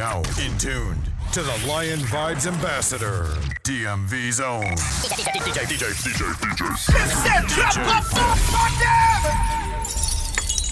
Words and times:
now 0.00 0.22
in 0.42 0.56
tuned 0.56 1.12
to 1.30 1.42
the 1.42 1.66
Lion 1.68 1.98
Vibes 1.98 2.46
Ambassador, 2.46 3.24
DMV 3.64 4.32
Zone. 4.32 4.74
DJ, 5.44 5.66
DJ, 5.68 5.92
DJ, 5.92 6.24
DJ. 6.40 6.64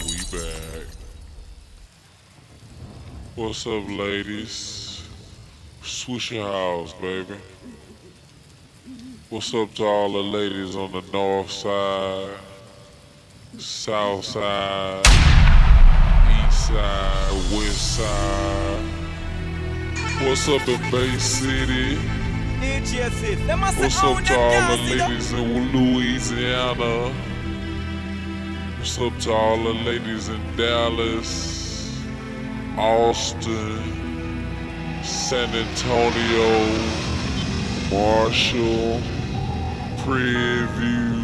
We 0.07 0.17
back. 0.33 0.87
What's 3.35 3.67
up, 3.67 3.87
ladies? 3.91 5.03
Swishahouse, 5.83 6.99
baby. 6.99 7.39
What's 9.29 9.53
up 9.53 9.75
to 9.75 9.85
all 9.85 10.11
the 10.11 10.23
ladies 10.23 10.75
on 10.75 10.91
the 10.93 11.03
north 11.13 11.51
side, 11.51 12.35
south 13.59 14.25
side, 14.25 15.05
east 16.47 16.69
side, 16.69 17.33
west 17.53 17.97
side? 17.99 18.98
What's 20.21 20.49
up 20.49 20.67
in 20.67 20.81
Bay 20.91 21.17
City? 21.19 21.97
What's 23.79 24.03
up 24.03 24.25
to 24.25 24.37
all 24.37 24.77
the 24.77 24.97
ladies 24.97 25.33
in 25.33 25.73
Louisiana? 25.73 27.15
What's 28.79 28.99
up 28.99 29.17
to 29.21 29.33
all 29.33 29.63
the 29.63 29.75
ladies 29.75 30.29
in 30.29 30.41
Dallas, 30.57 31.97
Austin, 32.77 34.43
San 35.05 35.55
Antonio, 35.55 36.67
Marshall, 37.93 39.01
Preview? 39.99 41.23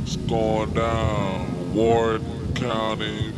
What's 0.00 0.16
going 0.16 0.74
down? 0.74 1.74
Wharton 1.74 2.54
County, 2.54 3.32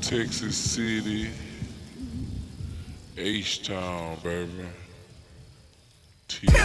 Texas 0.00 0.56
City, 0.56 1.30
H 3.20 3.66
Town, 3.66 4.16
baby. 4.22 4.52
She 6.28 6.46
moved 6.46 6.56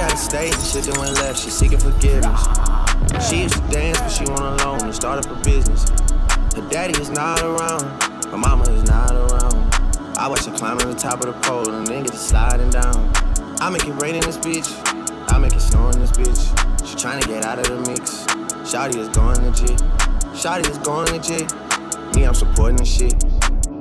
out 0.00 0.10
of 0.10 0.18
state, 0.18 0.54
shit 0.54 0.84
that 0.84 0.96
went 0.98 1.12
left, 1.16 1.38
she 1.38 1.50
seeking 1.50 1.78
forgiveness. 1.78 2.40
She 3.28 3.42
used 3.42 3.56
to 3.56 3.60
dance, 3.68 4.00
but 4.00 4.08
she 4.08 4.24
went 4.24 4.40
alone 4.40 4.80
and 4.84 4.94
start 4.94 5.26
up 5.26 5.30
a 5.30 5.34
business. 5.44 5.90
Her 6.54 6.66
daddy 6.70 6.98
is 6.98 7.10
not 7.10 7.42
around, 7.42 7.82
her 8.30 8.38
mama 8.38 8.64
is 8.70 8.84
not 8.84 9.10
around. 9.12 9.74
I 10.16 10.28
watch 10.28 10.46
her 10.46 10.56
climb 10.56 10.78
on 10.78 10.88
the 10.88 10.94
top 10.98 11.20
of 11.20 11.26
the 11.26 11.34
pole 11.46 11.68
and 11.68 11.86
then 11.86 12.04
get 12.04 12.12
to 12.12 12.18
sliding 12.18 12.70
down. 12.70 13.12
I 13.60 13.68
make 13.68 13.84
it 13.84 14.00
rain 14.00 14.14
in 14.14 14.22
this 14.22 14.38
bitch, 14.38 14.72
I 15.30 15.38
make 15.38 15.52
it 15.52 15.60
snow 15.60 15.90
in 15.90 16.00
this 16.00 16.12
bitch. 16.12 16.88
She 16.88 16.96
trying 16.96 17.20
to 17.20 17.28
get 17.28 17.44
out 17.44 17.58
of 17.58 17.66
the 17.66 17.90
mix. 17.90 18.24
Shotty 18.64 18.96
is 18.96 19.10
going 19.10 19.42
legit. 19.44 19.78
Shotty 20.32 20.66
is 20.70 20.78
going 20.78 21.12
legit. 21.12 21.52
Me, 22.16 22.24
I'm 22.24 22.32
supporting 22.32 22.78
this 22.78 22.88
shit. 22.96 23.12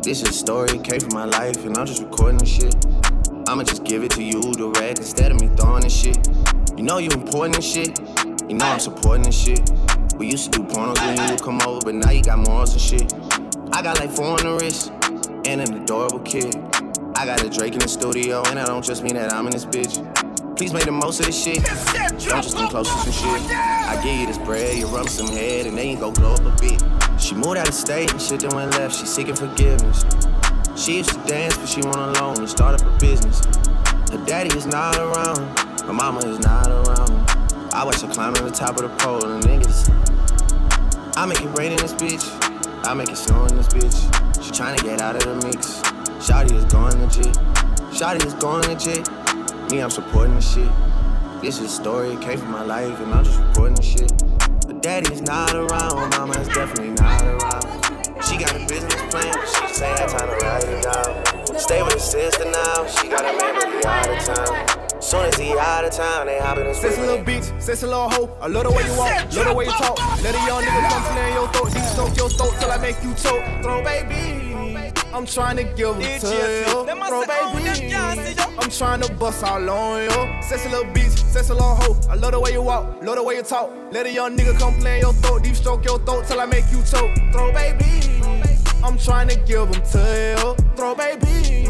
This 0.05 0.21
is 0.21 0.29
a 0.29 0.33
story, 0.33 0.77
came 0.77 0.99
from 0.99 1.15
my 1.15 1.25
life, 1.25 1.65
and 1.65 1.75
I'm 1.75 1.87
just 1.87 2.03
recording 2.03 2.37
this 2.37 2.47
shit. 2.47 2.75
I'ma 3.47 3.63
just 3.63 3.83
give 3.85 4.03
it 4.03 4.11
to 4.11 4.21
you 4.21 4.39
direct 4.53 4.99
instead 4.99 5.31
of 5.31 5.41
me 5.41 5.47
throwing 5.57 5.81
this 5.81 5.99
shit. 5.99 6.29
You 6.77 6.83
know 6.83 6.99
you 6.99 7.09
important 7.09 7.55
and 7.55 7.63
shit. 7.63 7.99
You 8.47 8.55
know 8.55 8.67
I'm 8.67 8.79
supporting 8.79 9.23
this 9.23 9.35
shit. 9.35 9.67
We 10.17 10.29
used 10.29 10.53
to 10.53 10.59
do 10.59 10.65
pornos 10.67 11.03
when 11.03 11.17
you 11.17 11.31
would 11.31 11.41
come 11.41 11.59
over, 11.63 11.79
but 11.85 11.95
now 11.95 12.11
you 12.11 12.21
got 12.21 12.37
morals 12.37 12.73
and 12.73 12.81
shit. 12.81 13.11
I 13.71 13.81
got 13.81 13.97
like 13.97 14.11
four 14.11 14.27
on 14.27 14.43
the 14.43 14.55
wrist 14.61 14.91
and 15.43 15.59
an 15.59 15.73
adorable 15.81 16.19
kid. 16.19 16.55
I 17.15 17.25
got 17.25 17.43
a 17.43 17.49
Drake 17.49 17.73
in 17.73 17.79
the 17.79 17.87
studio, 17.87 18.43
and 18.45 18.59
I 18.59 18.65
don't 18.65 18.85
just 18.85 19.01
mean 19.01 19.15
that 19.15 19.33
I'm 19.33 19.47
in 19.47 19.53
this 19.53 19.65
bitch. 19.65 19.97
Please 20.55 20.71
make 20.71 20.85
the 20.85 20.91
most 20.91 21.19
of 21.19 21.25
this 21.25 21.43
shit. 21.43 21.61
Don't 21.63 22.41
just 22.41 22.55
come 22.55 22.69
close 22.69 22.87
to 22.87 23.11
some 23.11 23.39
shit. 23.39 23.51
I 23.51 23.99
give 24.01 24.15
you 24.15 24.25
this 24.25 24.37
bread, 24.37 24.77
you 24.77 24.87
rub 24.87 25.09
some 25.09 25.27
head, 25.27 25.65
and 25.65 25.77
then 25.77 25.89
you 25.89 25.97
go 25.97 26.11
glow 26.11 26.33
up 26.33 26.45
a 26.45 26.55
bit. 26.61 26.81
She 27.19 27.35
moved 27.35 27.57
out 27.57 27.67
of 27.67 27.73
state 27.73 28.09
and 28.11 28.21
shit 28.21 28.39
then 28.39 28.55
went 28.55 28.71
left. 28.71 28.95
She 28.97 29.05
seeking 29.05 29.35
forgiveness. 29.35 30.05
She 30.77 30.97
used 30.97 31.11
to 31.11 31.19
dance, 31.27 31.57
but 31.57 31.67
she 31.67 31.81
went 31.81 31.97
alone 31.97 32.37
and 32.37 32.49
start 32.49 32.81
up 32.81 32.87
a 32.87 32.97
business. 32.99 33.43
Her 34.09 34.23
daddy 34.25 34.55
is 34.55 34.65
not 34.65 34.97
around, 34.97 35.59
her 35.81 35.93
mama 35.93 36.19
is 36.19 36.39
not 36.39 36.67
around. 36.67 37.11
I 37.73 37.83
watch 37.83 37.99
her 37.99 38.07
climb 38.07 38.33
on 38.35 38.45
the 38.45 38.51
top 38.51 38.77
of 38.77 38.83
the 38.83 38.89
pole 39.03 39.25
and 39.25 39.43
niggas. 39.43 39.89
I 41.17 41.25
make 41.25 41.41
it 41.41 41.49
rain 41.57 41.73
in 41.73 41.77
this 41.79 41.93
bitch, 41.93 42.23
I 42.87 42.93
make 42.93 43.09
it 43.09 43.17
snow 43.17 43.45
in 43.45 43.57
this 43.57 43.67
bitch. 43.67 44.41
She 44.41 44.51
tryna 44.51 44.81
get 44.83 45.01
out 45.01 45.17
of 45.17 45.23
the 45.23 45.47
mix. 45.47 45.81
Shotty 46.25 46.53
is 46.53 46.63
going 46.65 47.01
legit, 47.01 47.35
Shotty 47.91 48.25
is 48.25 48.33
going 48.35 48.63
legit. 48.69 49.09
Me, 49.71 49.79
I'm 49.79 49.89
supporting 49.89 50.35
this 50.35 50.53
shit. 50.53 50.69
This 51.41 51.59
is 51.59 51.65
a 51.65 51.69
story, 51.69 52.09
it 52.09 52.21
came 52.21 52.37
from 52.37 52.51
my 52.51 52.63
life, 52.63 52.99
and 52.99 53.11
I'm 53.11 53.23
just 53.23 53.39
reporting 53.39 53.75
this 53.75 53.85
shit. 53.85 54.13
But 54.67 54.83
daddy 54.83 55.11
is 55.11 55.21
not 55.21 55.55
around, 55.55 55.97
her 55.97 56.19
mama 56.19 56.33
definitely 56.45 56.91
not 56.91 57.21
around. 57.23 58.23
She 58.23 58.37
got 58.37 58.55
a 58.55 58.59
business 58.67 59.01
plan, 59.09 59.33
but 59.33 59.47
she 59.47 59.73
say 59.73 59.91
I 59.91 60.05
time 60.05 60.29
to 60.29 60.45
write 60.45 60.63
it 60.65 60.83
down. 60.83 61.57
Stay 61.57 61.81
with 61.81 61.93
her 61.93 61.99
sister 61.99 62.45
now, 62.45 62.85
she 62.85 63.07
got 63.07 63.21
a 63.21 63.37
man, 63.37 63.55
but 63.55 63.69
he 63.73 63.85
out 63.85 64.09
of 64.09 64.35
town. 64.35 65.01
Soon 65.01 65.25
as 65.25 65.35
he 65.35 65.57
out 65.57 65.85
of 65.85 65.91
town, 65.91 66.27
they 66.27 66.39
hop 66.39 66.57
in 66.57 66.67
the 66.67 66.73
Sexy 66.73 67.01
little 67.01 67.23
bitch, 67.25 67.61
sexy 67.61 67.85
little 67.85 68.09
hoe. 68.09 68.37
I 68.41 68.47
love 68.47 68.65
the 68.65 68.71
way 68.71 68.83
you 68.85 68.97
walk, 68.97 69.33
love 69.33 69.47
the 69.47 69.53
way 69.53 69.65
you 69.65 69.71
talk. 69.71 69.97
Let 70.21 70.35
a 70.35 70.45
young 70.45 70.63
nigga 70.63 70.89
come 70.89 71.17
in 71.17 71.33
your 71.33 71.47
throat, 71.53 71.73
deep 71.73 71.83
stroke 71.85 72.17
your 72.17 72.29
throat 72.29 72.53
till 72.59 72.71
I 72.71 72.77
make 72.77 73.01
you 73.03 73.13
choke. 73.15 73.43
Throw 73.61 73.83
baby, 73.83 74.34
I'm 75.15 75.25
trying 75.25 75.55
to 75.55 75.63
give 75.63 75.97
them 75.97 76.01
to 76.01 76.27
you. 76.27 76.65
Throw 76.65 77.25
baby, 77.25 78.35
I'm 78.59 78.69
trying 78.69 78.99
to 78.99 79.13
bust 79.13 79.45
all 79.45 79.69
on 79.69 80.03
you. 80.03 80.43
Sexy 80.43 80.67
little 80.67 80.91
bitch, 80.91 81.17
sexy 81.31 81.53
little 81.53 81.73
hoe. 81.75 81.97
I 82.09 82.15
love 82.15 82.33
the 82.33 82.39
way 82.41 82.51
you 82.51 82.61
walk, 82.61 83.01
love 83.01 83.15
the 83.15 83.23
way 83.23 83.37
you 83.37 83.43
talk. 83.43 83.71
Let 83.91 84.07
a 84.07 84.11
young 84.11 84.35
nigga 84.35 84.59
come 84.59 84.77
play 84.77 84.95
in 84.95 85.01
your 85.03 85.13
throat, 85.13 85.43
deep 85.43 85.55
stroke 85.55 85.85
your 85.85 85.99
throat 85.99 86.25
till 86.27 86.41
I 86.41 86.45
make 86.45 86.69
you 86.69 86.83
choke. 86.83 87.15
Throw 87.31 87.53
baby, 87.53 88.21
I'm 88.83 88.97
trying 88.97 89.29
to 89.29 89.37
give 89.37 89.71
them 89.71 89.81
to 89.93 90.35
you. 90.37 90.75
Throw 90.75 90.93
baby. 90.95 91.65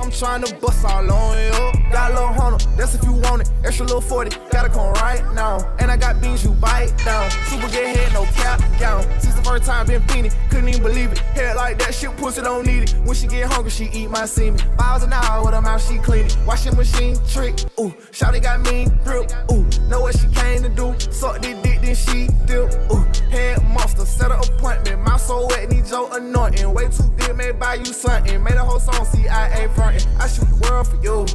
I'm 0.00 0.10
trying 0.10 0.42
to 0.44 0.54
bust 0.54 0.82
all 0.86 1.12
on 1.12 1.36
you. 1.36 1.77
Got 1.92 2.10
a 2.10 2.14
little 2.14 2.28
hunter, 2.28 2.66
that's 2.76 2.94
if 2.94 3.02
you 3.02 3.12
want 3.12 3.42
it. 3.42 3.50
Extra 3.64 3.86
little 3.86 4.00
40, 4.00 4.36
gotta 4.50 4.68
come 4.68 4.92
right 4.94 5.22
now. 5.34 5.58
And 5.78 5.90
I 5.90 5.96
got 5.96 6.20
beans 6.20 6.44
you 6.44 6.50
bite 6.52 6.92
down. 7.04 7.30
Super 7.46 7.68
get 7.68 7.96
head, 7.96 8.12
no 8.12 8.24
cap 8.36 8.60
gown. 8.78 9.02
Since 9.20 9.34
the 9.34 9.42
first 9.42 9.64
time 9.64 9.86
been 9.86 10.02
fiending, 10.02 10.34
couldn't 10.50 10.68
even 10.68 10.82
believe 10.82 11.12
it. 11.12 11.18
Head 11.18 11.56
like 11.56 11.78
that, 11.78 11.94
shit 11.94 12.16
pussy 12.16 12.42
don't 12.42 12.66
need 12.66 12.84
it. 12.84 12.94
When 13.04 13.14
she 13.14 13.26
get 13.26 13.50
hungry, 13.50 13.70
she 13.70 13.86
eat 13.86 14.10
my 14.10 14.26
semen. 14.26 14.60
Miles 14.76 15.02
an 15.02 15.12
hour 15.12 15.44
with 15.44 15.54
her 15.54 15.62
mouth, 15.62 15.86
she 15.86 15.98
clean 15.98 16.26
it. 16.26 16.36
Washing 16.46 16.76
machine 16.76 17.16
trick, 17.26 17.54
ooh. 17.80 17.94
Shawty 18.12 18.42
got 18.42 18.60
mean 18.60 18.90
grip, 19.04 19.30
ooh. 19.50 19.66
Know 19.88 20.00
what 20.00 20.18
she 20.18 20.28
came 20.28 20.62
to 20.62 20.68
do. 20.68 20.94
Suck 21.10 21.40
this 21.40 21.60
dick, 21.62 21.80
then 21.88 21.96
she 21.96 22.28
dip, 22.46 22.72
ooh. 22.92 23.04
Head 23.30 23.62
monster, 23.64 24.04
set 24.04 24.30
an 24.30 24.38
appointment. 24.38 25.02
My 25.02 25.16
soul 25.16 25.48
wet, 25.48 25.70
need 25.70 25.86
your 25.88 26.16
anointing. 26.16 26.72
Way 26.72 26.88
too 26.88 27.10
good, 27.16 27.36
may 27.36 27.52
buy 27.52 27.74
you 27.74 27.86
something. 27.86 28.42
Made 28.42 28.54
a 28.54 28.64
whole 28.64 28.80
song, 28.80 29.04
CIA 29.06 29.68
frontin'. 29.74 30.06
I 30.20 30.28
shoot 30.28 30.48
the 30.48 30.68
world 30.68 30.88
for 30.88 30.96
you. 31.02 31.26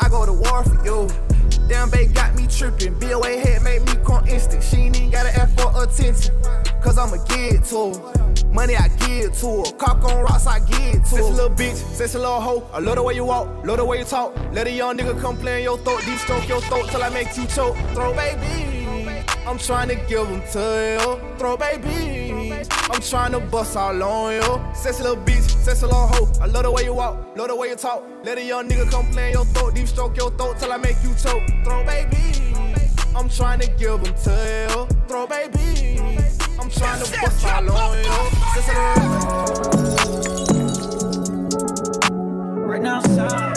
I 0.00 0.08
go 0.08 0.24
to 0.24 0.32
war 0.32 0.62
for 0.64 0.84
you. 0.84 1.08
Damn, 1.68 1.90
babe 1.90 2.14
got 2.14 2.34
me 2.34 2.46
tripping. 2.46 2.98
BOA 2.98 3.38
head 3.38 3.62
made 3.62 3.82
me 3.82 3.92
come 4.04 4.26
instant. 4.26 4.62
She 4.62 4.76
ain't 4.76 4.96
even 4.96 5.10
gotta 5.10 5.36
ask 5.36 5.54
for 5.58 5.70
attention. 5.82 6.34
Cause 6.80 6.96
I'ma 6.96 7.22
give 7.24 7.66
to 7.68 7.92
her. 7.92 8.44
Money 8.52 8.76
I 8.76 8.88
give 8.88 9.36
to 9.40 9.64
her. 9.64 9.72
Cock 9.76 10.04
on 10.04 10.22
rocks, 10.22 10.46
I 10.46 10.60
give 10.60 10.68
to 10.68 10.98
her. 10.98 11.04
Sexy 11.04 11.22
little 11.22 11.50
bitch, 11.50 11.76
sexy 11.94 12.18
little 12.18 12.40
hoe. 12.40 12.68
I 12.72 12.78
love 12.78 12.96
the 12.96 13.02
way 13.02 13.14
you 13.14 13.24
walk, 13.24 13.66
love 13.66 13.78
the 13.78 13.84
way 13.84 13.98
you 13.98 14.04
talk. 14.04 14.34
Let 14.52 14.66
a 14.66 14.70
young 14.70 14.96
nigga 14.96 15.20
come 15.20 15.36
play 15.36 15.58
in 15.58 15.64
your 15.64 15.78
throat, 15.78 16.02
deep 16.06 16.18
stroke 16.18 16.48
your 16.48 16.60
throat 16.62 16.88
till 16.88 17.02
I 17.02 17.10
make 17.10 17.36
you 17.36 17.46
choke. 17.46 17.76
Throw 17.94 18.14
baby. 18.14 18.77
I'm 19.48 19.56
trying 19.56 19.88
to 19.88 19.94
give 19.94 20.28
them 20.28 20.42
to 20.52 20.98
you. 21.00 21.38
Throw 21.38 21.56
baby. 21.56 22.52
I'm 22.90 23.00
trying 23.00 23.32
to 23.32 23.40
bust 23.40 23.78
all 23.78 24.02
on 24.02 24.34
you. 24.34 24.74
Sexy 24.74 25.02
little 25.02 25.16
bitch, 25.24 25.48
sexy 25.64 25.86
little 25.86 26.06
hoe. 26.06 26.30
I 26.42 26.44
love 26.44 26.64
the 26.64 26.70
way 26.70 26.84
you 26.84 26.92
walk, 26.92 27.34
love 27.34 27.48
the 27.48 27.56
way 27.56 27.70
you 27.70 27.76
talk. 27.76 28.04
Let 28.24 28.36
a 28.36 28.44
young 28.44 28.68
nigga 28.68 28.90
come 28.90 29.10
play 29.10 29.28
in 29.28 29.32
your 29.32 29.46
throat, 29.46 29.74
deep 29.74 29.88
stroke 29.88 30.18
your 30.18 30.30
throat 30.32 30.58
till 30.58 30.70
I 30.70 30.76
make 30.76 31.02
you 31.02 31.14
choke. 31.14 31.42
Throw 31.64 31.82
baby. 31.86 32.54
I'm 33.16 33.30
trying 33.30 33.60
to 33.60 33.68
give 33.68 34.04
them 34.04 34.14
to 34.14 34.66
you. 34.68 34.86
Throw 35.08 35.26
baby. 35.26 35.98
I'm 36.60 36.68
trying 36.68 37.02
to 37.02 37.10
bust 37.18 37.46
all 37.46 37.70
on 37.70 37.96
you. 38.04 38.04
Sexy 38.52 38.72
little 38.76 38.98
Right 42.66 42.82
now, 42.82 43.00
son. 43.00 43.54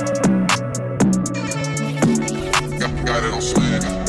Got, 2.80 3.06
got 3.06 3.24
it 3.26 3.34
on 3.34 3.42
swag. 3.42 4.01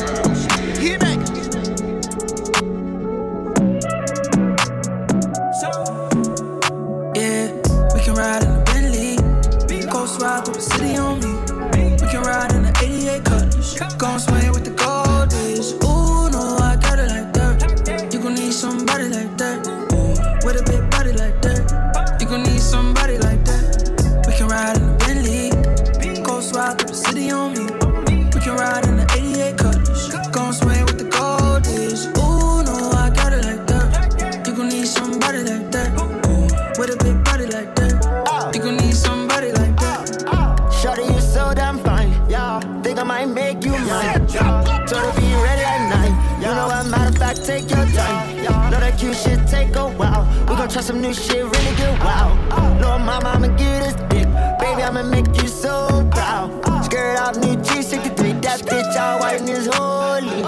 Some 50.83 50.99
new 50.99 51.13
shit, 51.13 51.45
really 51.45 51.75
good. 51.77 51.97
Wow. 51.99 52.35
Lord 52.81 53.01
mama, 53.03 53.29
I'ma 53.29 53.47
give 53.55 53.79
this 53.79 53.95
dick. 54.11 54.27
Baby, 54.59 54.83
I'ma 54.83 55.03
make 55.03 55.27
you 55.41 55.47
so 55.47 55.87
proud. 56.11 56.49
Skirt 56.83 57.17
off 57.19 57.37
new 57.37 57.55
G63. 57.55 58.41
That 58.41 58.59
bitch 58.67 58.95
all 58.99 59.19
white 59.19 59.39
and 59.39 59.49
is 59.49 59.67
holy. 59.67 60.43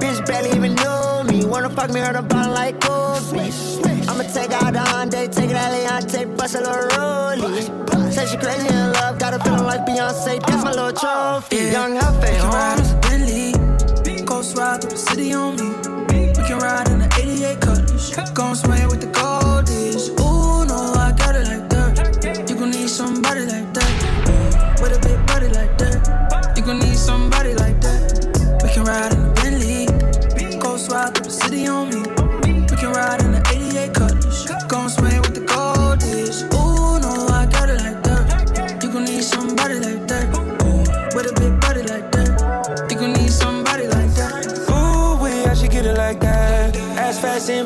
Bitch 0.00 0.24
barely 0.26 0.56
even 0.56 0.74
know 0.76 1.22
me. 1.24 1.44
Wanna 1.44 1.68
fuck 1.68 1.90
me, 1.92 2.00
heard 2.00 2.16
a 2.16 2.22
bond 2.22 2.52
like 2.52 2.80
Kobe. 2.80 3.52
I'ma 4.08 4.22
take 4.32 4.52
out 4.52 4.72
the 4.72 4.78
Hyundai, 4.78 5.30
take 5.30 5.50
it 5.50 5.56
out 5.56 6.08
take 6.08 6.34
bust 6.34 6.54
a 6.54 6.60
little 6.60 6.88
rollie. 6.96 8.10
Say 8.10 8.24
she 8.26 8.38
crazy 8.38 8.68
in 8.68 8.92
love, 8.94 9.18
got 9.18 9.34
a 9.34 9.38
feeling 9.40 9.64
like 9.64 9.84
Beyonce. 9.84 10.40
That's 10.46 10.64
my 10.64 10.70
little 10.70 10.92
trophy. 10.92 11.56
Yeah. 11.56 11.72
Young 11.72 11.96
Huffy, 11.96 12.32
We 12.32 12.38
can 12.38 12.50
ride 12.50 12.78
in 12.80 12.86
a 12.86 13.00
Bentley, 13.02 14.24
ghost 14.24 14.56
ride 14.56 14.80
through 14.80 14.92
the 14.92 14.96
city 14.96 15.34
on 15.34 15.56
me. 15.56 15.68
We 16.38 16.48
can 16.48 16.58
ride 16.58 16.88
in 16.88 17.00
the 17.00 17.08
88 17.20 17.60
Cutlass, 17.60 18.30
gon' 18.30 18.56
sway 18.56 18.86
with 18.86 19.00
the 19.02 19.08
gold 19.08 19.43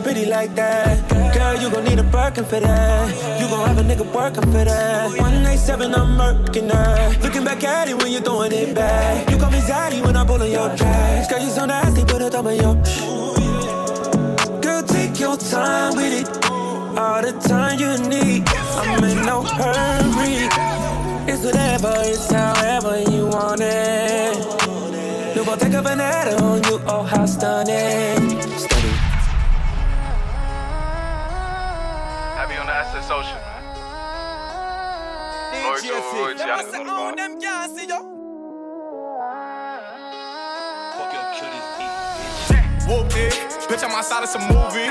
pretty 0.08 0.24
like 0.24 0.54
that. 0.54 0.96
Girl, 1.34 1.54
you 1.60 1.70
gon' 1.70 1.84
need 1.84 1.98
a 1.98 2.02
Birkin 2.02 2.44
for 2.46 2.58
that. 2.60 3.40
You 3.40 3.46
gon' 3.46 3.68
have 3.68 3.76
a 3.76 3.82
nigga 3.82 4.06
working 4.10 4.50
for 4.52 4.64
that. 4.64 5.10
187, 5.10 5.94
I'm 5.94 6.16
murking 6.16 6.68
that. 6.68 7.22
Looking 7.22 7.44
back 7.44 7.62
at 7.62 7.88
it 7.88 7.96
when 8.00 8.10
you're 8.10 8.22
throwing 8.22 8.52
it 8.52 8.74
back. 8.74 9.28
You 9.30 9.36
call 9.36 9.50
me 9.50 9.58
Zaddy 9.58 10.02
when 10.02 10.16
I'm 10.16 10.26
pulling 10.26 10.50
your 10.50 10.74
tracks. 10.76 11.28
Girl, 11.28 11.42
you 11.44 11.50
so 11.50 11.66
nasty, 11.66 12.06
put 12.06 12.22
a 12.22 12.30
thumb 12.30 12.46
in 12.46 12.56
your. 12.56 12.74
Girl, 14.62 14.82
take 14.82 15.20
your 15.20 15.36
time 15.36 15.94
with 15.96 16.14
it. 16.20 16.28
All 16.96 17.20
the 17.20 17.32
time 17.46 17.78
you 17.78 17.92
need. 18.08 18.48
I'm 18.80 19.04
in 19.04 19.26
no 19.26 19.42
hurry. 19.42 20.48
It's 21.30 21.44
whatever, 21.44 21.92
it's 22.12 22.32
however 22.32 22.94
you 23.12 23.26
want 23.26 23.60
it. 23.60 25.36
You 25.36 25.44
gon' 25.44 25.58
take 25.58 25.74
a 25.74 25.82
banana 25.82 26.32
on 26.42 26.62
you, 26.64 26.80
oh 26.86 27.02
how. 27.02 27.26
Stunning. 27.26 28.37
On 33.10 33.22
the 33.22 33.28
SS 33.28 33.30
Ocean, 33.30 33.40
man. 33.44 33.62
Glory 35.62 35.80
to 35.82 35.88
Roy 35.88 36.34
G, 36.34 36.42
I 36.42 36.62
niggas 36.62 36.78
on 36.78 36.86
the 36.86 36.92
bar. 36.92 37.14
Whoop 42.88 43.12
it, 43.16 43.32
bitch, 43.68 43.84
I'm 43.84 43.92
outside 43.92 44.22
of 44.22 44.30
some 44.30 44.48
movie. 44.48 44.88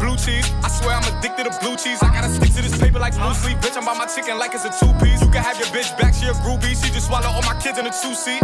Blue 0.00 0.16
cheese, 0.16 0.48
I 0.64 0.68
swear 0.68 0.96
I'm 0.96 1.04
addicted 1.18 1.44
to 1.44 1.52
blue 1.60 1.76
cheese. 1.76 2.02
I 2.02 2.08
gotta 2.08 2.30
stick 2.32 2.54
to 2.54 2.62
this 2.62 2.78
paper 2.78 2.98
like 2.98 3.14
blue 3.14 3.34
sleep. 3.34 3.58
Bitch, 3.58 3.76
I'm 3.76 3.84
by 3.84 3.92
my 3.92 4.06
chicken 4.06 4.38
like 4.38 4.54
it's 4.54 4.64
a 4.64 4.70
two 4.70 4.92
piece. 5.04 5.20
You 5.20 5.28
can 5.28 5.42
have 5.44 5.58
your 5.58 5.68
bitch 5.68 5.92
back, 5.98 6.14
she 6.14 6.26
a 6.26 6.32
groupie. 6.32 6.72
She 6.72 6.90
just 6.90 7.08
swallow 7.08 7.28
all 7.28 7.42
my 7.42 7.60
kids 7.60 7.78
in 7.78 7.86
a 7.86 7.90
two 7.90 8.14
seat. 8.14 8.40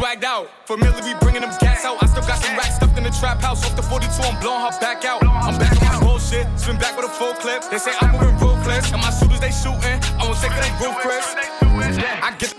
Swagged 0.00 0.24
out, 0.24 0.48
familiar, 0.64 1.04
we 1.04 1.12
bringing 1.20 1.42
them 1.42 1.52
gas 1.60 1.84
out. 1.84 2.02
I 2.02 2.06
still 2.06 2.22
got 2.22 2.40
some 2.40 2.56
racks 2.56 2.76
stuffed 2.76 2.96
in 2.96 3.04
the 3.04 3.10
trap 3.10 3.42
house. 3.42 3.62
Off 3.66 3.76
the 3.76 3.82
42, 3.82 4.08
I'm 4.22 4.40
blowing 4.40 4.64
her 4.64 4.72
back 4.80 5.04
out. 5.04 5.22
I'm 5.22 5.58
back 5.58 5.76
on 5.76 6.00
my 6.00 6.00
bullshit, 6.00 6.48
spin 6.58 6.78
back 6.78 6.96
with 6.96 7.04
a 7.04 7.10
full 7.10 7.34
clip. 7.34 7.68
They 7.70 7.76
say 7.76 7.92
I'm 8.00 8.12
moving 8.12 8.38
ruthless, 8.38 8.90
and 8.92 9.02
my 9.02 9.10
shooters 9.10 9.40
they 9.40 9.52
shooting. 9.52 10.00
I 10.16 10.24
won't 10.24 10.40
take 10.40 10.56
they 10.56 10.72
roof 10.80 10.96
Chris. 11.04 11.36
I 11.36 12.34
get. 12.38 12.56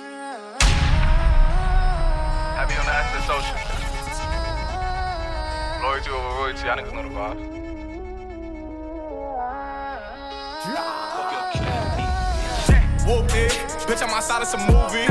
Happy 2.61 2.77
on 2.77 2.85
the 2.85 2.93
SS 3.09 3.25
Ocean. 3.33 3.57
Glory 5.81 6.01
to 6.03 6.11
over 6.13 6.37
Roy 6.37 6.53
G, 6.53 6.69
I 6.69 6.77
niggas 6.77 6.93
know 6.93 7.01
the 7.01 7.09
vibes. 7.09 7.41
Whoop 13.07 13.33
it, 13.33 13.51
bitch, 13.89 14.03
I'm 14.03 14.13
outside 14.13 14.43
of 14.43 14.47
some 14.47 14.61
movie. 14.67 15.09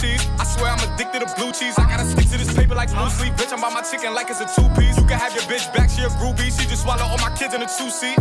Cheese, 0.00 0.24
I 0.40 0.44
swear 0.48 0.72
I'm 0.72 0.80
addicted 0.80 1.20
to 1.20 1.28
blue 1.36 1.52
cheese. 1.52 1.76
I 1.76 1.84
gotta 1.84 2.08
stick 2.08 2.24
to 2.32 2.38
this 2.40 2.48
paper 2.56 2.74
like 2.74 2.88
blue 2.88 3.10
sleep. 3.10 3.34
Bitch, 3.36 3.52
I'm 3.52 3.60
by 3.60 3.68
my 3.68 3.82
chicken 3.84 4.14
like 4.14 4.30
it's 4.30 4.40
a 4.40 4.48
two 4.48 4.64
piece. 4.72 4.96
You 4.96 5.04
can 5.04 5.20
have 5.20 5.36
your 5.36 5.44
bitch 5.44 5.68
back, 5.76 5.90
she 5.90 6.00
a 6.00 6.08
groupie. 6.16 6.48
She 6.48 6.64
just 6.64 6.88
swallow 6.88 7.04
all 7.04 7.20
my 7.20 7.28
kids 7.36 7.52
in 7.52 7.60
a 7.60 7.68
two 7.68 7.92
seat. 7.92 8.16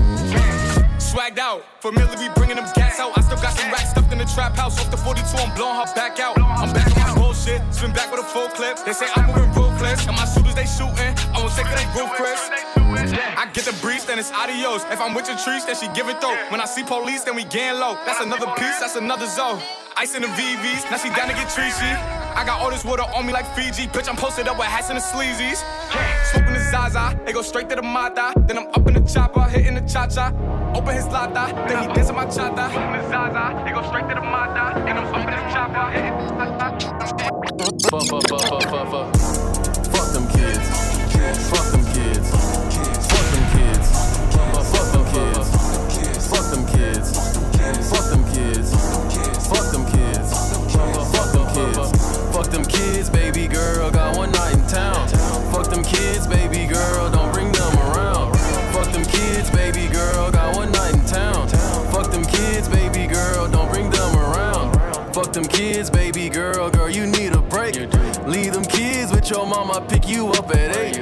Swagged 1.00 1.40
out, 1.40 1.64
familiar, 1.80 2.20
we 2.20 2.28
bringing 2.36 2.58
them 2.58 2.68
gas 2.76 3.00
out. 3.00 3.18
I 3.18 3.22
still 3.22 3.40
got 3.40 3.56
some 3.56 3.72
racks 3.72 3.92
stuffed 3.92 4.12
in 4.12 4.20
the 4.20 4.28
trap 4.28 4.58
house. 4.58 4.76
Off 4.76 4.92
the 4.92 4.98
42, 4.98 5.24
I'm 5.40 5.56
blowing 5.56 5.80
her 5.80 5.88
back 5.96 6.20
out. 6.20 6.36
I'm 6.38 6.74
back 6.74 6.92
on 7.00 7.16
my 7.16 7.16
bullshit, 7.16 7.64
spin 7.74 7.94
back 7.94 8.12
with 8.12 8.20
a 8.20 8.28
full 8.28 8.50
clip. 8.50 8.76
They 8.84 8.92
say 8.92 9.08
I'm 9.16 9.32
moving 9.32 9.48
ruthless, 9.56 10.06
and 10.06 10.18
my 10.20 10.28
shooters 10.28 10.56
they 10.60 10.68
shooting. 10.68 11.16
I 11.32 11.40
won't 11.40 11.56
take 11.56 11.72
it, 11.72 11.80
they 11.80 11.88
roof 11.96 12.12
Chris. 12.20 12.44
I 12.90 13.50
get 13.54 13.66
the 13.66 13.74
breeze, 13.82 14.06
then 14.06 14.20
it's 14.20 14.32
adios. 14.32 14.84
If 14.90 15.00
I'm 15.00 15.14
with 15.14 15.28
your 15.28 15.38
trees, 15.38 15.66
then 15.66 15.76
she 15.76 15.88
give 15.94 16.10
it 16.10 16.20
though. 16.22 16.36
When 16.50 16.60
I 16.60 16.66
see 16.66 16.84
police, 16.84 17.24
then 17.24 17.36
we 17.36 17.44
gang 17.44 17.80
low. 17.80 17.94
That's 18.06 18.22
another 18.22 18.48
piece, 18.58 18.80
that's 18.80 18.96
another 18.96 19.28
zone. 19.28 19.62
Ice 19.98 20.16
in 20.16 20.22
the 20.22 20.28
VVs, 20.30 20.90
now 20.90 20.98
she 20.98 21.10
down 21.10 21.28
to 21.28 21.34
get 21.34 21.48
treachy. 21.48 21.92
I 22.36 22.46
got 22.46 22.62
all 22.62 22.70
this 22.70 22.86
water 22.86 23.04
on 23.16 23.26
me 23.26 23.34
like 23.34 23.46
Fiji. 23.56 23.88
Bitch, 23.88 24.08
I'm 24.08 24.16
posted 24.16 24.48
up 24.48 24.58
with 24.58 24.68
hats 24.68 24.90
and 24.90 24.98
the 24.98 25.04
sleazies. 25.04 25.64
Smoking 26.32 26.54
the 26.54 26.60
Zaza, 26.72 27.20
they 27.26 27.34
go 27.34 27.42
straight 27.42 27.70
to 27.70 27.76
the 27.76 27.82
Mata. 27.82 28.34
Then 28.48 28.58
I'm 28.58 28.68
up 28.68 28.88
in 28.88 28.94
the 28.94 29.02
chopper, 29.02 29.44
hitting 29.44 29.76
the 29.76 29.82
cha 29.82 30.08
cha. 30.08 30.32
Open 30.74 30.96
his 30.96 31.08
lata, 31.08 31.54
then 31.68 31.90
he 31.90 31.94
dancing 31.94 32.16
my 32.16 32.26
chata. 32.26 32.72
Smoking 32.72 33.02
the 33.02 33.10
Zaza, 33.10 33.64
they 33.66 33.72
go 33.72 33.82
straight 33.88 34.08
to 34.10 34.16
the 34.16 34.22
Mata. 34.22 34.80
Then 34.86 34.98
I'm 34.98 35.14
up 35.14 35.28
in 35.28 35.34
the 35.36 35.54
chopper, 35.54 35.92
hitting 35.92 36.18
the 36.18 36.30
Fuck, 37.90 38.04
fuck, 38.04 38.28
fuck, 38.28 38.42
fuck, 38.42 38.64
fuck, 38.64 38.92
fuck. 38.92 39.16
Fuck 39.92 40.14
them 40.14 40.28
kids. 40.30 41.50
Fuck 41.50 41.69
Fuck 46.50 46.58
them 46.58 46.66
kids. 46.66 47.12
Fuck 47.92 48.10
them 48.10 48.24
kids. 48.34 48.74
Fuck 49.48 49.72
them 49.72 49.86
kids. 49.86 50.34
Fuck 51.14 51.32
them 51.32 51.46
kids. 51.54 52.34
Fuck 52.34 52.50
them 52.50 52.66
kids, 52.66 53.08
baby 53.08 53.48
girl. 53.48 53.92
Got 53.92 54.18
one 54.18 54.32
night 54.32 54.56
in 54.56 54.66
town. 54.66 55.08
Fuck 55.52 55.70
them 55.70 55.84
kids, 55.84 56.26
baby 56.26 56.66
girl. 56.66 57.12
Don't 57.12 57.32
bring 57.32 57.52
them 57.52 57.78
around. 57.78 58.36
Fuck 58.74 58.92
them 58.92 59.06
kids, 59.06 59.52
baby 59.52 59.94
girl. 59.94 60.32
Got 60.32 60.56
one 60.56 60.72
night 60.72 60.96
in 60.96 61.06
town. 61.06 61.48
Fuck 61.92 62.10
them 62.10 62.26
kids, 62.26 62.68
baby 62.68 63.06
girl. 63.06 63.48
Don't 63.48 63.72
bring 63.72 63.92
them 63.92 64.16
around. 64.16 64.74
Fuck 65.14 65.32
them 65.34 65.46
kids, 65.46 65.92
baby 65.92 66.30
girl. 66.30 66.72
Girl, 66.72 66.90
you 66.90 67.06
need 67.06 67.34
a 67.34 67.42
break. 67.42 67.76
Leave 68.26 68.54
them 68.54 68.66
kids 68.66 69.12
with 69.12 69.30
your 69.30 69.46
mama. 69.46 69.86
Pick 69.88 70.10
you 70.10 70.30
up 70.30 70.50
at 70.56 70.76
eight. 70.78 70.98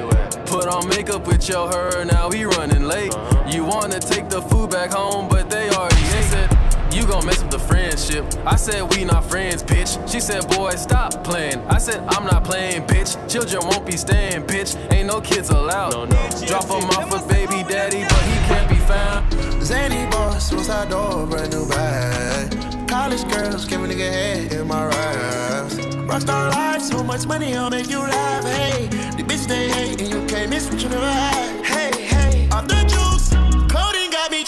Put 0.46 0.68
on 0.68 0.89
makeup 0.89 1.25
with 1.25 1.48
your 1.48 1.72
her. 1.72 2.04
Now 2.04 2.27
we 2.27 2.44
running 2.44 2.84
late. 2.84 3.13
You 3.48 3.63
wanna 3.63 4.00
take 4.00 4.30
the 4.30 4.42
food 4.42 4.67
back 4.88 4.98
home, 4.98 5.27
but 5.27 5.50
they 5.50 5.70
already 5.70 5.96
ate 5.96 6.34
it. 6.34 6.96
You 6.96 7.06
gon' 7.06 7.25
mess 7.25 7.41
up 7.44 7.51
the 7.51 7.60
friendship. 7.60 8.25
I 8.46 8.56
said 8.56 8.82
we 8.94 9.03
not 9.03 9.25
friends, 9.25 9.62
bitch. 9.63 9.91
She 10.10 10.20
said, 10.20 10.48
boy, 10.50 10.72
stop 10.72 11.24
playing. 11.24 11.60
I 11.67 11.77
said, 11.77 12.03
I'm 12.08 12.25
not 12.25 12.44
playing, 12.44 12.84
bitch. 12.84 13.12
Children 13.29 13.67
won't 13.67 13.86
be 13.86 13.98
staying, 13.98 14.44
bitch. 14.44 14.75
Ain't 14.91 15.08
no 15.08 15.20
kids 15.22 15.50
allowed. 15.50 16.10
Drop 16.48 16.65
him 16.65 16.89
off 16.91 17.12
with 17.12 17.27
baby 17.27 17.63
daddy, 17.67 18.03
but 18.03 18.24
he 18.32 18.38
can't 18.48 18.70
be 18.70 18.77
found. 18.77 19.63
Zany 19.63 20.10
boss, 20.10 20.50
suicide 20.50 20.89
door, 20.89 21.27
brand 21.27 21.51
new 21.51 21.67
bag. 21.67 22.88
College 22.88 23.27
girls, 23.29 23.65
give 23.65 23.84
a 23.84 23.88
nigga 23.88 24.10
head 24.10 24.53
in 24.53 24.67
my 24.67 24.86
raps. 24.86 25.75
Rockstar 26.08 26.51
life, 26.51 26.82
so 26.82 27.03
much 27.03 27.25
money, 27.27 27.56
I'll 27.56 27.70
make 27.70 27.89
you 27.89 28.00
laugh. 28.00 28.46
Hey, 28.46 28.88
the 29.17 29.24
bitch 29.24 29.46
they 29.46 29.70
hate, 29.70 30.01
and 30.01 30.10
you 30.10 30.25
can't 30.27 30.50
miss 30.50 30.70
what 30.72 30.82
you 30.82 30.88
never 30.88 31.06
had. 31.06 31.65
Hey, 31.65 31.74
hey, 31.74 31.77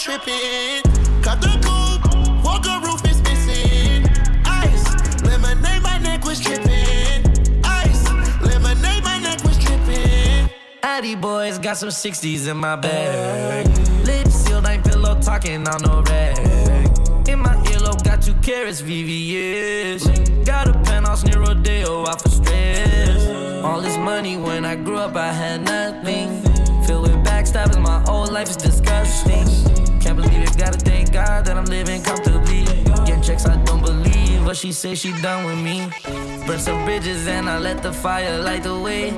tripping. 0.00 0.80
Cut 1.20 1.42
the 1.42 1.52
coupe, 1.60 2.42
walker 2.42 2.80
roof 2.86 3.04
is 3.04 3.20
missing. 3.22 4.08
Ice, 4.46 5.22
lemonade, 5.22 5.82
my 5.82 5.98
neck 5.98 6.24
was 6.24 6.40
tripping. 6.40 7.60
Ice, 7.64 8.10
lemonade, 8.40 9.04
my 9.04 9.18
neck 9.18 9.44
was 9.44 9.58
tripping. 9.62 10.48
Addy 10.82 11.14
boys 11.14 11.58
got 11.58 11.76
some 11.76 11.90
60s 11.90 12.48
in 12.48 12.56
my 12.56 12.76
bag. 12.76 13.66
Lips 14.06 14.36
sealed, 14.36 14.66
ain't 14.66 14.84
pillow 14.84 15.20
talking 15.20 15.68
on 15.68 15.82
no 15.82 16.02
rag. 16.02 16.38
In 17.28 17.40
my 17.40 17.54
earlobe, 17.66 18.02
got 18.02 18.22
two 18.22 18.34
carrots, 18.36 18.80
VVS. 18.80 20.46
Got 20.46 20.68
a 20.68 20.72
penthouse 20.84 21.24
near 21.24 21.40
Rodeo, 21.40 22.06
out 22.06 22.08
oh, 22.08 22.16
for 22.16 22.30
stress. 22.30 23.62
All 23.62 23.82
this 23.82 23.98
money 23.98 24.38
when 24.38 24.64
I 24.64 24.76
grew 24.76 24.96
up, 24.96 25.14
I 25.14 25.30
had 25.30 25.62
nothing. 25.62 26.42
Filled 26.86 27.02
with 27.02 27.22
backstabbing, 27.22 27.82
my 27.82 28.00
whole 28.06 28.26
life 28.26 28.48
is 28.48 28.56
disgusting. 28.56 29.69
Gotta 30.56 30.78
thank 30.78 31.12
God 31.12 31.44
that 31.46 31.56
I'm 31.56 31.66
living 31.66 32.02
comfortably. 32.02 32.64
Getting 33.06 33.22
checks 33.22 33.46
I 33.46 33.56
don't 33.64 33.82
believe 33.82 34.10
but 34.50 34.56
she 34.56 34.72
say 34.72 34.96
she 34.96 35.12
done 35.22 35.44
with 35.44 35.60
me. 35.60 35.88
Burn 36.44 36.58
some 36.58 36.84
bridges 36.84 37.28
and 37.28 37.48
I 37.48 37.58
let 37.58 37.84
the 37.84 37.92
fire 37.92 38.42
light 38.42 38.64
the 38.64 38.76
way. 38.76 39.10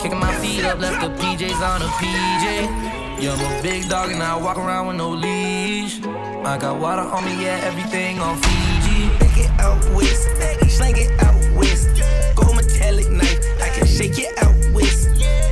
Kicking 0.00 0.20
my 0.20 0.32
feet 0.36 0.64
up, 0.64 0.78
left 0.78 1.00
the 1.00 1.10
PJs 1.20 1.60
on 1.60 1.82
a 1.82 1.90
PJ. 1.98 3.20
Yeah, 3.20 3.32
I'm 3.32 3.58
a 3.58 3.62
big 3.64 3.88
dog 3.88 4.12
and 4.12 4.22
I 4.22 4.36
walk 4.36 4.58
around 4.58 4.86
with 4.86 4.96
no 4.96 5.10
leash. 5.10 5.98
I 6.04 6.56
got 6.56 6.78
water 6.78 7.02
on 7.02 7.24
me, 7.24 7.42
yeah, 7.42 7.58
everything 7.64 8.20
on 8.20 8.36
Fiji. 8.36 9.10
Take 9.18 9.46
it 9.46 9.50
out 9.58 9.84
west, 9.92 10.28
slang 10.68 10.96
it 10.96 11.10
out 11.20 11.34
west. 11.56 11.88
Gold 12.36 12.54
metallic 12.54 13.10
knife, 13.10 13.40
I 13.60 13.70
can 13.70 13.88
shake 13.88 14.18
it 14.20 14.38
out 14.40 14.54
west. 14.72 15.08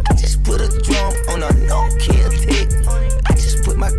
I 0.08 0.14
just 0.14 0.44
put 0.44 0.60
a 0.60 0.68
drum 0.82 1.12
on 1.30 1.42
a 1.42 1.52
no 1.66 1.88
kill 1.98 2.30
tick. 2.30 2.68
I 3.26 3.32
just 3.32 3.64
put 3.64 3.76
my 3.76 3.90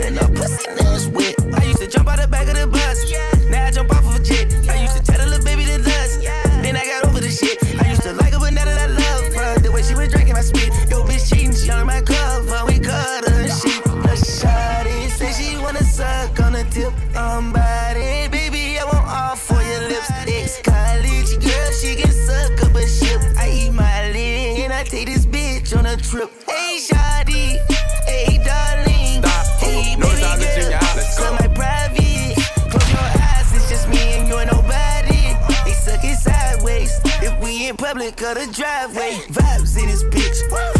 a 0.00 0.28
pussy 0.28 0.68
ass 0.86 1.06
wet. 1.08 1.34
I 1.54 1.64
used 1.64 1.80
to 1.80 1.88
jump 1.88 2.08
out 2.08 2.20
the 2.20 2.28
back 2.28 2.48
of 2.48 2.54
the 2.54 2.66
bus, 2.66 3.10
now 3.50 3.66
I 3.66 3.70
jump 3.70 3.90
off 3.90 4.06
of 4.06 4.20
a 4.20 4.22
jet. 4.22 4.46
I 4.68 4.82
used 4.82 4.96
to 4.96 5.02
tell 5.02 5.18
the 5.18 5.26
little 5.26 5.44
baby 5.44 5.64
to 5.64 5.78
dust, 5.78 6.22
then 6.62 6.76
I 6.76 6.84
got 6.84 7.06
over 7.06 7.20
the 7.20 7.30
shit. 7.30 7.58
I 7.82 7.88
used 7.90 8.02
to 8.02 8.12
like 8.14 8.32
but 8.32 8.52
now 8.52 8.64
that 8.64 8.78
I 8.78 8.86
love 8.86 9.34
her, 9.34 9.58
the 9.60 9.72
way 9.72 9.82
she 9.82 9.94
was 9.94 10.08
drinking 10.08 10.34
my 10.34 10.40
spit. 10.40 10.72
Yo, 10.90 11.02
bitch 11.04 11.28
cheating, 11.28 11.52
she 11.52 11.70
on 11.70 11.86
my 11.86 12.00
cover, 12.00 12.64
we 12.66 12.78
cut 12.78 13.28
her 13.28 13.48
shit. 13.48 13.82
The 13.84 14.14
shawty 14.14 15.10
say 15.10 15.32
she 15.32 15.58
wanna 15.58 15.82
suck 15.82 16.38
on 16.40 16.52
the 16.52 16.64
tip, 16.70 16.92
um, 17.16 17.52
body. 17.52 18.28
Baby, 18.28 18.78
I 18.78 18.84
want 18.84 19.06
all 19.06 19.36
for 19.36 19.60
your 19.60 19.88
lips. 19.88 20.10
Ex-college 20.26 21.32
girl, 21.42 21.70
she 21.72 21.96
can 21.96 22.12
suck 22.12 22.62
up 22.64 22.74
a 22.76 22.86
ship. 22.86 23.20
I 23.36 23.50
eat 23.50 23.72
my 23.72 24.10
leg 24.12 24.60
and 24.60 24.72
I 24.72 24.84
take 24.84 25.06
this 25.06 25.26
bitch 25.26 25.76
on 25.76 25.86
a 25.86 25.96
trip. 25.96 26.30
Hey, 26.46 26.78
shawty, 26.80 27.58
public 37.88 38.20
or 38.20 38.34
the 38.34 38.46
driveway, 38.52 39.12
vibes 39.32 39.80
in 39.80 39.86
this 39.86 40.04
bitch. 40.04 40.77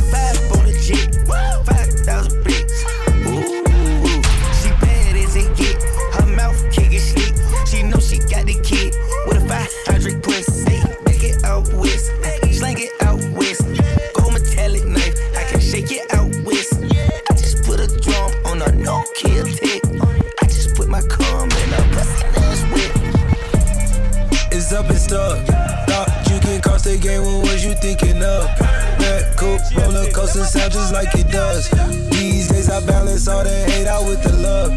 Roller 30.18 30.26
coaster 30.26 30.44
sound 30.44 30.72
just 30.72 30.92
like 30.92 31.14
it 31.14 31.30
does. 31.30 31.70
These 32.10 32.48
days 32.48 32.70
I 32.70 32.84
balance 32.86 33.28
all 33.28 33.44
the 33.44 33.50
hate 33.50 33.86
out 33.86 34.04
with 34.04 34.22
the 34.22 34.36
love. 34.36 34.72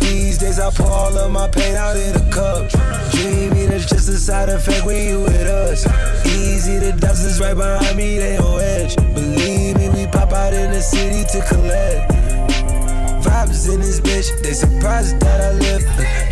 These 0.00 0.38
days 0.38 0.58
I 0.58 0.70
pour 0.70 0.88
all 0.88 1.16
of 1.16 1.30
my 1.30 1.48
pain 1.48 1.74
out 1.74 1.96
in 1.96 2.14
a 2.16 2.30
cup. 2.30 2.70
Dreaming 3.12 3.72
is 3.72 3.86
just 3.86 4.08
a 4.08 4.18
side 4.18 4.48
effect 4.48 4.84
when 4.86 5.06
you 5.06 5.20
with 5.20 5.46
us. 5.46 5.86
Easy, 6.26 6.78
the 6.78 6.92
dust 6.92 7.40
right 7.40 7.56
behind 7.56 7.96
me, 7.96 8.18
they 8.18 8.36
on 8.38 8.60
edge. 8.60 8.96
Believe 8.96 9.76
me, 9.76 9.88
we 9.90 10.06
pop 10.06 10.32
out 10.32 10.52
in 10.52 10.70
the 10.70 10.80
city 10.80 11.24
to 11.32 11.46
collect. 11.46 12.10
Vibes 13.24 13.72
in 13.72 13.80
this 13.80 14.00
bitch, 14.00 14.42
they 14.42 14.52
surprised 14.52 15.20
that 15.20 15.40
I 15.40 15.52
live. 15.52 15.82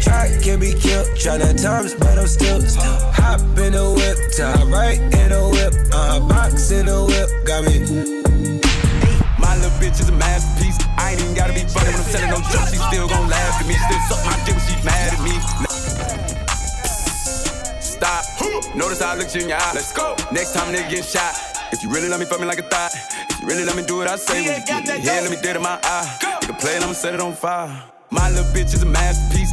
Try 0.03 0.31
can 0.43 0.61
be 0.61 0.73
killed, 0.73 1.09
tryna 1.17 1.61
times, 1.61 1.95
but 1.95 2.19
I'm 2.19 2.27
still, 2.27 2.61
still 2.63 2.99
hop 3.13 3.41
in 3.59 3.73
the 3.73 3.93
whip, 3.97 4.19
tie 4.37 4.65
right 4.65 5.01
in 5.01 5.31
the 5.31 5.49
whip, 5.53 5.75
uh, 5.93 6.21
box 6.29 6.71
in 6.71 6.87
the 6.87 7.05
whip, 7.05 7.47
got 7.47 7.65
me. 7.65 8.14
Bitch 9.95 10.01
is 10.01 10.09
a 10.09 10.13
masterpiece. 10.13 10.79
I 10.99 11.13
ain't 11.13 11.23
even 11.23 11.35
gotta 11.35 11.53
be 11.53 11.61
funny 11.61 11.87
when 11.87 12.03
I'm 12.03 12.11
telling 12.11 12.31
no 12.31 12.43
jokes. 12.51 12.73
She 12.73 12.79
still 12.91 13.07
gon' 13.07 13.29
laugh 13.31 13.61
at 13.61 13.67
me. 13.67 13.75
Still 13.75 14.01
suck 14.11 14.27
my 14.27 14.35
dick 14.43 14.57
when 14.59 14.67
she 14.67 14.75
mad 14.83 15.15
at 15.15 15.23
me. 15.23 15.39
Stop. 17.79 18.25
Notice 18.75 19.01
how 19.01 19.13
I 19.13 19.15
looked 19.15 19.37
you 19.37 19.43
in 19.43 19.49
your 19.51 19.59
eye. 19.59 19.71
Let's 19.73 19.93
go. 19.93 20.17
Next 20.33 20.53
time 20.53 20.75
nigga 20.75 20.91
get 20.91 21.05
shot. 21.05 21.39
If 21.71 21.85
you 21.85 21.91
really 21.91 22.09
love 22.09 22.19
me, 22.19 22.27
fuck 22.27 22.41
me 22.41 22.47
like 22.47 22.59
a 22.59 22.63
thought. 22.63 22.91
If 23.31 23.41
you 23.41 23.47
really 23.47 23.65
let 23.65 23.77
me 23.77 23.85
do 23.85 23.99
what 23.99 24.09
I 24.09 24.17
say, 24.17 24.43
when 24.43 24.59
you 24.59 24.67
get 24.67 24.83
me 24.83 24.99
here, 24.99 25.23
let 25.23 25.31
me 25.31 25.37
dead 25.41 25.55
in 25.55 25.63
my 25.63 25.79
eye. 25.85 26.41
Nigga 26.43 26.59
play 26.59 26.75
and 26.75 26.83
I'ma 26.83 26.95
set 26.95 27.15
it 27.15 27.21
on 27.21 27.33
fire. 27.33 27.71
My 28.11 28.29
little 28.31 28.51
bitch 28.51 28.75
is 28.75 28.83
a 28.83 28.87
masterpiece. 28.87 29.53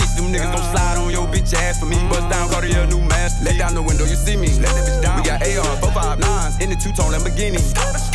Them 0.31 0.39
niggas 0.39 0.55
gon' 0.55 0.71
slide 0.71 0.97
on 0.97 1.11
your 1.11 1.27
bitch 1.27 1.53
ass 1.53 1.79
for 1.79 1.85
me. 1.85 1.97
Bust 2.07 2.29
down, 2.29 2.49
call 2.49 2.63
your 2.63 2.87
new 2.87 3.01
masterpiece. 3.01 3.51
Let 3.51 3.57
down 3.59 3.73
the 3.75 3.81
window, 3.81 4.05
you 4.05 4.15
see 4.15 4.37
me. 4.37 4.47
Let 4.59 4.73
that 4.75 4.87
bitch 4.87 5.01
down. 5.01 5.17
We 5.19 5.27
got 5.27 5.41
AR, 5.41 5.75
459s 5.83 6.61
in 6.61 6.69
the 6.69 6.75
two-tone 6.75 7.11
Lamborghini. 7.11 7.59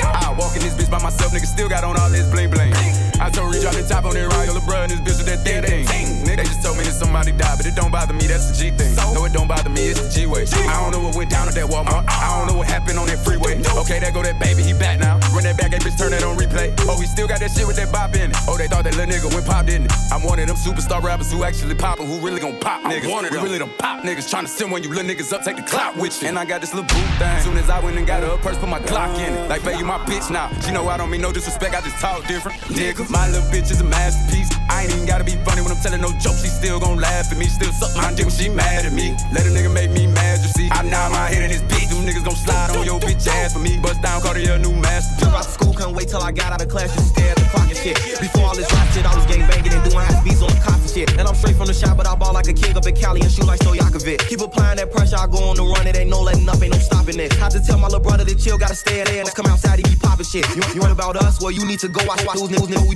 I 0.00 0.34
walk 0.38 0.56
in 0.56 0.62
this 0.62 0.74
bitch 0.74 0.90
by 0.90 1.02
myself, 1.02 1.32
nigga 1.32 1.46
still 1.46 1.68
got 1.68 1.84
on 1.84 1.98
all 1.98 2.10
this 2.10 2.30
bling 2.30 2.50
bling. 2.50 2.72
I 3.20 3.30
told 3.30 3.46
Reach 3.56 3.64
out 3.64 3.72
the 3.72 3.88
top 3.88 4.04
on 4.04 4.12
that 4.12 4.28
ride, 4.28 4.52
your 4.52 4.60
bruh 4.60 4.84
this 4.88 5.00
bitch 5.00 5.16
with 5.16 5.32
that 5.32 5.40
thing 5.40 5.64
thing. 5.64 5.86
Nigga, 6.26 6.36
they 6.36 6.44
just 6.44 6.62
told 6.62 6.76
me 6.76 6.84
that 6.84 6.92
somebody 6.92 7.32
died, 7.32 7.56
but 7.56 7.64
it 7.64 7.74
don't 7.74 7.90
bother 7.90 8.12
me, 8.12 8.26
that's 8.28 8.50
the 8.50 8.54
G 8.58 8.70
thing. 8.70 8.92
No, 9.14 9.24
it 9.24 9.32
don't 9.32 9.48
bother 9.48 9.70
me, 9.70 9.88
it's 9.88 10.00
the 10.02 10.12
G 10.12 10.26
way. 10.26 10.44
I 10.68 10.82
don't 10.82 10.92
know 10.92 11.00
what 11.00 11.16
went 11.16 11.30
down 11.30 11.48
at 11.48 11.54
that 11.54 11.64
Walmart. 11.70 12.04
I 12.04 12.36
don't 12.36 12.52
know 12.52 12.58
what 12.58 12.68
happened 12.68 12.98
on 12.98 13.06
that 13.06 13.24
freeway. 13.24 13.56
No. 13.62 13.80
Okay, 13.80 13.98
there 13.98 14.12
go 14.12 14.22
that 14.22 14.38
baby, 14.38 14.62
he 14.62 14.74
back 14.74 15.00
now. 15.00 15.16
Run 15.32 15.48
that 15.48 15.56
back, 15.56 15.70
that 15.72 15.80
bitch, 15.80 15.96
turn 15.96 16.10
that 16.12 16.22
on 16.22 16.36
replay. 16.36 16.74
Oh, 16.84 17.00
he 17.00 17.06
still 17.06 17.26
got 17.26 17.40
that 17.40 17.50
shit 17.50 17.66
with 17.66 17.76
that 17.76 17.88
bop 17.88 18.12
in 18.14 18.30
it. 18.30 18.36
Oh, 18.44 18.58
they 18.58 18.68
thought 18.68 18.84
that 18.84 18.96
little 18.96 19.08
nigga 19.08 19.32
went 19.32 19.46
pop, 19.46 19.64
didn't 19.64 19.86
it? 19.86 19.92
I'm 20.12 20.22
one 20.22 20.38
of 20.38 20.46
them 20.46 20.56
superstar 20.56 21.00
rappers 21.02 21.32
who 21.32 21.44
actually 21.44 21.74
poppin', 21.74 22.06
who 22.06 22.20
really 22.20 22.40
gon' 22.40 22.60
pop 22.60 22.82
niggas. 22.82 23.08
We 23.30 23.38
really 23.38 23.58
them 23.58 23.72
pop 23.78 24.04
niggas, 24.04 24.28
tryna 24.28 24.48
send 24.48 24.72
when 24.72 24.82
you 24.82 24.90
little 24.90 25.08
niggas 25.08 25.32
up, 25.32 25.42
take 25.42 25.56
the 25.56 25.62
clout 25.62 25.96
with 25.96 26.20
you. 26.20 26.28
And 26.28 26.38
I 26.38 26.44
got 26.44 26.60
this 26.60 26.74
little 26.74 26.88
boot 26.88 27.08
thing. 27.16 27.40
As 27.40 27.44
soon 27.44 27.56
as 27.56 27.70
I 27.70 27.80
went 27.80 27.96
and 27.96 28.06
got 28.06 28.22
her 28.22 28.34
a 28.34 28.38
purse, 28.38 28.58
put 28.58 28.68
my 28.68 28.80
Glock 28.80 29.16
in 29.18 29.32
it. 29.32 29.48
Like, 29.48 29.64
baby, 29.64 29.78
you 29.78 29.84
my 29.84 29.98
bitch 30.04 30.30
now. 30.30 30.52
She 30.60 30.72
know 30.72 30.88
I 30.88 30.96
don't 30.96 31.10
mean 31.10 31.22
no 31.22 31.32
disrespect, 31.32 31.74
I 31.74 31.80
just 31.80 31.96
talk 31.96 32.26
different. 32.26 32.60
Nigga, 32.68 33.05
my 33.10 33.28
little 33.28 33.46
bitch 33.50 33.70
is 33.70 33.80
a 33.80 33.84
masterpiece. 33.84 34.50
I 34.68 34.82
ain't 34.82 34.92
even 34.92 35.06
gotta 35.06 35.24
be 35.24 35.36
funny 35.44 35.62
when 35.62 35.70
I'm 35.70 35.80
telling 35.82 36.00
no 36.00 36.10
jokes. 36.18 36.42
She 36.42 36.48
still 36.48 36.80
gon' 36.80 36.98
laugh 36.98 37.30
at 37.30 37.38
me, 37.38 37.46
still 37.46 37.72
suck 37.72 37.94
my 37.96 38.12
dick 38.14 38.26
when 38.26 38.34
she 38.34 38.48
mad 38.48 38.86
at 38.86 38.92
me. 38.92 39.16
Let 39.32 39.46
a 39.46 39.50
nigga 39.50 39.72
make 39.72 39.90
me 39.90 40.06
mad, 40.06 40.40
you 40.42 40.48
see. 40.48 40.68
I 40.70 40.82
nod 40.82 41.12
my 41.12 41.28
head 41.28 41.42
in 41.44 41.50
this 41.50 41.62
bitch. 41.62 41.88
Them 41.90 42.04
niggas 42.04 42.24
gon' 42.24 42.36
slide 42.36 42.76
on 42.76 42.84
your 42.84 43.00
bitch 43.00 43.26
ass 43.26 43.52
for 43.54 43.60
me. 43.60 43.78
Bust 43.82 44.02
down, 44.02 44.20
Cartier, 44.20 44.58
new 44.58 44.72
masterpiece. 44.72 45.20
Drop 45.20 45.34
out 45.34 45.46
of 45.46 45.52
school, 45.52 45.72
couldn't 45.74 45.94
wait 45.94 46.08
till 46.08 46.22
I 46.22 46.32
got 46.32 46.52
out 46.52 46.62
of 46.62 46.68
class 46.68 46.94
just 46.94 47.14
stare 47.14 47.30
at 47.30 47.36
the 47.36 47.44
clock 47.50 47.68
and 47.68 47.76
shit. 47.76 47.96
Before 48.20 48.44
all 48.46 48.56
this 48.56 48.70
rap 48.72 48.88
shit, 48.92 49.06
I 49.06 49.14
was 49.14 49.26
gang 49.26 49.46
banging 49.48 49.72
and 49.72 49.82
doing 49.84 50.04
half 50.04 50.22
beats 50.24 50.42
on 50.42 50.50
the 50.50 50.60
cops 50.60 50.82
and 50.86 50.90
shit. 50.90 51.10
And 51.18 51.26
I'm 51.26 51.34
straight 51.34 51.56
from 51.56 51.66
the 51.66 51.74
shop, 51.74 51.96
but 51.96 52.06
I 52.06 52.14
ball 52.14 52.34
like 52.34 52.48
a 52.48 52.52
king 52.52 52.76
up 52.76 52.86
in 52.86 52.94
Cali 52.94 53.20
and 53.20 53.30
shoot 53.30 53.46
like 53.46 53.60
Stojakovic. 53.60 54.28
Keep 54.28 54.40
applying 54.40 54.76
that 54.76 54.92
pressure, 54.92 55.16
I 55.16 55.26
go 55.26 55.40
on 55.50 55.56
the 55.56 55.64
run, 55.64 55.86
it 55.86 55.96
ain't 55.96 56.10
no 56.10 56.20
letting 56.22 56.48
up, 56.48 56.62
ain't 56.62 56.72
no 56.72 56.78
stopping 56.78 57.18
it. 57.18 57.32
Had 57.34 57.52
to 57.52 57.60
tell 57.60 57.78
my 57.78 57.88
little 57.88 58.00
brother 58.00 58.24
to 58.24 58.34
chill, 58.34 58.58
gotta 58.58 58.76
stay 58.76 59.02
there 59.04 59.20
and 59.20 59.34
come 59.34 59.46
outside, 59.46 59.78
he 59.78 59.84
be 59.84 59.96
popping 59.96 60.26
shit. 60.26 60.44
You, 60.54 60.62
you 60.74 60.82
ain't 60.82 60.92
about 60.92 61.16
us? 61.16 61.40
Well, 61.40 61.50
you 61.50 61.64
need 61.64 61.80
to 61.80 61.88
go 61.88 62.04
watch, 62.04 62.24
watch 62.24 62.38
those 62.38 62.50
niggas, 62.50 62.68
niggas, 62.68 62.95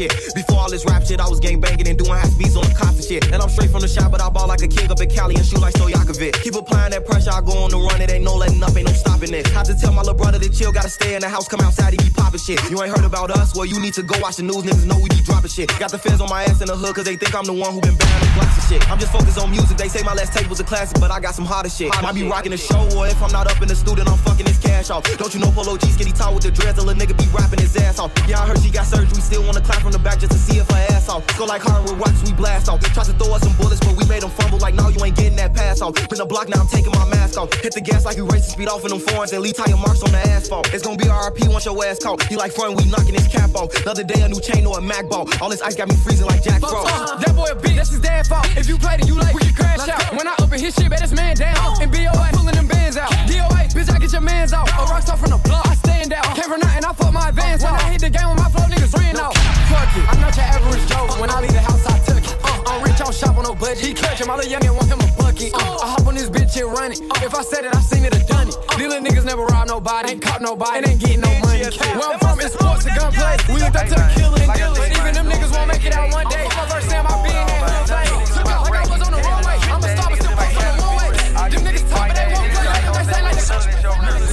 shit. 0.00 0.34
Before 0.34 0.58
all 0.58 0.70
this 0.70 0.84
rap 0.86 1.04
shit, 1.04 1.20
I 1.20 1.28
was 1.28 1.40
gang 1.40 1.60
banging 1.60 1.88
and 1.88 1.98
doing 1.98 2.16
half 2.16 2.32
beats 2.38 2.56
on 2.56 2.64
the 2.64 2.74
cops 2.74 2.96
and 2.96 3.04
shit. 3.04 3.22
And 3.32 3.42
I'm 3.42 3.50
straight 3.50 3.70
from 3.70 3.82
the 3.82 3.88
shop, 3.88 4.10
but 4.10 4.20
I 4.20 4.30
ball 4.30 4.48
like 4.48 4.62
a 4.62 4.68
king 4.68 4.90
up 4.90 5.00
in 5.00 5.10
Cali 5.10 5.34
and 5.36 5.44
shoot 5.44 5.60
like 5.60 5.74
Stojakovic. 5.74 6.40
Keep 6.42 6.54
applying 6.54 6.92
that 6.92 7.04
pressure, 7.04 7.30
I 7.30 7.40
go 7.40 7.52
on 7.64 7.70
the 7.70 7.78
run, 7.78 8.00
it 8.00 8.10
ain't 8.10 8.24
no 8.24 8.34
letting 8.36 8.62
up, 8.62 8.74
ain't 8.76 8.88
no 8.88 8.94
stopping 8.94 9.34
it. 9.34 9.46
Had 9.48 9.66
to 9.66 9.74
tell 9.74 9.92
my 9.92 10.00
little 10.00 10.14
brother 10.14 10.38
to 10.38 10.48
chill, 10.48 10.72
gotta 10.72 10.88
stay 10.88 11.14
in 11.14 11.20
the 11.20 11.28
house, 11.28 11.48
come 11.48 11.60
outside, 11.60 11.92
he 11.92 11.98
be 11.98 12.10
popping 12.10 12.40
shit. 12.40 12.58
You 12.70 12.80
ain't 12.82 12.96
heard 12.96 13.04
about 13.04 13.30
us? 13.30 13.54
Well, 13.54 13.66
you 13.66 13.78
need 13.80 13.94
to 13.94 14.02
go 14.02 14.18
watch 14.20 14.36
the 14.36 14.42
news, 14.42 14.64
niggas 14.64 14.86
know 14.86 14.96
we 14.96 15.08
be 15.10 15.20
dropping 15.22 15.50
shit. 15.50 15.68
Got 15.78 15.90
the 15.90 15.98
feds 15.98 16.20
on 16.20 16.30
my 16.30 16.44
ass 16.44 16.60
in 16.60 16.68
the 16.68 16.76
hood, 16.76 16.94
cause 16.94 17.04
they 17.04 17.16
think 17.16 17.34
I'm 17.34 17.44
the 17.44 17.52
one 17.52 17.72
who 17.74 17.80
been 17.80 17.96
bearing 17.96 18.24
the 18.24 18.30
blocks 18.34 18.56
and 18.56 18.66
shit. 18.68 18.82
I'm 18.90 18.98
just 18.98 19.12
focused 19.12 19.38
on 19.38 19.50
music, 19.50 19.76
they 19.76 19.88
say 19.88 20.02
my 20.02 20.14
last 20.14 20.32
tape 20.32 20.48
was 20.48 20.60
a 20.60 20.64
classic, 20.64 21.00
but 21.00 21.10
I 21.10 21.20
got 21.20 21.34
some 21.34 21.44
hotter 21.44 21.70
shit. 21.70 21.90
Might 22.02 22.14
be 22.14 22.26
rocking 22.26 22.52
the 22.52 22.60
show, 22.60 22.88
or 22.96 23.06
if 23.06 23.20
I'm 23.22 23.32
not 23.32 23.50
up 23.50 23.60
in 23.60 23.68
the 23.68 23.76
studio, 23.76 24.04
I'm 24.06 24.18
fucking 24.18 24.46
this 24.46 24.58
cash 24.58 24.90
off. 24.90 25.04
Don't 25.18 25.34
you 25.34 25.40
know 25.40 25.50
Polo 25.50 25.76
G 25.76 25.90
skinny 25.90 26.12
tall 26.12 26.34
with 26.34 26.44
the 26.44 26.50
dreads, 26.50 26.78
a 26.78 26.82
little 26.82 27.00
nigga 27.00 27.16
be 27.18 27.26
rapping 27.36 27.60
his 27.60 27.76
ass 27.76 27.98
off. 27.98 28.12
Yeah, 28.26 28.40
I 28.40 28.46
heard 28.46 28.60
she 28.60 28.70
got 28.70 28.86
surgery, 28.86 29.20
still 29.20 29.44
wanna 29.44 29.59
clap 29.60 29.82
from 29.82 29.92
the 29.92 29.98
back 29.98 30.18
just 30.18 30.32
to 30.32 30.38
see 30.38 30.58
if 30.58 30.68
her 30.68 30.86
ass 30.90 31.08
off. 31.08 31.26
Go 31.38 31.44
like 31.44 31.62
Hollywood 31.62 31.98
rocks, 31.98 32.22
we 32.24 32.32
blast 32.32 32.68
off. 32.68 32.80
Tried 32.80 33.06
to 33.06 33.12
throw 33.14 33.34
us 33.34 33.42
some 33.42 33.56
bullets, 33.56 33.80
but 33.80 33.96
we 33.96 34.04
made 34.06 34.22
them 34.22 34.30
fumble 34.30 34.58
like, 34.58 34.74
no, 34.74 34.88
you 34.88 35.02
ain't 35.04 35.16
getting 35.16 35.36
that 35.36 35.54
pass 35.54 35.80
off. 35.80 35.94
Been 36.08 36.18
the 36.18 36.26
block, 36.26 36.48
now 36.48 36.60
I'm 36.60 36.68
taking 36.68 36.92
my 36.92 37.06
mask 37.08 37.38
off. 37.38 37.52
Hit 37.54 37.74
the 37.74 37.80
gas 37.80 38.04
like 38.04 38.16
you 38.16 38.26
racing 38.26 38.50
speed 38.50 38.68
off 38.68 38.84
in 38.84 38.90
them 38.90 39.00
foreigns 39.00 39.32
and 39.32 39.42
leave 39.42 39.56
tire 39.56 39.76
marks 39.76 40.02
on 40.02 40.12
the 40.12 40.18
asphalt. 40.18 40.72
It's 40.74 40.84
gonna 40.84 40.96
be 40.96 41.06
RP 41.06 41.48
once 41.48 41.64
your 41.64 41.76
ass 41.84 41.98
caught. 41.98 42.22
He 42.24 42.36
like 42.36 42.52
front, 42.52 42.76
we 42.76 42.84
knocking 42.90 43.14
his 43.14 43.28
cap 43.28 43.54
off. 43.54 43.72
The 43.72 43.90
other 43.90 44.04
day, 44.04 44.20
a 44.22 44.28
new 44.28 44.40
chain 44.40 44.66
or 44.66 44.78
a 44.78 44.82
Mac 44.82 45.08
ball. 45.08 45.28
All 45.40 45.48
this 45.48 45.62
ice 45.62 45.76
got 45.76 45.88
me 45.88 45.96
freezing 45.96 46.26
like 46.26 46.42
Jack 46.42 46.60
Frost. 46.60 47.20
That 47.20 47.34
boy 47.34 47.46
a 47.50 47.56
bitch, 47.56 47.76
that's 47.76 47.90
his 47.90 48.00
dad 48.00 48.26
fault. 48.26 48.46
If 48.56 48.68
you 48.68 48.78
played 48.78 49.00
it, 49.00 49.08
you 49.08 49.14
like, 49.14 49.34
we 49.34 49.52
crash 49.52 49.88
out. 49.88 50.16
When 50.16 50.26
I 50.26 50.34
open 50.40 50.58
his 50.58 50.74
shit, 50.74 50.90
bet 50.90 51.00
this 51.00 51.12
man 51.12 51.36
down. 51.36 51.80
And 51.82 51.90
BOA, 51.90 52.30
pulling 52.32 52.54
them 52.54 52.66
bands 52.66 52.96
out. 52.96 53.10
DOA, 53.28 53.68
bitch, 53.72 53.90
I 53.90 53.98
get 53.98 54.12
your 54.12 54.20
mans 54.20 54.52
out. 54.52 54.68
A 54.68 54.84
rockstar 54.90 55.18
from 55.18 55.30
the 55.30 55.38
block, 55.38 55.66
Stand 56.00 56.16
out. 56.16 56.32
Came 56.34 56.48
from 56.48 56.60
nothing, 56.64 56.84
I 56.84 56.92
fuck 56.96 57.12
my 57.12 57.28
advance 57.28 57.62
When 57.62 57.74
I 57.76 57.92
hit 57.92 58.00
the 58.00 58.08
game 58.08 58.24
with 58.32 58.40
my 58.40 58.48
flow, 58.48 58.64
niggas 58.72 58.96
ran 58.96 59.20
out. 59.20 59.36
Fuck 59.68 59.92
it, 60.00 60.08
I'm 60.08 60.16
not 60.16 60.32
your 60.32 60.48
average 60.48 60.86
Joe. 60.88 61.04
When 61.20 61.28
I 61.28 61.44
leave 61.44 61.52
the 61.52 61.60
house, 61.60 61.84
I 61.84 62.00
tuck 62.08 62.24
it. 62.24 62.40
Uh, 62.40 62.72
I 62.72 62.96
don't 62.96 63.12
shop 63.12 63.36
on 63.36 63.44
no 63.44 63.52
budget. 63.52 63.84
He 63.84 63.92
clutch 63.92 64.16
him, 64.16 64.30
all 64.32 64.40
the 64.40 64.48
youngin' 64.48 64.72
want 64.72 64.88
him 64.88 64.96
a 64.96 65.08
bucket. 65.20 65.52
Uh, 65.52 65.60
I 65.60 65.92
hop 65.92 66.08
on 66.08 66.14
this 66.16 66.30
bitch 66.32 66.56
and 66.56 66.72
run 66.72 66.92
it. 66.92 67.04
If 67.20 67.36
I 67.36 67.42
said 67.44 67.68
it, 67.68 67.76
I 67.76 67.80
seen 67.84 68.08
it, 68.08 68.16
I 68.16 68.24
done 68.24 68.48
it. 68.48 68.56
These 68.80 68.88
little 68.88 69.04
niggas 69.04 69.26
never 69.28 69.44
rob 69.44 69.68
nobody, 69.68 70.16
ain't 70.16 70.22
caught 70.24 70.40
nobody, 70.40 70.78
and 70.78 70.88
ain't 70.88 71.00
getting 71.04 71.20
no 71.20 71.28
money. 71.44 71.68
Where 71.68 72.08
I'm 72.08 72.16
from, 72.16 72.40
it's 72.40 72.56
sports 72.56 72.88
and 72.88 72.96
gunplay. 72.96 73.36
We 73.52 73.60
looked 73.60 73.76
up 73.76 73.84
to 73.84 73.96
the 74.00 74.08
killer 74.16 74.40
and 74.40 74.52
dealer. 74.56 74.80
Even 74.96 75.12
them 75.12 75.28
niggas 75.28 75.52
won't 75.52 75.68
make 75.68 75.84
it 75.84 75.92
out 75.92 76.08
one 76.16 76.24
day. 76.32 76.48
My 76.48 76.64
first 76.64 76.88
time 76.88 77.04
I 77.04 77.12
been 77.20 77.44
here, 77.44 77.60
real 77.60 77.84
thing. 77.84 78.08
Took 78.40 78.48
out 78.48 78.64
like 78.64 78.72
I 78.72 78.88
was 78.88 79.02
on 79.04 79.12
the 79.12 79.20
runway. 79.20 79.56
I'm 79.68 79.84
a 79.84 79.88
star, 79.92 80.08
but 80.08 80.16
still 80.16 80.32
on 80.32 80.80
the 80.80 80.86
one 80.88 80.96
way. 80.96 81.12
Them 81.52 81.60
niggas 81.60 81.84
talk, 81.92 82.08
but 82.08 82.16
they 82.16 82.26
won't 82.32 82.48
play. 82.56 82.88
They 82.88 83.04
say 83.04 83.20
like 83.20 83.36
yo, 83.84 84.29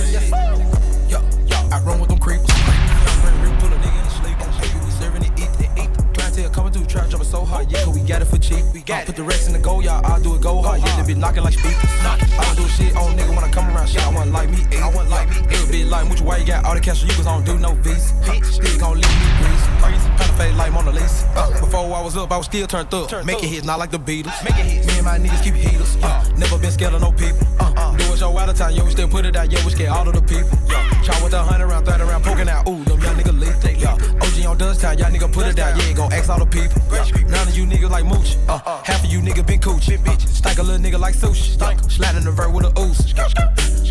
I 1.78 1.80
run 1.82 2.00
with 2.00 2.10
them 2.10 2.18
creeps. 2.18 2.42
Pull 2.42 3.70
a 3.70 3.78
nigga 3.78 4.02
in 4.02 4.10
sleep. 4.10 4.38
We 4.84 4.92
serving 4.98 5.22
it, 5.22 5.32
eat, 5.38 5.50
eat. 5.78 5.90
Clientele 6.16 6.50
coming 6.50 6.74
through, 6.74 6.86
trap 6.86 7.08
jumping 7.08 7.30
so 7.30 7.46
hard. 7.46 7.72
Yeah, 7.72 7.84
'cause 7.84 7.94
we 7.94 8.02
got 8.02 8.24
it 8.24 8.26
for 8.26 8.40
cheap. 8.40 8.66
We 8.74 8.82
got 8.82 9.02
I 9.02 9.06
Put 9.06 9.16
the 9.16 9.24
rest 9.24 9.46
in 9.46 9.54
the 9.54 9.60
goal, 9.60 9.84
y'all. 9.84 10.04
I'll 10.04 10.20
do 10.20 10.34
it 10.34 10.42
go 10.42 10.60
hard. 10.64 10.82
Yeah, 10.82 10.96
they 11.00 11.14
be 11.14 11.20
knocking 11.20 11.44
like 11.44 11.54
speakers. 11.54 11.92
I 12.02 12.18
don't 12.46 12.58
do 12.58 12.68
shit 12.70 12.96
on 12.96 13.16
nigga 13.16 13.30
when 13.30 13.44
I 13.44 13.50
come 13.52 13.70
around. 13.70 13.90
Shit, 13.90 14.02
I 14.02 14.10
want 14.10 14.32
like 14.32 14.50
me. 14.50 14.66
Eight. 14.72 14.82
I 14.82 14.90
want 14.90 15.10
like 15.12 15.30
me. 15.30 15.36
It 15.54 15.60
would 15.62 15.72
be 15.72 15.84
like 15.86 16.10
much 16.10 16.22
why 16.22 16.38
you 16.38 16.46
got 16.46 16.66
all 16.66 16.74
the 16.74 16.82
cash, 16.82 17.04
you 17.04 17.14
cause 17.14 17.28
I 17.28 17.34
don't 17.34 17.46
do 17.46 17.60
no 17.60 17.74
visa. 17.86 18.10
Still 18.44 18.80
gon' 18.80 18.98
leave 18.98 19.20
me 19.22 19.30
breeze. 19.38 19.66
Kinda 19.82 20.17
fade 20.38 20.56
like 20.56 20.72
Mona 20.72 20.92
Lisa. 20.92 21.28
Uh, 21.36 21.60
before 21.60 21.80
I 21.80 22.02
was 22.02 22.16
up, 22.16 22.32
I 22.32 22.38
was 22.38 22.46
still 22.46 22.68
turned 22.68 22.94
up. 22.94 23.26
Making 23.26 23.50
hits, 23.50 23.66
not 23.66 23.80
like 23.80 23.92
the 23.92 24.00
Beatles. 24.00 24.38
Making 24.44 24.66
hits. 24.66 24.88
Me 24.88 24.94
and 24.98 25.06
my 25.06 25.18
niggas 25.18 25.44
keep 25.44 25.56
heaters. 25.56 25.98
Uh, 26.02 26.24
never 26.38 26.58
been 26.58 26.72
scared 26.72 26.94
of 26.94 27.02
no 27.02 27.12
people. 27.12 27.48
Uh, 27.60 27.96
do 27.98 28.14
it 28.14 28.18
show 28.28 28.38
out 28.38 28.50
of 28.50 28.58
time, 28.58 28.74
yo, 28.74 28.84
we 28.84 28.92
still 28.92 29.08
put 29.08 29.26
it 29.26 29.36
out, 29.36 29.52
yeah, 29.52 29.64
we 29.66 29.72
scared 29.72 29.90
all 29.90 30.08
of 30.08 30.14
the 30.14 30.22
people. 30.22 30.50
Yeah, 30.68 31.02
try 31.04 31.22
with 31.24 31.34
a 31.34 31.44
hundred 31.44 31.68
round, 31.68 31.86
thirty 31.86 32.04
round, 32.04 32.24
poking 32.24 32.50
out. 32.50 32.68
Ooh, 32.68 32.84
them 32.84 33.00
young 33.00 33.16
niggas 33.16 33.40
lethal. 33.40 33.72
Yeah, 33.72 33.94
OG 34.22 34.46
on 34.46 34.58
dust 34.58 34.82
Town, 34.82 34.98
y'all 34.98 35.12
nigga 35.12 35.32
put 35.32 35.48
it 35.48 35.56
down, 35.56 35.78
yeah, 35.80 35.94
gon' 35.94 36.14
ask 36.14 36.30
all 36.30 36.40
the 36.40 36.46
people. 36.46 36.82
Yeah, 36.92 37.06
none 37.28 37.48
of 37.48 37.58
you 37.58 37.66
niggas 37.66 37.90
like 37.90 38.06
mooch. 38.06 38.38
Uh, 38.48 38.60
half 38.84 39.04
of 39.04 39.12
you 39.12 39.20
niggas 39.22 39.46
been 39.46 39.60
cooch. 39.60 39.90
Uh, 39.90 40.18
stank 40.18 40.60
a 40.60 40.64
little 40.64 40.84
nigga 40.84 41.00
like 41.00 41.16
sushi. 41.16 41.60
Uh, 41.62 41.78
sliding 41.90 42.24
the 42.24 42.32
vert 42.32 42.52
with 42.52 42.66
a 42.66 42.80
ooze. 42.80 43.14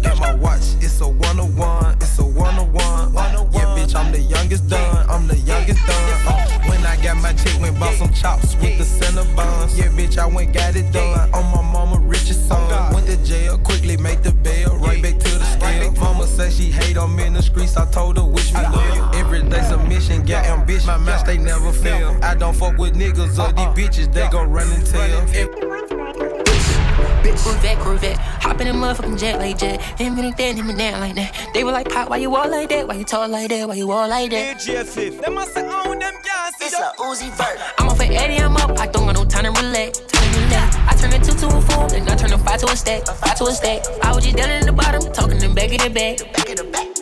Got 0.03 0.19
my 0.21 0.35
watch, 0.35 0.76
it's 0.81 1.00
a 1.00 1.09
one 1.09 1.41
on 1.41 1.57
one, 1.57 1.95
it's 1.97 2.19
a 2.19 2.25
one 2.25 2.55
on 2.59 2.73
one. 2.73 3.12
Yeah, 3.53 3.75
bitch, 3.75 3.95
I'm 3.95 4.12
the 4.12 4.21
youngest 4.21 4.69
done, 4.69 5.09
I'm 5.09 5.26
the 5.26 5.38
youngest 5.38 5.85
done. 5.87 6.36
When 6.69 6.85
I 6.85 6.97
got 7.02 7.16
my 7.16 7.33
chick, 7.33 7.61
went 7.61 7.78
bought 7.78 7.95
some 7.95 8.12
chops 8.12 8.55
with 8.57 8.78
the 8.78 8.85
Cinnabons. 8.85 9.76
Yeah, 9.76 9.88
bitch, 9.88 10.19
I 10.19 10.26
went 10.26 10.52
got 10.52 10.76
it 10.76 10.93
done. 10.93 11.33
On 11.35 11.45
my 11.55 11.62
mama 11.62 11.99
richest 12.00 12.49
son. 12.49 12.93
Went 12.93 13.07
to 13.07 13.16
jail, 13.25 13.59
quickly 13.59 13.97
make 13.97 14.23
the 14.23 14.33
bail, 14.33 14.76
right 14.78 15.02
back 15.02 15.19
to 15.19 15.38
the 15.38 15.45
scale. 15.45 15.93
Mama 15.93 16.26
said 16.26 16.52
she 16.52 16.71
hate 16.71 16.97
on 16.97 17.14
me 17.14 17.25
in 17.25 17.35
the 17.35 17.43
streets, 17.43 17.76
I 17.76 17.90
told 17.90 18.16
her 18.16 18.25
wish 18.25 18.52
me 18.52 18.61
luck. 18.61 19.14
Every 19.14 19.43
day 19.43 19.62
submission, 19.62 20.25
got 20.25 20.47
ambition, 20.47 20.87
my 20.87 20.99
match 20.99 21.25
they 21.26 21.38
never 21.38 21.73
fail. 21.73 22.19
I 22.23 22.35
don't 22.35 22.55
fuck 22.55 22.76
with 22.78 22.95
niggas 22.95 23.38
or 23.38 23.52
these 23.52 23.88
bitches, 23.88 24.12
they 24.12 24.28
gon' 24.28 24.50
run 24.50 24.71
and 24.73 24.87
tell. 24.87 25.96
Corvette, 27.35 27.78
Corvette. 27.78 28.16
Hop 28.18 28.61
in 28.61 28.68
a 28.68 28.73
motherfucking 28.73 29.18
jet 29.18 29.38
like 29.38 29.59
jet. 29.59 29.80
Hit 29.99 30.11
me 30.11 30.23
like 30.23 30.37
that, 30.37 30.54
hit 30.54 30.64
me 30.64 30.75
down 30.75 31.00
like 31.00 31.14
that. 31.14 31.50
They 31.54 31.64
were 31.64 31.73
like, 31.73 31.88
Pop, 31.88 32.11
why 32.11 32.18
you 32.18 32.35
all 32.35 32.49
like 32.49 32.68
that? 32.68 32.87
Why 32.87 32.95
you 32.95 33.04
talk 33.04 33.30
like 33.30 33.49
that? 33.49 33.68
Why 33.68 33.75
you 33.75 33.90
all 33.90 34.09
like 34.09 34.30
that? 34.30 34.61
Them 34.61 35.34
must 35.34 35.56
have 35.56 35.86
owned 35.86 36.02
them 36.02 36.15
gas. 36.23 36.54
It's 36.60 36.75
a 36.75 36.93
Uzi 36.99 37.30
vert. 37.36 37.58
I'm 37.78 37.89
off 37.89 38.00
at 38.00 38.10
Eddie, 38.10 38.39
I'm 38.39 38.56
up. 38.56 38.78
I 38.78 38.86
don't 38.86 39.06
got 39.06 39.15
no 39.15 39.25
time 39.25 39.52
to 39.52 39.60
relax. 39.60 40.00
Time 40.00 40.32
to 40.32 40.41
relax. 40.41 40.76
I 40.76 40.95
turn 41.00 41.12
a 41.12 41.25
two 41.25 41.32
to 41.32 41.56
a 41.56 41.60
four, 41.60 41.89
then 41.89 42.08
I 42.08 42.15
turn 42.17 42.32
a 42.32 42.39
five 42.39 42.60
to 42.60 42.67
a 42.67 42.76
stack. 42.76 43.06
Five 43.06 43.36
to 43.39 43.45
a 43.45 43.52
stack. 43.52 43.82
I 44.02 44.15
was 44.15 44.25
just 44.25 44.36
down 44.36 44.50
in 44.50 44.67
the 44.67 44.73
bottom, 44.73 45.00
talking 45.12 45.39
them 45.39 45.54
back 45.54 45.71
in 45.71 45.78
the 45.78 45.91
back. 45.91 46.32
Back 46.32 46.49
in 46.50 46.56
the 46.56 46.65
back. 46.65 46.96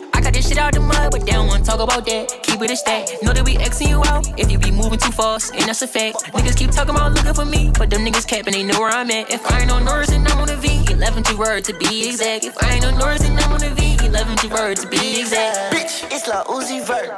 Shit 0.47 0.57
out 0.57 0.73
the 0.73 0.79
mud, 0.79 1.11
but 1.11 1.25
they 1.25 1.31
don't 1.31 1.47
wanna 1.47 1.63
talk 1.63 1.79
about 1.79 2.05
that. 2.05 2.29
Keep 2.43 2.61
it 2.61 2.71
a 2.71 2.75
stack. 2.75 3.07
Know 3.23 3.33
that 3.33 3.43
we 3.43 3.55
Xing 3.57 3.89
you 3.89 4.03
out 4.05 4.27
if 4.39 4.51
you 4.51 4.59
be 4.59 4.69
moving 4.69 4.99
too 4.99 5.11
fast, 5.11 5.53
and 5.55 5.63
that's 5.63 5.81
a 5.81 5.87
fact. 5.87 6.17
Niggas 6.33 6.55
keep 6.55 6.71
talking 6.71 6.93
about 6.93 7.13
looking 7.13 7.33
for 7.33 7.45
me, 7.45 7.71
but 7.77 7.89
them 7.89 8.05
niggas 8.05 8.27
capping, 8.27 8.53
they 8.53 8.63
know 8.63 8.79
where 8.79 8.91
I'm 8.91 9.09
at. 9.09 9.31
If 9.31 9.41
I 9.51 9.61
ain't 9.61 9.71
on 9.71 9.85
Norris, 9.85 10.09
then 10.09 10.25
I'm 10.27 10.39
on 10.39 10.47
the 10.47 10.57
V. 10.57 10.85
11 10.93 11.23
to 11.23 11.35
word 11.35 11.63
to 11.65 11.73
be 11.73 12.07
exact. 12.07 12.45
If 12.45 12.55
I 12.61 12.75
ain't 12.75 12.85
on 12.85 12.97
Norris, 12.97 13.21
then 13.21 13.37
I'm 13.39 13.51
on 13.51 13.59
the 13.59 13.71
V. 13.71 13.97
11 14.05 14.37
to 14.37 14.47
word 14.49 14.77
to 14.77 14.87
be 14.87 15.19
exact. 15.19 15.73
Bitch, 15.73 16.05
it's 16.13 16.27
La 16.27 16.43
Uzi 16.45 16.85
vert. 16.85 17.09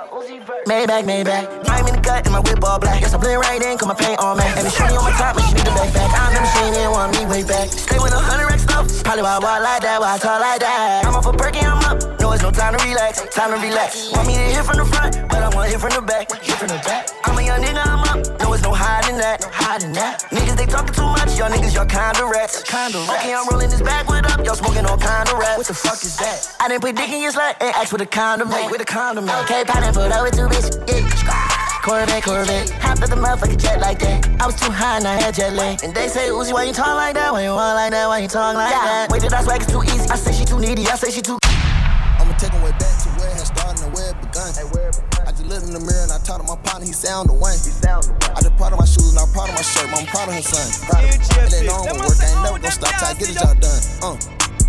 Maybach, 0.65 1.03
Maybach. 1.03 1.45
I'm 1.67 1.85
in 1.87 1.95
the 1.95 2.01
cut 2.01 2.25
and 2.25 2.33
my 2.33 2.39
whip 2.39 2.63
all 2.63 2.79
black. 2.79 3.01
Guess 3.01 3.13
I 3.13 3.17
blend 3.17 3.41
right 3.41 3.61
in, 3.61 3.77
cause 3.77 3.87
my 3.87 3.93
paint 3.93 4.19
on 4.19 4.37
man. 4.37 4.57
And 4.57 4.65
the 4.65 4.71
shorty 4.71 4.95
on 4.95 5.03
my 5.03 5.11
top, 5.11 5.35
but 5.35 5.43
she 5.43 5.53
need 5.53 5.65
the 5.65 5.75
backpack. 5.75 6.09
I 6.09 6.27
remember 6.31 6.49
she 6.55 6.63
didn't 6.71 6.91
want 6.91 7.11
me 7.11 7.25
way 7.27 7.43
back. 7.43 7.69
Stay 7.69 7.99
with 7.99 8.13
a 8.13 8.19
hundred 8.19 8.47
racks 8.47 8.65
up. 8.71 8.87
Probably 9.03 9.23
why 9.23 9.35
I 9.35 9.39
walk 9.39 9.61
like 9.61 9.81
that, 9.83 9.99
why 9.99 10.15
I 10.15 10.17
talk 10.17 10.39
like 10.41 10.59
that. 10.61 11.05
I'm 11.05 11.15
off 11.15 11.27
a 11.27 11.33
perky, 11.33 11.59
I'm 11.59 11.83
up. 11.85 12.19
No, 12.19 12.31
it's 12.31 12.41
no 12.41 12.51
time 12.51 12.77
to 12.77 12.83
relax. 12.83 13.16
Time 13.17 13.49
to 13.49 13.57
relax. 13.57 14.11
Want 14.13 14.27
me 14.27 14.33
to 14.35 14.39
hit 14.39 14.63
from 14.63 14.77
the 14.77 14.85
front, 14.85 15.17
but 15.29 15.41
I 15.41 15.49
wanna 15.49 15.69
hit 15.69 15.79
from 15.79 15.89
the 15.89 16.01
back. 16.01 16.31
Hit 16.41 16.55
from 16.55 16.67
the 16.67 16.79
back. 16.85 17.09
I'm 17.25 17.37
a 17.37 17.41
young 17.41 17.61
nigga, 17.61 17.81
I'm 17.85 18.05
up. 18.05 18.39
No, 18.39 18.53
it's 18.53 18.63
no 18.63 18.71
hiding 18.73 19.17
that. 19.17 19.41
No 19.41 19.49
hiding 19.49 19.93
that. 19.93 20.23
Niggas, 20.29 20.55
they 20.55 20.65
talking 20.65 20.93
too 20.93 21.09
much. 21.09 21.37
Y'all 21.37 21.49
niggas, 21.49 21.73
y'all 21.73 21.85
kinda 21.85 22.25
rats. 22.25 22.61
Kinda 22.63 22.99
rats. 23.09 23.23
Okay, 23.23 23.33
I'm 23.33 23.47
rolling 23.49 23.69
this 23.69 23.81
backwood 23.81 24.25
up. 24.25 24.45
Y'all 24.45 24.55
smoking 24.55 24.85
all 24.85 24.97
kinda 24.97 25.33
rats. 25.35 25.57
What 25.57 25.67
the 25.67 25.73
fuck 25.73 26.01
is 26.03 26.15
that? 26.17 26.55
I 26.59 26.67
didn't 26.67 26.81
put 26.81 26.95
dick 26.95 27.09
in 27.09 27.21
your 27.21 27.31
slut 27.31 27.55
and 27.59 27.73
ask 27.75 27.91
with 27.91 28.01
a 28.01 28.05
condom. 28.05 28.51
Hey, 28.51 28.67
with 28.67 28.81
a 28.81 28.85
condom. 28.85 29.29
Okay, 29.29 29.63
pattern 29.65 29.93
put 29.93 30.11
over 30.11 30.29
two 30.29 30.47
bitch. 30.47 30.69
Yeah. 30.87 31.07
Corvette, 31.81 32.23
Corvette. 32.23 32.69
Hop 32.83 33.01
at 33.01 33.09
the 33.09 33.15
motherfucking 33.15 33.61
jet 33.61 33.79
like 33.79 33.99
that. 33.99 34.27
I 34.41 34.45
was 34.45 34.55
too 34.59 34.69
high 34.69 34.97
and 34.97 35.07
I 35.07 35.15
had 35.21 35.33
jet 35.33 35.53
lag. 35.53 35.81
And 35.83 35.95
they 35.95 36.09
say, 36.09 36.27
Uzi, 36.27 36.51
why 36.51 36.63
you 36.63 36.73
talk 36.73 36.95
like 36.95 37.13
that? 37.13 37.31
Why 37.31 37.43
you 37.43 37.51
walk 37.51 37.75
like 37.75 37.91
that? 37.91 38.07
Why 38.07 38.19
you 38.19 38.27
talk 38.27 38.55
like 38.55 38.71
that? 38.71 39.07
Wait, 39.09 39.21
did 39.21 39.33
I 39.33 39.41
swag 39.43 39.61
is 39.61 39.67
too 39.67 39.83
easy? 39.83 40.09
I 40.09 40.17
say 40.17 40.33
she 40.33 40.43
too 40.43 40.59
needy. 40.59 40.85
I 40.87 40.95
say 40.95 41.11
she 41.11 41.21
too. 41.21 41.37
Started 44.31 44.61
and 44.61 44.69
where 44.75 44.89
it 44.89 44.95
begun. 44.95 45.27
I 45.27 45.31
just 45.31 45.47
looked 45.47 45.65
in 45.67 45.73
the 45.73 45.83
mirror 45.83 46.03
and 46.03 46.11
I 46.11 46.19
talked 46.23 46.41
to 46.43 46.47
my 46.47 46.59
partner, 46.63 46.85
he 46.85 46.93
sound 46.93 47.29
the 47.29 47.33
one. 47.33 47.53
I 47.53 48.41
just 48.41 48.57
proud 48.57 48.73
of 48.73 48.79
my 48.79 48.89
shoes 48.89 49.13
and 49.13 49.19
I'm 49.19 49.29
proud 49.31 49.49
of 49.49 49.55
my 49.55 49.63
shirt, 49.63 49.87
but 49.91 49.99
I'm 50.01 50.07
proud 50.07 50.29
of 50.29 50.35
her 50.35 50.45
son. 50.45 50.67
And 50.97 51.51
they 51.51 51.67
know 51.67 51.85
I'm 51.85 51.97
work, 52.01 52.19
I 52.19 52.31
ain't 52.31 52.43
never 52.43 52.59
gonna 52.59 52.71
stop 52.71 52.93
till 52.97 53.07
I 53.07 53.13
get 53.15 53.27
the 53.31 53.39
job 53.39 53.59
done. 53.61 53.81
Uh. 54.03 54.17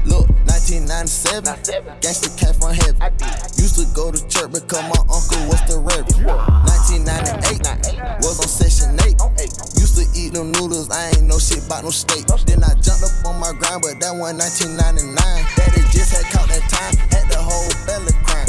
Look, 0.09 0.25
1997, 0.49 1.53
gangsta 2.01 2.33
cat 2.39 2.57
from 2.57 2.73
heaven. 2.73 2.97
Used 3.61 3.77
to 3.77 3.85
go 3.93 4.09
to 4.09 4.17
church 4.29 4.53
because 4.57 4.81
my 4.89 4.97
uncle 5.05 5.37
was 5.53 5.61
the 5.69 5.77
reverend. 5.77 6.25
1998, 6.25 8.25
was 8.25 8.41
on 8.41 8.49
session 8.49 8.97
8. 9.05 9.21
Used 9.77 10.01
to 10.01 10.09
eat 10.17 10.33
them 10.33 10.49
noodles, 10.53 10.89
I 10.89 11.13
ain't 11.13 11.29
know 11.29 11.37
shit 11.37 11.61
about 11.67 11.85
no 11.85 11.91
steak. 11.91 12.25
Then 12.47 12.65
I 12.65 12.73
jumped 12.81 13.05
up 13.05 13.13
on 13.29 13.37
my 13.37 13.53
grind, 13.53 13.85
but 13.85 14.01
that 14.01 14.17
one 14.17 14.41
1999. 14.41 15.13
Daddy 15.13 15.85
just 15.93 16.17
had 16.17 16.25
caught 16.33 16.49
that 16.49 16.65
time, 16.73 16.97
had 17.13 17.29
the 17.29 17.37
whole 17.37 17.69
belly 17.85 18.17
crying. 18.25 18.48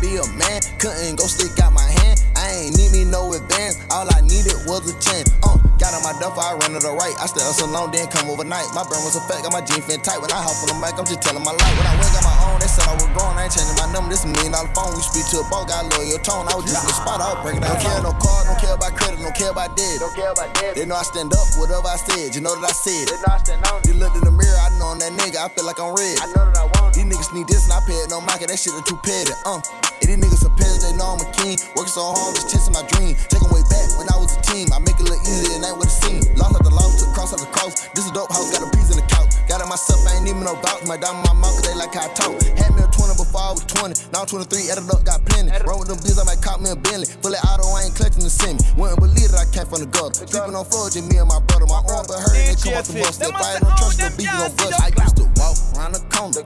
Be 0.00 0.14
a 0.16 0.26
man, 0.38 0.62
couldn't 0.78 1.18
go 1.18 1.26
stick 1.26 1.58
out 1.62 1.74
my 1.74 1.82
hand. 1.82 2.22
I 2.38 2.70
ain't 2.70 2.78
need 2.78 2.90
me 2.94 3.02
no 3.04 3.34
advance, 3.34 3.82
all 3.90 4.06
I 4.06 4.22
needed 4.22 4.54
was 4.66 4.86
a 4.86 4.94
chance. 5.02 5.26
Uh, 5.42 5.58
got 5.78 5.94
on 5.94 6.02
my 6.06 6.14
duffel, 6.22 6.38
I 6.38 6.54
run 6.54 6.74
to 6.74 6.80
the 6.82 6.94
right. 6.94 7.14
I 7.18 7.26
stay 7.26 7.42
up 7.42 7.54
so 7.54 7.66
long, 7.66 7.90
then 7.90 8.06
come 8.06 8.30
overnight. 8.30 8.70
My 8.74 8.86
brain 8.86 9.02
was 9.02 9.18
a 9.18 9.22
fat, 9.26 9.42
got 9.42 9.50
my 9.50 9.62
jeans 9.62 9.84
fit 9.86 10.06
tight. 10.06 10.22
When 10.22 10.30
I 10.30 10.38
hop 10.38 10.54
on 10.62 10.70
the 10.70 10.78
mic, 10.78 10.94
I'm 10.98 11.06
just 11.06 11.18
telling 11.22 11.42
my 11.42 11.50
life. 11.50 11.74
When 11.74 11.86
I 11.86 11.94
went, 11.98 12.14
got 12.14 12.22
my 12.22 12.36
own, 12.46 12.62
they 12.62 12.70
said 12.70 12.86
I 12.86 12.94
was 12.94 13.10
growing. 13.10 13.34
I 13.34 13.50
ain't 13.50 13.54
changing 13.54 13.74
my 13.74 13.90
number, 13.90 14.10
this 14.14 14.22
a 14.22 14.30
million 14.30 14.54
dollar 14.54 14.70
phone. 14.70 14.94
We 14.94 15.02
speak 15.02 15.26
to 15.34 15.42
a 15.42 15.46
ball, 15.50 15.66
got 15.66 15.82
loyal 15.98 16.22
tone. 16.22 16.46
I 16.46 16.54
was 16.54 16.70
just 16.70 16.78
in 16.78 16.88
the 16.88 16.94
spot, 16.94 17.18
I 17.18 17.34
was 17.34 17.40
breaking 17.42 17.66
down. 17.66 17.74
Don't 17.74 17.82
care 17.82 17.98
no 18.06 18.14
car, 18.22 18.46
don't 18.46 18.60
care 18.62 18.74
about 18.78 18.94
credit, 18.94 19.18
don't 19.18 19.34
care 19.34 19.50
about 19.50 19.74
debt. 19.74 19.98
Don't 19.98 20.14
care 20.14 20.30
about 20.30 20.50
debt. 20.54 20.78
They 20.78 20.86
know 20.86 20.94
I 20.94 21.02
stand 21.02 21.34
up, 21.34 21.46
whatever 21.58 21.90
I 21.90 21.98
said, 21.98 22.38
you 22.38 22.40
know 22.40 22.54
that 22.54 22.70
I 22.70 22.74
said. 22.74 23.10
They 23.10 23.18
know 23.18 23.34
I 23.34 23.40
stand 23.42 23.66
on. 23.66 23.82
They 23.82 23.98
looked 23.98 24.14
in 24.14 24.22
the 24.22 24.34
mirror, 24.34 24.62
I 24.62 24.70
know 24.78 24.94
I'm 24.94 25.02
that 25.02 25.10
nigga, 25.18 25.42
I 25.42 25.50
feel 25.50 25.66
like 25.66 25.82
I'm 25.82 25.90
red. 25.90 26.22
I 26.22 26.30
know 26.38 26.46
that 26.46 26.54
I 26.54 26.64
want. 26.70 26.77
Niggas 27.08 27.32
need 27.32 27.48
this 27.48 27.64
and 27.64 27.72
I 27.72 27.80
pay 27.88 27.96
it 28.04 28.10
no 28.12 28.20
market, 28.20 28.52
that 28.52 28.60
shit 28.60 28.76
are 28.76 28.84
too 28.84 29.00
petty. 29.00 29.32
Uh, 29.48 29.64
and 30.04 30.08
these 30.12 30.20
niggas 30.20 30.44
are 30.44 30.52
peasants, 30.60 30.84
they 30.84 30.92
know 30.92 31.16
I'm 31.16 31.20
a 31.24 31.28
king. 31.40 31.56
Working 31.72 31.96
so 31.96 32.04
hard, 32.12 32.36
just 32.36 32.52
chasing 32.52 32.76
my 32.76 32.84
dream. 32.92 33.16
Take 33.32 33.40
'em 33.40 33.48
way 33.48 33.64
back 33.72 33.88
when 33.96 34.06
I 34.12 34.16
was 34.20 34.36
a 34.36 34.40
team. 34.44 34.68
I 34.76 34.78
make 34.84 35.00
it 35.00 35.08
look 35.08 35.20
easy, 35.24 35.56
and 35.56 35.64
ain't 35.64 35.80
what 35.80 35.88
it 35.88 35.96
seemed. 36.04 36.28
Lost 36.36 36.52
after 36.60 36.68
lost, 36.68 37.00
took 37.00 37.10
cross 37.16 37.32
after 37.32 37.48
cross. 37.48 37.88
This 37.96 38.04
is 38.04 38.12
dope 38.12 38.28
house, 38.28 38.52
got 38.52 38.60
a 38.60 38.70
piece 38.76 38.92
in 38.92 39.00
the 39.00 39.08
couch. 39.08 39.32
Got 39.48 39.64
it 39.64 39.68
myself, 39.72 40.04
I 40.04 40.20
ain't 40.20 40.28
even 40.28 40.44
no 40.44 40.52
vouch. 40.60 40.84
My 40.84 41.00
diamond, 41.00 41.24
my 41.24 41.32
mouth, 41.32 41.56
cause 41.56 41.64
they 41.64 41.72
like 41.74 41.96
how 41.96 42.04
I 42.04 42.12
talk. 42.12 42.36
Had 42.60 42.76
me 42.76 42.84
a 42.84 42.88
20 42.92 43.16
before 43.16 43.40
I 43.40 43.52
was 43.56 43.64
20. 43.64 43.96
Now 44.12 44.22
I'm 44.22 44.28
23, 44.28 44.68
added 44.68 44.84
up, 44.92 45.00
got 45.08 45.24
plenty. 45.24 45.48
Run 45.64 45.80
with 45.80 45.88
them 45.88 45.96
bills, 46.04 46.20
I 46.20 46.24
might 46.28 46.44
cop 46.44 46.60
me 46.60 46.68
a 46.70 46.76
Bentley. 46.76 47.08
Fully 47.24 47.40
auto, 47.48 47.64
I 47.72 47.88
ain't 47.88 47.96
clutching 47.96 48.20
the 48.22 48.30
semi. 48.30 48.60
Wouldn't 48.76 49.00
believe 49.00 49.32
that 49.32 49.40
I 49.42 49.48
came 49.48 49.64
from 49.64 49.80
the 49.80 49.88
gutter. 49.88 50.28
Sleeping 50.28 50.52
on 50.52 50.64
floor, 50.68 50.92
just 50.92 51.08
me 51.08 51.16
and 51.16 51.28
my 51.28 51.40
brother. 51.48 51.64
My 51.64 51.80
arm 51.88 52.04
but 52.04 52.20
hurt, 52.20 52.36
they 52.36 52.52
come 52.60 52.76
off 52.76 52.86
the 52.86 53.00
bus. 53.00 53.16
If 53.16 53.32
I 53.32 53.56
ain't 53.56 53.64
no 53.64 53.72
trust, 53.80 53.96
no 53.98 54.08
beef, 54.20 54.28
no 54.28 54.46
bust. 54.60 54.76
I 54.76 54.92
used 54.92 55.16
to 55.16 55.24
walk 55.40 55.56
around 55.74 55.92
the 55.96 56.02
corner, 56.12 56.44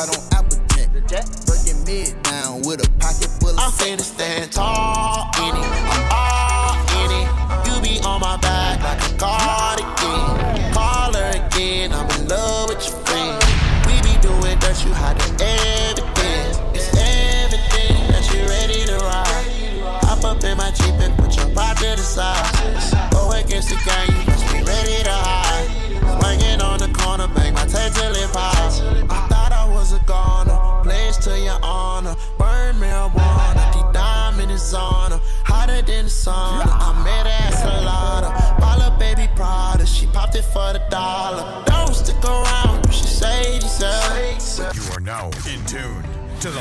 right 0.00 0.16
on 0.16 0.22
Applejack. 0.32 1.26
Breaking 1.46 1.84
mid 1.84 2.22
down 2.22 2.62
with 2.62 2.84
a 2.84 2.90
pocket 2.98 3.30
full 3.40 3.50
of 3.50 3.58
I'm 3.58 3.72
finna 3.72 4.00
stand 4.00 4.52
tall 4.52 4.99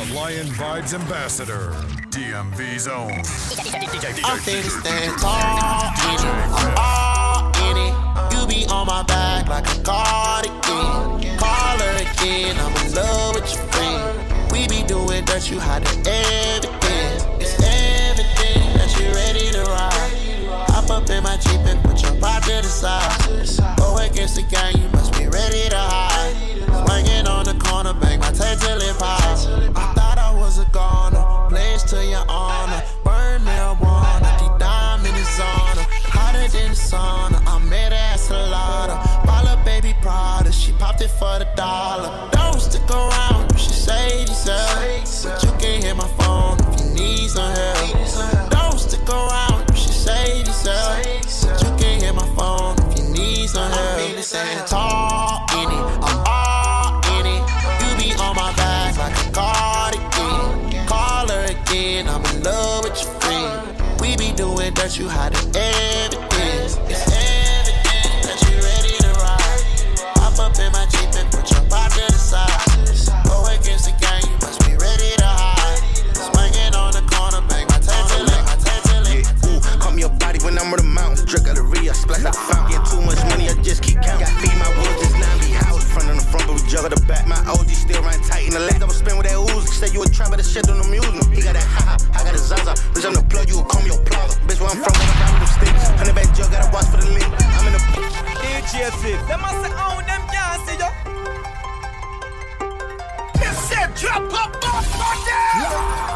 the 0.06 0.14
Lion 0.14 0.48
Vibes 0.48 0.94
Ambassador, 0.94 1.72
DMV 2.10 2.80
Zone. 2.80 3.12
I'm 3.12 4.40
finna 4.40 4.70
stand 4.80 5.18
tall 5.20 5.92
in 6.08 6.20
it. 6.20 6.40
I'm 6.56 6.74
all 6.78 7.52
in 7.68 7.76
it. 7.78 7.94
You 8.34 8.48
be 8.48 8.66
on 8.68 8.88
my 8.88 9.04
back 9.04 9.50
like 9.50 9.66
a 9.68 9.84
cardigan. 9.84 11.38
Call 11.38 11.80
her 11.80 11.96
again. 11.98 12.56
I'm 12.60 12.86
in 12.86 12.94
love 12.94 13.36
with 13.36 13.54
your 13.54 13.66
friend. 13.74 14.52
We 14.52 14.68
be 14.68 14.88
doing 14.88 15.26
dirt, 15.26 15.50
you 15.50 15.60
hide 15.60 15.84
evidence. 16.08 17.26
It's 17.40 17.60
everything 17.60 18.78
that 18.78 18.96
you 19.00 19.12
ready 19.14 19.52
to 19.52 19.64
ride. 19.64 20.70
Hop 20.70 20.90
up 20.90 21.10
in 21.10 21.24
my 21.24 21.36
Jeep 21.38 21.60
and 21.66 21.84
put 21.84 22.02
your 22.02 22.16
pride 22.22 22.44
to 22.44 22.62
the 22.62 22.64
side. 22.64 23.78
Go 23.78 23.98
against 23.98 24.36
the 24.36 24.44
gang, 24.44 24.78
you 24.78 24.88
must 24.90 25.12
be 25.18 25.28
ready 25.28 25.68
to 25.70 25.78
hide. 25.78 26.49
Swinging 26.86 27.28
on 27.28 27.46
the 27.46 27.54
corner, 27.66 27.94
bang 27.94 28.20
my 28.20 28.32
tail 28.32 28.56
till 28.58 28.82
it 28.82 28.98
pops. 28.98 29.48
I 29.48 29.94
thought 29.94 30.18
I 30.18 30.32
was 30.34 30.60
a 30.60 30.66
goner, 30.72 31.24
place 31.50 31.84
to 31.92 32.04
your 32.06 32.26
honor. 32.30 32.82
Burn 33.04 33.42
marijuana, 33.42 34.30
deep 34.40 34.58
diamond 34.60 35.16
is 35.16 35.40
on 35.40 35.78
her. 35.78 35.88
Hotter 36.16 36.48
than 36.48 36.70
the 36.70 36.76
sauna, 36.76 37.42
I 37.46 37.60
met 37.70 37.92
her 37.92 37.98
at 37.98 38.20
Salada. 38.20 39.26
Bala 39.26 39.62
baby 39.66 39.94
Prada, 40.02 40.52
she 40.52 40.72
popped 40.74 41.02
it 41.02 41.10
for 41.10 41.40
the 41.40 41.48
dollar. 41.56 42.30
Don't 42.32 42.60
stick 42.60 42.90
around, 42.90 43.52
you 43.52 43.58
should 43.58 43.74
save 43.74 44.28
yourself. 44.28 44.80
But 45.24 45.44
you 45.44 45.52
can 45.60 45.82
hit 45.82 45.96
my 45.96 46.08
phone 46.20 46.58
if 46.60 46.80
you 46.80 46.86
need 46.96 47.30
some 47.30 47.52
help. 47.54 47.79
You 64.98 65.08
hide 65.08 65.34
the 65.34 65.60
evidence. 65.60 65.79
Run 88.20 88.30
tight 88.30 88.48
in 88.48 88.54
the 88.54 88.60
leg. 88.60 88.82
I'ma 88.82 88.92
spin 88.92 89.18
with 89.18 89.28
that 89.28 89.38
ooze. 89.38 89.72
Say 89.72 89.90
you 89.94 90.04
a 90.04 90.10
trap, 90.10 90.30
but 90.30 90.38
the 90.38 90.44
shit 90.44 90.64
don't 90.66 90.84
amuse 90.84 91.08
me. 91.14 91.24
He 91.36 91.42
got 91.42 91.54
that 91.54 91.64
ha 91.64 91.96
ha, 91.96 92.20
I 92.20 92.24
got 92.24 92.36
a 92.36 92.38
Zaza. 92.38 92.74
Bitch, 92.92 93.06
I'm 93.06 93.14
the 93.14 93.24
plug, 93.24 93.48
you 93.48 93.58
will 93.58 93.64
call 93.64 93.82
me 93.82 93.88
your 93.88 94.02
plug. 94.04 94.32
Bitch, 94.48 94.60
where 94.60 94.70
I'm 94.70 94.80
from, 94.84 94.92
when 94.92 95.08
I'm 95.08 95.40
with 95.40 95.40
them 95.40 95.56
sticks. 95.56 95.88
Hundred 95.96 96.16
bag 96.16 96.36
jug, 96.36 96.52
gotta 96.52 96.70
watch 96.74 96.88
for 96.92 96.98
the 96.98 97.08
link. 97.08 97.26
I'm 97.26 97.68
in 97.68 97.74
the. 97.74 97.80
Flip. 97.80 99.20
Them 99.28 99.44
a 99.44 99.50
say, 99.50 99.72
oh, 99.76 100.02
them 100.06 100.22
can't 100.30 100.62
see 100.68 100.78
you. 100.78 100.92
Them 103.40 103.56
say, 103.56 103.84
drop 104.00 104.34
up, 104.34 104.56
up, 104.64 104.86
Hold 104.86 106.09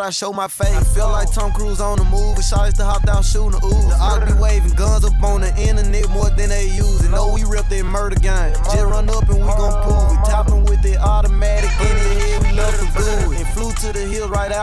I 0.00 0.10
show 0.10 0.32
my 0.32 0.48
face. 0.48 0.74
I 0.74 0.82
feel 0.94 1.08
like 1.08 1.30
Tom 1.32 1.52
Cruise 1.52 1.80
on 1.80 1.98
the 1.98 2.04
move, 2.04 2.36
and 2.36 2.44
shots 2.44 2.74
to 2.78 2.84
hop 2.84 3.02
down 3.04 3.22
shooting 3.22 3.58
the 3.58 3.66
ooze. 3.66 3.86
The 3.86 4.26
be 4.26 4.40
waving 4.40 4.74
guns 4.74 5.04
up 5.04 5.22
on 5.22 5.42
the 5.42 5.50
internet 5.60 6.08
more 6.10 6.30
than 6.30 6.48
they 6.48 6.66
use 6.66 7.04
it. 7.04 7.10
Know 7.10 7.32
we 7.34 7.44
rip 7.44 7.68
that 7.68 7.84
murder 7.84 8.16
gang. 8.16 8.54
Just 8.54 8.84
run 8.84 9.08
up 9.10 9.21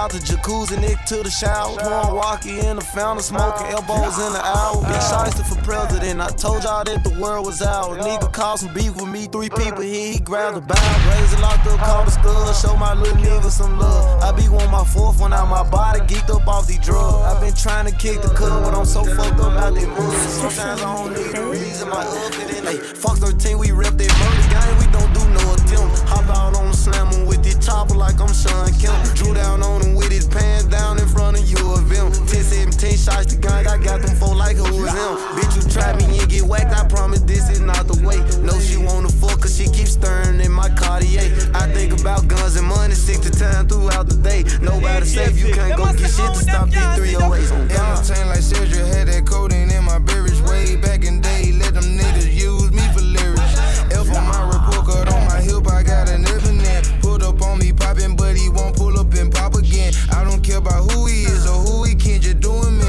out 0.10 0.20
the 0.20 0.26
jacuzzi, 0.26 0.80
Nick 0.80 0.98
to 1.06 1.24
the 1.24 1.30
shower. 1.30 1.78
Pouring 1.78 2.16
walkie 2.16 2.60
in 2.60 2.76
the 2.76 2.82
fountain, 2.82 3.24
smoking 3.24 3.68
elbows 3.68 4.18
in 4.18 4.34
the 4.34 4.42
hour. 4.44 4.82
Big 4.82 5.02
shots 5.02 5.40
for 5.42 5.62
president. 5.62 6.22
I 6.22 6.30
told 6.30 6.64
y'all 6.64 6.84
that 6.84 7.04
the 7.04 7.20
world 7.20 7.46
was 7.46 7.62
out. 7.62 7.98
Nigga 8.00 8.32
caused 8.32 8.64
some 8.64 8.74
beef 8.74 8.96
with 8.96 9.08
me. 9.08 9.28
Three 9.28 9.50
people 9.50 9.82
here, 9.82 10.14
he 10.14 10.20
grabbed 10.20 10.58
a 10.58 10.62
bow. 10.62 10.76
Razor 11.10 11.40
locked 11.40 11.68
up, 11.68 11.80
called 11.80 12.08
a 12.08 12.12
stud. 12.12 12.56
Show 12.56 12.76
my 12.78 12.94
little 12.94 13.18
nigga 13.18 13.50
some 13.50 13.78
love. 13.80 14.24
I 14.24 14.32
be 14.32 14.48
on 14.48 14.72
my 14.72 14.84
fourth 14.84 15.20
one 15.20 15.34
out 15.34 15.48
my 15.48 15.68
body, 15.70 16.00
geeked 16.02 16.30
up 16.30 16.48
off 16.48 16.68
these 16.68 16.80
drugs. 16.80 17.26
i 17.26 17.40
been 17.40 17.54
trying 17.54 17.86
to 17.86 17.96
kick 17.98 18.22
the 18.22 18.30
cut, 18.30 18.64
but 18.64 18.74
I'm 18.74 18.86
so 18.86 19.04
fucked 19.04 19.40
up 19.40 19.54
out 19.54 19.74
that 19.74 19.88
mud. 19.88 20.14
Sometimes 20.30 20.82
I 20.82 20.96
don't 20.96 21.14
need 21.14 21.38
a 21.38 21.46
reason. 21.50 21.90
My 21.90 22.04
hook 22.04 22.36
it 22.40 22.58
in. 22.58 22.64
Hey, 22.66 22.78
fuck 22.78 23.18
13, 23.18 23.58
we 23.58 23.72
rep 23.72 23.94
that 23.94 24.14
murder 24.20 24.50
gang. 24.54 24.74
We 24.80 24.88
don't 24.92 25.12
do 25.14 25.24
no 25.30 25.54
attempt. 25.54 26.10
Hop 26.10 26.30
out 26.30 26.49
the 26.80 26.92
slammer 26.92 27.26
with 27.26 27.44
the 27.44 27.54
chopper 27.60 27.96
like 27.96 28.20
I'm 28.20 28.34
Shawn 28.34 28.72
Kemp. 28.80 28.96
Drew 29.16 29.34
down 29.34 29.64
on 29.64 29.82
him 29.82 29.96
with 29.96 30.12
his 30.12 30.28
pants 30.28 30.66
down 30.66 31.00
in 31.00 31.08
front 31.08 31.40
of 31.40 31.44
you 31.50 31.60
of 31.74 31.90
him. 31.90 32.12
10, 32.12 32.72
17 32.72 32.98
shots 32.98 33.34
to 33.34 33.38
gang. 33.38 33.68
I 33.68 33.78
got 33.78 34.02
them 34.02 34.16
four 34.16 34.36
like 34.36 34.56
who 34.56 34.64
was 34.64 34.92
him. 34.92 35.14
Bitch, 35.36 35.56
you 35.56 35.64
try 35.70 35.96
me 35.98 36.20
and 36.20 36.30
get 36.30 36.44
whacked. 36.44 36.72
I 36.72 36.88
promise 36.88 37.22
this 37.22 37.50
is 37.50 37.60
not 37.60 37.88
the 37.88 37.98
way. 38.06 38.20
No, 38.42 38.60
she 38.60 38.78
wanna 38.78 39.10
fuck 39.10 39.42
cause 39.42 39.56
she 39.58 39.66
keeps 39.66 39.94
stirring 39.94 40.40
in 40.40 40.52
my 40.52 40.70
Cartier. 40.70 41.28
I 41.54 41.68
think 41.74 42.00
about 42.00 42.28
guns 42.28 42.56
and 42.56 42.68
money 42.68 42.96
six 42.96 43.20
to 43.28 43.32
time 43.32 43.68
throughout 43.68 44.08
the 44.08 44.16
day. 44.16 44.44
Nobody 44.62 45.06
safe, 45.06 45.38
you 45.38 45.54
can't 45.54 45.76
go 45.76 45.86
get 45.94 46.10
shit 46.10 46.32
to 46.34 46.42
stop 46.42 46.70
these 46.70 46.92
308s 46.96 47.52
on 47.52 47.62
Entertain 47.72 48.28
like 48.28 48.44
Cedric 48.44 48.86
had 48.94 49.08
that 49.08 49.26
codeine 49.26 49.72
in 49.72 49.84
my 49.84 50.00
beverage 50.00 50.40
way 50.42 50.76
back 50.76 51.04
in 51.04 51.22
day. 51.22 51.52
Let 51.52 51.74
them 51.74 51.84
niggas 51.98 52.32
use 52.34 52.59
I 60.12 60.24
don't 60.24 60.42
care 60.42 60.58
about 60.58 60.92
who 60.92 61.06
he 61.08 61.24
is 61.24 61.46
or 61.46 61.60
who 61.62 61.84
he 61.84 61.96
can't 61.96 62.22
just 62.22 62.42
man. 62.42 62.89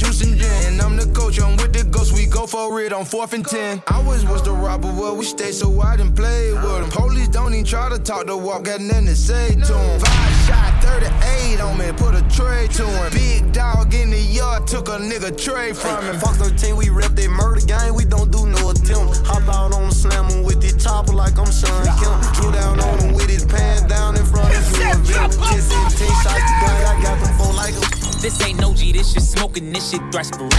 and 0.00 0.38
gin. 0.40 0.72
And 0.72 0.80
I'm 0.80 0.96
the 0.96 1.06
coach, 1.12 1.38
I'm 1.40 1.56
with 1.56 1.74
the 1.74 1.84
ghost. 1.84 2.14
We 2.14 2.24
go 2.24 2.46
for 2.46 2.80
it 2.80 2.92
on 2.92 3.02
on 3.02 3.06
fourth 3.06 3.32
and 3.34 3.44
ten. 3.44 3.82
I 3.88 4.00
was 4.06 4.24
was 4.24 4.42
the 4.42 4.52
robber, 4.52 4.86
well, 4.86 5.16
we 5.16 5.24
stay 5.24 5.50
so 5.50 5.80
I 5.80 5.96
didn't 5.96 6.14
play 6.14 6.52
with 6.52 6.80
them. 6.80 6.90
Police 6.90 7.28
don't 7.28 7.52
even 7.52 7.64
try 7.64 7.88
to 7.88 7.98
talk 7.98 8.26
to 8.28 8.36
walk, 8.36 8.62
got 8.64 8.80
nothing 8.80 9.06
to 9.06 9.16
say 9.16 9.48
to 9.50 9.74
him. 9.74 10.00
Five 10.00 10.34
shot, 10.46 10.84
38 10.84 11.60
on 11.60 11.78
me, 11.78 11.90
put 11.96 12.14
a 12.14 12.22
tray 12.30 12.68
to 12.78 12.86
him. 12.86 13.12
Big 13.12 13.52
dog 13.52 13.92
in 13.92 14.10
the 14.10 14.20
yard, 14.20 14.68
took 14.68 14.88
a 14.88 14.98
nigga 14.98 15.36
tray 15.36 15.72
from 15.72 16.04
him. 16.04 16.16
Fuck 16.20 16.36
13, 16.36 16.76
we 16.76 16.90
rep 16.90 17.12
that 17.12 17.30
murder 17.30 17.66
gang, 17.66 17.94
we 17.94 18.04
don't 18.04 18.30
do 18.30 18.46
no 18.46 18.70
attempt. 18.70 19.26
Hop 19.26 19.42
out 19.48 19.74
on 19.74 19.88
the 19.88 19.94
slam 19.94 20.26
him 20.30 20.44
with 20.44 20.62
the 20.62 20.70
chopper 20.78 21.12
like 21.12 21.36
I'm 21.38 21.50
Shawn 21.50 21.82
Kemp. 21.98 22.22
Drew 22.34 22.52
down 22.52 22.78
on 22.78 22.98
him 23.00 23.14
with 23.14 23.28
his 23.28 23.44
pants 23.44 23.82
down 23.82 24.14
in 24.16 24.24
front 24.26 24.54
of 24.54 24.62
Louisville. 24.78 25.28
10 25.28 25.60
17 25.60 26.06
shots 26.22 26.38
to 26.38 26.54
gang, 26.62 26.82
I 26.86 27.02
got 27.02 27.18
them 27.18 27.34
four 27.36 27.52
like 27.54 27.74
a 27.74 28.01
This 28.22 28.40
ain't 28.46 28.60
no 28.60 28.72
G, 28.72 28.92
this 28.92 29.12
shit 29.12 29.22
smoking, 29.24 29.72
this 29.72 29.90
shit 29.90 30.00
thrash 30.12 30.30
for 30.30 30.44
real. 30.44 30.50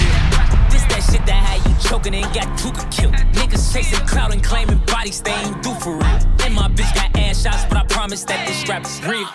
This 0.70 0.84
that 0.92 1.02
shit 1.10 1.26
that 1.26 1.40
had 1.40 1.64
you 1.66 1.90
choking 1.90 2.14
and 2.14 2.26
got 2.36 2.60
Tooka 2.60 2.92
killed. 2.92 3.14
Niggas 3.32 3.74
chasing 3.74 4.06
clout 4.06 4.34
and 4.34 4.44
claiming 4.44 4.80
bodies 4.80 5.22
they 5.22 5.32
ain't 5.32 5.64
do 5.64 5.74
for 5.76 5.96
real. 5.96 6.20
And 6.44 6.54
my 6.54 6.68
bitch 6.68 6.94
got 6.94 7.18
ass 7.18 7.42
shots, 7.42 7.64
but 7.70 7.78
I 7.78 7.86
promise 7.86 8.26
that 8.26 8.46
this 8.46 8.58
strap 8.58 8.84
is 8.84 9.02
real. 9.06 9.26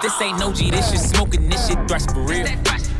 This 0.00 0.18
ain't 0.22 0.38
no 0.38 0.50
G, 0.50 0.70
this 0.70 0.92
shit 0.92 1.00
smoking, 1.00 1.50
this 1.50 1.68
shit 1.68 1.76
thrash 1.86 2.06
for 2.06 2.22
real. 2.22 2.46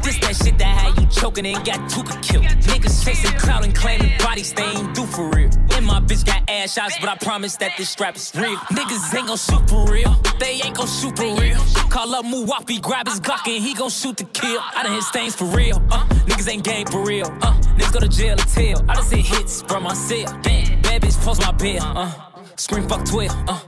This 0.05 0.19
that 0.19 0.37
shit 0.37 0.59
that 0.59 0.67
had 0.67 1.01
you 1.01 1.07
choking 1.09 1.47
and 1.47 1.65
got 1.65 1.81
Tooka 1.91 2.23
killed. 2.23 2.45
Niggas 2.45 3.05
chasing 3.05 3.33
clout 3.39 3.65
and 3.65 3.75
claiming 3.75 4.13
bodies 4.19 4.53
they 4.53 4.65
ain't 4.65 4.95
do 4.95 5.07
for 5.07 5.31
real. 5.31 5.49
And 5.73 5.87
my 5.87 5.99
bitch 6.01 6.27
got 6.27 6.49
ass 6.49 6.75
shots, 6.75 6.99
but 7.01 7.09
I 7.09 7.17
promise 7.17 7.57
that 7.57 7.73
this 7.79 7.89
strap 7.89 8.15
is 8.17 8.31
real. 8.35 8.57
Niggas 8.77 9.17
ain't 9.17 9.29
gon' 9.29 9.39
shoot 9.39 9.69
for 9.69 9.91
real. 9.91 10.15
They 10.39 10.61
ain't 10.63 10.77
gon' 10.77 10.87
shoot 10.87 11.17
for 11.17 11.35
real. 11.41 11.57
Call 11.89 12.15
up 12.15 12.27
Muwapi, 12.27 12.83
grab 12.83 13.09
his 13.09 13.19
Glock 13.19 13.47
and 13.47 13.65
he 13.65 13.73
gon' 13.73 13.89
shoot 13.89 14.17
to 14.19 14.25
kill. 14.25 14.61
I 14.75 14.83
done 14.83 14.93
hit 14.93 15.05
stains 15.05 15.35
for 15.35 15.47
real. 15.47 15.77
Uh, 15.91 16.07
niggas 16.27 16.49
ain't 16.53 16.65
game 16.65 16.87
for 16.87 17.03
real. 17.03 17.27
Uh, 17.41 17.55
niggas 17.79 17.93
go 17.93 18.01
to 18.01 18.09
jail 18.09 18.35
or 18.35 18.45
tell. 18.45 18.85
I 18.91 18.95
done 18.97 19.11
hit 19.11 19.25
hits 19.25 19.63
from 19.63 19.85
my 19.85 19.95
cell. 19.95 20.27
Damn, 20.43 20.83
bad 20.83 21.01
bitch 21.01 21.19
post 21.25 21.41
my 21.41 21.53
bill. 21.53 21.83
Uh, 21.83 22.13
scream 22.57 22.87
fuck 22.89 23.07
12. 23.07 23.31
Uh, 23.49 23.59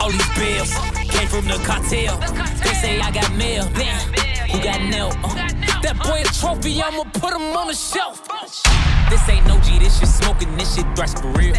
all 0.00 0.10
these 0.10 0.28
bills 0.38 0.74
came 1.08 1.28
from 1.28 1.46
the 1.46 1.58
cartel. 1.64 2.18
They 2.64 2.74
say 2.74 3.00
I 3.00 3.10
got 3.10 3.34
mail. 3.34 3.64
Who 3.64 4.58
got 4.62 4.82
nailed? 4.82 5.16
Uh, 5.22 5.69
that 5.82 5.98
boy 6.02 6.20
a 6.20 6.24
trophy, 6.24 6.82
I'ma 6.82 7.04
put 7.14 7.34
him 7.34 7.56
on 7.56 7.68
the 7.68 7.74
shelf. 7.74 8.26
This 9.10 9.28
ain't 9.28 9.46
no 9.46 9.58
G, 9.60 9.78
this 9.78 9.98
shit 9.98 10.08
smoking, 10.08 10.56
this 10.56 10.74
shit 10.74 10.86
thrash 10.96 11.14
for 11.14 11.28
real. 11.32 11.54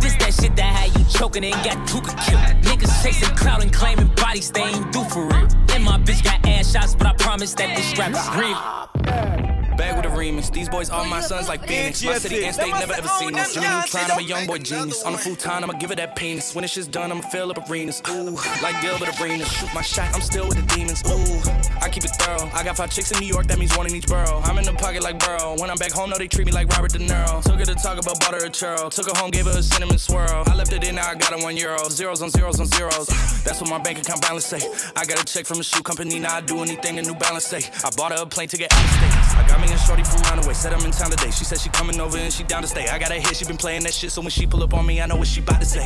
This 0.00 0.16
that 0.16 0.34
shit 0.40 0.56
that 0.56 0.72
had 0.74 0.98
you 0.98 1.04
choking 1.06 1.44
and 1.44 1.54
got 1.64 1.76
Tooka 1.88 2.12
killed. 2.24 2.42
Niggas 2.64 3.02
chasing 3.02 3.34
clout 3.36 3.62
and 3.62 3.72
claiming 3.72 4.08
bodies 4.08 4.50
they 4.50 4.62
ain't 4.62 4.92
do 4.92 5.04
for 5.04 5.26
real. 5.26 5.48
And 5.74 5.84
my 5.84 5.98
bitch 5.98 6.24
got 6.24 6.46
ass 6.46 6.72
shots, 6.72 6.94
but 6.94 7.06
I 7.06 7.12
promise 7.14 7.54
that 7.54 7.76
this 7.76 7.86
strap 7.86 8.12
is 8.12 8.28
real. 8.36 9.49
Bag 9.80 9.96
with 9.96 10.04
the 10.04 10.10
remix. 10.10 10.52
These 10.52 10.68
boys 10.68 10.90
are 10.90 11.06
my 11.06 11.22
sons 11.22 11.48
like 11.48 11.66
Phoenix. 11.66 12.04
My 12.04 12.18
city 12.18 12.44
and 12.44 12.54
state 12.54 12.68
never 12.68 12.92
ever 12.92 13.08
seen 13.08 13.32
this. 13.32 13.54
Jimmy 13.54 13.66
Neutron, 13.66 14.10
I'm 14.10 14.18
a 14.18 14.22
young 14.22 14.46
boy 14.46 14.58
genius. 14.58 15.02
On 15.04 15.12
the 15.12 15.18
full 15.18 15.36
time, 15.36 15.64
I'ma 15.64 15.72
give 15.72 15.90
it 15.90 15.96
that 15.96 16.16
penis. 16.16 16.54
When 16.54 16.60
this 16.60 16.72
shit's 16.72 16.86
done, 16.86 17.10
I'ma 17.10 17.22
fill 17.22 17.50
up 17.50 17.70
arenas. 17.70 18.02
Ooh, 18.10 18.36
like 18.62 18.78
Gilbert 18.82 19.18
Arenas. 19.18 19.50
Shoot 19.50 19.72
my 19.72 19.80
shot, 19.80 20.14
I'm 20.14 20.20
still 20.20 20.46
with 20.46 20.58
the 20.58 20.76
demons. 20.76 21.00
Ooh, 21.08 21.80
I 21.80 21.88
keep 21.88 22.04
it 22.04 22.10
thorough. 22.10 22.50
I 22.52 22.62
got 22.62 22.76
five 22.76 22.90
chicks 22.90 23.10
in 23.10 23.20
New 23.20 23.26
York, 23.26 23.46
that 23.46 23.58
means 23.58 23.74
one 23.74 23.86
in 23.86 23.94
each 23.94 24.06
borough. 24.06 24.42
I'm 24.44 24.58
in 24.58 24.64
the 24.64 24.74
pocket 24.74 25.02
like 25.02 25.18
Burrow. 25.18 25.56
When 25.58 25.70
I'm 25.70 25.78
back 25.78 25.92
home, 25.92 26.10
no, 26.10 26.18
they 26.18 26.28
treat 26.28 26.44
me 26.44 26.52
like 26.52 26.68
Robert 26.68 26.92
De 26.92 26.98
Niro. 26.98 27.42
Took 27.42 27.58
her 27.60 27.64
to 27.64 27.74
talk 27.74 27.96
about 27.98 28.20
butter 28.20 28.44
or 28.44 28.50
churro. 28.50 28.90
Took 28.90 29.08
her 29.08 29.18
home, 29.18 29.30
gave 29.30 29.46
her 29.46 29.58
a 29.58 29.62
cinnamon 29.62 29.96
swirl. 29.96 30.44
I 30.46 30.54
left 30.56 30.74
it 30.74 30.86
in, 30.86 30.96
now 30.96 31.08
I 31.08 31.14
got 31.14 31.32
it 31.32 31.42
one 31.42 31.56
euro. 31.56 31.88
Zeros 31.88 32.20
on 32.20 32.28
zeros 32.28 32.60
on 32.60 32.66
zeros. 32.66 33.08
That's 33.44 33.62
what 33.62 33.70
my 33.70 33.78
bank 33.78 33.98
account 33.98 34.20
balance 34.20 34.44
say. 34.44 34.60
I 34.94 35.06
got 35.06 35.22
a 35.22 35.24
check 35.24 35.46
from 35.46 35.58
a 35.58 35.64
shoe 35.64 35.82
company, 35.82 36.18
now 36.18 36.36
I 36.36 36.42
do 36.42 36.58
anything 36.60 36.96
the 36.96 37.02
New 37.02 37.14
Balance 37.14 37.46
say. 37.46 37.62
I 37.82 37.88
bought 37.96 38.12
her 38.12 38.20
a 38.20 38.26
plane 38.26 38.48
to 38.48 38.58
get 38.58 38.70
out 38.74 38.84
of 38.84 38.90
state. 38.90 39.38
I 39.40 39.48
got 39.48 39.58
me 39.58 39.69
a 39.72 39.78
shorty 39.78 40.04
from 40.04 40.22
Runaway, 40.22 40.54
said 40.54 40.72
I'm 40.72 40.84
in 40.84 40.90
town 40.90 41.10
today. 41.10 41.30
She 41.30 41.44
said 41.44 41.58
she 41.60 41.68
coming 41.70 42.00
over 42.00 42.16
and 42.16 42.32
she 42.32 42.42
down 42.44 42.62
to 42.62 42.68
stay. 42.68 42.88
I 42.88 42.98
got 42.98 43.10
a 43.10 43.14
hit, 43.14 43.36
she 43.36 43.44
been 43.44 43.56
playing 43.56 43.82
that 43.84 43.94
shit, 43.94 44.10
so 44.10 44.20
when 44.20 44.30
she 44.30 44.46
pull 44.46 44.62
up 44.62 44.74
on 44.74 44.86
me, 44.86 45.00
I 45.00 45.06
know 45.06 45.16
what 45.16 45.28
she 45.28 45.40
about 45.40 45.60
to 45.60 45.66
say. 45.66 45.84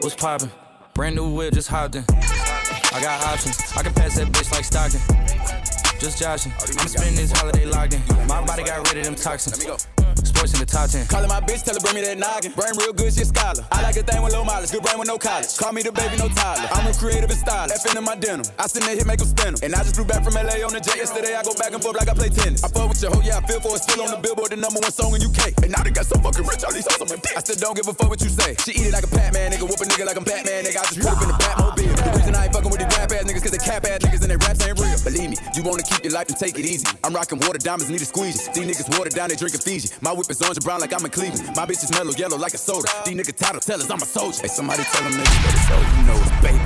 What's 0.00 0.14
poppin'? 0.14 0.50
Brand 0.94 1.16
new 1.16 1.28
whip, 1.28 1.54
just 1.54 1.68
hopped 1.68 1.96
in. 1.96 2.04
I 2.10 3.00
got 3.02 3.22
options, 3.24 3.58
I 3.76 3.82
can 3.82 3.92
pass 3.94 4.16
that 4.16 4.28
bitch 4.28 4.50
like 4.52 4.64
Stockton. 4.64 5.00
Just 5.98 6.18
joshing, 6.18 6.52
I'm 6.52 6.88
spending 6.88 7.16
this 7.16 7.32
holiday 7.32 7.66
locked 7.66 7.94
in. 7.94 8.02
My 8.26 8.44
body 8.44 8.62
got 8.62 8.86
rid 8.88 8.98
of 8.98 9.04
them 9.04 9.14
toxins. 9.14 9.88
Sports 10.26 10.54
in 10.54 10.60
the 10.60 10.66
top 10.66 10.90
10. 10.90 11.06
Callin' 11.06 11.28
my 11.28 11.40
bitch, 11.40 11.62
tell 11.64 11.74
her 11.74 11.80
bring 11.80 11.94
me 11.94 12.02
that 12.02 12.18
noggin. 12.18 12.52
Brain 12.52 12.74
real 12.78 12.92
good, 12.92 13.12
she 13.12 13.22
a 13.22 13.28
scholar. 13.28 13.62
I 13.70 13.82
like 13.82 13.96
a 13.96 14.02
thing 14.02 14.22
with 14.22 14.32
low 14.32 14.44
mileage, 14.44 14.70
good 14.70 14.82
brain 14.82 14.98
with 14.98 15.08
no 15.08 15.18
college. 15.18 15.56
Call 15.58 15.72
me 15.72 15.82
the 15.82 15.92
baby, 15.92 16.16
no 16.16 16.28
Tyler. 16.28 16.68
I'm 16.72 16.86
a 16.86 16.94
creative 16.94 17.30
and 17.30 17.38
stylist. 17.38 17.86
F 17.86 17.96
in 17.96 18.04
my 18.04 18.16
denim. 18.16 18.46
I 18.58 18.66
send 18.66 18.86
that 18.86 18.96
hit, 18.96 19.06
make 19.06 19.18
them 19.18 19.28
spin. 19.28 19.54
And 19.62 19.74
I 19.74 19.82
just 19.82 19.94
flew 19.94 20.04
back 20.04 20.24
from 20.24 20.34
LA 20.34 20.64
on 20.64 20.72
the 20.72 20.80
jet 20.80 20.96
yesterday. 20.96 21.34
I 21.34 21.42
go 21.42 21.54
back 21.54 21.72
and 21.72 21.82
forth 21.82 21.96
like 21.96 22.08
I 22.08 22.14
play 22.14 22.30
tennis. 22.30 22.64
I 22.64 22.68
fuck 22.68 22.88
with 22.88 23.02
your 23.02 23.12
hoe, 23.12 23.22
yeah, 23.22 23.38
I 23.38 23.42
feel 23.46 23.60
for 23.60 23.76
it. 23.76 23.82
Still 23.82 24.02
on 24.02 24.10
the 24.10 24.20
billboard, 24.20 24.50
the 24.52 24.58
number 24.58 24.80
one 24.80 24.92
song 24.92 25.14
in 25.14 25.22
UK. 25.22 25.54
And 25.62 25.70
now 25.72 25.82
they 25.82 25.90
got 25.90 26.06
so 26.06 26.16
fucking 26.18 26.46
rich, 26.46 26.64
all 26.64 26.72
these 26.72 26.86
hoes 26.86 27.02
on 27.02 27.08
my 27.08 27.18
dick. 27.20 27.36
I 27.36 27.40
still 27.40 27.58
don't 27.58 27.76
give 27.76 27.88
a 27.88 27.94
fuck 27.94 28.08
what 28.08 28.22
you 28.22 28.30
say. 28.30 28.54
She 28.62 28.72
eat 28.78 28.88
it 28.88 28.94
like 28.94 29.04
a 29.04 29.12
Pac-Man, 29.12 29.52
nigga. 29.52 29.66
Whoop 29.66 29.80
a 29.80 29.86
nigga 29.86 30.06
like 30.06 30.16
I'm 30.16 30.24
Batman, 30.24 30.64
nigga. 30.64 30.78
I 30.78 30.84
just 30.88 31.00
put 31.02 31.18
in 31.22 31.28
the 31.28 31.38
Batmobile. 31.38 31.97
The 32.28 32.32
reason 32.32 32.42
I 32.42 32.44
ain't 32.44 32.52
fucking 32.52 32.68
with 32.68 32.80
these 32.84 32.92
rap 32.92 33.08
ass 33.08 33.24
niggas, 33.24 33.40
cause 33.40 33.52
they 33.56 33.64
cap 33.64 33.88
ass 33.88 34.04
niggas 34.04 34.20
and 34.20 34.28
they 34.28 34.36
raps 34.36 34.60
ain't 34.60 34.76
real. 34.76 35.00
Believe 35.00 35.30
me, 35.32 35.36
you 35.56 35.62
wanna 35.64 35.80
keep 35.80 36.04
your 36.04 36.12
life 36.12 36.28
and 36.28 36.36
take 36.36 36.60
it 36.60 36.66
easy. 36.68 36.84
I'm 37.00 37.16
rocking 37.16 37.40
water 37.40 37.56
diamonds, 37.56 37.88
need 37.88 38.02
a 38.02 38.04
squeeze. 38.04 38.52
These 38.52 38.68
niggas 38.68 38.92
water 38.98 39.08
down, 39.08 39.32
they 39.32 39.36
drinking 39.36 39.64
Fiji. 39.64 39.88
My 40.04 40.12
whip 40.12 40.28
is 40.28 40.36
orange 40.44 40.60
and 40.60 40.64
brown 40.64 40.80
like 40.80 40.92
I'm 40.92 41.00
in 41.04 41.10
Cleveland. 41.10 41.56
My 41.56 41.64
bitch 41.64 41.80
is 41.80 41.90
mellow 41.96 42.12
yellow 42.12 42.36
like 42.36 42.52
a 42.52 42.60
soda. 42.60 42.84
These 43.08 43.16
niggas 43.16 43.36
title 43.36 43.64
tellers, 43.64 43.88
I'm 43.88 44.02
a 44.02 44.04
soldier. 44.04 44.44
Hey, 44.44 44.52
somebody 44.52 44.84
tell 44.92 45.08
them 45.08 45.16
niggas 45.16 45.40
better 45.40 45.62
so 45.72 45.76
you 45.80 46.02
know 46.04 46.18
it's 46.20 46.36
baby. 46.44 46.60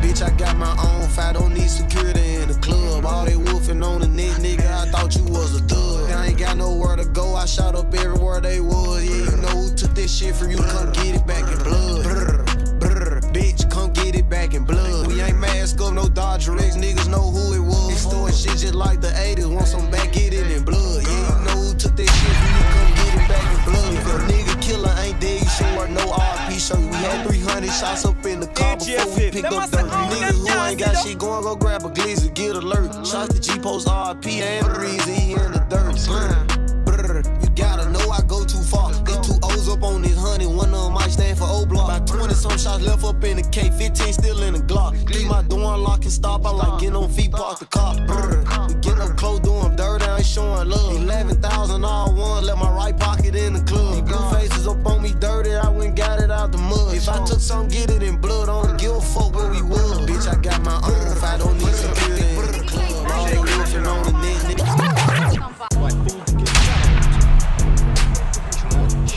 Bitch, 0.00 0.24
I 0.24 0.32
got 0.40 0.56
my 0.56 0.72
own 0.72 1.06
fight, 1.12 1.34
don't 1.34 1.52
need 1.52 1.68
security 1.68 2.36
in 2.40 2.48
the 2.48 2.58
club. 2.64 3.04
All 3.04 3.26
they 3.26 3.36
wolfing 3.36 3.82
on 3.84 4.00
the 4.00 4.08
net, 4.08 4.40
nigga, 4.40 4.64
I 4.64 4.88
thought 4.88 5.14
you 5.14 5.24
was 5.24 5.60
a 5.60 5.62
thug. 5.68 6.10
I 6.10 6.28
ain't 6.28 6.38
got 6.38 6.56
nowhere 6.56 6.96
to 6.96 7.04
go, 7.04 7.36
I 7.36 7.44
shot 7.44 7.74
up 7.74 7.92
everywhere 7.92 8.40
they 8.40 8.60
was. 8.60 9.04
Yeah, 9.04 9.28
you 9.28 9.36
know 9.42 9.60
who 9.60 9.76
took 9.76 9.94
this 9.94 10.08
shit 10.08 10.34
from 10.34 10.50
you, 10.50 10.56
come 10.56 10.90
get 10.92 11.16
it 11.20 11.26
back 11.26 11.44
in 11.52 11.58
blood. 11.64 12.02
Brr, 12.02 12.44
brr, 12.80 13.20
bitch, 13.36 13.70
come 13.70 13.92
get 13.92 13.99
it 14.14 14.28
back 14.28 14.54
in 14.54 14.64
blood. 14.64 15.06
We 15.06 15.20
ain't 15.20 15.38
mask 15.38 15.80
up, 15.80 15.92
no 15.92 16.08
Dodger 16.08 16.56
X, 16.56 16.76
niggas 16.76 17.08
know 17.08 17.30
who 17.30 17.54
it 17.54 17.60
was. 17.60 17.88
They 17.88 17.94
storing 17.94 18.34
shit 18.34 18.58
just 18.58 18.74
like 18.74 19.00
the 19.00 19.08
80s, 19.08 19.52
want 19.52 19.66
some 19.66 19.90
back, 19.90 20.12
get 20.12 20.32
it 20.32 20.50
in 20.50 20.64
blood. 20.64 21.02
Yeah, 21.02 21.10
you 21.10 21.44
know 21.44 21.58
who 21.62 21.74
took 21.74 21.96
that 21.96 22.08
shit 22.08 22.36
we 22.40 22.48
you, 22.48 22.64
come 22.70 22.90
get 22.94 23.14
it 23.14 23.28
back 23.28 23.46
in 23.50 23.72
blood. 23.72 23.94
If 23.94 24.06
a 24.06 24.18
nigga 24.32 24.62
killer 24.62 24.94
ain't 25.00 25.20
dead, 25.20 25.40
you 25.40 25.48
should 25.48 25.76
wear 25.76 25.88
no 25.88 26.04
RP 26.06 26.58
shirt. 26.58 26.78
We 26.78 26.96
had 26.96 27.26
300 27.26 27.70
shots 27.70 28.04
up 28.04 28.24
in 28.26 28.40
the 28.40 28.46
car 28.48 28.76
before 28.76 29.06
we 29.16 29.30
picked 29.30 29.52
up 29.52 29.70
dirt. 29.70 29.90
Niggas 29.90 30.38
who 30.38 30.68
ain't 30.68 30.78
got 30.78 30.96
shit 31.04 31.18
going, 31.18 31.42
go 31.42 31.56
grab 31.56 31.84
a 31.84 31.90
glizzy, 31.90 32.32
get 32.34 32.56
alert. 32.56 33.06
Shots 33.06 33.34
to 33.34 33.40
G-Post 33.40 33.88
RP 33.88 34.40
and 34.40 34.66
the 34.66 34.80
reason 34.80 35.14
he 35.14 35.32
in 35.32 35.52
the 35.52 35.64
dirt. 35.68 35.96
Brr, 36.06 36.82
brr, 36.84 37.22
you 37.42 37.50
gotta 37.56 37.90
know 37.90 38.10
I 38.10 38.20
go 38.22 38.44
too 38.44 38.62
far. 38.62 38.92
There's 39.04 39.26
two 39.26 39.38
O's 39.42 39.68
up 39.68 39.82
on 39.82 40.02
this 40.02 40.16
honey, 40.40 40.56
one 40.56 40.72
of 40.74 40.84
them 40.84 40.92
might 40.92 41.10
stand 41.10 41.38
for 41.38 41.44
O 41.44 41.66
block. 41.66 41.88
About 41.88 42.06
20 42.06 42.34
some 42.34 42.58
shots 42.58 42.82
left 42.82 43.04
up 43.04 43.22
in 43.24 43.36
the 43.36 43.42
K, 43.42 43.70
15 43.70 44.12
still 44.12 44.42
in 44.42 44.54
the 44.54 44.60
Glock. 44.60 44.92
Leave 45.10 45.28
my 45.28 45.42
door 45.42 45.74
unlocked 45.74 46.04
and 46.04 46.12
stop, 46.12 46.44
I 46.44 46.50
like 46.50 46.80
getting 46.80 46.96
on 46.96 47.08
feet, 47.10 47.32
park 47.32 47.58
the 47.58 47.66
car. 47.66 47.94
We 47.94 48.06
mm. 48.06 48.82
get 48.82 48.98
up 48.98 49.16
close, 49.16 49.40
doing 49.40 49.76
dirt, 49.76 50.02
I 50.02 50.16
ain't 50.16 50.26
showing 50.26 50.68
love. 50.68 50.96
11,000 50.96 51.84
all 51.84 52.14
one, 52.14 52.44
left 52.44 52.58
my 52.58 52.70
right 52.70 52.96
pocket 52.96 53.34
in 53.34 53.54
the 53.54 53.62
club. 53.62 54.06
Blue 54.06 54.30
faces 54.30 54.66
up 54.66 54.84
on 54.86 55.02
me 55.02 55.14
dirty, 55.18 55.54
I 55.54 55.68
went 55.68 55.96
got 55.96 56.20
it 56.20 56.30
out 56.30 56.52
the 56.52 56.58
mud. 56.58 56.94
If 56.94 57.08
I 57.08 57.24
took 57.24 57.40
some, 57.40 57.68
get 57.68 57.90
it 57.90 58.02
in 58.02 58.20
blood, 58.20 58.48
I 58.48 58.62
don't 58.62 58.80
give 58.80 58.92
a 58.92 59.00
fuck 59.00 59.34
where 59.34 59.50
we 59.50 59.62
was. 59.62 59.98
Bitch, 60.06 60.26
I 60.26 60.40
got 60.40 60.62
my 60.62 60.76
own 60.76 61.16
if 61.16 61.22
I 61.22 61.36
don't 61.38 61.58
need 61.58 61.74
security 61.74 62.19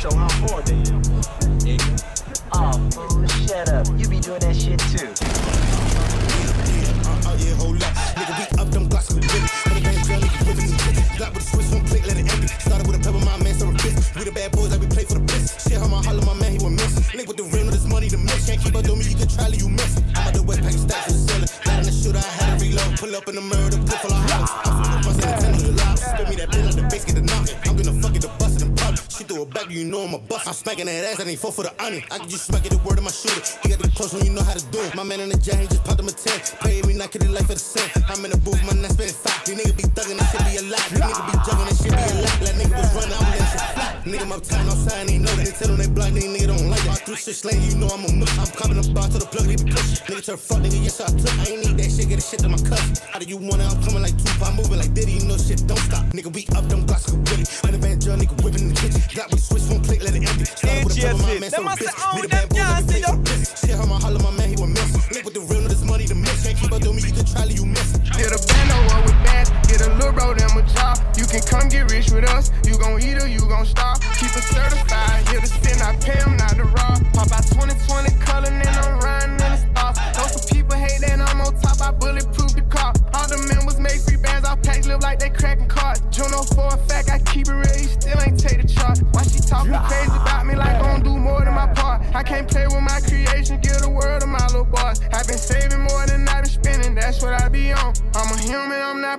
Show 0.04 0.12
how 0.20 0.28
far 0.44 0.62
they 0.64 0.84
Oh, 2.52 2.76
fool, 2.92 3.24
shut 3.48 3.72
up. 3.72 3.88
You 3.96 4.12
be 4.12 4.20
doing 4.20 4.44
that 4.44 4.52
shit 4.52 4.76
too. 4.92 5.08
Uh, 7.08 7.32
uh, 7.32 7.40
yeah, 7.40 7.56
hold 7.56 7.80
up. 7.80 7.96
Nigga, 8.20 8.36
we 8.36 8.44
up 8.60 8.68
them 8.76 8.90
glocks 8.92 9.16
with 9.16 9.24
Billy. 9.24 9.48
Hundred 9.64 9.84
bands, 9.88 10.04
girl, 10.04 10.20
nigga, 10.20 10.44
whipping 10.44 10.68
and 10.68 10.80
tripping. 10.84 11.08
Got 11.16 11.32
with 11.32 11.44
a 11.44 11.56
switch, 11.56 11.72
one 11.72 11.88
click, 11.88 12.04
let 12.06 12.20
it 12.20 12.28
empty. 12.28 12.48
Started 12.52 12.86
with 12.86 13.00
a 13.00 13.00
pepper, 13.00 13.24
my 13.24 13.40
man, 13.48 13.56
so 13.56 13.70
a 13.70 13.72
bitch. 13.80 13.96
We 14.20 14.28
the 14.28 14.36
bad 14.36 14.52
boys, 14.52 14.72
like 14.76 14.82
we 14.84 14.88
play 14.92 15.06
for 15.08 15.14
the 15.14 15.24
bliss. 15.24 15.56
Shit, 15.64 15.80
how 15.80 15.88
my 15.88 16.04
holler, 16.04 16.26
my 16.28 16.36
man, 16.36 16.52
he 16.52 16.60
was 16.60 16.76
missing. 16.76 17.08
Link 17.16 17.32
with 17.32 17.40
the 17.40 17.48
rim 17.56 17.72
of 17.72 17.74
this 17.74 17.88
money, 17.88 18.10
the 18.12 18.20
mix. 18.20 18.44
Can't 18.44 18.60
keep 18.60 18.76
up 18.76 18.84
on 18.84 19.00
me, 19.00 19.08
you 19.08 19.16
can 19.16 19.32
try, 19.32 19.48
leave 19.48 19.64
you 19.64 19.72
missing. 19.72 20.04
I'm 20.20 20.28
at 20.28 20.36
the 20.36 20.44
West 20.44 20.68
Pack 20.68 20.76
stacks 20.76 21.16
in 21.32 21.40
the 21.40 21.48
ceiling. 21.48 21.52
Got 21.64 21.80
in 21.80 21.86
the 21.88 21.96
shooter, 21.96 22.20
I 22.20 22.32
had 22.44 22.60
to 22.60 22.66
reload. 22.68 22.92
Pull 23.00 23.16
up 23.16 23.32
in 23.32 23.36
the 23.40 23.46
mirror, 23.48 23.72
you 29.74 29.86
know 29.86 30.06
I'm 30.06 30.14
a 30.14 30.20
bust. 30.20 30.48
I'm 30.48 30.54
smacking 30.54 30.86
that 30.86 31.04
ass, 31.04 31.20
I 31.20 31.28
ain't 31.28 31.40
full 31.40 31.52
for 31.52 31.64
the 31.64 31.74
onion. 31.84 32.04
I 32.12 32.20
can 32.20 32.30
just 32.30 32.46
smack 32.46 32.66
it, 32.66 32.70
the 32.70 32.78
word 32.86 32.98
of 32.98 33.04
my 33.04 33.12
shooter. 33.12 33.42
You 33.64 33.74
got 33.74 33.82
to 33.82 33.90
get 33.90 33.96
close 33.98 34.14
when 34.14 34.26
you 34.26 34.32
know 34.32 34.44
how 34.44 34.54
to 34.54 34.64
do 34.70 34.80
it. 34.80 34.94
My 34.96 35.04
man 35.04 35.20
in 35.20 35.30
the 35.30 35.38
jail, 35.38 35.58
he 35.58 35.68
just 35.68 35.84
popped 35.84 36.00
him 36.00 36.08
a 36.08 36.14
10. 36.14 36.62
Pay 36.62 36.82
me, 36.86 36.94
not 36.94 37.12
get 37.12 37.24
it 37.24 37.32
life 37.34 37.50
for 37.50 37.58
the 37.58 37.60
cent. 37.60 37.90
I'm 38.10 38.24
in 38.24 38.32
the 38.32 38.38
booth, 38.38 38.62
my 38.64 38.78
not 38.78 38.94
spending 38.94 39.18
five. 39.18 39.42
These 39.46 39.58
niggas 39.58 39.78
be 39.78 39.84
thugging, 39.90 40.18
that 40.22 40.30
shit 40.30 40.44
be 40.46 40.54
a 40.62 40.64
lot. 40.70 40.84
These 40.94 41.02
niggas 41.02 41.26
be 41.26 41.34
jugging, 41.42 41.68
that 41.68 41.78
shit 41.82 41.94
be 41.98 42.06
a 42.06 42.16
lot. 42.22 42.36
That 42.46 42.56
nigga 42.62 42.76
was 42.78 42.92
running, 42.94 43.18
I'm 43.18 43.28
letting 43.34 43.50
shit 43.50 43.66
fly. 43.74 43.90
Nigga, 44.04 44.26
my 44.30 44.40
time 44.46 44.68
outside, 44.70 45.10
ain't 45.10 45.24
know 45.26 45.34
that. 45.34 45.46
They 45.48 45.56
tell 45.58 45.70
them 45.74 45.78
they 45.82 45.90
blind, 45.90 46.14
nigga, 46.14 46.30
nigga 46.30 46.48
don't 46.54 46.70
like 46.70 46.84
that. 46.86 47.02
Through 47.06 47.18
shit 47.18 47.36
slang, 47.36 47.60
you 47.66 47.74
know 47.82 47.90
I'm 47.90 48.06
a 48.06 48.10
mush. 48.14 48.36
I'm 48.38 48.52
coming 48.54 48.78
up 48.78 48.88
bar 48.94 49.08
to 49.10 49.18
the 49.18 49.26
plug, 49.26 49.48
leave 49.48 49.64
the 49.64 49.74
push. 49.74 50.06
Nigga, 50.06 50.22
tell 50.22 50.38
fuck, 50.38 50.60
nigga, 50.62 50.78
yes, 50.84 51.02
I 51.02 51.10
took. 51.10 51.34
I 51.42 51.50
ain't 51.50 51.66
need 51.66 51.76
that 51.82 51.90
shit, 51.90 52.08
get 52.12 52.22
the 52.22 52.26
shit 52.26 52.40
to 52.46 52.50
my 52.52 52.62
cousin. 52.62 52.94
How 53.10 53.18
do 53.18 53.26
you 53.26 53.42
want 53.42 53.64
it? 53.64 53.68
I'm 53.72 53.80
coming 53.82 54.04
like 54.04 54.14
Tupac, 54.22 54.54
moving 54.54 54.78
like 54.78 54.94
Diddy, 54.94 55.18
you 55.18 55.26
know 55.26 55.40
shit 55.40 55.66
don't 55.66 55.82
stop. 55.88 56.04
Nigga, 56.14 56.30
we 56.30 56.46
up, 56.54 56.68
them 56.70 56.86
blocks 56.86 57.10
go 57.10 57.18
Willie. 57.32 57.48
Hundred 57.64 57.82
band 57.82 58.04
drill, 58.04 58.18
nigga, 58.20 58.36
whipping 58.44 58.70
the 58.70 58.76
kitchen. 58.76 59.02
Got 59.16 59.32
me 59.32 59.40
switch 59.40 59.63
from 59.68 59.82
click, 59.82 60.04
let 60.04 60.16
it 60.16 60.24
empty. 60.28 60.46
Started 60.46 60.86
with 60.86 60.98
a 60.98 61.02
couple, 61.02 61.26
my 61.26 61.40
man, 61.40 61.52
so 61.52 61.64
bitch. 61.64 61.80
Need 61.80 61.96
oh, 61.98 62.26
a 62.26 62.28
bad 62.28 62.50
boy, 62.50 62.58
let 62.58 62.86
me 62.88 63.00
the 63.00 63.14
piss. 63.24 63.48
Shit, 63.60 63.78
my 63.78 63.98
holler, 64.00 64.20
my 64.20 64.32
man, 64.36 64.50
he 64.50 64.58
was 64.60 64.70
missing. 64.70 65.04
Link 65.14 65.26
with 65.26 65.36
the 65.36 65.44
real, 65.48 65.64
this 65.68 65.84
money, 65.84 66.06
the 66.06 66.16
mix. 66.16 66.44
Can't 66.44 66.58
keep 66.58 66.72
up 66.72 66.84
with 66.84 66.96
me, 66.96 67.02
you 67.02 67.14
can 67.16 67.26
try, 67.26 67.46
you 67.46 67.66
missing. 67.66 68.02
Get 68.20 68.36
a 68.36 68.40
bando 68.40 68.78
up 68.94 69.02
with 69.08 69.20
bands, 69.24 69.50
get 69.72 69.80
a 69.82 69.90
little 69.96 70.12
bro, 70.12 70.34
them 70.36 70.58
a 70.60 70.64
job. 70.76 71.00
You 71.16 71.26
can 71.26 71.42
come 71.48 71.70
get 71.72 71.88
rich 71.92 72.12
with 72.12 72.28
us. 72.36 72.52
You 72.68 72.76
gon' 72.78 73.00
eat 73.00 73.18
or 73.18 73.28
you 73.28 73.42
gon' 73.48 73.66
starve. 73.66 74.00
Keep 74.20 74.36
it 74.36 74.46
certified, 74.52 75.28
here 75.30 75.42
to 75.42 75.48
spin, 75.48 75.80
I 75.80 75.96
pay 75.98 76.20
them, 76.20 76.36
not 76.38 76.56
to 76.60 76.68
rob. 76.68 77.00
Pop 77.16 77.32
out 77.32 77.48
2020 77.48 78.12
color, 78.20 78.52
and 78.52 78.68
I'm 78.68 79.00
riding 79.00 79.40
in 79.40 79.52
the 79.52 79.58
stars. 79.58 79.98
Know 80.18 80.28
some 80.28 80.46
people 80.52 80.76
hate 80.76 81.00
that 81.02 81.20
I'm 81.24 81.42
on 81.42 81.54
top, 81.62 81.80
I 81.80 81.92
bulletproof 81.92 82.33
packs 84.84 84.88
live 84.88 85.02
like 85.02 85.20
they 85.20 85.30
cracking 85.30 85.68
cards. 85.68 86.02
Juno 86.12 86.44
for 86.44 86.68
a 86.68 86.78
fact, 86.78 87.10
I 87.10 87.20
keep 87.20 87.48
it 87.48 87.52
real, 87.52 87.78
he 87.78 87.88
still 87.88 88.20
ain't 88.22 88.40
take 88.40 88.62
the 88.62 88.68
charge. 88.68 89.00
Why 89.12 89.24
she 89.24 89.40
talking 89.40 89.74
crazy 89.74 90.12
about 90.12 90.46
me 90.46 90.56
like 90.56 90.83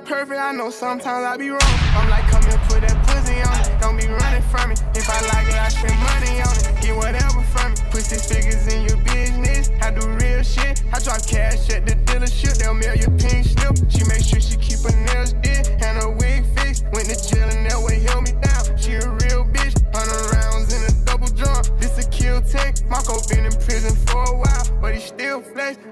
perfect, 0.05 0.39
I 0.39 0.53
know 0.53 0.71
sometimes 0.71 1.25
I 1.25 1.37
be 1.37 1.49
wrong. 1.49 1.61
I'm 1.97 2.09
like, 2.11 2.25
come 2.29 2.43
here, 2.45 2.61
put 2.69 2.81
that 2.83 2.97
pussy 3.09 3.41
on 3.41 3.57
it, 3.65 3.81
don't 3.81 3.97
be 3.97 4.07
running 4.07 4.43
from 4.43 4.71
me. 4.71 4.77
If 4.95 5.09
I 5.09 5.21
like 5.33 5.49
it, 5.49 5.57
I 5.57 5.69
spend 5.69 5.97
money 5.97 6.41
on 6.45 6.55
it, 6.61 6.83
get 6.83 6.97
whatever 6.97 7.43
from 7.57 7.73
me. 7.73 7.79
Put 7.91 8.03
six 8.03 8.29
figures 8.29 8.67
in 8.69 8.85
your 8.85 8.99
business, 8.99 9.71
I 9.81 9.91
do 9.91 10.07
real 10.21 10.43
shit. 10.43 10.85
I 10.93 11.01
drop 11.01 11.25
cash 11.27 11.71
at 11.71 11.87
the 11.87 11.97
dealership, 12.05 12.59
they'll 12.59 12.75
mail 12.75 12.95
your 12.95 13.11
pink 13.17 13.47
slip. 13.49 13.77
She 13.89 14.05
make 14.05 14.23
sure 14.23 14.41
she 14.41 14.57
keep 14.61 14.81
her 14.85 14.93
nails 14.93 15.33
did 15.41 15.69
and 15.81 15.97
her 16.03 16.11
wig 16.11 16.45
fixed. 16.55 16.85
Went 16.93 17.09
to 17.09 17.17
jail 17.17 17.49
and 17.49 17.65
that 17.71 17.81
way 17.81 18.01
held 18.05 18.25
me 18.25 18.33
down. 18.45 18.77
She 18.77 18.95
a 19.01 19.09
real 19.25 19.49
bitch, 19.49 19.73
hundred 19.97 20.21
rounds 20.37 20.69
in 20.69 20.85
a 20.85 20.93
double 21.09 21.29
drum. 21.33 21.65
This 21.81 21.97
a 21.97 22.05
kill 22.11 22.43
tech. 22.43 22.77
Marco 22.89 23.17
been 23.29 23.47
in 23.47 23.53
prison 23.57 23.97
for 24.07 24.21
a 24.21 24.37
while, 24.37 24.44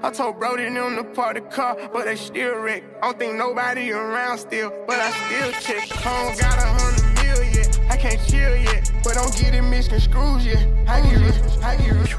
I 0.01 0.11
told 0.11 0.39
Brody 0.39 0.65
them 0.65 0.95
to 0.97 1.03
park 1.03 1.35
the 1.35 1.41
car, 1.41 1.77
but 1.93 2.05
they 2.05 2.15
still 2.15 2.55
wreck. 2.57 2.83
I 3.01 3.07
don't 3.07 3.19
think 3.19 3.35
nobody 3.35 3.91
around 3.91 4.37
still, 4.37 4.71
but 4.87 4.97
I 4.99 5.11
still 5.11 5.51
check. 5.61 6.05
I 6.05 6.25
don't 6.25 6.39
got 6.39 6.57
a 6.57 6.67
hundred 6.67 7.23
million, 7.23 7.89
I 7.89 7.97
can't 7.97 8.19
chill 8.27 8.55
yet, 8.55 8.91
but 9.03 9.13
don't 9.13 9.35
get 9.37 9.53
it 9.53 9.61
misconstrued 9.61 10.41
yet. 10.41 10.67
I 10.87 11.01
get 11.01 11.19
rich, 11.19 11.63
I 11.63 11.75
get 11.77 11.91
rich. 11.93 12.15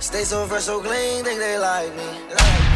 Stay 0.00 0.24
so 0.24 0.46
fresh, 0.46 0.64
so 0.64 0.80
clean, 0.80 1.24
think 1.24 1.38
they 1.38 1.58
like 1.58 1.90
me. 1.96 2.04
I 2.38 2.75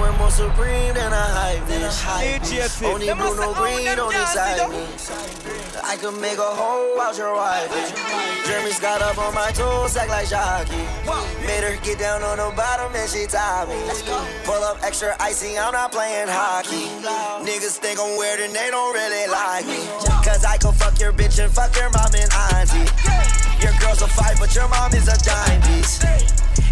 wear 0.00 0.12
more 0.12 0.30
supreme 0.30 0.94
than 0.94 1.12
a 1.12 1.26
hype 1.36 1.62
bitch. 1.66 2.82
Only 2.82 3.12
blue, 3.12 3.36
no 3.36 3.54
green, 3.54 3.96
don't 3.96 4.14
excite 4.14 4.70
me. 4.70 4.86
I 5.84 5.96
could 5.96 6.20
make 6.20 6.38
a 6.38 6.52
hole 6.60 7.00
out 7.00 7.16
your 7.16 7.34
wife. 7.34 7.70
Jeremy 8.46 8.70
Scott 8.70 9.02
up 9.02 9.18
on 9.18 9.34
my 9.34 9.50
toes, 9.52 9.96
act 9.96 10.10
like 10.10 10.28
jockey. 10.28 10.76
Made 11.46 11.64
her 11.64 11.76
get 11.82 11.98
down 11.98 12.22
on 12.22 12.38
the 12.38 12.54
bottom 12.56 12.94
and 12.94 13.08
she 13.08 13.26
tied 13.26 13.68
me. 13.68 13.76
Pull 14.44 14.62
up 14.64 14.78
extra 14.82 15.16
icy, 15.20 15.58
I'm 15.58 15.72
not 15.72 15.92
playing 15.92 16.28
hockey. 16.28 16.88
Niggas 17.44 17.78
think 17.78 17.98
I'm 18.00 18.18
weird 18.18 18.40
and 18.40 18.54
they 18.54 18.70
don't 18.70 18.94
really 18.94 19.26
like 19.30 19.66
me. 19.66 19.80
Cause 20.24 20.44
I 20.44 20.56
can 20.58 20.72
fuck 20.72 21.00
your 21.00 21.12
bitch 21.12 21.42
and 21.42 21.52
fuck 21.52 21.74
your 21.76 21.90
mom 21.90 22.12
and 22.14 22.30
auntie. 22.54 22.86
Your 23.62 23.72
girl's 23.80 24.02
a 24.02 24.08
fight, 24.08 24.36
but 24.38 24.54
your 24.54 24.68
mom 24.68 24.92
is 24.94 25.08
a 25.08 25.16
dime 25.24 25.62
piece. 25.62 25.98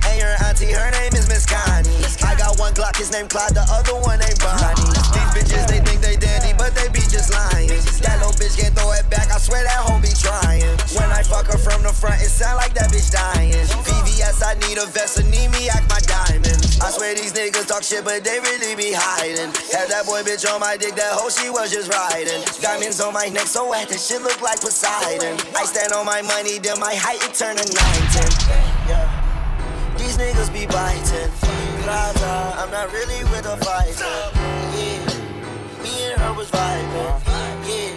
And 0.07 0.16
your 0.23 0.35
auntie, 0.47 0.71
her 0.71 0.90
name 1.03 1.12
is 1.19 1.27
Miss 1.29 1.45
Connie. 1.47 1.90
I 2.23 2.38
got 2.38 2.59
one 2.59 2.73
Glock, 2.75 2.97
his 2.97 3.11
name 3.11 3.27
Clyde, 3.27 3.55
the 3.55 3.66
other 3.66 3.99
one 4.07 4.23
ain't 4.23 4.38
Bonnie. 4.38 4.87
These 5.12 5.31
bitches, 5.35 5.66
they 5.66 5.83
think 5.83 6.01
they 6.01 6.16
dandy, 6.16 6.55
but 6.55 6.75
they 6.79 6.87
be 6.88 7.03
just 7.03 7.35
lying. 7.35 7.69
That 8.07 8.23
little 8.23 8.35
bitch 8.38 8.55
can't 8.55 8.75
throw 8.75 8.92
it 8.95 9.09
back, 9.11 9.31
I 9.35 9.38
swear 9.38 9.64
that 9.66 9.83
hoe 9.83 9.99
be 9.99 10.14
trying. 10.14 10.62
When 10.95 11.11
I 11.11 11.27
fuck 11.27 11.51
her 11.51 11.59
from 11.59 11.83
the 11.83 11.90
front, 11.90 12.23
it 12.23 12.31
sound 12.31 12.57
like 12.62 12.75
that 12.75 12.95
bitch 12.95 13.11
dying. 13.11 13.53
VVS, 13.83 14.47
I 14.47 14.55
need 14.66 14.79
a 14.79 14.87
vest, 14.87 15.19
need 15.27 15.51
me 15.51 15.69
act 15.69 15.90
my 15.90 16.01
diamond. 16.07 16.62
I 16.79 16.95
swear 16.95 17.14
these 17.14 17.35
niggas 17.35 17.66
talk 17.66 17.83
shit, 17.83 18.05
but 18.05 18.23
they 18.23 18.38
really 18.38 18.79
be 18.79 18.95
hiding. 18.95 19.51
Had 19.75 19.90
that 19.90 20.07
boy 20.07 20.23
bitch 20.23 20.47
on 20.47 20.61
my 20.61 20.77
dick, 20.77 20.95
that 20.95 21.19
hoe 21.19 21.31
she 21.31 21.51
was 21.51 21.75
just 21.75 21.90
riding. 21.90 22.47
Diamonds 22.62 23.01
on 23.01 23.12
my 23.12 23.27
neck, 23.27 23.51
so 23.51 23.69
wet, 23.69 23.88
that 23.88 23.99
shit 23.99 24.23
look 24.23 24.40
like 24.40 24.61
Poseidon. 24.61 25.35
I 25.59 25.66
stand 25.66 25.92
on 25.92 26.07
my 26.07 26.23
money, 26.23 26.59
then 26.59 26.79
my 26.79 26.95
height, 26.95 27.19
it 27.27 27.35
turn 27.35 27.57
to 27.57 27.66
9 27.66 28.88
Yeah. 28.88 29.25
These 30.07 30.19
niggas 30.19 30.53
be 30.53 30.66
biting. 30.66 31.31
Plaza, 31.83 32.55
I'm 32.62 32.71
not 32.71 32.92
really 32.92 33.25
with 33.25 33.45
a 33.45 33.57
fighter. 33.59 34.07
Yeah, 34.71 35.03
me 35.83 35.90
and 36.07 36.21
her 36.23 36.33
was 36.33 36.49
vibing. 36.49 37.19
Yeah, 37.66 37.90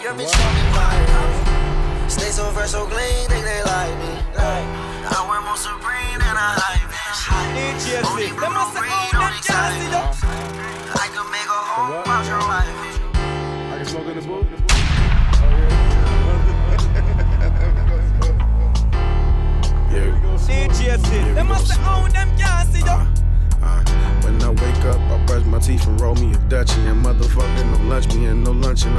your 0.00 0.14
bitch 0.14 0.30
call 0.30 0.52
me 0.54 0.62
mine. 0.78 2.08
Stay 2.08 2.30
so 2.30 2.44
fresh, 2.52 2.70
so 2.70 2.86
clean, 2.86 3.26
think 3.26 3.44
they 3.44 3.62
like 3.64 3.98
me. 3.98 4.14
Like, 4.38 4.68
I 5.10 5.26
wear 5.28 5.40
more 5.42 5.56
supreme 5.56 6.22
than 6.22 6.36
a 6.38 6.54
hype 6.54 6.86
bitch. 6.86 7.26
Only 8.06 8.30
blue, 8.30 8.54
no 8.54 8.70
green, 8.70 9.10
don't. 9.10 9.34
I 10.94 11.10
can 11.10 11.26
make 11.34 11.50
a 11.50 11.62
hole 11.66 12.14
out 12.14 12.24
your 12.30 12.38
wife. 12.46 12.70
I 13.72 13.78
can 13.78 13.86
smoke 13.86 14.06
in 14.06 14.14
the 14.14 14.22
booth. 14.22 14.63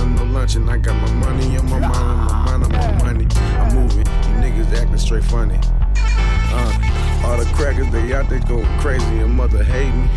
No 0.10 0.24
luncheon. 0.26 0.68
I 0.70 0.78
got 0.78 0.96
my 1.02 1.14
money 1.16 1.58
on 1.58 1.70
my 1.70 1.80
mind, 1.80 1.92
my 1.92 2.58
mind, 2.58 2.76
on 2.76 2.98
money. 3.06 3.28
I'm 3.58 3.76
moving, 3.76 4.06
you 4.06 4.34
niggas 4.42 4.74
acting 4.74 4.98
straight 4.98 5.24
funny. 5.24 5.60
Uh, 5.98 7.24
all 7.26 7.38
the 7.38 7.46
crackers, 7.56 7.90
they 7.92 8.14
out 8.14 8.30
there 8.30 8.40
going 8.40 8.80
crazy, 8.80 9.06
and 9.20 9.32
mother 9.32 9.64
hate 9.64 9.94
me. 9.94 10.10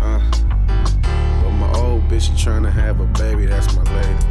Uh, 0.00 0.20
but 1.42 1.50
my 1.50 1.72
old 1.74 2.02
bitch 2.08 2.36
trying 2.38 2.62
to 2.62 2.70
have 2.70 3.00
a 3.00 3.06
baby, 3.06 3.46
that's 3.46 3.74
my 3.76 3.82
lady. 3.82 4.24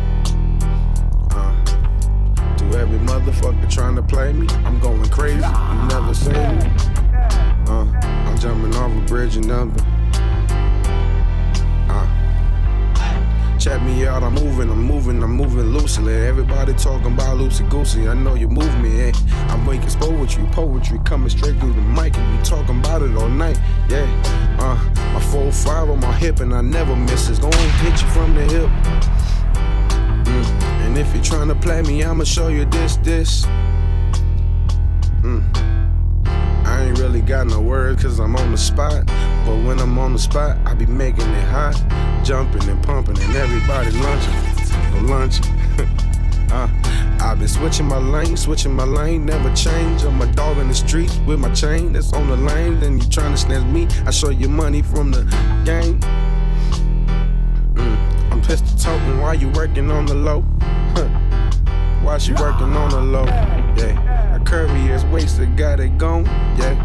Uh, 1.31 2.55
to 2.57 2.65
every 2.79 2.99
motherfucker 2.99 3.69
trying 3.69 3.95
to 3.95 4.03
play 4.03 4.33
me, 4.33 4.47
I'm 4.65 4.79
going 4.79 5.07
crazy. 5.09 5.35
You 5.37 5.87
never 5.89 6.13
say 6.13 6.31
me. 6.31 6.71
Uh, 7.67 7.85
I'm 8.01 8.37
jumping 8.39 8.75
off 8.75 8.91
a 8.91 9.01
bridge 9.07 9.37
and 9.37 9.47
nothing. 9.47 9.94
Check 13.65 13.81
me 13.81 14.05
out, 14.05 14.21
I'm 14.21 14.35
moving, 14.35 14.69
I'm 14.69 14.83
moving, 14.83 15.23
I'm 15.23 15.31
moving 15.31 15.73
loosely. 15.73 16.13
Everybody 16.13 16.75
talking 16.75 17.13
about 17.13 17.39
loosey 17.39 17.67
goosey. 17.67 18.07
I 18.07 18.13
know 18.13 18.35
you 18.35 18.47
move 18.47 18.79
me, 18.79 19.01
eh? 19.01 19.11
I'm 19.49 19.65
making 19.65 19.89
poetry, 19.99 20.45
poetry 20.51 20.99
coming 21.03 21.29
straight 21.29 21.59
through 21.59 21.73
the 21.73 21.81
mic, 21.81 22.15
and 22.15 22.37
we 22.37 22.43
talking 22.43 22.77
about 22.79 23.01
it 23.01 23.17
all 23.17 23.27
night. 23.27 23.59
Yeah, 23.89 24.05
uh, 24.59 24.75
my 25.13 25.19
4-5 25.19 25.93
on 25.93 25.99
my 25.99 26.11
hip, 26.11 26.41
and 26.41 26.53
I 26.53 26.61
never 26.61 26.95
miss 26.95 27.27
it. 27.29 27.41
Gonna 27.41 27.57
hit 27.57 27.99
you 27.99 28.07
from 28.09 28.35
the 28.35 28.43
hip. 28.43 28.69
Mm. 30.25 30.61
And 30.85 30.97
if 30.99 31.11
you're 31.15 31.23
trying 31.23 31.47
to 31.47 31.55
play 31.55 31.81
me, 31.81 32.03
I'ma 32.03 32.23
show 32.23 32.49
you 32.49 32.65
this, 32.65 32.97
this. 32.97 33.47
Mm. 35.23 35.41
I 36.67 36.83
ain't 36.83 36.99
really 36.99 37.21
got 37.21 37.47
no 37.47 37.61
words 37.61 38.03
cause 38.03 38.19
I'm 38.19 38.35
on 38.35 38.51
the 38.51 38.57
spot. 38.57 39.07
But 39.07 39.57
when 39.65 39.79
I'm 39.79 39.97
on 39.97 40.13
the 40.13 40.19
spot, 40.19 40.55
I 40.67 40.75
be 40.75 40.85
making 40.85 41.31
it 41.31 41.45
hot. 41.45 42.04
Jumping 42.25 42.67
and 42.67 42.83
pumping 42.83 43.19
and 43.19 43.35
everybody 43.35 43.91
lunching. 43.91 44.33
No 44.93 45.13
lunching. 45.13 45.45
uh, 46.51 46.67
I've 47.21 47.37
been 47.37 47.47
switching 47.47 47.85
my 47.85 47.99
lane, 47.99 48.35
switching 48.35 48.73
my 48.73 48.83
lane, 48.83 49.27
never 49.27 49.53
change. 49.53 50.03
I'm 50.03 50.19
a 50.19 50.25
dog 50.33 50.57
in 50.57 50.67
the 50.67 50.73
streets 50.73 51.15
with 51.27 51.37
my 51.37 51.53
chain 51.53 51.93
that's 51.93 52.13
on 52.13 52.27
the 52.27 52.35
lane. 52.35 52.79
Then 52.79 52.97
you 52.97 53.07
trying 53.09 53.33
to 53.33 53.37
snatch 53.37 53.63
me, 53.65 53.87
I 54.07 54.09
show 54.09 54.31
you 54.31 54.49
money 54.49 54.81
from 54.81 55.11
the 55.11 55.21
game. 55.65 55.99
Mm, 57.75 58.31
I'm 58.31 58.41
pistol 58.41 58.75
talking 58.75 59.19
while 59.19 59.35
you 59.35 59.49
working 59.49 59.91
on 59.91 60.07
the 60.07 60.15
low. 60.15 60.41
While 62.01 62.17
she 62.17 62.33
working 62.33 62.75
on 62.75 62.89
the 62.89 63.01
low, 63.01 63.25
yeah. 63.25 63.93
Her 64.33 64.39
curvy 64.39 64.89
ass 64.89 65.03
waist, 65.05 65.37
that 65.37 65.55
got 65.55 65.79
it 65.79 65.99
gone, 65.99 66.25
yeah. 66.57 66.84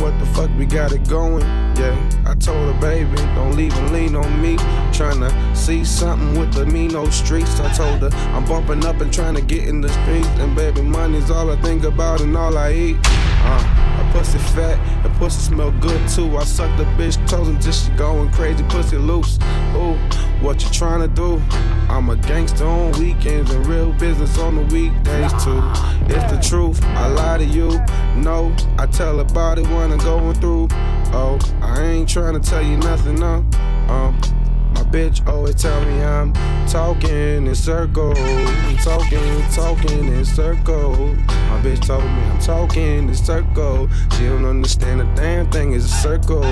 What 0.00 0.18
the 0.18 0.26
fuck 0.26 0.50
we 0.56 0.66
got 0.66 0.92
it 0.92 1.08
going? 1.08 1.44
Yeah, 1.76 1.94
I 2.26 2.34
told 2.34 2.74
her, 2.74 2.80
baby, 2.80 3.16
don't 3.34 3.56
leave 3.56 3.76
and 3.76 3.92
lean 3.92 4.16
on 4.16 4.40
me. 4.40 4.56
Tryna 4.92 5.30
see 5.56 5.84
something 5.84 6.38
with 6.38 6.52
the 6.52 6.66
mean 6.66 6.88
Mino 6.88 7.08
streets. 7.10 7.60
I 7.60 7.72
told 7.72 8.00
her, 8.02 8.10
I'm 8.34 8.44
bumping 8.46 8.84
up 8.84 9.00
and 9.00 9.12
trying 9.12 9.34
to 9.34 9.42
get 9.42 9.68
in 9.68 9.80
the 9.80 9.88
streets. 9.88 10.28
And 10.40 10.54
baby, 10.54 10.82
money's 10.82 11.30
all 11.30 11.50
I 11.50 11.60
think 11.62 11.84
about 11.84 12.20
and 12.20 12.36
all 12.36 12.56
I 12.56 12.72
eat. 12.72 12.96
Uh. 13.02 13.77
Pussy 14.12 14.38
fat, 14.38 15.02
the 15.02 15.10
pussy 15.18 15.40
smell 15.40 15.70
good 15.80 16.08
too. 16.08 16.36
I 16.36 16.44
suck 16.44 16.76
the 16.76 16.84
bitch 16.96 17.16
toes 17.28 17.48
until 17.48 17.72
she 17.72 17.90
going 17.92 18.30
crazy, 18.32 18.64
pussy 18.64 18.96
loose. 18.96 19.38
Ooh, 19.74 19.94
what 20.40 20.62
you 20.62 20.70
trying 20.70 21.00
to 21.00 21.08
do? 21.08 21.40
I'm 21.88 22.08
a 22.10 22.16
gangster 22.16 22.66
on 22.66 22.92
weekends 22.92 23.50
and 23.52 23.66
real 23.66 23.92
business 23.92 24.38
on 24.38 24.56
the 24.56 24.62
weekdays 24.74 25.32
too. 25.44 25.60
It's 26.12 26.32
the 26.32 26.40
truth, 26.42 26.82
I 26.82 27.08
lie 27.08 27.38
to 27.38 27.44
you. 27.44 27.70
No, 28.16 28.54
I 28.78 28.86
tell 28.86 29.20
about 29.20 29.58
it 29.58 29.66
when 29.68 29.92
I'm 29.92 29.98
going 29.98 30.34
through. 30.34 30.68
Oh, 31.12 31.38
I 31.60 31.82
ain't 31.82 32.08
trying 32.08 32.40
to 32.40 32.50
tell 32.50 32.62
you 32.62 32.76
nothing, 32.78 33.16
no. 33.16 33.44
My 33.88 34.12
bitch 34.88 35.26
always 35.28 35.54
tell 35.54 35.80
me 35.84 36.02
I'm 36.02 36.32
talking 36.66 37.46
in 37.46 37.54
circles. 37.54 38.18
I'm 38.18 38.76
talking, 38.78 39.42
talking 39.52 40.08
in 40.08 40.24
circles. 40.24 41.16
My 41.26 41.60
bitch 41.62 41.86
told 41.86 42.04
me 42.04 42.10
I'm 42.10 42.40
talking 42.40 43.08
in 43.08 43.14
circles. 43.14 43.90
She 44.16 44.24
don't 44.24 44.44
understand 44.44 45.02
a 45.02 45.14
damn 45.14 45.50
thing 45.50 45.72
is 45.72 45.84
a 45.84 45.88
circle. 45.88 46.42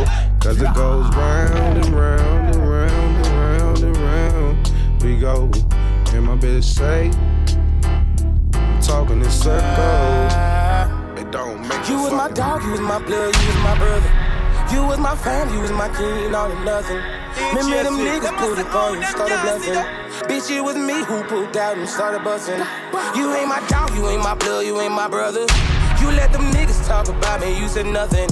Cause 0.41 0.61
it 0.61 0.75
goes 0.75 1.09
round 1.15 1.85
and 1.85 1.95
round 1.95 2.55
and 2.55 2.69
round 2.69 3.27
and 3.27 3.27
round 3.27 3.79
and 3.79 3.97
round. 3.97 5.03
We 5.03 5.19
go, 5.19 5.51
and 6.13 6.25
my 6.25 6.37
bitch 6.37 6.65
say, 6.65 7.11
I'm 8.55 8.83
talking 8.83 9.23
in 9.23 9.31
circles. 9.31 10.33
It 11.19 11.31
don't 11.31 11.67
make 11.67 11.89
You 11.89 12.03
was 12.03 12.13
my 12.13 12.31
dog, 12.31 12.63
you 12.63 12.73
was 12.73 12.81
my 12.81 12.99
blood, 12.99 13.35
you 13.35 13.47
was 13.47 13.57
my 13.57 13.79
brother. 13.79 14.13
You 14.73 14.85
was 14.85 14.99
my 14.99 15.17
family, 15.17 15.55
you 15.55 15.61
was 15.61 15.73
my 15.73 15.89
king, 15.89 16.35
all 16.35 16.51
or 16.51 16.65
nothing. 16.65 17.16
Remember 17.37 17.83
them 17.83 17.99
niggas 17.99 18.37
pulled 18.39 18.59
up 18.59 18.75
on 18.75 18.97
you, 18.97 19.05
started 19.05 19.41
bluffing. 19.43 19.75
Bitch, 20.29 20.51
it 20.51 20.61
was 20.63 20.77
me 20.77 21.05
who 21.05 21.23
pulled 21.25 21.57
out 21.57 21.77
and 21.77 21.89
started 21.89 22.25
busting. 22.25 22.59
You 23.15 23.35
ain't 23.35 23.49
my 23.49 23.63
dog, 23.69 23.95
you 23.95 24.09
ain't 24.09 24.23
my 24.23 24.35
blood, 24.35 24.65
you 24.65 24.81
ain't 24.81 24.93
my 24.93 25.09
brother. 25.09 25.47
You 26.01 26.09
let 26.13 26.33
them 26.33 26.43
niggas 26.53 26.87
talk 26.87 27.09
about 27.09 27.41
me, 27.41 27.59
you 27.59 27.69
said 27.69 27.87
nothing. 27.87 28.29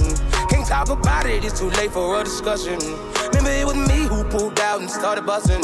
Can't 0.49 0.67
talk 0.67 0.89
about 0.89 1.25
it, 1.25 1.43
it's 1.43 1.59
too 1.59 1.69
late 1.71 1.91
for 1.91 2.19
a 2.19 2.23
discussion. 2.23 2.79
Remember 3.27 3.51
it 3.51 3.65
was 3.65 3.75
me 3.75 4.07
who 4.07 4.23
pulled 4.25 4.59
out 4.59 4.81
and 4.81 4.89
started 4.89 5.25
busting. 5.25 5.61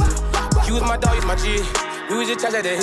You 0.68 0.74
was 0.74 0.84
my 0.84 0.98
dog, 0.98 1.16
you 1.16 1.26
was 1.26 1.26
my 1.26 1.36
G. 1.36 1.91
We 2.12 2.18
was 2.18 2.28
just 2.28 2.43
trash 2.43 2.59
at 2.59 2.68
the. 2.68 2.76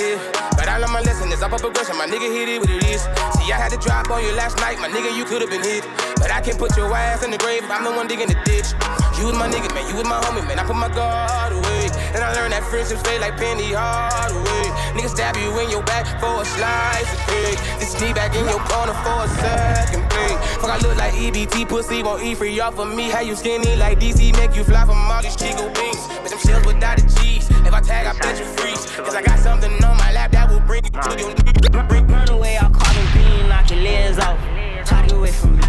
But 0.57 0.65
I 0.65 0.81
learned 0.81 0.89
my 0.89 1.05
lesson, 1.05 1.29
it's 1.29 1.45
up 1.45 1.53
up 1.53 1.61
progression. 1.61 1.93
My 2.01 2.09
nigga 2.09 2.33
hit 2.33 2.49
it 2.49 2.57
what 2.65 2.69
it 2.73 2.81
is. 2.89 3.05
See, 3.37 3.53
I 3.53 3.61
had 3.61 3.69
to 3.69 3.77
drop 3.77 4.09
on 4.09 4.25
you 4.25 4.33
last 4.33 4.57
night, 4.57 4.81
my 4.81 4.89
nigga, 4.89 5.13
you 5.13 5.21
could've 5.21 5.53
been 5.53 5.61
hit. 5.61 5.85
But 6.17 6.33
I 6.33 6.41
can't 6.41 6.57
put 6.57 6.75
your 6.75 6.89
ass 6.89 7.21
in 7.21 7.29
the 7.29 7.37
grave 7.37 7.61
I'm 7.69 7.85
the 7.85 7.93
one 7.93 8.09
digging 8.09 8.25
the 8.25 8.33
ditch. 8.41 8.73
You 9.21 9.29
was 9.29 9.37
my 9.37 9.45
nigga, 9.45 9.69
man, 9.69 9.85
you 9.85 9.93
was 9.93 10.09
my 10.09 10.17
homie, 10.17 10.41
man. 10.49 10.57
I 10.57 10.65
put 10.65 10.81
my 10.81 10.89
guard 10.89 11.53
away. 11.53 11.93
And 12.17 12.25
I 12.25 12.33
learned 12.33 12.57
that 12.57 12.65
friendships 12.73 13.05
fade 13.05 13.21
like 13.21 13.37
Penny 13.37 13.69
Hardaway. 13.69 14.65
Nigga 14.97 15.13
stab 15.13 15.37
you 15.37 15.53
in 15.61 15.69
your 15.69 15.85
back 15.85 16.09
for 16.17 16.41
a 16.41 16.45
slice 16.49 17.13
of. 17.13 17.53
Just 17.77 18.01
sneak 18.01 18.17
back 18.17 18.33
in 18.33 18.49
your 18.49 18.57
corner 18.65 18.97
for 19.05 19.13
a 19.13 19.29
second 19.45 20.09
plate. 20.09 20.41
Fuck, 20.57 20.73
I 20.73 20.81
look 20.81 20.97
like 20.97 21.13
EBT 21.13 21.69
pussy, 21.69 22.01
won't 22.01 22.25
eat 22.25 22.41
free 22.41 22.59
off 22.59 22.81
of 22.81 22.89
me. 22.97 23.13
How 23.13 23.21
you 23.21 23.37
skinny 23.37 23.77
like 23.77 24.01
DC, 24.01 24.33
make 24.41 24.57
you 24.57 24.65
fly 24.65 24.89
from 24.89 24.97
all 24.97 25.21
these 25.21 25.37
Chico 25.37 25.69
beans. 25.77 26.08
But 26.29 26.37
them 26.37 26.47
shells 26.47 26.65
without 26.67 26.97
the 26.97 27.21
cheese. 27.21 27.49
If 27.49 27.73
I 27.73 27.81
tag, 27.81 28.05
I 28.05 28.19
bet 28.19 28.37
you 28.37 28.45
freeze. 28.45 28.85
Cause 28.91 29.15
I 29.15 29.23
got 29.23 29.39
something 29.39 29.71
on 29.83 29.97
my 29.97 30.11
lap 30.11 30.31
that 30.33 30.49
will 30.49 30.59
bring 30.59 30.83
you 30.83 30.91
to 30.91 31.17
your 31.17 31.83
Bring 31.87 32.05
burn 32.05 32.29
away, 32.29 32.55
I'll 32.57 32.69
carbon 32.69 33.05
beam, 33.13 33.49
knock 33.49 33.71
your 33.71 33.79
legs 33.79 34.19
off. 34.19 34.37
Try 34.85 35.01
to 35.01 35.07
get 35.07 35.17
away 35.17 35.31
from 35.31 35.57
me. 35.57 35.63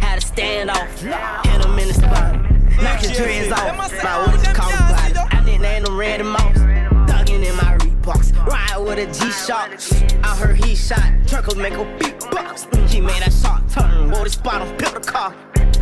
Had 0.00 0.20
to 0.20 0.26
stand 0.26 0.70
off. 0.70 1.00
Hit 1.00 1.64
him 1.64 1.78
in 1.78 1.88
the 1.88 1.94
spine. 1.94 2.42
Knock 2.82 3.02
your 3.02 3.12
dreads 3.12 3.52
off. 3.52 3.76
My 3.76 4.26
what 4.26 4.46
you 4.46 4.54
call 4.54 4.70
about 4.70 5.10
it. 5.10 5.16
I 5.18 5.44
didn't 5.44 5.62
name 5.62 5.82
them 5.84 5.98
red 5.98 6.24
mouse. 6.24 6.56
Thuggin' 7.10 7.44
in 7.44 7.56
my 7.56 7.76
Reeboks. 7.78 8.34
Ride 8.46 8.78
with 8.78 8.98
a 8.98 9.06
G-Shock. 9.12 10.24
I 10.24 10.36
heard 10.36 10.64
he 10.64 10.74
shot. 10.74 11.12
Turkle 11.26 11.56
make 11.56 11.74
a 11.74 11.84
beatbox. 11.98 12.88
He 12.88 13.02
made 13.02 13.20
that 13.20 13.34
shot 13.34 13.68
turn. 13.68 14.10
Wore 14.10 14.24
the 14.24 14.30
spot 14.30 14.62
on, 14.62 14.76
built 14.78 14.96
a 14.96 15.00
car. 15.00 15.34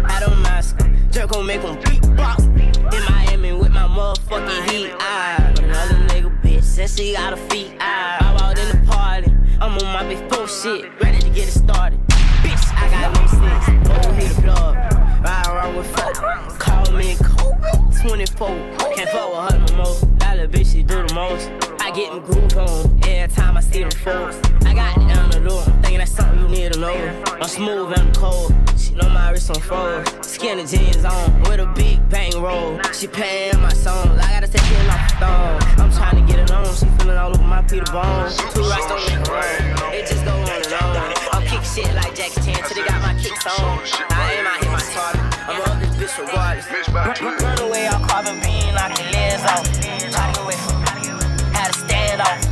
I 0.04 0.20
don't 0.20 0.40
mask. 0.42 0.78
Jerk 1.10 1.30
gon' 1.30 1.46
make 1.46 1.62
him 1.62 1.76
beatbox. 1.76 2.44
In 2.94 3.04
Miami 3.12 3.52
with 3.52 3.72
my 3.72 3.86
motherfucking 3.86 4.70
heat. 4.70 4.94
I 5.00 5.54
another 5.62 5.94
nigga 6.08 6.42
bitch 6.42 6.96
she 6.96 7.12
got 7.12 7.32
a 7.32 7.36
feet. 7.36 7.76
I 7.80 8.18
out 8.40 8.58
in 8.58 8.68
the 8.68 8.86
party. 8.90 9.32
I'm 9.60 9.76
on 9.78 9.92
my 9.92 10.04
big 10.08 10.18
four 10.32 10.48
shit, 10.48 10.90
ready 11.02 11.18
to 11.18 11.30
get 11.30 11.48
it 11.48 11.52
started. 11.52 12.00
Bitch, 12.42 12.72
I 12.74 12.88
got 12.90 13.14
no 13.14 13.26
sense. 13.26 14.06
Oh, 14.06 14.12
need 14.16 14.30
a 14.30 14.42
plug. 14.42 14.97
Ride 15.20 15.46
around 15.48 15.76
with 15.76 15.86
folk. 15.96 16.14
Call 16.58 16.92
me 16.92 17.16
Kobe 17.16 17.70
24. 18.00 18.48
Can't 18.94 19.10
fuck 19.10 19.28
with 19.30 19.52
her 19.52 19.76
no 19.76 19.84
more. 19.84 20.18
Little 20.38 20.52
bitch, 20.52 20.72
she 20.72 20.84
do 20.84 21.04
the 21.04 21.12
most. 21.14 21.50
I 21.80 21.90
get 21.90 22.12
in 22.12 22.20
groove 22.20 22.56
on 22.56 23.00
every 23.04 23.34
time 23.34 23.56
I 23.56 23.60
see 23.60 23.80
them 23.80 23.90
folks. 23.90 24.38
I 24.64 24.72
got 24.72 24.94
the 25.32 25.48
door. 25.48 25.62
Thinking 25.82 25.98
that's 25.98 26.12
something 26.12 26.38
you 26.42 26.48
need 26.48 26.72
to 26.74 26.78
know. 26.78 26.94
I'm 27.26 27.48
smooth 27.48 27.92
and 27.92 28.02
I'm 28.02 28.12
cold. 28.12 28.54
She 28.76 28.94
know 28.94 29.08
my 29.08 29.30
wrist 29.30 29.50
on 29.50 29.60
froze. 29.60 30.06
Skinny 30.22 30.64
jeans 30.64 31.04
on 31.04 31.42
with 31.42 31.58
a 31.58 31.66
big 31.74 32.08
bang 32.08 32.40
roll. 32.40 32.80
She 32.92 33.08
paying 33.08 33.60
my 33.60 33.72
songs. 33.72 34.20
I 34.22 34.30
gotta 34.30 34.46
take 34.46 34.62
it 34.62 34.88
off 34.88 35.08
the 35.10 35.16
thong. 35.16 35.80
I'm 35.80 35.92
trying 35.92 36.24
to 36.24 36.32
get 36.32 36.38
it 36.38 36.50
on. 36.52 36.66
She 36.74 36.86
feeling 36.98 37.18
all 37.18 37.30
over 37.30 37.42
my 37.42 37.62
Peter 37.62 37.90
Bones. 37.90 38.36
Two 38.54 38.62
rocks 38.62 38.86
don't 38.86 39.02
make 39.10 39.26
a. 39.26 39.98
It 39.98 40.06
just 40.06 40.24
go 40.24 40.32
on 40.32 40.48
and 40.48 40.72
on. 40.82 41.14
I'm 41.32 41.42
kick 41.46 41.64
shit 41.64 41.92
like 41.94 42.14
Jackie 42.14 42.40
Chan 42.42 42.62
till 42.68 42.76
they 42.76 42.88
got 42.88 43.02
my 43.02 43.14
kicks 43.20 43.46
on. 43.46 43.78
I 44.10 44.18
I 44.18 44.34
hit 44.34 44.44
my 44.44 44.67
this 46.18 46.34
regardless. 46.34 47.42
Run, 47.42 47.58
away, 47.60 47.86
I'll 47.86 48.04
carbon 48.06 48.40
beam, 48.40 48.74
knock 48.74 48.98
your 48.98 49.10
legs 49.10 49.44
off. 49.44 49.64
Try 49.82 50.26
to 50.26 50.32
get 50.32 50.38
away 50.42 50.56
from. 50.56 50.82
Had 51.54 51.72
to 51.72 51.78
stand 51.78 52.20
off. 52.20 52.44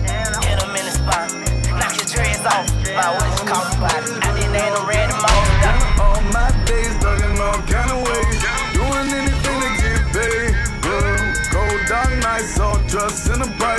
Hit 0.44 0.62
him 0.62 0.76
in 0.76 0.84
the 0.86 0.94
spine. 0.94 1.30
Knock 1.78 1.96
your 1.96 2.06
dreads 2.06 2.46
off. 2.46 2.66
My 2.94 3.10
what 3.14 3.30
you 3.34 3.46
call 3.50 3.66
it. 3.66 3.82
I 4.22 4.30
didn't 4.38 4.52
them 4.52 4.86
red 4.86 5.10
mouse. 5.10 6.00
All 6.00 6.20
my 6.32 6.50
days 6.64 6.94
dug 7.00 7.20
in 7.20 7.40
all 7.40 7.60
kind 7.66 7.90
of 7.90 7.98
ways. 8.06 8.38
Doing 8.72 9.08
anything 9.18 9.58
to 9.62 9.70
get 9.82 10.02
paid. 10.14 10.54
Dark 11.88 12.10
nights, 12.18 12.58
all 12.58 12.78
trust 12.88 13.28
in 13.30 13.38
the. 13.38 13.75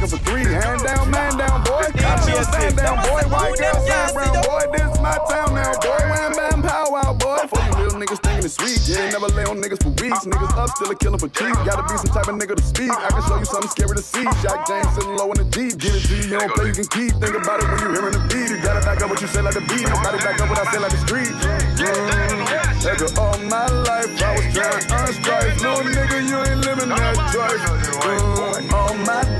Everywhere 0.00 0.08
they 0.08 0.08
go, 0.08 0.08
they 0.08 0.08
checking 0.08 0.08
for 0.08 0.20
three. 0.24 0.44
Hand 0.44 0.80
down, 0.82 1.10
man 1.10 1.36
down, 1.36 1.64
boy. 1.64 1.84
Me 1.92 2.32
a 2.32 2.44
stand 2.44 2.76
down, 2.76 2.96
boy. 3.04 3.22
White 3.28 3.58
girl, 3.58 3.74
side 3.84 4.14
brown, 4.14 4.34
boy. 4.44 4.64
This 4.72 5.00
my 5.00 5.16
town 5.28 5.54
now, 5.54 5.72
boy. 5.80 6.00
Wham, 6.08 6.32
bam, 6.32 6.62
pow 6.62 6.90
wow, 6.90 7.12
boy. 7.12 7.44
For 7.48 7.60
you 7.60 7.72
little 7.84 8.00
niggas 8.00 8.20
thinking 8.22 8.44
it's 8.44 8.56
sweet. 8.56 8.80
Yeah, 8.88 9.04
they 9.04 9.12
never 9.12 9.28
lay 9.28 9.44
on 9.44 9.60
niggas 9.60 9.82
for 9.82 9.90
weeks. 10.00 10.24
Niggas 10.24 10.56
up, 10.56 10.70
still 10.70 10.90
a 10.90 10.96
killer 10.96 11.18
for 11.18 11.28
cheap. 11.28 11.52
Gotta 11.64 11.82
be 11.84 11.96
some 11.98 12.12
type 12.14 12.28
of 12.28 12.36
nigga 12.36 12.56
to 12.56 12.62
speak. 12.62 12.90
I 12.90 13.08
can 13.10 13.22
show 13.28 13.38
you 13.38 13.44
something 13.44 13.70
scary 13.70 13.96
to 13.96 14.02
see. 14.02 14.24
Jack 14.42 14.66
James 14.66 14.88
sitting 14.94 15.16
low 15.16 15.30
in 15.32 15.38
the 15.38 15.48
deep. 15.50 15.78
Get 15.78 15.94
it 15.94 16.02
to 16.08 16.14
you, 16.16 16.22
you 16.22 16.38
don't 16.38 16.52
play, 16.54 16.68
you 16.68 16.76
can 16.76 16.88
keep. 16.88 17.12
Think 17.20 17.36
about 17.36 17.60
it 17.60 17.68
when 17.68 17.78
you 17.84 17.88
hearing 17.92 18.14
the 18.16 18.24
beat. 18.30 18.48
You 18.50 18.58
gotta 18.62 18.80
back 18.84 19.02
up 19.02 19.10
what 19.10 19.20
you 19.20 19.28
say 19.28 19.42
like 19.42 19.54
the 19.54 19.64
beat. 19.68 19.84
Nobody 19.84 20.18
back 20.24 20.40
up 20.40 20.48
what 20.48 20.58
I 20.58 20.66
say 20.72 20.80
like 20.80 20.92
the 20.92 21.02
street. 21.04 21.28
Mm. 21.28 22.40
After 22.80 23.08
all 23.20 23.36
my 23.52 23.68
life, 23.84 24.08
I 24.16 24.30
was 24.32 24.48
trying 24.54 24.80
to 24.80 24.94
earn 24.96 25.12
stripes. 25.12 25.62
No 25.62 25.72
nigga, 25.84 26.18
you 26.24 26.38
ain't 26.40 26.64
living 26.64 26.88
that 26.88 27.16
life. 27.36 27.60
Mm. 28.00 28.72
All 28.72 28.94
my 29.04 29.22
days 29.24 29.39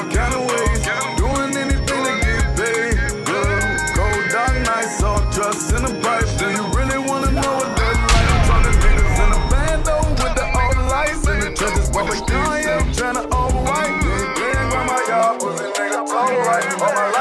all 0.00 0.10
kind 0.10 0.34
of 0.34 0.40
ways. 0.48 0.80
Doing 1.16 1.56
anything 1.56 2.02
to 2.04 2.14
get 2.24 2.44
paid. 2.56 2.96
Cold 3.94 4.24
dark 4.32 4.54
nights, 4.64 5.02
all 5.02 5.20
trust 5.32 5.72
in 5.74 5.82
the 5.84 5.92
pipe. 6.00 6.24
Do 6.38 6.46
you 6.48 6.64
really 6.72 6.98
wanna 7.06 7.32
know 7.32 7.54
what 7.60 7.76
that's 7.76 8.00
like? 8.12 8.30
I'm 8.32 8.40
talking 8.48 8.76
niggas 8.80 9.18
in 9.20 9.30
a 9.36 9.40
bando 9.50 9.96
with 10.20 10.34
the 10.40 10.46
old 10.60 10.80
lights 10.88 11.26
in 11.28 11.40
the 11.40 11.50
trenches. 11.52 11.88
We 11.90 12.16
doing? 12.26 12.62
Yeah, 12.64 12.92
trying 12.96 13.16
to 13.20 13.24
overwrite. 13.28 14.00
Playing 14.36 14.70
by 14.72 14.82
my 14.88 15.00
yard, 15.08 15.40
pussy 15.40 15.64
nigga, 15.64 16.00
alright. 16.08 16.64
All 16.80 16.94
my 16.94 17.06
life 17.10 17.19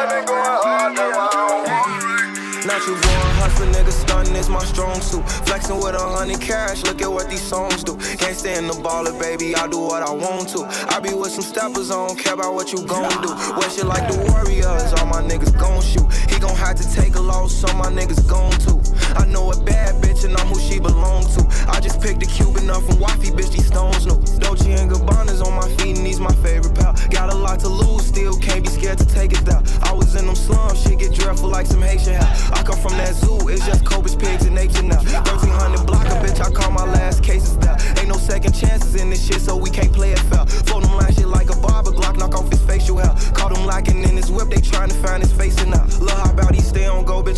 Natural 2.79 2.95
born 2.95 3.35
hustler, 3.35 3.65
nigga, 3.73 3.91
stunting 3.91 4.35
is 4.37 4.47
my 4.47 4.63
strong 4.63 5.01
suit. 5.01 5.27
Flexing 5.43 5.75
with 5.83 5.95
a 5.95 5.99
hundred 5.99 6.39
cash, 6.39 6.81
look 6.83 7.01
at 7.01 7.11
what 7.11 7.29
these 7.29 7.41
songs 7.41 7.83
do. 7.83 7.97
Can't 8.15 8.37
stand 8.37 8.69
the 8.69 8.73
baller, 8.73 9.11
baby, 9.19 9.53
I 9.53 9.67
do 9.67 9.79
what 9.79 10.01
I 10.01 10.09
want 10.11 10.47
to. 10.55 10.63
I 10.87 11.01
be 11.01 11.13
with 11.13 11.33
some 11.33 11.43
steppers, 11.43 11.91
I 11.91 11.95
don't 11.95 12.17
care 12.17 12.35
about 12.35 12.53
what 12.53 12.71
you 12.71 12.81
gon' 12.87 13.11
do. 13.21 13.35
Wear 13.59 13.69
shit 13.69 13.85
like 13.85 14.07
the 14.07 14.15
Warriors, 14.31 14.93
all 14.93 15.07
my 15.07 15.19
niggas 15.21 15.59
gon' 15.59 15.81
shoot. 15.81 16.07
He 16.31 16.39
gon' 16.39 16.55
have 16.55 16.77
to 16.77 16.87
take 16.95 17.15
a 17.15 17.19
loss, 17.19 17.51
so 17.51 17.67
my 17.75 17.91
niggas 17.91 18.25
gon' 18.29 18.55
too. 18.63 18.79
I 19.19 19.25
know 19.25 19.51
a 19.51 19.61
bad 19.61 20.01
bitch 20.01 20.23
and 20.23 20.37
I'm 20.37 20.47
who 20.47 20.57
she 20.57 20.79
belong 20.79 21.23
to. 21.35 21.43
I 21.67 21.81
just 21.81 21.99
picked 21.99 22.23
a 22.23 22.27
Cuban 22.27 22.69
up 22.69 22.83
from 22.83 22.97
Wifey, 23.01 23.31
bitch, 23.31 23.51
these 23.51 23.67
stones 23.67 24.05
new. 24.05 24.23
Dolce 24.39 24.71
and 24.71 24.89
Gabbana's 24.89 25.41
on 25.41 25.53
my 25.53 25.67
feet 25.83 25.97
and 25.97 26.07
he's 26.07 26.21
my 26.21 26.33
favorite 26.35 26.75
pal. 26.75 26.95
Got 27.09 27.33
a 27.33 27.35
lot 27.35 27.59
to 27.59 27.67
lose, 27.67 28.05
still 28.05 28.37
can't 28.37 28.63
be 28.63 28.69
scared 28.69 28.99
to 28.99 29.05
take 29.05 29.33
it 29.33 29.43
down. 29.43 29.67
I 29.83 29.91
careful 31.29 31.49
like 31.49 31.67
some 31.67 31.83
Haitian. 31.83 32.15
I 32.57 32.63
come 32.63 32.79
from 32.79 32.93
that 32.97 33.13
zoo, 33.13 33.37
it's 33.49 33.63
just 33.63 33.85
Kobe's 33.85 34.15
pigs 34.15 34.47
and 34.47 34.55
nature 34.55 34.81
now. 34.81 34.97
1300 34.97 35.85
block, 35.85 36.07
a 36.07 36.17
bitch, 36.25 36.41
I 36.41 36.49
call 36.49 36.71
my 36.71 36.85
last 36.85 37.21
cases 37.21 37.55
there. 37.59 37.77
Ain't 37.99 38.07
no 38.07 38.17
second 38.17 38.53
chances 38.53 38.95
in 38.95 39.11
this 39.11 39.23
shit, 39.23 39.39
so 39.39 39.55
we 39.55 39.69
can't 39.69 39.93
play 39.93 40.11
it 40.11 40.19
fair. 40.31 40.43
Fold 40.65 40.85
them 40.85 40.95
line 40.97 41.13
shit 41.13 41.27
like 41.27 41.51
a 41.51 41.55
barber 41.61 41.91
Glock, 41.91 42.17
knock 42.17 42.33
off 42.33 42.49
his 42.49 42.61
facial 42.61 42.97
hair. 42.97 43.13
Caught 43.35 43.55
him 43.55 43.67
locking 43.67 44.01
in 44.01 44.17
his 44.17 44.31
whip, 44.31 44.49
they 44.49 44.59
trying 44.59 44.89
to 44.89 44.95
find 45.05 45.21
his 45.21 45.31
face 45.31 45.63
now. 45.67 45.85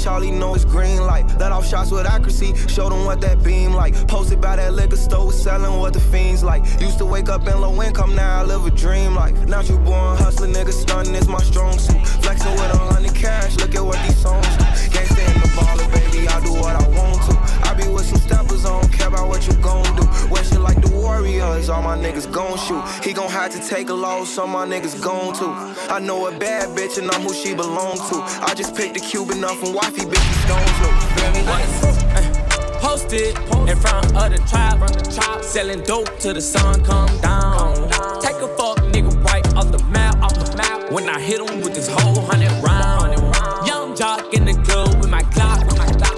Bitch, 0.01 0.11
all 0.11 0.21
he 0.21 0.31
know 0.31 0.55
is 0.55 0.65
green 0.65 1.01
light. 1.01 1.25
Let 1.39 1.51
off 1.51 1.67
shots 1.67 1.91
with 1.91 2.05
accuracy, 2.05 2.55
show 2.67 2.89
them 2.89 3.05
what 3.05 3.21
that 3.21 3.43
beam 3.43 3.73
like. 3.73 3.95
Posted 4.07 4.41
by 4.41 4.55
that 4.55 4.73
liquor 4.73 4.95
store, 4.95 5.31
selling 5.31 5.79
what 5.79 5.93
the 5.93 5.99
fiends 5.99 6.43
like. 6.43 6.63
Used 6.79 6.97
to 6.99 7.05
wake 7.05 7.29
up 7.29 7.47
in 7.47 7.59
low 7.59 7.81
income, 7.81 8.15
now 8.15 8.41
I 8.41 8.43
live 8.43 8.65
a 8.65 8.71
dream 8.71 9.15
life. 9.15 9.35
Not 9.47 9.69
you 9.69 9.77
born 9.77 10.17
hustling, 10.17 10.53
nigga, 10.53 10.71
stunning 10.71 11.15
is 11.15 11.27
my 11.27 11.41
strong 11.41 11.77
suit. 11.77 12.05
Flexing 12.23 12.51
with 12.53 12.73
a 12.73 12.77
hundred 12.77 13.15
cash, 13.15 13.55
look 13.57 13.75
at 13.75 13.83
what 13.83 14.01
these 14.07 14.17
songs 14.17 14.47
do. 14.57 14.63
Gangsta 14.93 15.35
in 15.35 15.41
the 15.41 15.47
baller, 15.57 15.87
baby, 15.93 16.27
I 16.27 16.39
do 16.43 16.53
what 16.53 16.75
I 16.75 16.87
want 16.89 17.21
to. 17.29 17.69
I 17.69 17.73
be 17.73 17.87
with 17.87 18.05
some 18.05 18.19
steppers, 18.19 18.65
I 18.65 18.81
don't 18.81 18.91
care 18.91 19.07
about 19.07 19.27
what 19.27 19.45
you 19.47 19.53
gon' 19.53 19.90
like 20.73 20.83
the 20.85 20.95
Warriors, 20.95 21.69
all 21.69 21.81
my 21.81 21.97
niggas 21.97 22.31
gon' 22.31 22.57
shoot. 22.57 22.83
He 23.03 23.13
gon' 23.13 23.29
have 23.29 23.51
to 23.51 23.59
take 23.67 23.89
a 23.89 23.93
loss, 23.93 24.29
so 24.29 24.47
my 24.47 24.65
niggas 24.65 25.01
gon' 25.01 25.33
to. 25.35 25.47
I 25.91 25.99
know 25.99 26.27
a 26.27 26.37
bad 26.37 26.69
bitch 26.77 26.97
and 26.97 27.11
I'm 27.11 27.21
who 27.21 27.33
she 27.33 27.53
belong 27.53 27.97
to. 28.09 28.15
I 28.47 28.53
just 28.55 28.75
picked 28.75 28.95
a 28.97 28.99
Cuban 28.99 29.43
up 29.43 29.57
from 29.57 29.73
wifey, 29.73 30.05
bitch, 30.11 30.27
stones 30.45 30.77
look. 30.81 30.95
Feel 31.15 31.31
me? 31.35 31.41
Uh, 31.47 32.37
Posted 32.79 33.37
in 33.69 33.77
front 33.77 34.05
of 34.15 34.31
the 34.33 34.39
tribe, 34.49 35.43
selling 35.43 35.81
dope 35.81 36.09
till 36.19 36.33
the 36.33 36.41
sun 36.41 36.83
come 36.83 37.11
down. 37.21 37.75
Take 38.21 38.39
a 38.47 38.49
fuck 38.57 38.77
nigga 38.93 39.11
right 39.23 39.45
off 39.55 39.71
the 39.71 39.83
map, 39.85 40.15
off 40.23 40.33
the 40.33 40.55
map. 40.57 40.91
When 40.91 41.07
I 41.09 41.19
hit 41.19 41.39
him 41.41 41.61
with 41.61 41.75
this 41.75 41.87
whole 41.87 42.21
hundred 42.25 42.51
round, 42.63 43.19
young 43.67 43.95
jock 43.95 44.33
in 44.33 44.45
the 44.45 44.53
club 44.63 44.99
with 44.99 45.09
my 45.09 45.23
clock. 45.35 45.61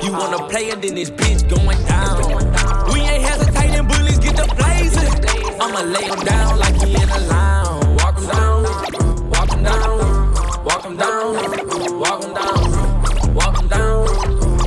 You 0.03 0.11
wanna 0.11 0.47
play 0.47 0.67
it, 0.67 0.81
then 0.81 0.95
this 0.95 1.09
bitch 1.09 1.41
going 1.49 1.81
down. 1.85 2.42
I'ma 5.63 5.79
lay 5.79 6.03
him 6.03 6.19
down 6.25 6.59
like 6.59 6.75
he 6.81 6.93
in 6.93 7.09
a 7.09 7.19
lounge. 7.19 8.01
Walk 8.01 8.17
him 8.17 8.27
down, 8.27 8.63
walk 9.29 9.49
him 9.49 9.63
down, 9.63 9.99
walk 10.65 10.83
him 10.83 10.97
down, 10.97 11.35
walk 12.03 12.21
him 12.21 12.33
down, 12.33 13.33
walk 13.33 13.55
him 13.55 13.69
down, 13.69 14.03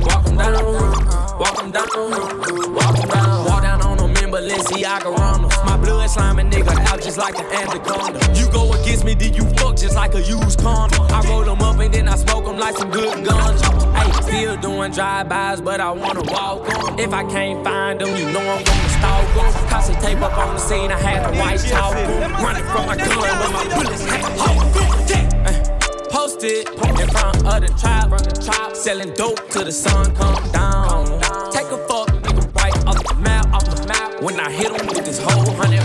walk 0.09 0.25
him 0.25 0.41
down, 0.41 0.73
walk 1.37 1.61
him 1.61 1.71
down, 1.71 2.09
walk 2.73 2.97
him 2.97 3.09
down. 3.09 3.45
Walk 3.45 3.61
down 3.61 3.81
on 3.81 3.97
them 3.97 4.09
in 4.23 4.31
Balenciaga 4.31 5.13
Ronalds. 5.15 5.76
My 6.07 6.13
blood 6.13 6.35
sliming 6.35 6.51
nigga 6.51 6.87
out 6.87 7.01
just 7.01 7.17
like 7.17 7.37
an 7.37 7.45
anaconda. 7.47 8.19
You 8.33 8.49
go 8.51 8.71
against 8.73 9.03
me, 9.03 9.13
then 9.13 9.33
you 9.33 9.43
fuck 9.55 9.75
just 9.75 9.95
like 9.95 10.13
a 10.13 10.21
used 10.21 10.59
condom. 10.59 11.01
I 11.11 11.21
roll 11.27 11.43
them 11.43 11.61
up 11.61 11.79
and 11.79 11.93
then 11.93 12.07
I 12.07 12.15
smoke 12.15 12.45
them 12.45 12.57
like 12.57 12.77
some 12.77 12.91
good 12.91 13.25
guns. 13.25 13.61
Hey, 13.61 14.11
still 14.21 14.57
doing 14.57 14.91
drive-bys, 14.91 15.61
but 15.61 15.81
I 15.81 15.91
wanna 15.91 16.23
walk 16.23 16.69
'em. 16.69 16.97
If 16.99 17.13
I 17.13 17.23
can't 17.25 17.63
find 17.63 17.99
them, 17.99 18.15
you 18.15 18.31
know 18.31 18.39
I'm 18.39 18.63
gonna 18.63 18.89
stalk 18.89 19.37
'em. 19.37 19.67
Cause 19.69 19.89
tape 20.01 20.21
up 20.21 20.37
on 20.37 20.53
the 20.55 20.59
scene, 20.59 20.91
I 20.91 20.99
had 20.99 21.25
the 21.25 21.37
white 21.39 21.65
'em. 21.71 22.43
Running 22.43 22.63
from 22.71 22.85
my 22.85 22.95
gun 22.95 23.17
with 23.19 23.51
my 23.51 23.63
bullets 23.75 24.05
had 24.05 24.23
uh, 24.23 25.77
Posted 26.09 26.69
in 26.69 27.09
front 27.09 27.45
of 27.45 27.61
the 27.61 27.71
tribe, 27.81 28.75
selling 28.75 29.13
dope 29.13 29.49
till 29.49 29.65
the 29.65 29.71
sun 29.71 30.15
come 30.15 30.41
down. 30.51 31.05
Take 31.51 31.69
a 31.71 31.77
fuck, 31.87 32.07
nigga, 32.23 32.43
right 32.55 32.87
off 32.87 33.03
the 33.03 33.15
map, 33.15 33.53
off 33.53 33.65
the 33.65 33.87
map. 33.87 34.21
When 34.21 34.39
I 34.39 34.49
hit 34.49 34.71
him 34.71 34.87
with 34.87 35.05
this 35.05 35.19
whole 35.19 35.53
hundred 35.55 35.83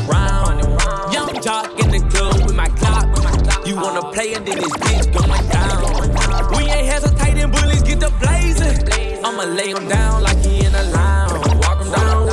You 3.72 3.78
wanna 3.78 4.00
uh, 4.00 4.12
play 4.12 4.34
and 4.34 4.44
then 4.46 4.58
this 4.58 4.72
bitch 4.84 5.08
going 5.16 5.48
down. 5.48 6.50
We 6.54 6.64
ain't 6.70 6.88
hesitating, 6.92 7.50
bullies 7.50 7.82
get 7.82 8.00
the 8.00 8.10
blazing. 8.20 9.24
I'ma 9.24 9.44
lay 9.44 9.70
him 9.70 9.88
down 9.88 10.22
like 10.22 10.36
he 10.44 10.58
in 10.66 10.74
a 10.74 10.82
lounge. 10.92 11.32
Walk 11.64 11.80
him 11.80 11.90
down, 11.90 12.26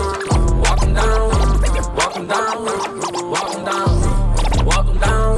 walk 0.59 0.81
him 0.83 0.93
down, 0.93 1.29
walk 1.95 2.15
him 2.17 2.27
down, 2.27 2.65
walk 3.31 3.55
him 3.55 3.63
down, 3.63 4.65
walk 4.65 4.87
him 4.89 4.99
down, 4.99 5.35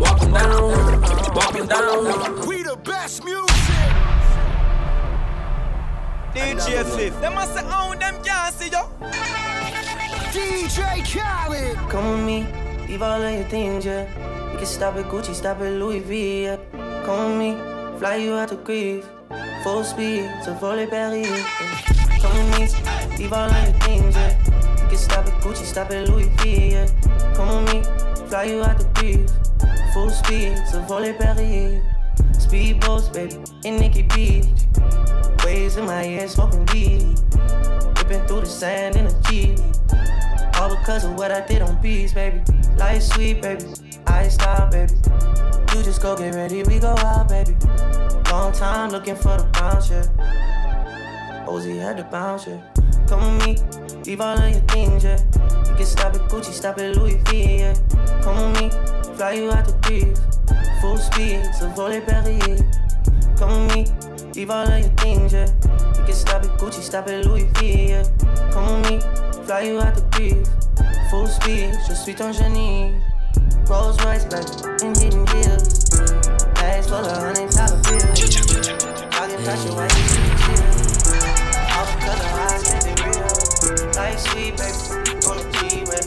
walk 0.00 0.22
him 0.22 0.32
down, 0.32 1.32
walk 1.32 1.54
him 1.54 1.66
down. 1.68 2.48
We 2.48 2.64
the 2.64 2.76
best 2.82 3.22
music. 3.22 3.54
DJ 6.34 6.82
Flip, 6.82 7.20
them 7.20 7.34
must 7.34 7.56
own 7.62 7.96
them 8.00 8.16
can't 8.24 8.52
see 8.56 8.70
yo. 8.70 8.90
DJ 10.34 10.98
Khaled. 11.06 11.76
Come 11.88 12.10
with 12.10 12.26
me, 12.26 12.46
leave 12.88 13.02
all 13.02 13.22
of 13.22 13.32
your 13.32 13.44
things, 13.44 13.84
yeah. 13.84 14.37
Can 14.58 14.66
stop 14.66 14.96
at 14.96 15.04
Gucci, 15.04 15.34
stop 15.34 15.60
at 15.60 15.72
Louis 15.74 16.00
V, 16.00 16.42
yeah. 16.42 16.56
With 17.06 17.38
me, 17.38 17.54
fly 18.00 18.16
you 18.16 18.34
out 18.34 18.48
to 18.48 18.56
Greece. 18.56 19.04
Full 19.62 19.84
speed 19.84 20.28
to 20.44 20.54
Volley 20.54 20.88
Paris. 20.88 21.28
Yeah. 21.28 22.18
Come 22.18 22.36
with 22.36 22.58
me, 22.58 23.18
leave 23.18 23.32
all 23.32 23.48
of 23.48 23.52
your 23.52 23.72
things, 23.82 24.16
yeah. 24.16 24.36
You 24.82 24.88
can 24.88 24.96
stop 24.96 25.26
at 25.26 25.40
Gucci, 25.40 25.64
stop 25.64 25.92
at 25.92 26.08
Louis 26.08 26.28
V, 26.42 26.72
yeah. 26.72 26.88
Come 27.36 27.66
with 27.66 27.72
me, 27.72 28.26
fly 28.26 28.44
you 28.50 28.64
out 28.64 28.80
to 28.80 28.86
Greece. 28.94 29.32
Full 29.94 30.10
speed 30.10 30.56
to 30.72 30.80
Volley 30.88 31.12
Paris. 31.12 31.80
Speedboats, 32.32 33.12
baby, 33.12 33.36
in 33.64 33.76
Nikki 33.76 34.02
Beach. 34.02 34.46
Waves 35.44 35.76
in 35.76 35.86
my 35.86 36.04
ear, 36.04 36.26
smoking 36.26 36.66
weed. 36.72 37.06
Ripping 37.96 38.26
through 38.26 38.40
the 38.40 38.46
sand 38.46 38.96
in 38.96 39.06
a 39.06 39.22
Jeep. 39.22 39.56
All 40.58 40.74
because 40.74 41.04
of 41.04 41.14
what 41.14 41.30
I 41.30 41.46
did 41.46 41.62
on 41.62 41.80
beats, 41.80 42.12
baby. 42.12 42.42
Life 42.76 43.02
sweet, 43.02 43.40
baby. 43.40 43.64
I 44.08 44.28
stop, 44.28 44.70
baby. 44.70 44.94
You 45.74 45.82
just 45.82 46.00
go 46.02 46.16
get 46.16 46.34
ready, 46.34 46.62
we 46.64 46.78
go 46.78 46.94
out, 46.98 47.28
baby. 47.28 47.54
Long 48.30 48.52
time 48.52 48.90
looking 48.90 49.16
for 49.16 49.36
the 49.36 49.44
bounce, 49.52 49.90
yeah. 49.90 51.44
Ozzy 51.46 51.78
had 51.80 51.96
to 51.98 52.04
bounce, 52.04 52.46
yeah. 52.46 52.60
Come 53.06 53.38
with 53.38 53.46
me, 53.46 54.02
leave 54.04 54.20
all 54.20 54.38
of 54.38 54.50
your 54.50 54.60
things, 54.68 55.04
yeah. 55.04 55.18
You 55.68 55.76
can 55.76 55.86
stop 55.86 56.14
at 56.14 56.22
Gucci, 56.28 56.52
stop 56.52 56.78
at 56.78 56.96
Louis 56.96 57.16
V, 57.26 57.58
yeah. 57.58 57.74
Come 58.22 58.52
with 58.52 58.62
me, 58.62 58.70
fly 59.16 59.32
you 59.32 59.50
out 59.50 59.66
to 59.66 59.72
Greece. 59.88 60.18
Full 60.80 60.96
speed, 60.98 61.42
so 61.58 61.68
volley 61.70 62.00
Paris. 62.00 62.62
Come 63.38 63.66
with 63.66 63.74
me, 63.76 64.30
leave 64.34 64.50
all 64.50 64.66
of 64.66 64.78
your 64.78 64.90
things, 64.96 65.32
yeah. 65.32 65.46
You 65.98 66.04
can 66.04 66.14
stop 66.14 66.44
at 66.44 66.58
Gucci, 66.58 66.82
stop 66.82 67.08
at 67.08 67.24
Louis 67.24 67.48
V, 67.54 67.88
yeah. 67.90 68.04
Come 68.52 68.82
with 68.82 68.90
me, 68.90 69.44
fly 69.44 69.60
you 69.62 69.80
out 69.80 69.96
to 69.96 70.02
Greece. 70.12 70.48
Full 71.10 71.26
speed, 71.26 71.72
je 71.86 71.94
suis 71.94 72.14
ton 72.14 72.32
génie. 72.32 72.94
Rolls 73.68 74.02
Royce, 74.02 74.24
baby, 74.24 74.48
and 74.82 74.96
hidden 74.96 75.26
heels. 75.28 75.90
Bags 76.54 76.88
full 76.88 77.04
of 77.04 77.12
hundred 77.20 77.50
dollar 77.52 77.76
bills. 77.84 78.16
Talking 79.12 79.44
pressure 79.44 79.74
while 79.76 79.84
you 79.84 80.08
see 80.08 80.32
chill. 80.40 80.64
All 81.76 81.84
of 81.84 82.24
how 82.32 82.48
I 82.48 82.64
it 82.64 82.96
real. 83.04 83.92
Life 83.92 84.20
sweet, 84.20 84.56
baby, 84.56 84.72
on 85.28 85.36
the 85.36 85.44
G-Way. 85.52 86.00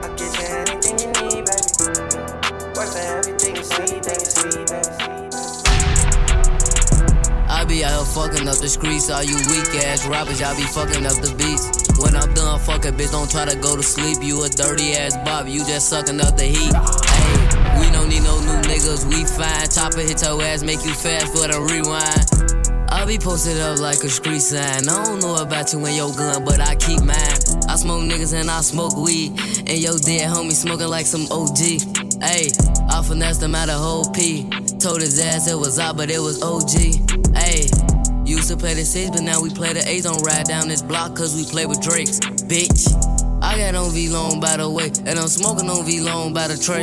I 0.00 0.08
get 0.16 0.32
you 0.38 0.46
anything 0.48 0.96
you 0.98 1.08
need, 1.20 1.44
baby. 1.44 1.68
Work 2.74 2.88
for 2.88 3.04
everything 3.04 3.56
you 3.56 3.64
see, 3.64 4.00
thing 4.00 4.20
you 4.20 4.24
see, 4.24 4.64
baby. 4.64 4.91
Be 7.72 7.82
out 7.84 8.04
here 8.04 8.04
fucking 8.04 8.48
up 8.48 8.60
the 8.60 8.68
streets. 8.68 9.08
All 9.08 9.24
you 9.24 9.32
weak 9.48 9.64
ass 9.80 10.04
rappers, 10.06 10.44
y'all 10.44 10.54
be 10.54 10.60
fucking 10.76 11.08
up 11.08 11.16
the 11.24 11.32
beats. 11.40 11.72
When 11.96 12.12
I'm 12.14 12.28
done 12.34 12.60
fucking, 12.60 13.00
bitch, 13.00 13.12
don't 13.12 13.30
try 13.30 13.46
to 13.46 13.56
go 13.56 13.76
to 13.76 13.82
sleep. 13.82 14.20
You 14.20 14.44
a 14.44 14.48
dirty 14.50 14.92
ass 14.92 15.16
Bobby, 15.24 15.52
you 15.52 15.64
just 15.64 15.88
sucking 15.88 16.20
up 16.20 16.36
the 16.36 16.44
heat. 16.52 16.68
Hey, 16.68 17.80
we 17.80 17.88
don't 17.88 18.12
need 18.12 18.28
no 18.28 18.36
new 18.44 18.60
niggas, 18.68 19.08
we 19.08 19.24
fine. 19.24 19.72
Chopper 19.72 20.04
hit 20.04 20.20
your 20.20 20.36
ass, 20.42 20.60
make 20.62 20.84
you 20.84 20.92
fast 20.92 21.32
for 21.32 21.48
the 21.48 21.64
rewind. 21.64 22.92
I 22.92 23.06
be 23.08 23.16
posted 23.16 23.56
up 23.56 23.80
like 23.80 24.04
a 24.04 24.10
street 24.12 24.44
sign. 24.44 24.84
I 24.84 25.04
don't 25.08 25.24
know 25.24 25.40
about 25.40 25.72
you 25.72 25.80
and 25.80 25.96
your 25.96 26.12
gun, 26.12 26.44
but 26.44 26.60
I 26.60 26.76
keep 26.76 27.00
mine. 27.00 27.40
I 27.72 27.80
smoke 27.80 28.04
niggas 28.04 28.36
and 28.36 28.50
I 28.50 28.60
smoke 28.60 29.00
weed. 29.00 29.32
And 29.64 29.80
your 29.80 29.96
dead 29.96 30.28
homie 30.28 30.52
smoking 30.52 30.92
like 30.92 31.06
some 31.06 31.24
OG. 31.32 32.20
Hey, 32.20 32.52
I 32.92 33.00
finessed 33.00 33.40
him 33.40 33.54
out 33.54 33.72
a 33.72 33.80
whole 33.80 34.12
P. 34.12 34.44
Told 34.76 35.00
his 35.00 35.18
ass 35.24 35.48
it 35.48 35.56
was 35.56 35.78
I, 35.78 35.96
but 35.96 36.10
it 36.10 36.20
was 36.20 36.42
OG. 36.42 37.21
Used 38.42 38.50
to 38.50 38.58
play 38.58 38.74
the 38.74 38.84
six, 38.84 39.08
but 39.08 39.22
now 39.22 39.40
we 39.40 39.54
play 39.54 39.72
the 39.72 39.86
eight. 39.86 40.02
Don't 40.02 40.18
ride 40.26 40.46
down 40.46 40.66
this 40.66 40.82
block 40.82 41.14
cause 41.14 41.30
we 41.38 41.46
play 41.46 41.64
with 41.64 41.80
Drakes. 41.80 42.18
Bitch, 42.50 42.90
I 43.38 43.54
got 43.56 43.76
on 43.76 43.94
V 43.94 44.08
long 44.08 44.40
by 44.40 44.56
the 44.56 44.68
way, 44.68 44.90
and 45.06 45.14
I'm 45.14 45.30
smoking 45.30 45.70
on 45.70 45.86
V 45.86 46.00
long 46.00 46.34
by 46.34 46.50
the 46.50 46.58
tray. 46.58 46.82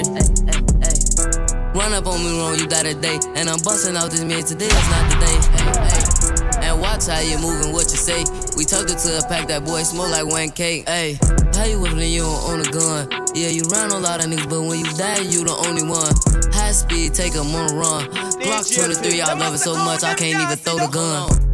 Run 1.75 1.91
up 1.91 2.07
on 2.07 2.23
me 2.23 2.31
wrong, 2.39 2.55
you 2.55 2.63
got 2.63 2.87
a 2.87 2.95
day. 2.95 3.19
And 3.35 3.51
I'm 3.51 3.59
busting 3.59 3.99
out 3.99 4.07
this 4.07 4.23
man 4.23 4.39
today, 4.47 4.71
it's 4.71 4.87
not 4.87 5.03
the 5.11 5.19
day. 5.19 6.63
And 6.63 6.79
watch 6.79 7.11
how 7.11 7.19
you 7.19 7.35
moving, 7.43 7.75
what 7.75 7.91
you 7.91 7.99
say. 7.99 8.23
We 8.55 8.63
tucked 8.63 8.95
it 8.95 9.03
to 9.03 9.19
a 9.19 9.21
pack, 9.27 9.51
that 9.51 9.67
boy 9.67 9.83
smoke 9.83 10.15
like 10.15 10.31
1K. 10.31 10.87
Hey, 10.87 11.19
how 11.51 11.67
you 11.67 11.83
whipping 11.83 11.99
you 12.07 12.23
don't 12.23 12.39
own 12.55 12.59
a 12.63 12.71
gun? 12.71 13.11
Yeah, 13.35 13.51
you 13.51 13.67
round 13.67 13.91
a 13.91 13.99
lot 13.99 14.23
of 14.23 14.31
niggas, 14.31 14.47
but 14.47 14.63
when 14.63 14.79
you 14.79 14.87
die, 14.95 15.27
you 15.27 15.43
the 15.43 15.59
only 15.67 15.83
one. 15.83 16.15
High 16.55 16.71
speed, 16.71 17.19
take 17.19 17.35
a 17.35 17.43
run. 17.43 18.07
Glock 18.39 18.63
23, 18.63 19.19
I 19.19 19.33
love 19.35 19.55
it 19.55 19.59
so 19.59 19.75
much, 19.75 20.07
I 20.07 20.15
can't 20.15 20.39
even 20.39 20.55
throw 20.55 20.79
the 20.79 20.87
gun. 20.87 21.48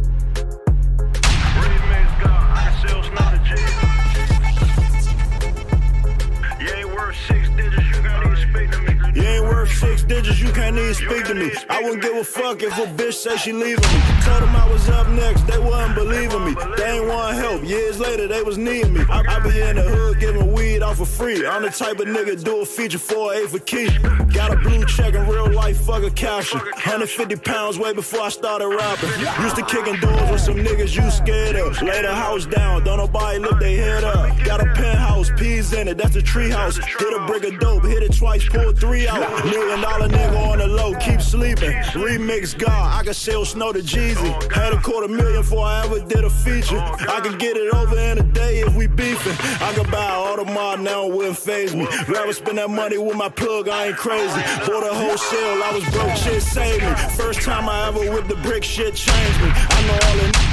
Stitches, 10.06 10.40
you 10.40 10.52
can't 10.52 10.78
even 10.78 10.94
speak 10.94 11.24
to 11.24 11.34
me. 11.34 11.50
I 11.68 11.82
wouldn't 11.82 12.00
give 12.00 12.14
a 12.14 12.22
fuck 12.22 12.62
if 12.62 12.78
a 12.78 12.82
bitch 12.82 13.14
say 13.14 13.36
she 13.38 13.52
leaving 13.52 13.82
me. 13.82 14.00
Told 14.22 14.40
them 14.40 14.54
I 14.54 14.70
was 14.70 14.88
up 14.88 15.08
next, 15.08 15.44
they 15.48 15.58
wasn't 15.58 15.96
believing 15.96 16.44
me. 16.44 16.54
They 16.76 16.98
ain't 16.98 17.08
want 17.08 17.36
help. 17.36 17.64
Years 17.64 17.98
later, 17.98 18.28
they 18.28 18.40
was 18.40 18.56
needing 18.56 18.94
me. 18.94 19.00
I, 19.10 19.24
I 19.26 19.40
be 19.40 19.60
in 19.60 19.74
the 19.74 19.82
hood 19.82 20.20
giving 20.20 20.52
weed 20.52 20.80
off 20.82 20.98
for 20.98 21.06
free. 21.06 21.44
I'm 21.44 21.62
the 21.62 21.70
type 21.70 21.98
of 21.98 22.06
nigga 22.06 22.40
do 22.44 22.60
a 22.60 22.64
feature 22.64 23.00
for 23.00 23.34
a 23.34 23.48
for 23.48 23.58
key. 23.58 23.88
Got 24.32 24.52
a 24.52 24.56
blue 24.58 24.84
check 24.84 25.14
in 25.14 25.26
real 25.26 25.50
life, 25.50 25.80
fuck 25.80 26.04
a 26.04 26.10
caption. 26.10 26.60
150 26.60 27.34
pounds 27.36 27.76
way 27.76 27.92
before 27.92 28.20
I 28.20 28.28
started 28.28 28.68
rapping. 28.68 29.10
Used 29.42 29.56
to 29.56 29.64
kicking 29.64 29.98
doors 29.98 30.30
with 30.30 30.40
some 30.40 30.56
niggas 30.56 30.94
you 30.94 31.10
scared 31.10 31.56
of. 31.56 31.82
Lay 31.82 32.02
the 32.02 32.14
house 32.14 32.46
down, 32.46 32.84
don't 32.84 32.98
nobody 32.98 33.40
lift 33.40 33.58
their 33.58 33.76
head 33.76 34.04
up. 34.04 34.44
Got 34.44 34.60
a 34.60 34.66
penthouse, 34.74 35.30
peas 35.36 35.72
in 35.72 35.88
it, 35.88 35.98
that's 35.98 36.14
a 36.14 36.22
tree 36.22 36.50
house. 36.50 36.76
Hit 36.76 37.12
a 37.12 37.26
brick 37.26 37.42
of 37.42 37.58
dope, 37.58 37.84
hit 37.84 38.04
it 38.04 38.16
twice, 38.16 38.48
pull 38.48 38.72
three 38.72 39.08
out. 39.08 39.44
Million 39.46 39.80
dollar 39.98 40.08
nigga 40.08 40.50
on 40.50 40.58
the 40.58 40.66
low, 40.66 40.94
keep 40.94 41.20
sleeping. 41.20 41.72
Remix 41.94 42.56
God, 42.56 43.00
I 43.00 43.04
can 43.04 43.14
sell 43.14 43.44
snow 43.44 43.72
to 43.72 43.80
Jeezy. 43.80 44.52
Had 44.52 44.72
a 44.72 44.80
quarter 44.80 45.08
million 45.08 45.42
before 45.42 45.64
I 45.64 45.84
ever 45.84 46.00
did 46.00 46.24
a 46.24 46.30
feature. 46.30 46.78
I 46.78 47.20
can 47.22 47.38
get 47.38 47.56
it 47.56 47.72
over 47.74 47.98
in 47.98 48.18
a 48.18 48.22
day 48.22 48.60
if 48.60 48.74
we 48.74 48.86
beefing. 48.86 49.36
I 49.60 49.72
can 49.74 49.90
buy 49.90 50.10
all 50.10 50.36
the 50.36 50.44
mod 50.44 50.80
now, 50.80 51.06
it 51.06 51.12
wouldn't 51.12 51.38
phase 51.38 51.74
me. 51.74 51.86
Rather 52.08 52.32
spend 52.32 52.58
that 52.58 52.70
money 52.70 52.98
with 52.98 53.16
my 53.16 53.28
plug, 53.28 53.68
I 53.68 53.88
ain't 53.88 53.96
crazy. 53.96 54.40
Bought 54.66 54.84
a 54.84 54.94
wholesale, 54.94 55.62
I 55.62 55.70
was 55.72 55.84
broke, 55.90 56.16
shit 56.16 56.42
saved 56.42 56.82
me. 56.82 56.94
First 57.16 57.42
time 57.42 57.68
I 57.68 57.88
ever 57.88 58.00
whipped 58.12 58.28
the 58.28 58.36
brick, 58.36 58.64
shit 58.64 58.94
changed 58.94 59.40
me. 59.40 59.50
I 59.52 59.86
know 59.86 60.08
all 60.08 60.16
the. 60.16 60.45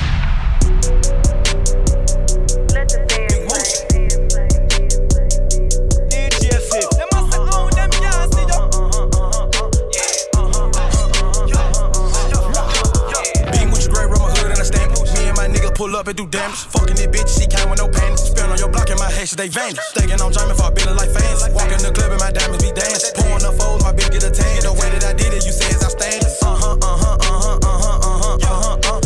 Pull 15.83 15.95
up 15.97 16.07
and 16.07 16.15
do 16.15 16.25
damage. 16.27 16.63
Fucking 16.71 16.95
this 16.95 17.07
bitch, 17.07 17.27
she 17.27 17.45
came 17.45 17.69
with 17.69 17.79
no 17.79 17.89
panties. 17.89 18.23
Spin 18.31 18.49
on 18.49 18.57
your 18.57 18.69
block 18.69 18.89
and 18.89 18.99
my 18.99 19.11
hatches, 19.11 19.35
they 19.35 19.49
vanish. 19.49 19.79
Thinking 19.93 20.21
I'm 20.21 20.31
jamming 20.31 20.55
for 20.55 20.67
a 20.67 20.71
billion 20.71 20.95
like 20.95 21.11
fans. 21.11 21.43
Walk 21.51 21.71
in 21.75 21.83
the 21.83 21.91
club 21.91 22.11
and 22.11 22.21
my 22.23 22.31
diamonds 22.31 22.63
be 22.63 22.71
dancing. 22.71 23.11
Pouring 23.19 23.43
up 23.43 23.55
foes, 23.59 23.83
my 23.83 23.91
bitch 23.91 24.11
get 24.15 24.23
a 24.23 24.31
tan. 24.31 24.63
The 24.63 24.71
way 24.71 24.87
that 24.95 25.03
I 25.03 25.11
did 25.11 25.33
it, 25.35 25.43
you 25.43 25.51
say 25.51 25.67
outstanding. 25.83 26.31
Uh 26.39 26.55
huh, 26.55 26.77
uh 26.79 26.95
huh, 27.03 27.19
uh 27.19 27.35
huh, 27.43 27.59
uh 27.59 27.83
huh, 27.83 27.99
uh 27.99 28.15
huh, 28.23 28.39
uh 28.39 28.63
huh, 28.63 28.79
uh. 28.79 29.03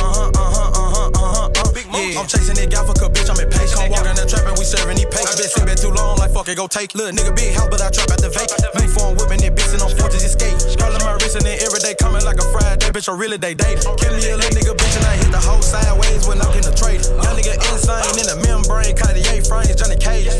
uh 0.82 1.14
uh 1.14 1.46
uh 1.46 1.78
yeah. 1.94 2.18
I'm 2.18 2.26
chasing 2.26 2.58
that 2.58 2.66
guy 2.66 2.82
for 2.82 2.94
a 2.98 3.08
bitch, 3.08 3.30
I'm 3.30 3.38
impatient. 3.38 3.49
Come 4.30 4.46
walk 4.46 4.46
in 4.46 4.46
the 4.46 4.46
trap 4.46 4.46
and 4.46 4.58
we 4.58 4.64
serving 4.64 4.96
these 4.96 5.10
papes. 5.10 5.26
I 5.26 5.34
been 5.34 5.50
sitting 5.50 5.78
too 5.78 5.90
long, 5.90 6.18
like 6.18 6.30
fuck 6.30 6.48
it, 6.48 6.56
go 6.56 6.66
take. 6.66 6.94
Little 6.94 7.10
nigga 7.10 7.34
big 7.34 7.54
house, 7.54 7.68
but 7.70 7.82
I 7.82 7.90
trap 7.90 8.10
at 8.10 8.22
the 8.22 8.30
vape. 8.30 8.50
Make 8.78 8.90
phone 8.90 9.16
whipping 9.18 9.42
it, 9.42 9.54
bitch 9.54 9.74
and 9.74 9.82
I'm 9.82 9.90
forced 9.98 10.18
to 10.18 10.22
escape. 10.22 10.58
Scrolling 10.62 11.02
my 11.02 11.18
wrist 11.18 11.36
and 11.36 11.44
then 11.44 11.58
every 11.62 11.80
day 11.80 11.94
coming 11.98 12.22
like 12.24 12.38
a 12.38 12.46
Friday. 12.54 12.86
Bitch, 12.94 13.08
I 13.10 13.14
really 13.16 13.38
they 13.38 13.54
date. 13.54 13.82
Kill 13.82 14.14
me 14.14 14.22
a 14.30 14.36
little 14.38 14.54
nigga 14.54 14.74
bitch 14.78 14.94
and 14.96 15.06
I 15.06 15.14
hit 15.18 15.30
the 15.34 15.42
whole 15.42 15.62
sideways 15.62 16.26
when 16.26 16.38
I'm 16.40 16.50
getting 16.54 16.70
a 16.70 16.76
trade. 16.76 17.02
Young 17.02 17.34
nigga 17.34 17.58
insane 17.58 18.18
in 18.22 18.26
the 18.30 18.38
membrane, 18.46 18.94
Cartier 18.94 19.42
frames, 19.42 19.74
Johnny 19.74 19.98
Cage. 19.98 20.30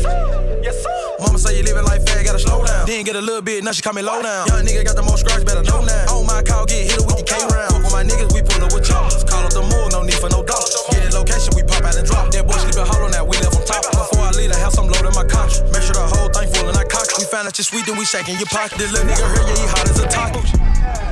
Yes, 0.63 0.79
sir. 0.79 0.95
Mama 1.19 1.37
say 1.37 1.57
you 1.57 1.63
living 1.63 1.83
like 1.83 2.01
fat, 2.07 2.23
gotta 2.23 2.39
slow 2.39 2.63
down. 2.63 2.87
Then 2.87 3.03
get 3.03 3.15
a 3.15 3.21
little 3.21 3.43
bit, 3.43 3.63
now 3.63 3.71
she 3.71 3.81
call 3.81 3.93
me 3.93 4.01
low 4.01 4.21
down. 4.21 4.47
Young 4.47 4.63
nigga 4.63 4.85
got 4.85 4.95
the 4.95 5.03
most 5.03 5.27
scratch, 5.27 5.43
better 5.45 5.63
know 5.63 5.83
now. 5.83 6.15
On 6.15 6.25
my 6.25 6.41
call, 6.43 6.65
get 6.65 6.87
hit 6.87 7.01
with 7.03 7.17
the 7.19 7.23
K 7.27 7.35
round. 7.51 7.70
My 8.01 8.07
niggas, 8.07 8.33
we 8.33 8.41
pull 8.41 8.65
up 8.65 8.73
with 8.73 8.83
choppers. 8.83 9.23
Call 9.23 9.45
up 9.45 9.53
the 9.53 9.61
moor, 9.61 9.85
no 9.93 10.01
need 10.01 10.17
for 10.17 10.27
no 10.33 10.41
dogs. 10.41 10.73
Get 10.89 11.13
a 11.13 11.19
location, 11.21 11.53
we 11.53 11.61
pop 11.61 11.85
out 11.85 11.95
and 11.95 12.07
drop. 12.07 12.31
That 12.33 12.47
boy 12.47 12.57
sleeping 12.57 12.81
hollow 12.81 13.13
now, 13.13 13.21
we 13.23 13.37
left 13.37 13.53
on 13.53 13.61
top. 13.61 13.85
Before 13.93 14.25
I 14.25 14.31
leave 14.31 14.49
the 14.49 14.57
house, 14.57 14.73
I'm 14.81 14.89
loading 14.89 15.13
my 15.13 15.21
couch. 15.21 15.61
Make 15.69 15.85
sure 15.85 15.93
the 15.93 16.09
whole 16.09 16.33
thing 16.33 16.49
full 16.49 16.65
and 16.65 16.77
I 16.81 16.83
cock. 16.83 17.05
We 17.21 17.25
found 17.29 17.45
out 17.45 17.53
you 17.59 17.63
sweet, 17.63 17.85
then 17.85 18.01
we 18.01 18.05
shaking 18.05 18.41
your 18.41 18.49
pocket. 18.49 18.81
This 18.81 18.89
little 18.89 19.05
nigga 19.05 19.21
here, 19.21 19.45
yeah, 19.45 19.61
he 19.61 19.67
hot 19.69 19.85
as 19.85 19.99
a 20.01 20.07
taco. 20.09 21.10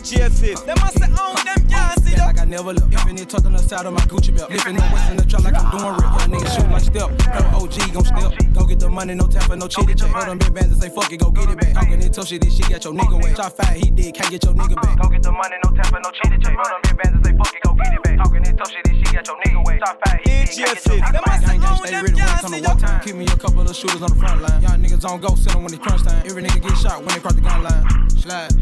DGFF. 0.00 0.64
Them 0.64 0.76
must 0.80 0.96
say 0.96 1.12
own 1.12 1.36
them 1.44 1.60
can't 1.68 2.00
see 2.00 2.16
Like 2.16 2.40
I 2.40 2.44
never 2.44 2.72
look. 2.72 2.92
If 2.92 3.06
any 3.06 3.24
tucked 3.24 3.44
on 3.44 3.52
the 3.52 3.58
side 3.58 3.84
of 3.84 3.92
my 3.92 4.00
Gucci 4.08 4.34
belt. 4.34 4.50
Lifting 4.50 4.76
no 4.76 4.82
west 4.92 5.10
in 5.10 5.16
the 5.16 5.24
trap 5.24 5.44
like 5.44 5.54
I'm 5.54 5.68
doing 5.70 5.92
rip. 5.92 6.08
Young 6.16 6.30
nigga 6.32 6.48
shoot 6.48 6.70
like 6.72 6.82
step. 6.82 7.08
Pro 7.20 7.60
OG 7.60 7.76
gon' 7.92 8.04
step. 8.04 8.32
Go 8.54 8.64
get 8.64 8.80
the 8.80 8.88
money, 8.88 9.14
no 9.14 9.26
tapping, 9.26 9.58
no 9.58 9.68
chitty 9.68 9.94
chat. 9.94 10.08
Hold 10.08 10.28
them 10.28 10.38
big 10.38 10.54
bands 10.54 10.72
and 10.72 10.80
say 10.80 10.88
fuck 10.88 11.12
it, 11.12 11.20
go 11.20 11.30
get 11.30 11.50
it 11.50 11.58
back. 11.60 11.74
Talking 11.74 12.00
that 12.00 12.12
tough 12.12 12.28
shit, 12.28 12.40
this 12.40 12.56
shit 12.56 12.68
got 12.70 12.84
your 12.84 12.94
nigga 12.94 13.22
wet. 13.22 13.36
Shot 13.36 13.56
five, 13.56 13.76
he 13.76 13.90
did, 13.90 14.14
can't 14.14 14.30
get 14.30 14.42
your 14.44 14.54
nigga 14.54 14.80
back. 14.80 14.96
Go 14.96 15.08
get 15.08 15.22
the 15.22 15.32
money, 15.32 15.56
no 15.64 15.70
tapping, 15.76 16.02
no 16.02 16.10
chitty 16.10 16.38
chat. 16.40 16.56
Hold 16.56 16.64
them 16.64 16.80
big 16.82 16.96
bands 16.96 17.14
and 17.16 17.24
say 17.26 17.32
fuck 17.36 17.54
it, 17.54 17.62
go 17.62 17.72
get 17.74 17.92
it 17.92 18.02
back. 18.02 18.16
Talking 18.24 18.42
that 18.42 18.56
tough 18.56 18.70
shit, 18.72 18.84
this 18.84 18.96
shit 18.96 19.12
got 19.12 19.26
your 19.28 19.36
nigga 19.36 19.64
wet. 19.64 19.78
Shot 19.84 20.00
five, 20.00 20.20
he 20.24 20.32
did, 20.32 20.54
can't 20.56 20.80
get 20.80 20.94
your 20.96 21.04
nigga 21.04 21.20
back. 21.20 21.40
Gang 21.40 21.60
gang, 21.60 21.76
stay 21.76 21.94
ready 22.00 22.14
when 22.14 22.24
it 22.24 22.40
come 22.40 22.52
to 22.52 22.60
war 22.60 22.76
time. 22.76 23.00
Keep 23.00 23.16
me 23.16 23.24
a 23.26 23.36
couple 23.36 23.60
of 23.60 23.76
shooters 23.76 24.02
on 24.02 24.10
the 24.10 24.16
front 24.16 24.42
line. 24.42 24.62
Young 24.62 24.82
niggas 24.82 25.04
on 25.04 25.20
go, 25.20 25.34
sit 25.34 25.54
'em 25.54 25.62
when 25.62 25.72
it's 25.72 25.82
crunch 25.82 26.02
time. 26.02 26.22
Every 26.26 26.42
nigga 26.42 26.60
get 26.62 26.76
shot 26.78 26.98
when 27.04 27.14
they 27.14 27.20
cross 27.20 27.34
the 27.34 27.40
gun 27.40 27.62
line. 27.62 27.84
Slide, 28.10 28.52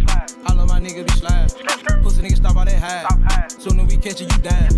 all 0.47 0.61
of 0.61 0.69
my 0.69 0.81
niggas 0.81 1.07
be 1.07 1.13
slide. 1.13 1.28
Pussy 2.03 2.23
niggas 2.23 2.37
stop 2.37 2.57
all 2.57 2.65
that 2.65 2.79
high. 2.79 3.49
Soon 3.49 3.81
as 3.81 3.87
we 3.87 3.97
catch 3.97 4.21
you, 4.21 4.27
you 4.27 4.39
die. 4.39 4.69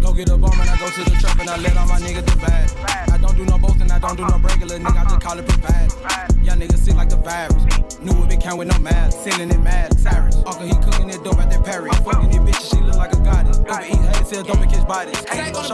Go 0.00 0.12
get 0.12 0.28
a 0.28 0.36
bomb 0.36 0.60
and 0.60 0.68
I 0.68 0.76
go 0.78 0.90
to 0.90 1.04
the 1.04 1.16
trap 1.18 1.38
and 1.40 1.48
I 1.48 1.56
let 1.58 1.76
all 1.76 1.86
my 1.86 1.98
niggas 1.98 2.26
divide. 2.26 2.70
I 3.10 3.18
don't 3.18 3.36
do 3.36 3.44
no 3.44 3.58
boasting, 3.58 3.90
I 3.90 3.98
don't 3.98 4.16
do 4.16 4.26
no 4.26 4.38
regular 4.38 4.78
nigga, 4.78 5.00
I 5.00 5.04
just 5.04 5.20
call 5.20 5.38
it 5.38 5.46
provide. 5.48 5.90
Young 6.44 6.60
niggas 6.60 6.78
sick 6.78 6.94
like 6.94 7.08
the 7.08 7.16
virus. 7.16 7.64
New 8.00 8.12
whip 8.12 8.32
it 8.32 8.40
count 8.40 8.58
with 8.58 8.68
no 8.68 8.78
mask. 8.80 9.24
Selling 9.24 9.50
it 9.50 9.60
mad, 9.60 9.98
Cyrus. 9.98 10.36
Uncle, 10.44 10.66
he 10.66 10.74
cooking 10.84 11.08
that 11.08 11.24
dope 11.24 11.38
at 11.38 11.50
that 11.50 11.64
Perry. 11.64 11.88
I'm 11.90 12.04
fucking 12.04 12.28
this 12.28 12.38
bitch, 12.38 12.70
she 12.70 12.84
look 12.84 12.96
like 12.96 13.12
a 13.14 13.20
goddess. 13.24 13.58
Overeat, 13.60 13.96
head 13.96 14.26
sell 14.26 14.42
dope 14.42 14.60
and 14.60 14.70
catch 14.70 14.86
bodies. 14.86 15.24
I 15.26 15.52
was 15.52 15.72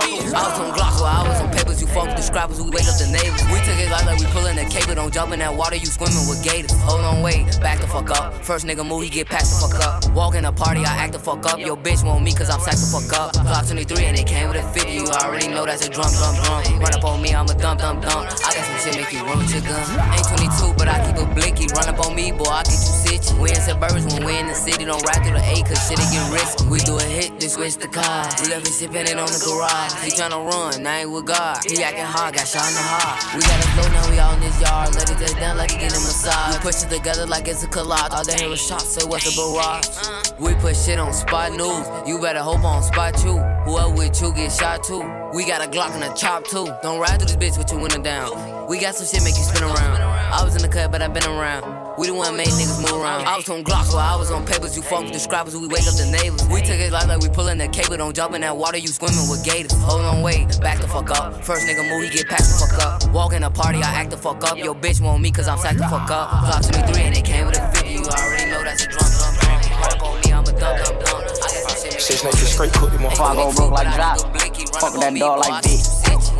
on 0.60 0.70
Glock 0.78 1.00
while 1.02 1.26
I 1.26 1.28
was 1.28 1.40
on 1.40 1.50
papers, 1.50 1.80
you 1.80 1.88
fuck 1.88 2.06
with 2.06 2.16
the 2.16 2.22
scrappers, 2.22 2.62
we 2.62 2.70
wake 2.70 2.86
up 2.86 2.94
the 3.02 3.10
neighbors. 3.10 3.42
We 3.50 3.58
took 3.66 3.78
it 3.82 3.90
like, 3.90 4.06
like 4.06 4.20
we 4.20 4.26
pulling 4.26 4.54
the 4.54 4.64
cable, 4.66 4.94
don't 4.94 5.12
jump 5.12 5.32
in 5.32 5.40
that 5.40 5.54
water, 5.56 5.74
you 5.74 5.86
swimming 5.86 6.28
with 6.30 6.44
gators. 6.44 6.70
Hold 6.82 7.00
on, 7.00 7.20
wait, 7.22 7.58
back 7.60 7.80
the 7.80 7.88
fuck 7.88 8.10
up. 8.10 8.32
First 8.44 8.64
nigga 8.64 8.86
move, 8.86 9.02
he 9.02 9.08
get 9.10 9.26
past 9.26 9.50
the 9.50 9.66
fuck 9.66 9.82
up. 9.82 10.06
Walk 10.20 10.34
in 10.34 10.44
a 10.44 10.52
party, 10.52 10.84
I 10.84 10.92
act 11.00 11.14
the 11.14 11.18
fuck 11.18 11.46
up. 11.46 11.58
Yo, 11.58 11.74
bitch 11.74 12.04
want 12.04 12.22
me 12.22 12.34
cause 12.34 12.50
I'm 12.50 12.60
sack 12.60 12.76
the 12.76 12.84
fuck 12.92 13.08
up. 13.18 13.32
Clock 13.32 13.64
23 13.64 14.04
and 14.04 14.18
it 14.18 14.26
came 14.26 14.52
with 14.52 14.60
a 14.60 14.66
50, 14.76 14.92
you 14.92 15.08
already 15.08 15.48
know 15.48 15.64
that's 15.64 15.80
a 15.80 15.88
drum, 15.88 16.12
drum, 16.12 16.36
drum. 16.44 16.60
Run 16.76 16.92
up 16.92 17.04
on 17.08 17.22
me, 17.22 17.32
I'm 17.32 17.48
a 17.48 17.56
dump, 17.56 17.80
dump, 17.80 18.04
dump. 18.04 18.28
I 18.28 18.52
got 18.52 18.68
some 18.68 18.76
shit 18.84 19.00
make 19.00 19.08
you 19.16 19.24
with 19.24 19.48
your 19.48 19.64
gun. 19.64 19.80
Ain't 20.12 20.28
22, 20.28 20.76
but 20.76 20.92
I 20.92 21.00
keep 21.08 21.16
a 21.16 21.24
blinky. 21.24 21.72
Run 21.72 21.88
up 21.88 22.04
on 22.04 22.12
me, 22.14 22.36
boy, 22.36 22.52
I 22.52 22.68
get 22.68 22.76
you 22.76 22.92
sitchy. 23.00 23.32
We 23.40 23.48
in 23.48 23.64
suburbs 23.64 24.04
when 24.12 24.20
we 24.28 24.36
in 24.36 24.44
the 24.46 24.52
city, 24.52 24.84
don't 24.84 25.00
ride 25.08 25.24
through 25.24 25.40
the 25.40 25.44
A 25.56 25.64
cause 25.64 25.80
shit 25.88 25.96
it 25.96 26.04
get 26.12 26.28
risky. 26.28 26.68
We 26.68 26.84
do 26.84 27.00
a 27.00 27.06
hit, 27.08 27.40
then 27.40 27.48
switch 27.48 27.80
the 27.80 27.88
car. 27.88 28.28
We 28.44 28.52
left 28.52 28.68
it 28.68 28.76
sipping 28.76 29.08
it 29.08 29.16
on 29.16 29.32
the 29.32 29.40
garage. 29.40 30.04
He 30.04 30.12
tryna 30.12 30.36
run, 30.36 30.84
I 30.84 31.08
ain't 31.08 31.10
with 31.16 31.32
God. 31.32 31.64
He 31.64 31.80
acting 31.80 32.04
hard, 32.04 32.36
got 32.36 32.44
shot 32.44 32.68
in 32.68 32.76
the 32.76 32.84
heart. 32.84 33.24
We 33.32 33.40
got 33.40 33.56
a 33.56 33.68
flow 33.72 33.88
now, 33.88 34.04
we 34.12 34.20
all 34.20 34.36
in 34.36 34.44
this 34.44 34.60
yard. 34.60 34.92
Let 35.00 35.08
it 35.08 35.40
down 35.40 35.56
like 35.56 35.72
it 35.72 35.80
get 35.80 35.96
a 35.96 36.00
massage. 36.04 36.52
We 36.52 36.60
push 36.60 36.84
it 36.84 36.92
together 36.92 37.24
like 37.24 37.48
it's 37.48 37.64
a 37.64 37.68
collage. 37.72 38.12
All 38.12 38.20
they 38.20 38.36
hear 38.36 38.52
is 38.52 38.60
shots, 38.60 39.00
what's 39.08 39.24
a 39.24 39.32
barrage. 39.32 40.09
Uh-huh. 40.10 40.34
We 40.40 40.54
put 40.54 40.74
shit 40.74 40.98
on 40.98 41.12
spot 41.12 41.52
news. 41.52 41.86
You 42.08 42.20
better 42.20 42.40
hope 42.40 42.64
on 42.64 42.82
spot 42.82 43.22
you. 43.24 43.38
Whoever 43.64 43.94
with 43.94 44.20
you 44.20 44.32
get 44.34 44.50
shot 44.50 44.82
too. 44.82 45.02
We 45.32 45.46
got 45.46 45.64
a 45.64 45.70
Glock 45.70 45.94
and 45.94 46.02
a 46.02 46.12
chop 46.16 46.44
too. 46.48 46.66
Don't 46.82 46.98
ride 46.98 47.20
through 47.20 47.30
this 47.30 47.36
bitch 47.36 47.56
with 47.56 47.70
your 47.70 47.80
window 47.80 48.02
down. 48.02 48.66
We 48.66 48.80
got 48.80 48.96
some 48.96 49.06
shit 49.06 49.22
make 49.22 49.36
you 49.36 49.44
spin 49.44 49.62
around. 49.62 50.02
I 50.02 50.42
was 50.42 50.56
in 50.56 50.62
the 50.62 50.68
cut, 50.68 50.90
but 50.90 51.00
I 51.00 51.06
been 51.06 51.24
around. 51.24 51.62
We 51.96 52.08
the 52.08 52.14
one 52.14 52.36
made 52.36 52.48
niggas 52.48 52.82
move 52.82 53.02
around. 53.02 53.26
I 53.26 53.36
was 53.36 53.48
on 53.50 53.62
Glocks 53.62 53.94
while 53.94 54.14
I 54.14 54.18
was 54.18 54.30
on 54.32 54.44
papers. 54.46 54.74
You 54.74 54.82
fuck 54.82 55.04
with 55.04 55.12
the 55.12 55.20
scrappers, 55.20 55.54
we 55.54 55.68
wake 55.68 55.86
up 55.86 55.94
the 55.94 56.10
neighbors. 56.10 56.42
We 56.48 56.62
took 56.62 56.80
it 56.80 56.90
like, 56.90 57.06
like 57.06 57.20
we 57.20 57.28
pulling 57.28 57.58
the 57.58 57.68
cable. 57.68 57.96
Don't 57.96 58.16
jump 58.16 58.34
in 58.34 58.40
that 58.40 58.56
water, 58.56 58.78
you 58.78 58.88
swimming 58.88 59.28
with 59.28 59.44
gators. 59.44 59.72
Hold 59.82 60.02
on, 60.02 60.22
wait, 60.22 60.58
back 60.60 60.80
the 60.80 60.88
fuck 60.88 61.10
up. 61.10 61.44
First 61.44 61.66
nigga 61.68 61.88
move, 61.88 62.02
he 62.02 62.10
get 62.10 62.26
past 62.26 62.58
the 62.58 62.66
fuck 62.66 62.82
up. 62.82 63.12
Walk 63.12 63.34
in 63.34 63.42
a 63.42 63.50
party, 63.50 63.82
I 63.82 63.90
act 63.92 64.10
the 64.10 64.16
fuck 64.16 64.42
up. 64.44 64.56
Yo, 64.56 64.74
bitch 64.74 65.00
want 65.00 65.22
me 65.22 65.30
cause 65.30 65.46
I'm 65.46 65.58
sack 65.58 65.76
the 65.76 65.84
fuck 65.84 66.10
up. 66.10 66.30
Glock 66.30 66.72
23 66.72 67.02
and 67.02 67.16
it 67.16 67.24
came 67.24 67.46
with 67.46 67.58
a 67.58 67.70
50. 67.70 67.92
You 67.92 68.02
already 68.02 68.50
know 68.50 68.64
that's 68.64 68.84
a 68.84 68.88
drum, 68.88 69.29
Six 70.60 72.22
niggas 72.22 72.52
straight 72.52 72.72
cook 72.72 72.90
him 72.92 73.04
on 73.04 73.10
Before 73.10 73.26
I 73.26 73.34
go 73.34 73.52
broke 73.54 73.72
like 73.72 73.96
Jock. 73.96 74.18
Fuck 74.80 75.00
that 75.00 75.14
dog 75.16 75.38
like 75.40 75.64
Vic. 75.64 75.80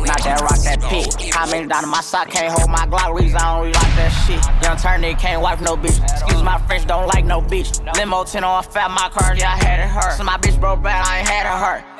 Not 0.05 0.23
that 0.23 0.41
rock, 0.41 0.59
that 0.63 0.81
pit. 0.81 1.31
Many 1.51 1.67
down 1.67 1.83
in 1.83 1.89
my 1.89 2.01
sock 2.01 2.29
can't 2.29 2.51
hold 2.51 2.69
my 2.69 2.85
Glock 2.87 3.19
reason 3.19 3.37
I 3.37 3.57
don't 3.57 3.71
like 3.71 3.95
that 3.95 4.09
shit. 4.25 4.41
Young 4.63 4.77
turn 4.77 5.01
nigga 5.01 5.19
can't 5.19 5.41
wipe 5.41 5.61
no 5.61 5.75
bitch. 5.75 6.01
Excuse 6.03 6.43
my 6.43 6.57
French, 6.67 6.85
don't 6.87 7.07
like 7.07 7.25
no 7.25 7.41
bitch. 7.41 7.81
Limo 7.97 8.23
10 8.23 8.43
on 8.43 8.63
fat, 8.63 8.89
my 8.91 9.09
car, 9.09 9.35
yeah, 9.35 9.53
I 9.53 9.63
had 9.63 9.79
it 9.79 9.89
hurt. 9.89 10.17
So 10.17 10.23
my 10.23 10.37
bitch 10.37 10.59
broke 10.59 10.81
bad, 10.81 11.05
I 11.05 11.19
ain't 11.19 11.27
had 11.27 11.45
it 11.45 11.59
hurt. 11.59 11.90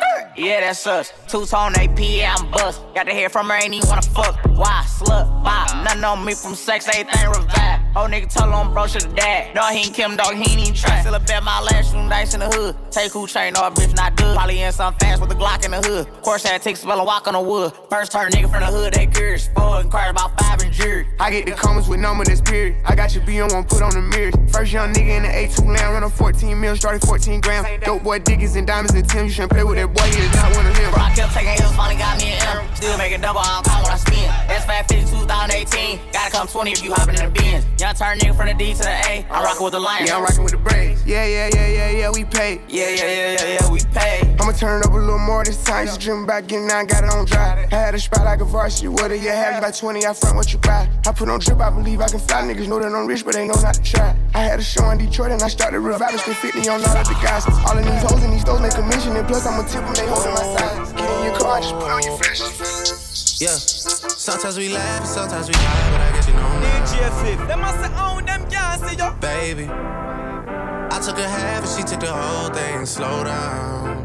Yeah, 0.41 0.61
that's 0.61 0.87
us. 0.87 1.13
Two 1.27 1.45
tone 1.45 1.75
AP, 1.75 1.99
yeah, 1.99 2.33
I'm 2.35 2.49
bust. 2.49 2.81
Got 2.95 3.03
to 3.03 3.13
hear 3.13 3.29
from 3.29 3.47
her, 3.49 3.57
ain't 3.61 3.75
even 3.75 3.87
wanna 3.87 4.01
fuck. 4.01 4.39
Why? 4.47 4.83
Slut, 4.87 5.43
bop. 5.43 5.83
Nothing 5.83 6.03
on 6.03 6.25
me 6.25 6.33
from 6.33 6.55
sex, 6.55 6.87
everything 6.87 7.29
revived. 7.29 7.95
Old 7.95 8.09
nigga 8.09 8.33
told 8.33 8.51
him 8.51 8.73
bro 8.73 8.87
should've 8.87 9.15
died. 9.15 9.53
No, 9.53 9.67
he 9.67 9.79
ain't 9.85 9.93
Kim 9.93 10.15
dog, 10.15 10.33
he 10.33 10.49
ain't 10.49 10.61
even 10.61 10.73
try. 10.73 11.01
Still 11.01 11.13
a 11.13 11.19
bet 11.19 11.43
my 11.43 11.61
last 11.61 11.93
room 11.93 12.09
dice 12.09 12.33
in 12.33 12.39
the 12.39 12.47
hood. 12.47 12.75
Take 12.89 13.11
who 13.11 13.27
train, 13.27 13.53
no, 13.53 13.61
bitch 13.69 13.95
not 13.95 14.15
good. 14.15 14.35
Probably 14.35 14.61
in 14.61 14.71
some 14.71 14.95
fast 14.95 15.21
with 15.21 15.31
a 15.31 15.35
Glock 15.35 15.63
in 15.63 15.71
the 15.71 15.81
hood. 15.81 16.07
Course 16.23 16.43
had 16.43 16.57
to 16.57 16.63
take 16.63 16.77
spell 16.77 16.97
and 16.97 17.05
walk 17.05 17.27
on 17.27 17.33
the 17.33 17.41
wood. 17.41 17.73
First 17.89 18.11
turn 18.11 18.31
nigga 18.31 18.49
from 18.49 18.61
the 18.61 18.67
hood, 18.67 18.93
they 18.93 19.05
curious. 19.07 19.47
Four 19.49 19.81
inquired 19.81 20.11
about 20.11 20.39
five 20.41 20.61
and 20.61 20.73
jury. 20.73 21.05
I 21.19 21.29
get 21.29 21.45
the 21.45 21.51
comments 21.51 21.87
with 21.87 21.99
number 21.99 22.23
that's 22.23 22.41
period. 22.41 22.77
I 22.85 22.95
got 22.95 23.13
your 23.13 23.23
B 23.25 23.41
on 23.41 23.53
one 23.53 23.65
put 23.65 23.81
on 23.81 23.91
the 23.91 24.01
mirrors. 24.01 24.35
First 24.51 24.71
young 24.71 24.93
nigga 24.93 25.17
in 25.17 25.23
the 25.23 25.29
A2 25.29 25.67
land, 25.67 25.93
run 25.93 26.03
a 26.03 26.09
14 26.09 26.59
mil, 26.59 26.75
started 26.77 27.05
14 27.05 27.41
grams. 27.41 27.67
Dope 27.85 28.03
boy 28.03 28.19
Dickies 28.19 28.55
and 28.55 28.65
diamonds 28.65 28.93
and 28.93 29.07
Tim. 29.07 29.25
You 29.25 29.31
shouldn't 29.31 29.51
play 29.51 29.63
with 29.65 29.75
that 29.75 29.93
boy, 29.93 30.07
he 30.31 30.37
is 30.39 30.55
one 30.55 30.65
of 30.65 30.75
them. 30.75 30.91
Bro, 30.91 31.01
I 31.03 31.11
kept 31.13 31.33
taking 31.33 31.59
L's, 31.59 31.75
finally 31.75 31.99
got 31.99 32.17
me 32.17 32.31
an 32.31 32.63
M. 32.63 32.75
Still 32.75 32.97
making 32.97 33.21
double, 33.21 33.41
I 33.43 33.59
don't 33.59 33.65
call 33.65 33.83
when 33.83 33.91
I 33.91 33.97
spin. 33.97 34.27
That's 34.47 34.65
550 34.65 35.11
2018. 35.27 35.99
Gotta 36.11 36.31
come 36.31 36.47
20 36.47 36.71
if 36.71 36.83
you 36.83 36.93
hopping 36.93 37.15
in 37.15 37.25
the 37.25 37.31
Benz. 37.31 37.65
Young 37.79 37.95
turn 37.95 38.17
nigga 38.19 38.35
from 38.35 38.47
the 38.47 38.53
D 38.53 38.73
to 38.73 38.83
the 38.83 38.95
A. 39.09 39.25
I'm 39.29 39.43
rocking 39.43 39.63
with 39.63 39.73
the 39.73 39.79
Lions. 39.79 40.09
Yeah, 40.09 40.17
I'm 40.17 40.23
rocking 40.23 40.43
with 40.43 40.51
the 40.53 40.57
Braves. 40.57 41.05
Yeah, 41.05 41.25
yeah, 41.25 41.49
yeah, 41.53 41.67
yeah, 41.67 41.89
yeah, 41.91 42.09
we 42.11 42.25
pay. 42.25 42.61
Yeah, 42.67 42.89
yeah, 42.89 43.05
yeah, 43.05 43.37
yeah, 43.39 43.57
yeah, 43.59 43.71
we 43.71 43.79
pay. 43.93 44.35
I'ma 44.39 44.51
turn 44.53 44.81
it 44.81 44.85
up 44.85 44.93
a 44.93 44.97
little 44.97 45.19
more 45.19 45.43
this 45.43 45.63
time. 45.63 45.85
Just 45.85 46.01
dreaming 46.01 46.23
about 46.25 46.47
getting 46.47 46.69
out, 46.69 46.87
got 46.87 47.03
it 47.03 47.09
on 47.09 47.25
dry. 47.25 47.67
I 47.71 47.75
had 47.75 47.95
a 47.95 47.99
spot 47.99 48.25
like 48.25 48.41
a 48.41 48.45
varsity. 48.45 48.87
What 48.87 49.09
do 49.09 49.15
you 49.15 49.29
have? 49.29 49.55
You 49.55 49.61
buy 49.61 49.71
20, 49.71 50.05
I 50.05 50.13
front 50.13 50.35
what 50.35 50.51
you 50.53 50.59
buy. 50.59 50.89
I 51.07 51.11
put 51.11 51.29
on 51.29 51.39
drip, 51.39 51.59
I 51.59 51.69
believe 51.69 52.01
I 52.01 52.07
can 52.07 52.19
fly. 52.19 52.41
Niggas 52.41 52.67
know 52.67 52.79
that 52.79 52.93
I'm 52.93 53.07
rich, 53.07 53.25
but 53.25 53.33
they 53.33 53.47
know 53.47 53.55
not 53.61 53.75
to 53.75 53.83
try. 53.83 54.15
I 54.33 54.39
had 54.39 54.59
a 54.59 54.63
show 54.63 54.89
in 54.89 54.97
Detroit 54.97 55.31
and 55.31 55.41
I 55.41 55.47
started 55.47 55.79
reviving. 55.79 56.19
Still 56.19 56.33
50 56.33 56.69
on 56.69 56.81
all 56.81 56.97
of 56.97 57.07
the 57.07 57.13
guys. 57.21 57.45
All 57.47 57.77
of 57.77 57.83
these 57.83 58.03
hoes 58.03 58.23
and 58.23 58.33
these 58.33 58.43
doors 58.43 58.61
make 58.61 58.73
commission. 58.73 59.15
And 59.15 59.27
plus, 59.27 59.45
I'ma 59.45 59.63
tip 59.63 59.83
them, 59.83 59.93
they 59.93 60.07
holding 60.11 60.33
my 60.33 60.43
size. 60.57 60.91
Get 60.93 61.09
in 61.09 61.23
your 61.25 61.35
just 61.39 61.75
put 61.75 61.89
on 61.89 62.03
your 62.03 62.17
flashes. 62.17 63.41
Yeah, 63.41 63.57
sometimes 63.57 64.57
we 64.57 64.69
laugh, 64.69 65.05
sometimes 65.05 65.47
we 65.47 65.53
cry, 65.55 65.89
but 65.91 66.01
I 66.01 66.11
guess 66.13 66.27
you 66.27 66.33
know 66.33 66.59
now. 66.59 66.85
DJ 66.85 67.37
Them 67.47 67.61
must 67.61 67.79
say 67.79 67.91
own 67.97 68.25
them 68.25 68.45
can't 68.49 68.81
see 68.83 68.95
you. 69.01 69.11
Baby, 69.19 69.65
I 69.67 70.99
took 71.03 71.17
a 71.17 71.27
half 71.27 71.63
and 71.63 71.71
she 71.73 71.83
took 71.83 72.01
the 72.01 72.13
whole 72.13 72.49
thing. 72.53 72.85
Slow 72.85 73.23
down, 73.23 74.03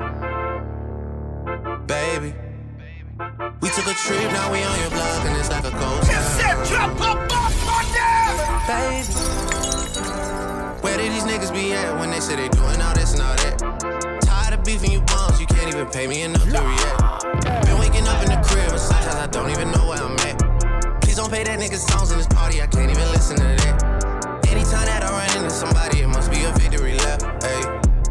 baby. 1.86 2.34
We 3.60 3.68
took 3.70 3.86
a 3.86 3.94
trip, 3.94 4.30
now 4.32 4.52
we 4.52 4.62
on 4.62 4.78
your 4.80 4.90
block 4.90 5.24
and 5.24 5.36
it's 5.38 5.48
like 5.50 5.64
a 5.64 5.70
ghost 5.70 6.06
Baby, 8.68 9.04
where 10.82 10.96
did 10.98 11.12
these 11.12 11.24
niggas 11.24 11.52
be 11.52 11.72
at 11.72 11.98
when 11.98 12.10
they 12.10 12.20
say 12.20 12.36
they 12.36 12.48
doing 12.48 12.82
all 12.82 12.95
even 15.76 15.90
pay 15.92 16.06
me 16.06 16.22
enough 16.22 16.42
to 16.42 16.50
react. 16.50 17.44
Been 17.66 17.78
waking 17.78 18.06
up 18.08 18.22
in 18.24 18.30
the 18.30 18.40
crib 18.48 18.70
and 18.70 18.80
sometimes 18.80 19.14
I 19.14 19.26
don't 19.26 19.50
even 19.50 19.70
know 19.72 19.88
where 19.88 19.98
I'm 19.98 20.16
at. 20.24 21.02
Please 21.02 21.16
don't 21.16 21.30
pay 21.30 21.44
that 21.44 21.58
nigga 21.58 21.76
songs 21.76 22.10
in 22.10 22.18
this 22.18 22.26
party, 22.26 22.62
I 22.62 22.66
can't 22.66 22.90
even 22.90 23.08
listen 23.12 23.36
to 23.36 23.42
that. 23.42 24.46
Anytime 24.48 24.86
that 24.86 25.02
I 25.02 25.10
run 25.10 25.36
into 25.36 25.50
somebody, 25.50 26.00
it 26.00 26.08
must 26.08 26.30
be 26.30 26.44
a 26.44 26.52
victory 26.52 26.94
lap. 26.96 27.20
Hey, 27.42 27.60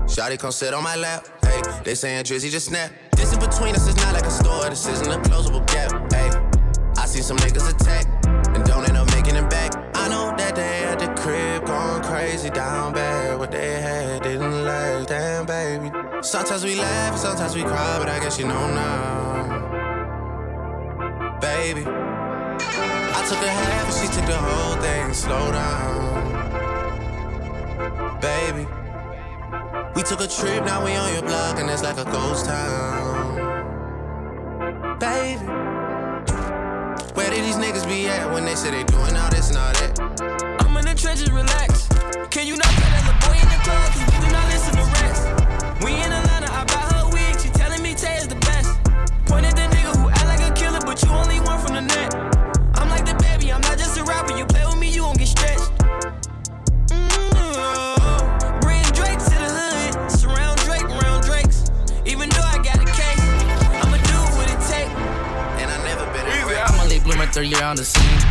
Shotty 0.05 0.37
come 0.37 0.51
sit 0.51 0.73
on 0.73 0.83
my 0.83 0.95
lap. 0.95 1.27
Hey, 1.43 1.61
they 1.83 1.95
saying 1.95 2.25
Drizzy 2.25 2.51
just 2.51 2.67
snap. 2.67 2.91
This 3.15 3.33
in 3.33 3.39
between 3.39 3.73
us 3.73 3.87
is 3.87 3.95
not 3.97 4.13
like 4.13 4.25
a 4.25 4.31
store, 4.31 4.69
this 4.69 4.87
isn't 4.87 5.11
a 5.11 5.17
closable 5.29 5.65
gap. 5.65 5.91
Hey, 6.13 6.29
I 7.01 7.07
see 7.07 7.21
some 7.21 7.37
niggas 7.37 7.73
attack 7.73 8.24
going 11.75 12.03
crazy 12.03 12.49
down 12.49 12.93
bad. 12.93 13.37
What 13.37 13.51
they 13.51 13.81
had 13.81 14.23
didn't 14.23 14.63
last, 14.63 15.09
damn 15.09 15.45
baby. 15.45 15.91
Sometimes 16.21 16.63
we 16.63 16.75
laugh, 16.75 17.17
sometimes 17.17 17.53
we 17.55 17.63
cry, 17.63 17.97
but 17.99 18.07
I 18.09 18.19
guess 18.19 18.39
you 18.39 18.47
know 18.47 18.67
now, 18.83 19.59
baby. 21.39 21.83
I 23.17 23.19
took 23.29 23.41
a 23.49 23.51
half 23.61 23.85
and 23.89 23.97
she 23.99 24.07
took 24.15 24.25
the 24.33 24.37
whole 24.47 24.75
thing. 24.85 25.13
Slow 25.13 25.51
down, 25.51 26.13
baby. 28.21 28.65
We 29.95 30.01
took 30.03 30.21
a 30.21 30.27
trip, 30.27 30.65
now 30.65 30.83
we 30.83 30.95
on 30.95 31.13
your 31.13 31.23
block, 31.23 31.59
and 31.59 31.69
it's 31.69 31.83
like 31.83 31.97
a 31.97 32.05
ghost 32.05 32.45
town, 32.45 33.35
baby. 34.99 35.45
Where 37.15 37.29
did 37.29 37.43
these 37.47 37.57
niggas 37.57 37.87
be 37.87 38.07
at 38.07 38.31
when 38.33 38.45
they 38.45 38.55
say 38.55 38.71
they 38.71 38.83
doing 38.83 39.15
all 39.15 39.29
this 39.29 39.49
and 39.49 39.57
all 39.57 39.73
that? 39.73 40.24
The 40.95 41.01
trenches, 41.01 41.29
relax. 41.29 41.89
Can 42.31 42.47
you 42.47 42.55
not 42.55 42.71
play 42.71 42.87
that 42.87 43.03
little 43.03 43.19
boy 43.27 43.35
in 43.35 43.49
the 43.51 43.59
club? 43.67 43.83
Cause 43.91 43.99
we 43.99 44.15
do 44.15 44.31
not 44.31 44.47
listen 44.47 44.71
to 44.79 44.85
rest. 44.95 45.27
We 45.83 45.91
in 45.91 46.07
Atlanta, 46.07 46.47
I 46.47 46.63
buy 46.71 46.87
her 46.95 47.11
wig. 47.11 47.35
She 47.35 47.49
telling 47.51 47.83
me 47.83 47.91
Tay 47.95 48.15
is 48.15 48.29
the 48.29 48.39
best. 48.47 48.71
Point 49.27 49.43
at 49.43 49.59
the 49.59 49.67
nigga 49.75 49.91
who 49.91 50.07
act 50.07 50.23
like 50.23 50.39
a 50.39 50.55
killer, 50.55 50.79
but 50.87 51.03
you 51.03 51.11
only 51.11 51.43
one 51.43 51.59
from 51.59 51.75
the 51.75 51.83
net. 51.83 52.15
I'm 52.79 52.87
like 52.87 53.03
the 53.03 53.11
baby, 53.19 53.51
I'm 53.51 53.59
not 53.59 53.77
just 53.77 53.99
a 53.99 54.05
rapper. 54.05 54.37
You 54.39 54.45
play 54.45 54.63
with 54.63 54.79
me, 54.79 54.87
you 54.87 55.03
won't 55.03 55.19
get 55.19 55.27
stretched. 55.27 55.67
Mm-hmm. 56.87 58.59
Bring 58.63 58.87
Drake 58.95 59.19
to 59.19 59.35
the 59.35 59.51
hood. 59.51 59.91
Surround 60.15 60.63
Drake 60.63 60.87
around 60.87 61.27
Drakes. 61.27 61.75
Even 62.07 62.31
though 62.31 62.47
I 62.47 62.63
got 62.63 62.79
a 62.79 62.87
case, 62.87 63.19
I'ma 63.83 63.99
do 63.99 64.19
what 64.39 64.47
it 64.47 64.63
take. 64.63 64.87
And 65.59 65.67
I 65.67 65.77
never 65.83 66.07
been 66.15 66.23
I'm 66.23 66.79
a 66.79 66.87
late 66.87 67.03
bloomer, 67.03 67.27
third 67.27 67.51
year 67.51 67.67
on 67.67 67.75
the 67.75 67.83
scene. 67.83 68.24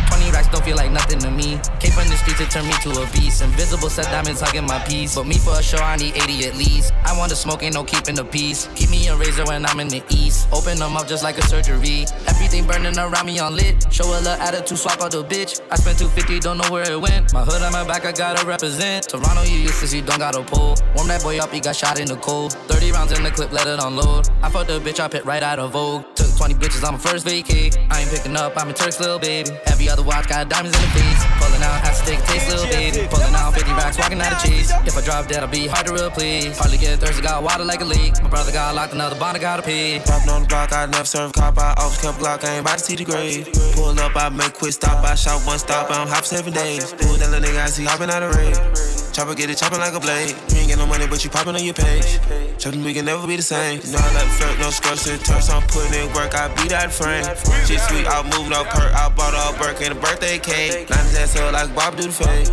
20 0.45 0.51
racks 0.51 0.51
don't 0.51 0.65
feel 0.65 0.77
like 0.77 0.91
nothing 0.91 1.19
to 1.19 1.31
me. 1.31 1.59
Came 1.79 1.91
from 1.91 2.07
the 2.09 2.17
streets, 2.17 2.41
it 2.41 2.49
turned 2.49 2.67
me 2.67 2.73
to 2.83 2.89
a 3.01 3.05
beast. 3.11 3.41
Invisible 3.41 3.89
set 3.89 4.05
diamonds 4.05 4.41
hugging 4.41 4.65
my 4.65 4.79
piece. 4.79 5.15
But 5.15 5.27
me 5.27 5.37
for 5.37 5.57
a 5.57 5.63
show, 5.63 5.77
I 5.77 5.95
need 5.97 6.15
80 6.15 6.47
at 6.47 6.55
least. 6.55 6.93
I 7.05 7.17
want 7.17 7.29
to 7.29 7.35
smoke, 7.35 7.63
ain't 7.63 7.75
no 7.75 7.83
keeping 7.83 8.15
the 8.15 8.25
peace. 8.25 8.69
Keep 8.75 8.89
me 8.89 9.07
a 9.07 9.15
razor 9.15 9.45
when 9.45 9.65
I'm 9.65 9.79
in 9.79 9.87
the 9.87 10.03
east. 10.09 10.47
Open 10.51 10.77
them 10.77 10.97
up 10.97 11.07
just 11.07 11.23
like 11.23 11.37
a 11.37 11.43
surgery. 11.47 12.05
Everything 12.27 12.65
burning 12.65 12.97
around 12.97 13.25
me 13.25 13.39
on 13.39 13.55
lit. 13.55 13.85
Show 13.91 14.05
a 14.05 14.19
little 14.21 14.33
attitude, 14.33 14.77
swap 14.77 15.01
out 15.01 15.11
the 15.11 15.23
bitch. 15.23 15.61
I 15.71 15.75
spent 15.75 15.99
250, 15.99 16.39
don't 16.39 16.57
know 16.57 16.69
where 16.71 16.89
it 16.89 16.99
went. 16.99 17.33
My 17.33 17.43
hood 17.43 17.61
on 17.61 17.71
my 17.71 17.85
back, 17.85 18.05
I 18.05 18.11
gotta 18.11 18.45
represent. 18.45 19.09
Toronto, 19.09 19.43
you 19.43 19.57
useless, 19.59 19.93
you 19.93 20.01
don't 20.01 20.19
got 20.19 20.35
a 20.35 20.43
pull. 20.43 20.75
Warm 20.95 21.07
that 21.07 21.23
boy 21.23 21.39
up, 21.39 21.51
he 21.51 21.59
got 21.59 21.75
shot 21.75 21.99
in 21.99 22.07
the 22.07 22.17
cold. 22.17 22.53
30 22.67 22.91
rounds 22.91 23.11
in 23.11 23.23
the 23.23 23.31
clip, 23.31 23.51
let 23.51 23.67
it 23.67 23.79
unload. 23.81 24.29
I 24.41 24.49
fucked 24.49 24.67
the 24.67 24.79
bitch, 24.79 24.99
I 24.99 25.07
pit 25.07 25.25
right 25.25 25.43
out 25.43 25.59
of 25.59 25.71
Vogue. 25.71 26.03
Took 26.15 26.35
20 26.37 26.55
bitches 26.55 26.85
on 26.85 26.93
my 26.93 26.99
first 26.99 27.25
vacay. 27.25 27.75
I 27.89 28.01
ain't 28.01 28.09
picking 28.09 28.35
up, 28.35 28.53
I'm 28.57 28.69
a 28.69 28.73
Turk's 28.73 28.99
little 28.99 29.19
baby. 29.19 29.51
Every 29.67 29.89
other 29.89 30.03
watch 30.03 30.27
got 30.27 30.34
diamonds 30.43 30.75
in 30.75 30.83
the 30.83 30.91
face. 30.91 31.21
Pulling 31.39 31.63
out, 31.63 31.79
has 31.79 32.01
to 32.01 32.05
take 32.05 32.19
a 32.19 32.27
taste, 32.27 32.49
little 32.49 32.67
baby. 32.67 33.07
Pulling 33.07 33.35
out 33.35 33.53
50 33.53 33.71
racks, 33.71 33.97
walking 33.97 34.19
out 34.19 34.33
of 34.33 34.43
cheese. 34.43 34.71
If 34.83 34.97
I 34.97 35.01
drop 35.01 35.27
dead, 35.27 35.43
I'll 35.43 35.47
be 35.47 35.67
hard 35.67 35.87
to 35.87 35.93
replace. 35.93 36.57
Hardly 36.57 36.77
get 36.77 36.99
thirsty, 36.99 37.21
got 37.21 37.43
water 37.43 37.63
like 37.63 37.81
a 37.81 37.85
leak. 37.85 38.21
My 38.21 38.29
brother 38.29 38.51
got 38.51 38.75
locked, 38.75 38.93
another 38.93 39.15
bond, 39.17 39.37
I 39.37 39.39
gotta 39.39 39.61
pay. 39.61 39.99
Popping 40.03 40.29
on 40.29 40.41
the 40.43 40.47
block, 40.47 40.73
I 40.73 40.85
never 40.87 41.05
serve 41.05 41.31
cop. 41.31 41.57
I 41.57 41.73
always 41.77 42.01
kept 42.01 42.19
Glock, 42.19 42.43
I 42.43 42.57
ain't 42.57 42.61
about 42.61 42.79
to 42.79 42.83
see 42.83 42.95
the 42.95 43.05
grave. 43.05 43.47
Pull 43.75 43.97
up, 43.99 44.15
I 44.15 44.29
make 44.29 44.53
quick 44.53 44.73
stop. 44.73 45.03
I 45.05 45.15
shot 45.15 45.45
one 45.45 45.59
stop, 45.59 45.89
I'm 45.89 46.07
hop 46.07 46.25
seven 46.25 46.51
days. 46.51 46.91
Pull 46.91 47.15
that 47.15 47.29
little 47.31 47.47
nigga, 47.47 47.63
I 47.63 47.67
see 47.67 47.85
hopping 47.85 48.09
out 48.09 48.23
of 48.23 48.35
raid. 48.35 48.94
Chopper 49.15 49.33
get 49.33 49.49
it 49.49 49.55
chopping 49.55 49.79
like 49.79 49.93
a 49.93 49.99
blade. 50.01 50.35
You 50.51 50.57
ain't 50.57 50.67
get 50.67 50.77
no 50.77 50.85
money, 50.85 51.07
but 51.07 51.23
you 51.23 51.29
popping 51.29 51.55
on 51.55 51.63
your 51.63 51.73
page. 51.73 52.19
Chopping, 52.59 52.83
we 52.83 52.93
can 52.93 53.05
never 53.05 53.25
be 53.25 53.37
the 53.37 53.41
same. 53.41 53.79
You 53.79 53.93
know 53.93 53.97
I 53.97 54.11
like 54.11 54.27
flirt, 54.35 54.59
no 54.59 54.69
scrubs 54.69 55.07
and 55.07 55.23
turfs. 55.23 55.49
I'm 55.49 55.63
putting 55.71 56.03
in 56.03 56.11
work, 56.11 56.35
I 56.35 56.53
beat 56.53 56.75
that 56.75 56.91
frame. 56.91 57.23
Shit 57.63 57.79
sweet, 57.87 58.05
I 58.11 58.23
move 58.27 58.49
no 58.49 58.65
perk. 58.65 58.91
I 58.91 59.07
bought 59.07 59.33
all 59.33 59.55
Burke 59.55 59.79
and 59.83 59.95
a 59.95 60.01
birthday 60.01 60.37
cake. 60.37 60.89
Line 60.89 60.99
his 61.05 61.15
ass 61.15 61.39
like 61.39 61.73
Bob 61.73 61.95
do 61.95 62.07
the 62.07 62.11
fade. 62.11 62.47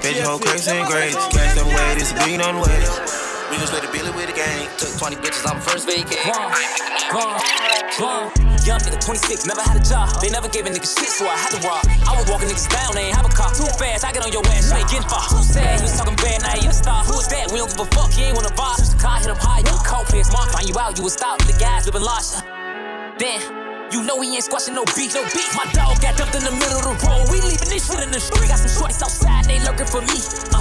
Bitch, 0.00 0.24
whole 0.24 0.38
crazy 0.38 0.70
and 0.70 0.88
great. 0.88 1.12
Cash 1.12 1.54
them 1.60 1.68
way, 1.68 1.94
this 2.00 2.10
a 2.12 2.24
bean 2.24 2.40
on 2.40 2.54
the 2.54 2.62
way. 2.62 2.80
We 3.52 3.60
just 3.60 3.74
let 3.74 3.84
the 3.84 3.92
Billy 3.92 4.10
with 4.16 4.28
the 4.28 4.32
gang. 4.32 4.66
Took 4.78 4.96
20 4.96 5.16
bitches 5.16 5.44
on 5.44 5.56
my 5.56 5.60
first 5.60 5.86
vacay. 5.86 6.24
Gone, 7.12 8.32
gone. 8.32 8.47
Young 8.66 8.80
nigga, 8.80 9.00
26, 9.00 9.46
never 9.46 9.62
had 9.62 9.76
a 9.76 9.84
job. 9.84 10.08
They 10.20 10.30
never 10.30 10.48
gave 10.48 10.66
a 10.66 10.70
nigga 10.70 10.88
shit, 10.88 11.08
so 11.08 11.26
I 11.26 11.36
had 11.36 11.50
to 11.56 11.60
rob. 11.66 11.84
I 12.06 12.12
was 12.16 12.28
walking 12.28 12.48
niggas 12.48 12.68
down, 12.68 12.94
they 12.94 13.08
ain't 13.08 13.16
have 13.16 13.26
a 13.26 13.32
car. 13.32 13.52
Too 13.54 13.66
fast, 13.78 14.04
I 14.04 14.12
get 14.12 14.24
on 14.24 14.32
your 14.32 14.44
ass, 14.52 14.70
you 14.70 14.76
ain't 14.76 14.88
getting 14.90 15.08
far. 15.08 15.22
Who 15.32 15.42
said 15.42 15.78
he 15.78 15.82
was 15.82 15.96
talking 15.96 16.16
bad, 16.16 16.42
now 16.42 16.56
you 16.60 16.70
a 16.70 16.72
star? 16.72 17.04
Who 17.04 17.18
is 17.18 17.28
that? 17.28 17.50
We 17.52 17.58
don't 17.58 17.70
give 17.70 17.80
a 17.80 17.88
fuck, 17.92 18.12
he 18.12 18.28
ain't 18.28 18.36
wanna 18.36 18.52
vibe. 18.52 18.76
Switch 18.76 18.92
the 18.92 19.00
car, 19.00 19.16
hit 19.18 19.30
him 19.30 19.40
high, 19.40 19.60
you 19.60 19.72
a 19.72 19.80
cold 19.84 20.06
piss. 20.08 20.32
Mark, 20.32 20.50
find 20.50 20.68
you 20.68 20.76
out, 20.78 20.98
you 20.98 21.06
a 21.06 21.10
stop. 21.10 21.38
The 21.44 21.56
guys 21.56 21.86
living 21.86 22.02
lost. 22.02 22.44
Damn. 23.18 23.68
You 23.90 24.04
know 24.04 24.20
he 24.20 24.34
ain't 24.36 24.44
squashing 24.44 24.74
no 24.74 24.84
beef, 24.92 25.14
no 25.14 25.24
beef. 25.32 25.48
My 25.56 25.64
dog 25.72 25.96
got 26.02 26.16
dumped 26.20 26.36
in 26.36 26.44
the 26.44 26.52
middle 26.52 26.76
of 26.76 26.84
the 26.84 26.94
road. 27.08 27.24
We 27.32 27.40
leaving 27.40 27.72
this 27.72 27.88
shit 27.88 28.04
in 28.04 28.10
the 28.12 28.20
street. 28.20 28.48
Got 28.52 28.60
some 28.60 28.68
shorties 28.68 29.00
outside, 29.00 29.46
they 29.46 29.58
lurking 29.64 29.88
for 29.88 30.02
me. 30.04 30.20
Uh, 30.52 30.60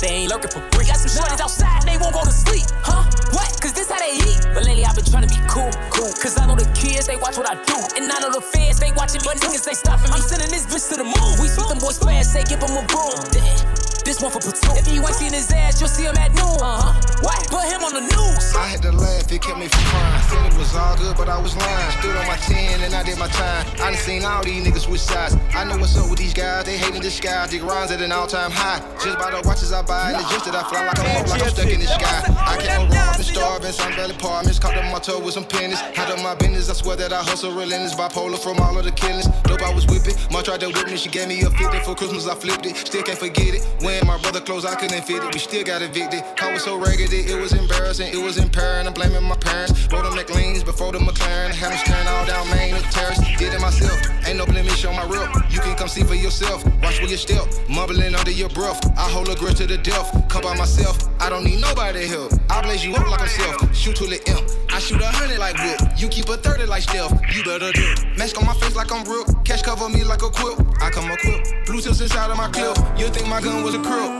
they 0.00 0.24
ain't 0.24 0.30
lurking 0.30 0.50
for 0.50 0.62
free. 0.72 0.86
Got 0.86 0.96
some 0.96 1.10
shorties 1.10 1.40
outside, 1.40 1.82
they 1.82 1.98
won't 1.98 2.14
go 2.14 2.24
to 2.24 2.30
sleep. 2.30 2.66
Huh? 2.82 3.04
What? 3.34 3.50
Cause 3.60 3.72
this 3.72 3.90
how 3.90 3.98
they 3.98 4.14
eat. 4.14 4.40
But 4.54 4.64
lately 4.64 4.84
I've 4.84 4.94
been 4.94 5.04
trying 5.04 5.26
to 5.26 5.32
be 5.32 5.40
cool, 5.48 5.70
cool. 5.90 6.12
Cause 6.18 6.38
I 6.38 6.46
know 6.46 6.54
the 6.54 6.68
kids, 6.74 7.06
they 7.06 7.16
watch 7.16 7.36
what 7.36 7.48
I 7.48 7.54
do. 7.64 7.76
And 7.96 8.10
I 8.10 8.18
know 8.20 8.30
the 8.30 8.40
fans, 8.40 8.78
they 8.78 8.92
watching 8.92 9.20
me. 9.20 9.26
But 9.26 9.42
niggas, 9.42 9.64
they 9.64 9.74
stopping 9.74 10.10
me. 10.10 10.16
I'm 10.16 10.22
sending 10.22 10.50
this 10.50 10.66
bitch 10.66 10.88
to 10.90 10.96
the 10.96 11.04
moon. 11.04 11.32
We 11.42 11.48
sweep 11.48 11.68
them 11.68 11.78
boys 11.78 11.98
fast, 11.98 12.32
say 12.32 12.44
give 12.44 12.60
them 12.60 12.76
a 12.76 12.84
boom. 12.86 13.18
Damn. 13.32 13.87
This 14.08 14.22
one 14.22 14.32
for 14.32 14.40
platoon. 14.40 14.72
If 14.78 14.88
you 14.88 15.04
ain't 15.04 15.14
seen 15.20 15.34
his 15.34 15.52
ass, 15.52 15.82
you'll 15.82 15.92
see 15.92 16.04
him 16.04 16.16
at 16.16 16.32
noon. 16.32 16.56
Uh-huh. 16.64 16.96
What? 17.20 17.44
Put 17.52 17.68
him 17.68 17.84
on 17.84 17.92
the 17.92 18.00
news. 18.00 18.56
I 18.56 18.72
had 18.72 18.80
to 18.88 18.92
laugh, 18.92 19.28
it 19.30 19.42
kept 19.42 19.60
me 19.60 19.68
from 19.68 19.84
crying. 19.84 20.22
Said 20.32 20.46
it 20.48 20.56
was 20.56 20.74
all 20.74 20.96
good, 20.96 21.14
but 21.14 21.28
I 21.28 21.36
was 21.36 21.52
lying. 21.52 21.92
Stood 22.00 22.16
on 22.16 22.24
my 22.24 22.40
10 22.40 22.80
and 22.88 22.94
I 22.94 23.02
did 23.02 23.18
my 23.18 23.28
time. 23.28 23.68
I 23.84 23.92
done 23.92 24.00
seen 24.00 24.24
all 24.24 24.42
these 24.42 24.64
niggas 24.64 24.88
switch 24.88 25.04
sides. 25.04 25.36
I 25.52 25.64
know 25.68 25.76
what's 25.76 25.92
up 25.98 26.08
with 26.08 26.20
these 26.20 26.32
guys, 26.32 26.64
they 26.64 26.78
hate 26.78 26.94
in 26.94 27.02
the 27.02 27.10
sky. 27.10 27.46
Dig 27.50 27.62
rhymes 27.62 27.90
at 27.90 28.00
an 28.00 28.10
all 28.10 28.26
time 28.26 28.50
high. 28.50 28.80
Just 29.04 29.18
by 29.18 29.28
the 29.28 29.46
watches 29.46 29.74
I 29.74 29.82
buy 29.82 30.16
and 30.16 30.24
the 30.24 30.28
gist 30.32 30.46
that 30.46 30.56
I 30.56 30.64
fly 30.64 30.88
like 30.88 30.98
I'm, 31.04 31.28
like 31.28 31.42
I'm 31.44 31.50
stuck 31.52 31.68
in 31.68 31.80
the 31.80 31.86
sky. 31.86 32.24
I 32.32 32.56
can't 32.56 32.88
no 32.88 32.96
wrong, 32.96 33.12
been 33.12 33.28
starving, 33.28 33.72
some 33.72 33.92
Valley 33.92 34.16
apartments. 34.16 34.58
Caught 34.58 34.76
up 34.78 34.88
my 34.90 35.00
toe 35.00 35.20
with 35.20 35.34
some 35.34 35.44
pennies. 35.44 35.80
Had 35.92 36.08
up 36.08 36.22
my 36.24 36.34
business, 36.34 36.70
I 36.70 36.72
swear 36.72 36.96
that 36.96 37.12
I 37.12 37.20
hustle 37.20 37.52
relentless. 37.52 37.92
Bipolar 37.94 38.38
from 38.38 38.56
all 38.56 38.78
of 38.78 38.84
the 38.84 38.92
killings. 38.92 39.28
Dope, 39.44 39.60
I 39.60 39.74
was 39.74 39.84
whipping. 39.86 40.16
Mom 40.32 40.44
tried 40.44 40.60
to 40.60 40.72
whip 40.72 40.88
me, 40.88 40.96
she 40.96 41.10
gave 41.10 41.28
me 41.28 41.42
a 41.42 41.50
50 41.50 41.80
for 41.84 41.94
Christmas, 41.94 42.26
I 42.26 42.34
flipped 42.34 42.64
it. 42.64 42.74
Still 42.76 43.02
can't 43.02 43.18
forget 43.18 43.52
it. 43.52 43.68
When 43.84 43.97
my 44.06 44.18
brother 44.18 44.40
closed, 44.40 44.66
I 44.66 44.74
couldn't 44.74 45.02
fit 45.04 45.22
it. 45.22 45.32
We 45.32 45.38
still 45.38 45.64
got 45.64 45.82
evicted. 45.82 46.22
I 46.40 46.52
was 46.52 46.64
so 46.64 46.76
raggedy, 46.76 47.20
it 47.20 47.40
was 47.40 47.52
embarrassing, 47.52 48.12
it 48.12 48.22
was 48.22 48.38
impairing. 48.38 48.86
I'm 48.86 48.92
blaming 48.92 49.24
my 49.24 49.36
parents. 49.36 49.72
Rode 49.90 50.04
them 50.04 50.14
McLeans 50.14 50.64
before 50.64 50.92
the 50.92 50.98
McLaren. 50.98 51.50
Had 51.50 51.72
them 51.72 51.78
staring 51.78 52.08
all 52.08 52.26
down 52.26 52.48
Main 52.50 52.74
with 52.74 52.84
terrace. 52.90 53.18
Did 53.38 53.54
it 53.54 53.60
myself. 53.60 53.98
Ain't 54.26 54.38
no 54.38 54.46
blemish 54.46 54.84
on 54.84 54.94
my 54.94 55.04
rip. 55.04 55.28
You 55.50 55.60
can 55.60 55.76
come 55.76 55.88
see 55.88 56.04
for 56.04 56.14
yourself. 56.14 56.64
Watch 56.82 57.00
where 57.00 57.08
you 57.08 57.16
step. 57.16 57.46
Mumbling 57.68 58.14
under 58.14 58.30
your 58.30 58.50
breath. 58.50 58.80
I 58.98 59.08
hold 59.08 59.28
a 59.28 59.34
grudge 59.34 59.56
to 59.58 59.66
the 59.66 59.78
death. 59.78 60.12
Come 60.28 60.42
by 60.42 60.56
myself. 60.56 60.98
I 61.20 61.30
don't 61.30 61.44
need 61.44 61.60
nobody 61.60 62.06
help. 62.06 62.32
I 62.50 62.62
blaze 62.62 62.84
you 62.84 62.94
up 62.94 63.08
like 63.08 63.22
I'm 63.22 63.28
self. 63.28 63.74
Shoot 63.74 63.96
to 63.96 64.06
the 64.06 64.20
imp. 64.28 64.50
I 64.70 64.78
shoot 64.78 65.00
a 65.00 65.06
hundred 65.06 65.38
like 65.38 65.56
whip. 65.58 65.80
You 65.96 66.08
keep 66.08 66.28
a 66.28 66.36
thirty 66.36 66.64
like 66.66 66.82
stealth. 66.82 67.12
You 67.34 67.42
better 67.44 67.72
do. 67.72 67.94
Mask 68.16 68.38
on 68.38 68.46
my 68.46 68.54
face 68.54 68.76
like 68.76 68.92
I'm 68.92 69.04
real. 69.04 69.24
Cash 69.44 69.62
cover 69.62 69.88
me 69.88 70.04
like 70.04 70.22
a 70.22 70.30
quilt. 70.30 70.60
I 70.80 70.90
come 70.90 71.10
equipped. 71.10 71.66
Blue 71.66 71.80
tips 71.80 72.00
inside 72.00 72.30
of 72.30 72.36
my 72.36 72.48
clip. 72.48 72.76
You 72.98 73.08
think 73.08 73.26
my 73.28 73.40
gun 73.40 73.62
was 73.62 73.74
a 73.74 73.80
crook? 73.88 74.12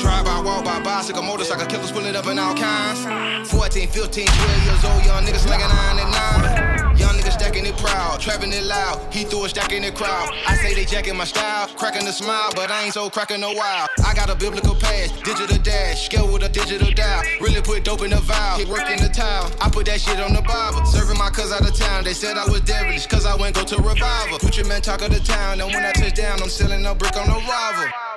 Drive 0.00 0.24
by, 0.24 0.40
walk 0.40 0.64
by, 0.64 0.80
bicycle, 0.80 1.22
motorcycle, 1.22 1.66
killers 1.66 1.92
pulling 1.92 2.16
up 2.16 2.26
in 2.26 2.38
all 2.38 2.54
kinds. 2.54 3.00
14, 3.50 3.88
15, 3.88 4.26
12 4.26 4.64
years 4.64 4.84
old, 4.84 5.04
young 5.04 5.24
niggas 5.24 5.44
slanging 5.44 5.68
nine 5.68 5.98
and 6.00 6.10
nine. 6.10 6.96
Young 6.96 7.14
niggas 7.16 7.32
stacking 7.32 7.66
it 7.66 7.76
proud, 7.76 8.20
trapping 8.20 8.52
it 8.52 8.64
loud. 8.64 8.96
He 9.12 9.24
threw 9.24 9.44
a 9.44 9.48
stack 9.48 9.72
in 9.72 9.82
the 9.82 9.92
crowd. 9.92 10.28
I 10.46 10.56
say 10.56 10.74
they 10.74 10.84
jacking 10.84 11.16
my 11.16 11.24
style, 11.24 11.68
cracking 11.76 12.04
the 12.04 12.12
smile, 12.12 12.50
but 12.54 12.70
I 12.70 12.84
ain't 12.84 12.94
so 12.94 13.10
cracking 13.10 13.40
no 13.40 13.52
while. 13.52 13.86
I 14.06 14.14
got 14.14 14.30
a 14.30 14.34
biblical 14.34 14.74
past, 14.74 15.22
digital 15.24 15.58
dash, 15.58 16.06
scale 16.06 16.30
with 16.32 16.42
a 16.42 16.48
digital 16.48 16.90
dial. 16.90 17.22
Really 17.40 17.62
put 17.62 17.84
dope 17.84 18.02
in 18.02 18.10
the 18.10 18.20
vial, 18.20 18.58
hit 18.58 18.68
work 18.68 18.88
in 18.90 19.00
the 19.02 19.08
towel. 19.08 19.50
I 19.60 19.68
put 19.70 19.86
that 19.86 20.00
shit 20.00 20.20
on 20.20 20.32
the 20.32 20.42
Bible. 20.42 20.84
Serving 20.86 21.18
my 21.18 21.30
cuz 21.30 21.52
out 21.52 21.66
of 21.66 21.74
town, 21.74 22.04
they 22.04 22.14
said 22.14 22.36
I 22.36 22.44
was 22.44 22.60
devilish, 22.62 23.06
cause 23.06 23.26
I 23.26 23.34
went 23.36 23.54
go 23.56 23.64
to 23.64 23.76
revival. 23.76 24.38
Put 24.38 24.56
your 24.56 24.66
man 24.66 24.82
talk 24.82 25.02
of 25.02 25.10
the 25.10 25.20
town, 25.20 25.60
and 25.60 25.72
when 25.72 25.84
I 25.84 25.92
touch 25.92 26.14
down, 26.14 26.42
I'm 26.42 26.48
selling 26.48 26.84
a 26.86 26.94
brick 26.94 27.16
on 27.16 27.26
the 27.26 27.34
rival. 27.34 28.09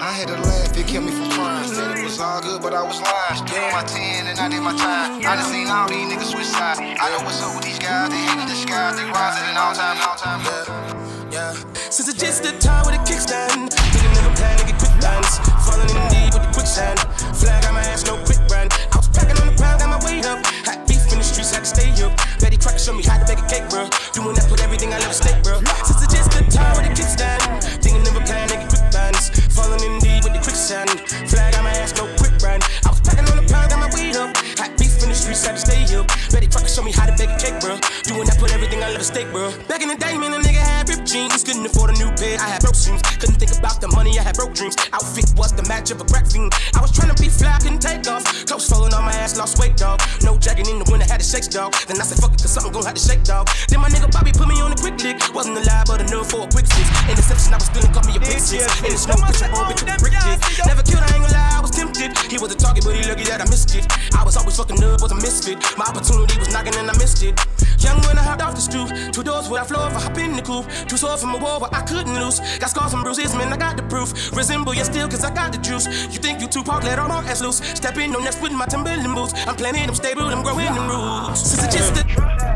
I 0.00 0.16
had 0.16 0.28
to 0.32 0.40
laugh, 0.48 0.72
it 0.72 0.88
kept 0.88 1.04
me 1.04 1.12
from 1.12 1.28
crying. 1.28 1.68
Said 1.68 1.98
it 1.98 2.04
was 2.04 2.16
all 2.18 2.40
good, 2.40 2.64
but 2.64 2.72
I 2.72 2.80
was 2.80 3.04
lying. 3.04 3.36
On 3.36 3.72
my 3.76 3.84
10 3.84 4.32
and 4.32 4.40
I 4.40 4.48
did 4.48 4.64
my 4.64 4.72
time. 4.72 5.20
I 5.20 5.36
done 5.36 5.44
seen 5.44 5.68
all 5.68 5.84
these 5.92 6.08
niggas 6.08 6.32
switch 6.32 6.48
sides. 6.48 6.80
I 6.80 7.04
know 7.12 7.20
what's 7.20 7.44
up 7.44 7.52
with 7.52 7.68
these 7.68 7.76
guys, 7.76 8.08
they 8.08 8.16
hate 8.16 8.40
in 8.40 8.48
the 8.48 8.56
sky. 8.56 8.96
They 8.96 9.04
rise 9.12 9.36
at 9.36 9.44
an 9.44 9.60
all 9.60 9.76
time, 9.76 10.00
all 10.00 10.16
time. 10.16 10.40
Yeah, 11.28 11.52
yeah. 11.52 11.52
Since 11.92 12.08
it's 12.08 12.16
just 12.16 12.40
the 12.40 12.56
time 12.64 12.88
with 12.88 12.96
a 12.96 13.02
kickstand, 13.04 13.68
nigga 13.92 14.08
never 14.16 14.32
plan 14.40 14.56
to 14.56 14.64
get 14.64 14.80
quick 14.80 14.96
dance. 15.04 15.36
Falling 15.68 15.92
in 15.92 16.00
deep 16.08 16.32
with 16.32 16.48
the 16.48 16.52
quicksand. 16.56 16.96
Flag 17.36 17.60
on 17.68 17.76
my 17.76 17.84
ass, 17.84 18.08
no 18.08 18.16
quick 18.24 18.40
brand. 18.48 18.72
I 18.72 18.96
was 18.96 19.12
packing 19.12 19.36
on 19.36 19.52
the 19.52 19.56
ground, 19.60 19.84
got 19.84 19.92
my 19.92 20.00
weight 20.08 20.24
up. 20.24 20.40
Hot 20.64 20.80
beef 20.88 21.04
in 21.12 21.20
the 21.20 21.28
streets, 21.28 21.52
had 21.52 21.68
to 21.68 21.70
stay 21.76 21.92
up. 22.00 22.16
Betty 22.40 22.56
Crocker 22.56 22.80
showed 22.80 22.96
me 22.96 23.04
how 23.04 23.20
to 23.20 23.28
bake 23.28 23.44
a 23.44 23.48
cake, 23.52 23.68
bro. 23.68 23.84
Doing 24.16 24.32
that, 24.32 24.48
put 24.48 24.64
everything 24.64 24.96
I 24.96 24.98
love 25.04 25.12
stake, 25.12 25.44
bro. 25.44 25.60
Since 25.84 26.08
it's 26.08 26.14
just 26.16 26.32
the 26.32 26.40
time 26.48 26.72
with 26.80 26.88
a 26.88 26.92
kickstand, 26.96 27.79
streets, 35.20 35.44
had 35.44 35.56
to 35.56 35.60
stay 35.60 35.89
up. 35.94 36.06
Betty 36.30 36.46
Crocker 36.46 36.68
showed 36.68 36.84
me 36.84 36.92
how 36.92 37.06
to 37.06 37.14
bake 37.16 37.30
a 37.30 37.38
cake, 37.38 37.58
bro. 37.60 37.78
Doing 38.04 38.26
that, 38.26 38.38
put 38.38 38.52
everything 38.52 38.82
I 38.82 38.90
love 38.90 39.04
stake, 39.04 39.30
bro. 39.30 39.50
Back 39.66 39.82
in 39.82 39.88
the 39.88 39.96
day, 39.96 40.16
man, 40.16 40.32
a 40.32 40.38
nigga 40.38 40.62
had 40.62 40.88
ripped 40.88 41.06
jeans. 41.06 41.42
Couldn't 41.42 41.66
afford 41.66 41.90
a 41.90 41.96
new 41.98 42.10
pair, 42.16 42.38
I 42.38 42.48
had 42.48 42.62
broke 42.62 42.76
shoes. 42.76 43.02
Couldn't 43.18 43.38
think 43.38 43.52
about 43.56 43.80
the 43.80 43.88
money, 43.88 44.18
I 44.18 44.22
had 44.22 44.36
broke 44.36 44.54
dreams. 44.54 44.76
Outfit 44.92 45.32
was 45.36 45.52
the 45.52 45.64
match 45.66 45.90
of 45.90 46.00
a 46.00 46.04
crack 46.04 46.26
fiend. 46.26 46.52
I 46.74 46.80
was 46.80 46.92
trying 46.92 47.10
to 47.10 47.18
be 47.20 47.28
fly, 47.28 47.58
couldn't 47.60 47.82
take 47.82 48.06
off. 48.08 48.24
Clothes 48.46 48.68
falling 48.68 48.94
on 48.94 49.04
my 49.04 49.12
ass, 49.12 49.36
lost 49.36 49.58
weight, 49.58 49.76
dog. 49.76 50.00
No 50.22 50.38
jacket 50.38 50.68
in 50.68 50.78
the 50.78 50.86
winter, 50.90 51.06
had 51.06 51.20
to 51.20 51.26
shake, 51.26 51.50
dog. 51.50 51.74
Then 51.86 52.00
I 52.00 52.04
said, 52.04 52.18
fuck 52.18 52.32
it, 52.32 52.40
cause 52.40 52.52
something 52.52 52.72
gon' 52.72 52.84
have 52.84 52.94
to 52.94 53.02
shake, 53.02 53.24
dog. 53.24 53.48
Then 53.68 53.80
my 53.80 53.88
nigga 53.88 54.10
Bobby 54.10 54.32
put 54.32 54.48
me 54.48 54.60
on 54.60 54.72
a 54.72 54.78
quick 54.78 54.98
lick. 55.02 55.18
Wasn't 55.34 55.56
alive, 55.56 55.86
but 55.86 56.00
enough 56.00 56.30
for 56.30 56.46
a 56.46 56.48
quick 56.50 56.66
fix. 56.66 56.86
Interception, 57.08 57.54
I 57.54 57.58
was 57.58 57.68
feeling, 57.70 57.92
caught 57.92 58.06
me 58.06 58.16
a 58.16 58.20
big 58.20 58.38
six. 58.38 58.64
In 58.82 58.92
the 58.94 59.00
snow, 59.00 59.16
push 59.18 59.42
a 59.42 59.48
bitch 59.50 59.82
with 59.82 59.90
a 59.90 59.98
brick 59.98 60.14
dick. 60.14 60.38
Never 60.66 60.82
killed, 60.82 61.02
I 61.02 61.10
ain't 61.14 61.24
gonna 61.24 61.34
lie, 61.34 61.58
I 61.58 61.60
was 61.60 61.72
tempted. 61.72 62.12
He 62.30 62.38
was 62.38 62.52
the 62.52 62.58
target, 62.58 62.84
but 62.84 62.94
he 62.94 63.02
lucky 63.08 63.24
that 63.30 63.40
I 63.40 63.46
missed 63.50 63.74
it. 63.74 63.86
I 64.14 64.24
was 64.24 64.36
always 64.36 64.56
fucking 64.56 64.82
up, 64.82 65.00
was 65.00 65.12
a 65.12 65.18
misfit. 65.18 65.58
My 65.80 65.86
opportunity 65.86 66.38
was 66.38 66.52
knocking 66.52 66.74
and 66.74 66.90
I 66.90 66.98
missed 66.98 67.22
it. 67.22 67.32
Young 67.80 67.96
when 68.04 68.18
I 68.18 68.22
hopped 68.22 68.42
off 68.42 68.54
the 68.54 68.60
stoop, 68.60 68.92
two 69.14 69.22
doors 69.22 69.48
where 69.48 69.62
I 69.62 69.64
floor 69.64 69.88
if 69.88 69.96
I 69.96 70.00
hop 70.00 70.18
in 70.18 70.36
the 70.36 70.42
coupe. 70.42 70.68
Too 70.86 70.98
sore 70.98 71.16
from 71.16 71.34
a 71.34 71.38
war 71.38 71.58
where 71.58 71.72
I 71.72 71.80
couldn't 71.80 72.20
lose. 72.20 72.38
Got 72.58 72.68
scars 72.68 72.92
and 72.92 73.02
bruises, 73.02 73.34
man, 73.34 73.50
I 73.50 73.56
got 73.56 73.78
the 73.78 73.82
proof. 73.84 74.12
Resemble 74.36 74.74
you 74.74 74.84
still, 74.84 75.08
cause 75.08 75.24
I 75.24 75.32
got 75.32 75.52
the 75.52 75.58
juice. 75.58 75.86
You 76.12 76.20
think 76.20 76.42
you 76.42 76.48
too 76.48 76.62
park, 76.62 76.84
let 76.84 76.98
all 76.98 77.08
my 77.08 77.24
ass 77.24 77.40
loose. 77.40 77.64
Step 77.64 77.96
in 77.96 78.14
on 78.14 78.24
next 78.24 78.42
with 78.42 78.52
my 78.52 78.66
Timberland 78.66 79.14
boots. 79.14 79.32
I'm 79.48 79.56
planting 79.56 79.86
them 79.86 79.94
stable, 79.94 80.24
I'm 80.24 80.42
growing 80.42 80.66
them 80.66 80.84
roots. 80.84 81.48
Since 81.48 81.64
it's 81.64 81.74
just 81.74 81.94
the 81.94 82.04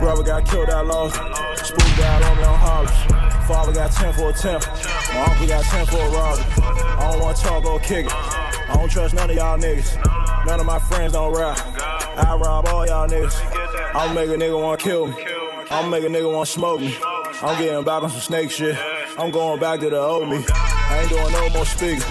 Brother 0.01 0.22
got 0.22 0.45
killed, 0.45 0.68
I 0.68 0.83
lost. 0.83 1.16
Spook 1.64 1.97
down 1.97 2.22
on 2.25 2.37
me 2.37 2.45
on 2.45 2.59
Hollis. 2.59 3.25
Father 3.49 3.72
got 3.72 3.91
10 3.91 4.12
for 4.12 4.29
a 4.29 4.33
10. 4.35 4.61
My 5.14 5.25
uncle 5.25 5.47
got 5.47 5.64
10 5.64 5.87
for 5.87 5.97
a 5.97 6.11
robbery. 6.11 6.45
I 6.61 7.11
don't 7.11 7.20
wanna 7.22 7.37
talk 7.39 7.64
or 7.64 7.81
kick 7.81 8.05
it. 8.05 8.12
I 8.12 8.77
don't 8.77 8.91
trust 8.91 9.14
none 9.14 9.31
of 9.31 9.37
y'all 9.37 9.57
niggas. 9.57 9.97
None 10.45 10.61
of 10.61 10.66
my 10.66 10.79
friends 10.79 11.14
don't 11.14 11.33
ride. 11.33 11.59
I 12.16 12.37
rob 12.37 12.66
all 12.68 12.87
y'all 12.87 13.09
niggas. 13.09 13.14
I'll 13.15 14.12
make 14.12 14.29
a 14.29 14.35
nigga 14.35 14.61
wanna 14.61 14.77
kill 14.77 15.07
me. 15.07 15.15
I'll 15.71 15.89
make 15.89 16.03
a 16.05 16.09
nigga 16.09 16.33
wanna 16.33 16.47
smoke 16.47 16.81
me. 16.81 16.97
I'm 17.43 17.62
getting 17.62 17.85
back 17.85 18.03
on 18.03 18.11
some 18.11 18.21
snake 18.21 18.51
shit. 18.51 18.77
I'm 19.17 19.31
going 19.31 19.61
back 19.61 19.81
to 19.81 19.91
the 19.91 20.01
old 20.01 20.29
me. 20.29 20.45
I 20.49 20.99
ain't 21.01 21.09
doing 21.09 21.33
no 21.33 21.49
more 21.51 21.65
speaking. 21.65 22.03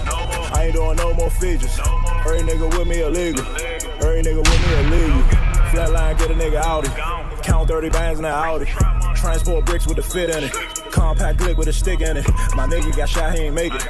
I 0.55 0.65
ain't 0.65 0.73
doing 0.73 0.95
no 0.95 1.13
more 1.13 1.29
features. 1.29 1.77
Every 2.25 2.39
nigga 2.39 2.77
with 2.77 2.87
me 2.87 3.01
illegal. 3.01 3.45
Every 3.45 4.21
nigga 4.23 4.37
with 4.37 4.91
me 4.91 4.97
illegal. 4.97 5.21
Flatline, 5.71 6.17
get 6.17 6.31
a 6.31 6.35
nigga 6.35 6.61
Audi. 6.61 7.22
Count 7.43 7.67
30 7.67 7.89
bands 7.89 8.19
in 8.19 8.23
that 8.23 8.33
Audi. 8.33 8.65
Transport 9.15 9.65
bricks 9.65 9.85
with 9.85 9.97
the 9.97 10.03
fit 10.03 10.29
in 10.29 10.43
it. 10.43 10.51
Compact 10.91 11.39
clip 11.39 11.57
with 11.57 11.67
a 11.67 11.73
stick 11.73 12.01
in 12.01 12.17
it. 12.17 12.27
My 12.55 12.67
nigga 12.67 12.95
got 12.95 13.09
shot, 13.09 13.33
he 13.33 13.43
ain't 13.43 13.55
make 13.55 13.73
it. 13.73 13.87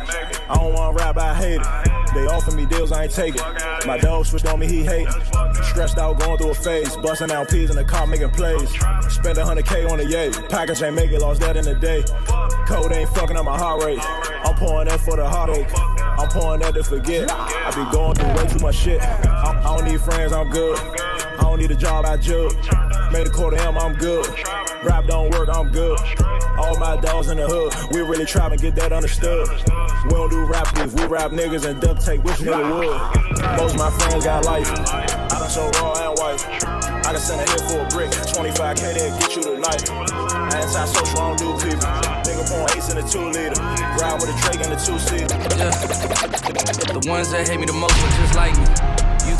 I 0.50 0.56
don't 0.56 0.74
wanna 0.74 0.96
rap, 0.98 1.18
I 1.18 1.34
hate 1.34 1.62
it. 1.62 2.14
They 2.14 2.26
offer 2.28 2.52
me 2.52 2.66
deals, 2.66 2.92
I 2.92 3.04
ain't 3.04 3.12
take 3.12 3.36
it. 3.36 3.42
My 3.86 3.98
dog 3.98 4.26
switched 4.26 4.46
on 4.46 4.60
me, 4.60 4.68
he 4.68 4.84
hate 4.84 5.08
it. 5.08 5.64
Stressed 5.66 5.98
out, 5.98 6.20
going 6.20 6.38
through 6.38 6.52
a 6.52 6.54
phase. 6.54 6.96
Busting 6.98 7.32
out 7.32 7.50
peas 7.50 7.70
in 7.70 7.76
the 7.76 7.84
car, 7.84 8.06
making 8.08 8.30
plays. 8.32 8.70
Spend 9.10 9.38
100K 9.38 9.90
on 9.90 9.98
the 9.98 10.06
yay. 10.06 10.32
Package 10.50 10.82
ain't 10.82 10.96
make 10.96 11.12
it, 11.12 11.20
lost 11.20 11.42
that 11.42 11.58
in 11.58 11.66
the 11.66 11.76
day. 11.76 12.04
Code 12.68 12.92
ain't 12.92 13.10
fucking 13.10 13.36
up 13.36 13.46
my 13.46 13.58
heart 13.58 13.84
rate. 13.84 14.00
I'm 14.02 14.56
pouring 14.56 14.88
that 14.88 15.00
for 15.00 15.16
the 15.16 15.28
heartache. 15.28 15.68
I'm 16.20 16.28
pouring 16.30 16.62
that 16.62 16.74
to 16.76 16.84
forget. 16.84 17.32
I 17.32 17.70
be 17.72 17.92
going 17.96 18.16
through 18.16 18.34
way 18.34 18.48
too 18.48 18.60
much 18.60 18.76
shit. 18.76 19.02
I, 19.02 19.60
I 19.60 19.78
don't 19.78 19.86
need 19.90 20.02
friends, 20.02 20.32
I'm 20.32 20.50
good. 20.50 20.78
I 20.80 21.42
don't 21.42 21.60
need 21.60 21.72
a 21.72 21.76
job, 21.76 22.06
I 22.06 22.18
judge. 22.18 22.56
Made 23.14 23.28
a 23.28 23.30
quarter 23.30 23.58
M, 23.58 23.78
I'm 23.78 23.94
good. 23.94 24.26
Rap 24.82 25.06
don't 25.06 25.30
work, 25.30 25.48
I'm 25.48 25.70
good. 25.72 26.00
All 26.58 26.76
my 26.80 27.00
dogs 27.00 27.30
in 27.30 27.38
the 27.38 27.46
hood, 27.46 27.72
we 27.94 28.02
really 28.02 28.26
try 28.26 28.50
to 28.50 28.58
get 28.58 28.74
that 28.78 28.92
understood. 28.92 29.48
We 30.06 30.10
don't 30.10 30.32
do 30.32 30.44
rap 30.46 30.74
beef, 30.74 30.92
we 30.94 31.06
rap 31.06 31.30
niggas 31.30 31.64
and 31.70 31.80
duct 31.80 32.04
tape, 32.04 32.24
which 32.24 32.38
nigga 32.38 32.66
would. 32.74 32.98
Most 33.62 33.76
of 33.76 33.78
my 33.78 33.92
friends 33.92 34.26
got 34.26 34.46
life. 34.46 34.68
I 34.68 35.30
done 35.30 35.48
so 35.48 35.70
raw 35.78 35.94
and 36.10 36.18
white. 36.18 36.42
I 37.06 37.14
can 37.14 37.20
send 37.20 37.42
a 37.42 37.46
hit 37.46 37.62
for 37.70 37.86
a 37.86 37.88
brick, 37.94 38.10
25k 38.10 38.82
they'll 38.98 39.20
get 39.20 39.36
you 39.36 39.44
tonight. 39.44 39.86
Anti-social, 40.50 41.20
I 41.22 41.38
don't 41.38 41.38
do 41.38 41.54
people. 41.70 41.86
Nigga 42.26 42.50
point 42.50 42.76
ace 42.76 42.90
in 42.90 42.98
a 42.98 43.06
two 43.06 43.30
liter. 43.30 43.62
Ride 44.02 44.18
with 44.18 44.34
a 44.34 44.38
Drake 44.42 44.66
in 44.66 44.74
the 44.74 44.80
two 44.82 44.98
seater. 44.98 45.38
The 46.90 47.06
ones 47.08 47.30
that 47.30 47.48
hate 47.48 47.60
me 47.60 47.68
the 47.68 47.74
most 47.74 47.94
are 47.94 48.10
just 48.18 48.34
like 48.34 48.58
me. 48.58 49.13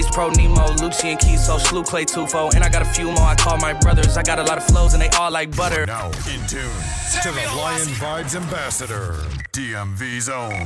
Ace 0.00 0.10
Pro, 0.12 0.30
Nemo, 0.30 0.64
Lucian 0.80 1.18
Keys, 1.18 1.44
so 1.44 1.58
Slew 1.58 1.82
Clay 1.84 2.06
Tufo. 2.06 2.54
And 2.54 2.64
I 2.64 2.70
got 2.70 2.80
a 2.80 2.86
few 2.86 3.12
more 3.12 3.20
I 3.20 3.34
call 3.34 3.58
my 3.58 3.74
brothers. 3.74 4.16
I 4.16 4.22
got 4.22 4.38
a 4.38 4.42
lot 4.42 4.56
of 4.56 4.64
flows 4.64 4.94
and 4.94 5.02
they 5.02 5.10
all 5.10 5.30
like 5.30 5.54
butter. 5.54 5.84
Now 5.84 6.06
in 6.32 6.40
tune 6.48 6.72
to 7.20 7.28
the 7.28 7.44
Lion 7.54 7.86
Vibes 8.00 8.34
Ambassador, 8.34 9.12
DMV 9.52 10.20
Zone. 10.22 10.64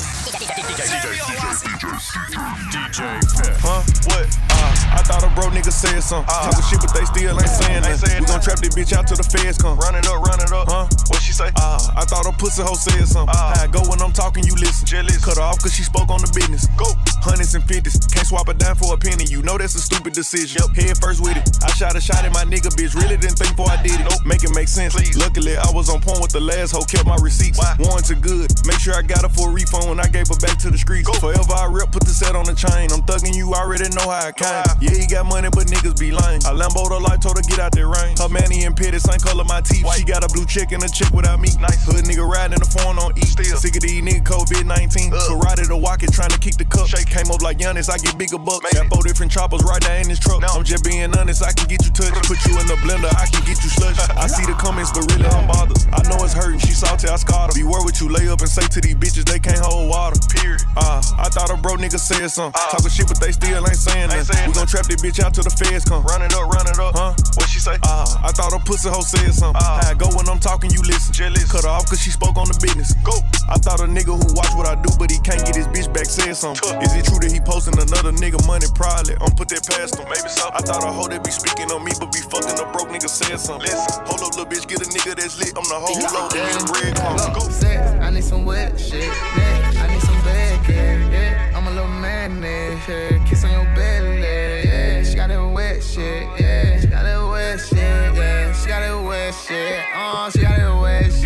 DJ 2.71 3.01
FIF. 3.27 3.59
Huh? 3.59 3.83
What? 4.07 4.27
Uh, 4.55 4.95
I 4.95 5.03
thought 5.03 5.25
a 5.27 5.31
bro 5.35 5.51
nigga 5.51 5.73
said 5.73 5.99
something. 5.99 6.31
Uh, 6.31 6.51
Talking 6.53 6.65
shit, 6.71 6.81
but 6.81 6.95
they 6.95 7.05
still 7.05 7.35
ain't 7.35 7.51
saying 7.51 7.83
that. 7.83 7.99
We 8.21 8.27
gon' 8.27 8.41
trap 8.41 8.59
this 8.63 8.71
bitch 8.75 8.93
out 8.95 9.09
till 9.09 9.17
the 9.17 9.27
feds 9.27 9.59
come. 9.59 9.79
Run 9.79 9.97
it 9.97 10.07
up, 10.07 10.23
run 10.23 10.39
it 10.39 10.53
up. 10.53 10.71
Huh? 10.71 10.87
What 11.11 11.21
she 11.23 11.33
say? 11.33 11.51
Uh, 11.57 11.81
I 11.97 12.05
thought 12.07 12.27
a 12.27 12.33
pussy 12.39 12.63
hoe 12.63 12.79
said 12.79 13.03
something. 13.09 13.35
Uh, 13.35 13.55
How 13.59 13.65
I 13.65 13.67
go 13.67 13.83
when 13.91 14.01
I'm 14.01 14.13
talking, 14.13 14.45
you 14.45 14.55
listen. 14.55 14.87
Jealous. 14.87 15.19
Cut 15.25 15.37
her 15.37 15.43
off 15.43 15.59
cause 15.59 15.75
she 15.75 15.83
spoke 15.83 16.11
on 16.11 16.21
the 16.23 16.31
business. 16.31 16.69
Go. 16.79 16.87
Hundreds 17.25 17.55
and 17.55 17.65
fifties. 17.65 17.99
Can't 18.13 18.27
swap 18.27 18.47
a 18.49 18.55
dime 18.55 18.77
for 18.77 18.95
a 18.95 18.99
penny. 19.01 19.24
You 19.31 19.43
know 19.43 19.59
that's 19.59 19.75
a 19.75 19.81
stupid 19.81 20.13
decision. 20.13 20.63
Yep. 20.63 20.77
Head 20.77 20.99
first 20.99 21.21
with 21.21 21.37
it. 21.37 21.45
I 21.65 21.71
shot 21.73 21.97
a 21.97 22.01
shot 22.01 22.25
at 22.25 22.33
my 22.33 22.45
nigga, 22.45 22.71
bitch. 22.75 22.95
Really 22.95 23.17
didn't 23.17 23.39
think 23.39 23.57
before 23.57 23.71
I 23.71 23.81
did 23.83 24.01
it. 24.01 24.07
Nope. 24.09 24.25
Make 24.27 24.45
it 24.45 24.55
make 24.55 24.69
sense. 24.69 24.95
Please. 24.95 25.17
Luckily, 25.17 25.57
I 25.57 25.71
was 25.73 25.89
on 25.89 26.01
point 26.01 26.21
with 26.21 26.33
the 26.33 26.41
last 26.41 26.73
hoe. 26.73 26.85
Kept 26.85 27.07
my 27.07 27.17
receipts. 27.17 27.59
Why? 27.59 27.77
Warranted 27.79 28.21
good. 28.23 28.51
Make 28.67 28.79
sure 28.79 28.95
I 28.95 29.03
got 29.03 29.23
her 29.23 29.29
for 29.29 29.51
a 29.51 29.53
refund 29.53 29.89
when 29.89 30.01
I 30.01 30.07
gave 30.09 30.29
her 30.29 30.39
back 30.41 30.59
to 30.65 30.71
the 30.71 30.79
streets. 30.79 31.09
Go. 31.09 31.15
Forever 31.19 31.55
I 31.55 31.67
rip, 31.71 31.91
put 31.93 32.05
the 32.05 32.15
set 32.15 32.37
on 32.37 32.45
the 32.45 32.55
chain. 32.55 32.91
I'm 32.93 33.03
thugging 33.07 33.35
you, 33.35 33.53
I 33.55 33.61
already 33.65 33.89
know 33.95 34.09
how 34.11 34.29
I 34.29 34.33
came. 34.33 34.49
Wow. 34.49 34.77
Yeah, 34.81 34.95
he 34.97 35.07
got 35.07 35.27
money, 35.27 35.49
but 35.53 35.67
niggas 35.69 35.99
be 35.99 36.11
lying. 36.11 36.43
I 36.45 36.53
Lambo 36.53 36.89
the 36.89 36.99
life, 37.01 37.21
told 37.21 37.37
her 37.39 37.45
get 37.45 37.59
out 37.59 37.73
that 37.73 37.87
rain. 37.87 38.17
Her 38.19 38.29
manny 38.29 38.65
and 38.65 38.77
pitty, 38.77 38.99
same 38.99 39.21
color 39.21 39.45
my 39.45 39.61
teeth. 39.61 39.85
White. 39.85 39.99
She 39.99 40.05
got 40.05 40.25
a 40.25 40.29
blue 40.33 40.47
chick 40.47 40.73
and 40.73 40.83
a 40.83 40.89
chick 40.89 41.11
without 41.13 41.41
me. 41.41 41.51
Nice. 41.61 41.85
Hood 41.87 42.05
nigga 42.05 42.25
riding 42.27 42.55
in 42.57 42.63
the 42.63 42.71
phone 42.71 42.99
on 42.99 43.13
E. 43.19 43.23
Still. 43.23 43.57
Sick 43.57 43.77
of 43.77 43.83
these 43.83 44.03
niggas 44.03 44.25
COVID 44.25 44.65
19. 44.67 45.13
Ugh. 45.13 45.21
Karate 45.31 45.69
to 45.69 45.77
walk 45.77 46.03
it, 46.03 46.13
trying 46.13 46.31
to 46.31 46.39
kick 46.39 46.57
the 46.57 46.65
cup. 46.65 46.89
Shake. 46.89 47.07
Came 47.07 47.31
up 47.31 47.43
like 47.43 47.59
Giannis, 47.59 47.87
I 47.93 47.99
get 47.99 48.17
bigger 48.19 48.39
bucks. 48.39 48.65
Made 48.65 48.75
Got 48.75 48.87
it. 48.87 48.93
four 48.93 49.03
different 49.05 49.31
choppers 49.31 49.63
right 49.63 49.81
there 49.85 50.01
in 50.01 50.09
this 50.09 50.19
truck. 50.19 50.41
No. 50.41 50.49
I'm 50.57 50.65
just 50.65 50.83
being 50.83 51.13
honest, 51.15 51.45
I 51.45 51.53
can 51.53 51.69
get 51.69 51.85
you 51.85 51.93
touched. 51.93 52.17
Put 52.25 52.41
you 52.49 52.57
in 52.59 52.67
the 52.67 52.81
blender, 52.81 53.13
I 53.15 53.29
can 53.29 53.45
get 53.45 53.61
you 53.63 53.71
slush. 53.71 54.01
I 54.17 54.27
see 54.27 54.45
the 54.49 54.57
comments, 54.57 54.91
but 54.91 55.05
really 55.13 55.29
I'm 55.29 55.47
bothered. 55.47 55.79
I 55.93 56.01
know 56.09 56.19
it's 56.25 56.33
hurting, 56.33 56.61
she 56.61 56.73
salty, 56.73 57.09
I 57.09 57.17
scarred 57.17 57.53
her. 57.53 57.55
Beware 57.55 57.85
what 57.85 58.01
you 58.01 58.09
lay 58.09 58.27
up 58.29 58.41
and 58.41 58.49
say 58.49 58.65
to 58.67 58.81
these 58.81 58.97
bitches, 58.97 59.29
they 59.29 59.39
can't 59.39 59.61
hold 59.61 59.89
water. 59.93 60.17
Period. 60.33 60.65
Uh, 60.77 61.05
I 61.21 61.29
thought 61.29 61.53
a 61.53 61.57
bro 61.61 61.77
nigga 61.77 62.01
said 62.01 62.27
something. 62.29 62.57
Uh. 62.57 62.71
Talking 62.73 62.91
shit, 62.91 63.07
but 63.07 63.21
they 63.21 63.33
still 63.33 63.61
ain't 63.61 63.77
saying 63.77 64.09
nothing. 64.09 64.41
We 64.49 64.53
gon' 64.57 64.67
trap 64.67 64.89
this 64.89 64.99
bitch 65.05 65.21
out 65.21 65.35
till 65.37 65.45
the 65.45 65.53
feds 65.53 65.85
come. 65.85 66.03
Run 66.09 66.23
it 66.23 66.33
up, 66.33 66.49
run 66.49 66.67
it 66.67 66.79
up. 66.81 66.97
Huh? 66.97 67.13
What 67.37 67.49
she 67.49 67.61
say? 67.61 67.77
Uh, 67.85 68.09
I 68.25 68.33
thought 68.33 68.57
a 68.57 68.59
pussy 68.65 68.89
hoe 68.89 69.05
said 69.05 69.31
something. 69.35 69.61
Uh. 69.61 69.85
I 69.85 69.95
go 69.95 70.09
when 70.17 70.27
I'm 70.29 70.41
talking, 70.41 70.71
you 70.73 70.81
listen. 70.83 71.13
Jealous. 71.13 71.51
Cut 71.51 71.65
her 71.65 71.71
off 71.71 71.87
cause 71.87 72.01
she 72.01 72.11
spoke 72.11 72.37
on 72.37 72.49
the 72.49 72.59
business. 72.59 72.95
Go. 73.05 73.15
I 73.49 73.61
thought 73.61 73.81
a 73.81 73.87
nigga 73.87 74.17
who 74.17 74.27
watch 74.35 74.51
what 74.57 74.67
I 74.67 74.75
do, 74.81 74.89
but 74.99 75.11
he 75.11 75.21
can't 75.21 75.45
get 75.45 75.55
his 75.55 75.69
bitch 75.69 75.93
back 75.93 76.07
said 76.07 76.33
something. 76.35 76.65
Is 76.81 76.97
it 76.97 77.05
true 77.05 77.21
that 77.21 77.31
he 77.31 77.41
posting 77.41 77.77
another 77.77 78.11
nigga 78.11 78.41
money? 78.47 78.67
Probably. 78.95 79.17
I'm 79.27 79.35
put 79.35 79.49
that 79.49 79.67
past 79.67 79.99
him. 79.99 80.07
Maybe 80.07 80.31
so. 80.31 80.47
I 80.55 80.63
thought 80.63 80.85
a 80.85 80.91
hoe 80.93 81.09
that 81.09 81.25
be 81.25 81.31
speaking 81.31 81.67
on 81.75 81.83
me, 81.83 81.91
but 81.99 82.15
be 82.15 82.23
fucking 82.31 82.55
a 82.55 82.67
broke 82.71 82.95
nigga 82.95 83.11
said 83.11 83.41
something. 83.41 83.67
Listen. 83.67 84.07
Hold 84.07 84.23
up, 84.23 84.39
little 84.39 84.47
bitch, 84.47 84.71
get 84.71 84.79
a 84.79 84.87
nigga 84.87 85.19
that's 85.19 85.35
lit. 85.35 85.51
I'm 85.59 85.67
the 85.67 85.75
whole 85.75 85.99
low. 86.15 86.31
Get 86.31 86.47
a 86.47 86.63
bread 86.71 86.95
crumb. 86.95 87.35
Go. 87.35 87.41
Sex, 87.51 87.83
I 87.99 88.11
need 88.11 88.23
some 88.23 88.45
wet 88.45 88.79
shit. 88.79 89.03
Yeah, 89.03 89.83
I 89.83 89.91
need 89.91 90.03
some 90.03 90.21
bad 90.23 90.55
yeah, 90.71 91.11
yeah. 91.11 91.59
I'm 91.59 91.67
a 91.67 91.71
little 91.71 91.89
madness, 91.89 92.87
yeah. 92.89 93.19
Kiss 93.27 93.45
on 93.45 93.51
your 93.51 93.67
belly, 93.75 94.23
yeah. 94.23 95.03
She 95.03 95.15
got 95.17 95.29
that 95.29 95.43
wet 95.43 95.83
shit, 95.83 96.23
yeah. 96.39 96.81
She 96.81 96.87
got 96.87 97.03
that 97.03 97.19
wet 97.19 97.59
shit, 97.61 98.15
yeah. 98.15 98.53
She 98.53 98.69
got 98.69 98.81
that 98.81 99.03
wet 99.03 99.35
shit, 99.35 99.83
uh, 99.95 100.31
she 100.31 100.39
got 100.39 100.57
that 100.57 100.81
wet 100.81 101.13
shit. 101.13 101.24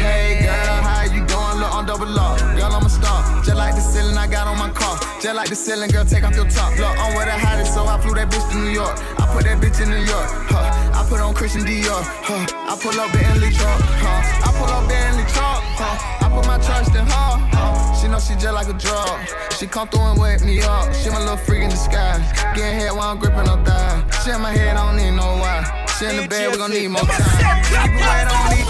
Double 1.99 2.12
lock. 2.14 2.38
Girl, 2.57 2.72
I'm 2.72 2.86
a 2.86 2.88
star. 2.88 3.42
Just 3.42 3.57
like 3.57 3.74
the 3.74 3.80
ceiling 3.80 4.16
I 4.16 4.26
got 4.26 4.46
on 4.46 4.59
my 4.59 4.70
car. 4.70 4.99
Just 5.20 5.34
like 5.34 5.49
the 5.49 5.55
ceiling, 5.55 5.90
girl, 5.90 6.05
take 6.05 6.24
off 6.24 6.34
your 6.34 6.49
top. 6.49 6.76
Look, 6.78 6.94
I'm 6.99 7.14
with 7.14 7.26
the 7.26 7.32
hottest, 7.32 7.74
so 7.74 7.86
I 7.86 8.01
flew 8.01 8.14
that 8.14 8.30
bitch 8.30 8.46
to 8.53 8.57
New 8.59 8.70
York. 8.70 8.94
I 9.18 9.26
put 9.32 9.44
that 9.44 9.59
bitch 9.61 9.82
in 9.82 9.90
New 9.90 10.05
York, 10.05 10.28
huh. 10.46 10.94
I 10.94 11.07
put 11.09 11.20
on 11.20 11.34
Christian 11.34 11.62
Dior, 11.62 12.03
huh. 12.22 12.46
I 12.55 12.76
pull 12.78 12.94
up 13.01 13.12
Bentley 13.12 13.51
truck, 13.51 13.80
huh. 13.99 14.46
I 14.46 14.51
pull 14.55 14.70
up 14.70 14.88
Bentley 14.88 15.26
truck, 15.34 15.62
huh. 15.74 16.24
I 16.24 16.28
put 16.30 16.46
my 16.46 16.59
trust 16.59 16.94
in 16.94 17.05
her, 17.05 17.30
huh. 17.51 17.94
She 18.01 18.09
know 18.09 18.20
she 18.20 18.34
just 18.34 18.55
like 18.55 18.68
a 18.68 18.78
drug. 18.78 19.18
She 19.59 19.66
come 19.66 19.88
through 19.88 20.07
and 20.14 20.20
wake 20.20 20.44
me 20.44 20.62
up. 20.62 20.94
She 20.94 21.11
my 21.11 21.18
little 21.18 21.36
freak 21.36 21.62
in 21.62 21.70
disguise. 21.70 22.22
Getting 22.55 22.78
head 22.78 22.92
while 22.92 23.11
I'm 23.11 23.18
gripping 23.18 23.46
her 23.46 23.59
thigh. 23.64 24.07
She 24.22 24.30
in 24.30 24.40
my 24.40 24.53
head, 24.53 24.76
I 24.76 24.86
don't 24.86 24.96
need 24.96 25.16
no 25.16 25.26
why. 25.42 25.86
She 25.99 26.07
in 26.07 26.16
the 26.16 26.28
bed, 26.28 26.53
we 26.53 26.59
gon' 26.59 26.70
need 26.70 26.88
more 26.88 27.03
time. 27.03 27.59
Keep 27.66 27.90
it 27.90 28.07
right 28.07 28.26
on 28.30 28.46
me. 28.55 28.62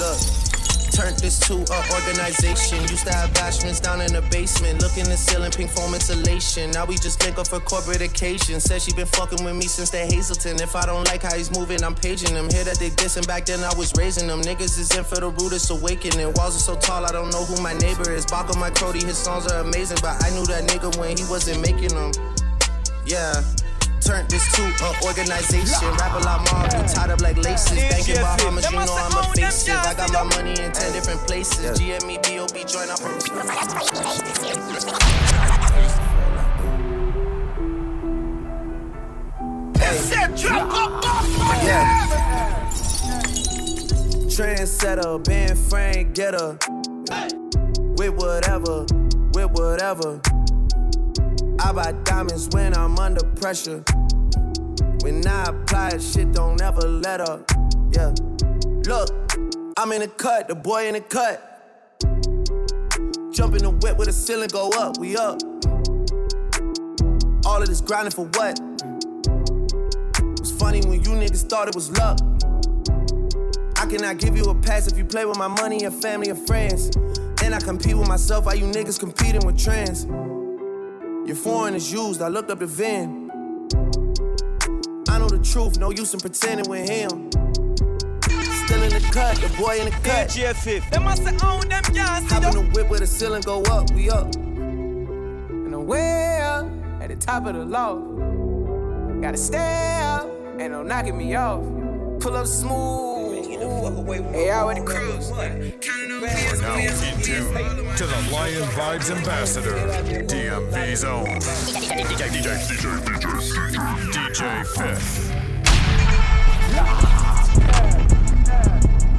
Look, 0.00 0.39
turned 1.00 1.18
this 1.18 1.38
to 1.40 1.54
a 1.54 1.78
organization. 1.96 2.80
Used 2.82 3.06
to 3.06 3.12
have 3.12 3.30
bashments 3.30 3.80
down 3.80 4.00
in 4.00 4.12
the 4.12 4.22
basement. 4.30 4.82
Look 4.82 4.96
in 4.98 5.04
the 5.04 5.16
ceiling, 5.16 5.50
pink 5.50 5.70
foam 5.70 5.94
insulation. 5.94 6.70
Now 6.70 6.84
we 6.84 6.96
just 6.96 7.22
link 7.24 7.38
up 7.38 7.48
for 7.48 7.60
corporate 7.60 8.02
occasions. 8.02 8.64
Said 8.64 8.82
she 8.82 8.92
been 8.92 9.06
fucking 9.06 9.42
with 9.44 9.56
me 9.56 9.66
since 9.66 9.90
the 9.90 9.98
Hazelton. 9.98 10.60
If 10.60 10.76
I 10.76 10.84
don't 10.86 11.06
like 11.06 11.22
how 11.22 11.34
he's 11.34 11.50
moving, 11.50 11.82
I'm 11.82 11.94
paging 11.94 12.34
him. 12.34 12.50
Hear 12.50 12.64
that 12.64 12.78
they 12.78 12.90
dissing 12.90 13.26
back 13.26 13.46
then, 13.46 13.64
I 13.64 13.72
was 13.74 13.92
raising 13.96 14.28
them. 14.28 14.42
Niggas 14.42 14.78
is 14.78 14.96
in 14.96 15.04
for 15.04 15.16
the 15.16 15.30
rudest 15.30 15.70
awakening. 15.70 16.32
Walls 16.34 16.56
are 16.56 16.64
so 16.68 16.76
tall, 16.76 17.06
I 17.06 17.12
don't 17.12 17.30
know 17.30 17.44
who 17.44 17.60
my 17.62 17.72
neighbor 17.74 18.10
is. 18.10 18.26
Baka 18.26 18.58
my 18.58 18.70
Cody, 18.70 19.04
his 19.04 19.18
songs 19.18 19.50
are 19.50 19.60
amazing, 19.60 19.98
but 20.02 20.22
I 20.22 20.30
knew 20.30 20.44
that 20.46 20.68
nigga 20.68 20.96
when 20.98 21.16
he 21.16 21.24
wasn't 21.24 21.60
making 21.62 21.94
them. 21.94 22.12
Yeah. 23.06 23.42
Turned 24.00 24.30
this 24.30 24.50
to 24.56 24.62
an 24.62 24.94
organization. 25.04 25.88
Rap 25.96 26.14
a 26.14 26.24
lot 26.24 26.40
more, 26.50 26.64
be 26.64 26.88
tied 26.88 27.10
up 27.10 27.20
like 27.20 27.36
laces. 27.36 27.78
Banking 27.78 28.14
Bahamas, 28.16 28.70
you 28.70 28.76
know 28.76 28.96
I'm 28.96 29.18
a 29.18 29.22
face 29.34 29.68
it. 29.68 29.76
I 29.76 29.94
got 29.94 30.12
my 30.12 30.24
money 30.36 30.50
in 30.50 30.72
10 30.72 30.92
different 30.92 31.20
places. 31.26 31.78
GME, 31.78 32.16
BOB, 32.22 32.66
join 32.66 32.88
up. 32.88 32.98
Yeah. 41.62 42.06
Trendsetter, 44.28 45.22
band 45.24 45.58
frame 45.58 46.12
getter. 46.14 46.56
With 47.98 48.14
whatever, 48.14 48.86
with 49.34 49.50
whatever. 49.50 50.20
I 51.62 51.72
buy 51.72 51.92
diamonds 52.04 52.48
when 52.52 52.74
I'm 52.74 52.98
under 52.98 53.24
pressure. 53.36 53.84
When 55.02 55.26
I 55.26 55.44
apply 55.44 55.90
it, 55.90 56.02
shit 56.02 56.32
don't 56.32 56.60
ever 56.60 56.80
let 56.80 57.20
up. 57.20 57.50
Yeah. 57.92 58.14
Look, 58.86 59.10
I'm 59.76 59.92
in 59.92 60.00
the 60.00 60.10
cut, 60.16 60.48
the 60.48 60.54
boy 60.54 60.88
in 60.88 60.94
the 60.94 61.00
cut. 61.00 61.46
Jump 63.30 63.54
in 63.54 63.62
the 63.62 63.70
whip 63.70 63.98
with 63.98 64.08
the 64.08 64.12
ceiling 64.12 64.48
go 64.50 64.70
up, 64.70 64.98
we 64.98 65.16
up. 65.16 65.42
All 67.44 67.60
of 67.60 67.68
this 67.68 67.82
grinding 67.82 68.12
for 68.12 68.24
what? 68.24 68.58
It's 70.40 70.50
funny 70.50 70.80
when 70.80 71.04
you 71.04 71.10
niggas 71.10 71.48
thought 71.48 71.68
it 71.68 71.74
was 71.74 71.90
luck. 71.98 72.18
I 73.76 73.86
cannot 73.86 74.18
give 74.18 74.36
you 74.36 74.44
a 74.44 74.54
pass 74.54 74.86
if 74.90 74.96
you 74.96 75.04
play 75.04 75.26
with 75.26 75.38
my 75.38 75.48
money 75.48 75.84
and 75.84 75.94
family 75.94 76.30
or 76.30 76.36
friends. 76.36 76.96
And 77.42 77.54
I 77.54 77.60
compete 77.60 77.96
with 77.96 78.08
myself, 78.08 78.46
why 78.46 78.54
you 78.54 78.64
niggas 78.64 78.98
competing 78.98 79.44
with 79.46 79.58
trends? 79.58 80.06
Your 81.30 81.36
foreign 81.36 81.76
is 81.76 81.92
used, 81.92 82.20
I 82.22 82.26
looked 82.26 82.50
up 82.50 82.58
the 82.58 82.66
VIN. 82.66 83.30
I 85.08 85.16
know 85.16 85.28
the 85.28 85.38
truth, 85.40 85.78
no 85.78 85.92
use 85.92 86.12
in 86.12 86.18
pretending 86.18 86.68
with 86.68 86.88
him. 86.88 87.30
Still 88.64 88.82
in 88.82 88.90
the 88.90 89.08
cut, 89.12 89.36
the 89.36 89.48
boy 89.56 89.78
in 89.78 89.84
the 89.84 89.92
cut. 90.02 90.30
AGF, 90.30 90.90
them 90.90 91.04
must 91.04 91.22
own 91.44 91.68
them 91.68 91.84
gas. 91.92 92.28
Hop 92.32 92.42
in 92.42 92.50
the 92.50 92.72
whip 92.74 92.90
where 92.90 92.98
the 92.98 93.06
ceiling 93.06 93.42
go 93.42 93.62
up, 93.62 93.92
we 93.92 94.10
up. 94.10 94.34
And 94.34 95.72
I'm 95.72 95.86
way 95.86 96.40
up 96.42 96.66
at 97.00 97.10
the 97.10 97.16
top 97.16 97.46
of 97.46 97.54
the 97.54 97.64
loft. 97.64 99.22
Gotta 99.22 99.36
stay 99.36 100.00
up, 100.02 100.28
ain't 100.58 100.72
no 100.72 100.82
knocking 100.82 101.16
me 101.16 101.36
off. 101.36 101.62
Pull 102.18 102.36
up 102.36 102.48
smooth. 102.48 103.09
Hey, 103.60 104.50
I 104.50 104.64
with 104.64 104.78
the 104.78 104.82
cruise. 104.82 105.30
Now 105.30 106.76
in 106.78 106.96
tune 107.20 107.52
to 107.94 108.06
the 108.06 108.28
Lion 108.32 108.62
Vibes 108.70 109.10
Ambassador, 109.14 109.74
DMV 110.24 110.96
Zone. 110.96 111.26
DJ, 111.26 112.28
DJ, 112.30 112.56
DJ, 112.64 112.88
DJ 114.14 114.64
FIF. 114.64 115.04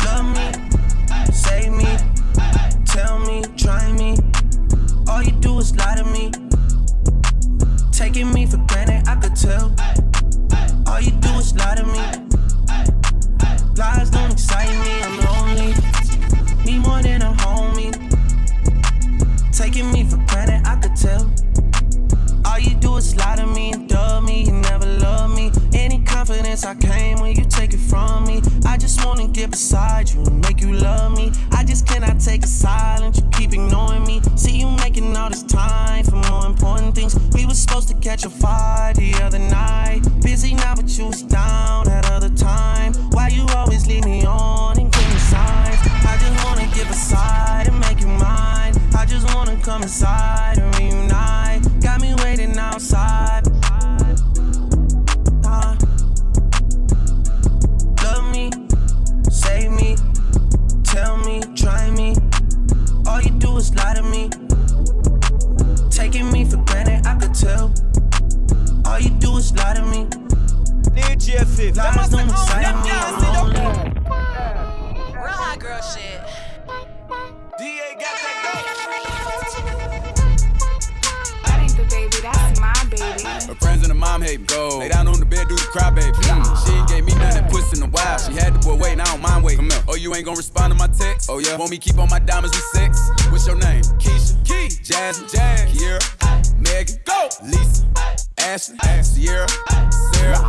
Love 0.05 0.25
me, 0.35 0.47
save 1.31 1.73
me, 1.73 1.97
tell 2.83 3.19
me, 3.19 3.43
try 3.55 3.91
me. 3.91 4.17
All 5.07 5.21
you 5.21 5.33
do 5.33 5.59
is 5.59 5.75
lie 5.75 5.97
to 5.97 6.03
me. 6.05 6.31
Taking 7.91 8.33
me 8.33 8.47
for 8.47 8.57
granted, 8.65 9.07
I 9.07 9.17
could 9.17 9.35
tell. 9.35 9.71
All 10.87 10.99
you 10.99 11.11
do 11.11 11.29
is 11.37 11.53
lie 11.55 11.75
to 11.75 11.85
me. 11.85 12.40
Lies 13.77 14.09
don't 14.09 14.31
excite 14.31 14.69
me, 14.83 15.01
I'm 15.01 15.17
lonely. 15.25 15.73
Need 16.65 16.79
more 16.79 17.01
than 17.01 17.21
a 17.21 17.33
homie. 17.33 17.91
Taking 19.51 19.91
me 19.91 20.03
for 20.03 20.17
granted, 20.27 20.61
I 20.65 20.75
could 20.75 20.95
tell. 20.95 21.31
All 22.45 22.59
you 22.59 22.75
do 22.75 22.97
is 22.97 23.15
lie 23.15 23.37
to 23.37 23.47
me 23.47 23.71
and 23.71 23.87
dub 23.87 24.23
me, 24.23 24.43
you 24.43 24.51
never 24.51 24.85
love 24.85 25.33
me. 25.33 25.51
Any 25.73 26.03
confidence 26.03 26.65
I 26.65 26.75
came 26.75 27.19
when 27.19 27.35
you 27.35 27.45
take 27.45 27.73
it 27.73 27.79
from 27.79 28.25
me. 28.25 28.41
I 28.65 28.77
just 28.77 29.05
wanna 29.05 29.27
get 29.27 29.51
beside 29.51 30.09
you 30.09 30.21
and 30.23 30.41
make 30.41 30.59
you 30.59 30.73
love 30.73 31.15
me. 31.15 31.31
I 31.51 31.63
just 31.63 31.87
cannot 31.87 32.19
take 32.19 32.43
a 32.43 32.47
silence, 32.47 33.19
you 33.19 33.29
keep 33.31 33.53
ignoring 33.53 34.03
me. 34.03 34.21
See 34.35 34.59
you 34.59 34.69
making 34.69 35.15
all 35.15 35.29
this 35.29 35.43
time 35.43 36.03
for 36.03 36.17
more 36.29 36.45
important 36.45 36.93
things. 36.93 37.17
We 37.33 37.45
was 37.45 37.59
supposed 37.59 37.87
to 37.87 37.95
catch 37.95 38.25
a 38.25 38.29
fire 38.29 38.93
the 38.93 39.13
other 39.23 39.39
night. 39.39 40.01
Busy 40.21 40.55
now, 40.55 40.75
but 40.75 40.89
you 40.97 41.05
was 41.05 41.23
me 91.71 91.77
keep 91.77 91.97
on 91.97 92.09
my 92.09 92.19
diamonds 92.19 92.53
with 92.53 92.65
sex? 92.65 93.09
What's 93.31 93.47
your 93.47 93.55
name? 93.55 93.81
Keisha. 93.95 94.35
Key. 94.45 94.67
Jasmine. 94.83 95.29
Jazz. 95.29 95.71
Kiera. 95.71 96.59
Megan. 96.59 96.97
Go. 97.05 97.29
Lisa. 97.43 97.85
Ashley. 98.39 98.77
Sierra. 99.01 99.47
Sarah. 100.11 100.43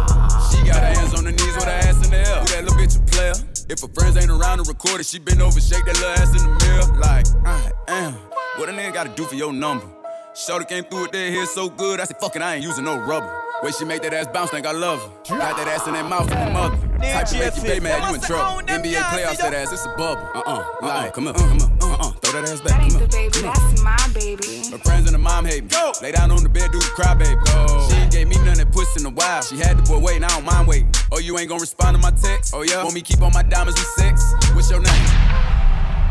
She 0.50 0.58
got 0.66 0.82
her 0.82 0.92
hands 0.92 1.14
on 1.14 1.24
her 1.24 1.30
knees 1.30 1.54
with 1.54 1.64
her 1.64 1.70
ass 1.70 2.04
in 2.04 2.10
the 2.10 2.18
air. 2.18 2.40
Who 2.40 2.46
that 2.46 2.64
little 2.64 2.76
bitch 2.76 2.98
a 2.98 3.02
player? 3.06 3.34
If 3.68 3.80
her 3.82 3.88
friends 3.94 4.16
ain't 4.16 4.30
around 4.30 4.58
to 4.58 4.64
record 4.64 5.00
it, 5.00 5.06
she 5.06 5.20
been 5.20 5.40
over, 5.40 5.60
shake 5.60 5.84
that 5.84 5.94
little 5.94 6.10
ass 6.10 6.30
in 6.30 6.42
the 6.42 6.66
mirror. 6.66 6.98
Like, 6.98 7.26
I 7.46 7.70
am. 7.86 8.14
What 8.56 8.68
a 8.68 8.72
nigga 8.72 8.92
gotta 8.92 9.14
do 9.14 9.24
for 9.24 9.36
your 9.36 9.52
number? 9.52 9.86
Shorty 10.34 10.64
came 10.64 10.84
through 10.84 11.02
with 11.02 11.12
that 11.12 11.30
hair 11.30 11.46
so 11.46 11.68
good, 11.68 12.00
I 12.00 12.04
said, 12.04 12.18
fuck 12.18 12.34
it, 12.34 12.42
I 12.42 12.56
ain't 12.56 12.64
using 12.64 12.84
no 12.84 12.96
rubber. 12.98 13.30
Way 13.62 13.70
she 13.70 13.84
make 13.84 14.02
that 14.02 14.12
ass 14.12 14.26
bounce, 14.26 14.50
think 14.50 14.66
I 14.66 14.72
love 14.72 15.00
her. 15.00 15.38
Got 15.38 15.56
that 15.56 15.68
ass 15.68 15.86
in 15.86 15.94
that 15.94 16.08
mouth 16.10 16.28
from 16.28 16.38
my 16.40 16.50
mother. 16.50 16.76
Type 16.98 17.26
to 17.28 17.38
make 17.38 17.54
you 17.54 17.62
pay 17.62 17.78
mad, 17.78 18.08
you 18.08 18.16
in 18.16 18.20
trouble. 18.20 18.60
NBA 18.66 18.98
playoffs, 19.14 19.38
that 19.38 19.54
ass, 19.54 19.72
it's 19.72 19.86
a 19.86 19.88
bubble. 19.90 20.26
Uh-uh, 20.34 20.64
like, 20.82 20.82
uh-uh, 20.82 21.10
come 21.12 21.28
up, 21.28 21.36
come 21.36 21.62
up, 21.62 21.70
uh-uh, 21.80 22.10
throw 22.18 22.42
that 22.42 22.50
ass 22.50 22.60
back. 22.60 22.74
That 22.74 22.82
ain't 22.82 22.98
the 22.98 23.06
baby, 23.06 23.38
that's 23.38 23.82
my 23.82 24.08
baby. 24.12 24.66
Her 24.68 24.78
friends 24.78 25.06
and 25.06 25.14
her 25.14 25.22
mom 25.22 25.44
hate 25.44 25.62
me. 25.62 25.68
Go. 25.70 25.92
Lay 26.02 26.10
down 26.10 26.32
on 26.32 26.42
the 26.42 26.48
bed, 26.48 26.72
do 26.72 26.80
the 26.80 26.90
cry, 26.90 27.14
baby. 27.14 27.38
Go. 27.46 27.86
She 27.88 27.94
ain't 28.02 28.10
gave 28.10 28.26
me 28.26 28.36
nothing, 28.42 28.66
puss 28.72 28.98
in 28.98 29.06
a 29.06 29.10
while. 29.10 29.42
She 29.42 29.54
had 29.58 29.78
the 29.78 29.82
boy 29.82 30.00
waiting, 30.00 30.24
I 30.24 30.28
don't 30.34 30.44
mind 30.44 30.66
waiting. 30.66 30.90
Oh, 31.12 31.20
you 31.20 31.38
ain't 31.38 31.48
gonna 31.48 31.60
respond 31.60 31.94
to 31.94 32.02
my 32.02 32.10
text? 32.10 32.54
Oh, 32.54 32.62
yeah? 32.62 32.82
Want 32.82 32.96
me 32.96 33.00
keep 33.00 33.22
on 33.22 33.32
my 33.32 33.44
diamonds 33.44 33.78
with 33.78 33.86
sex? 33.94 34.34
What's 34.58 34.72
your 34.72 34.82
name? 34.82 35.06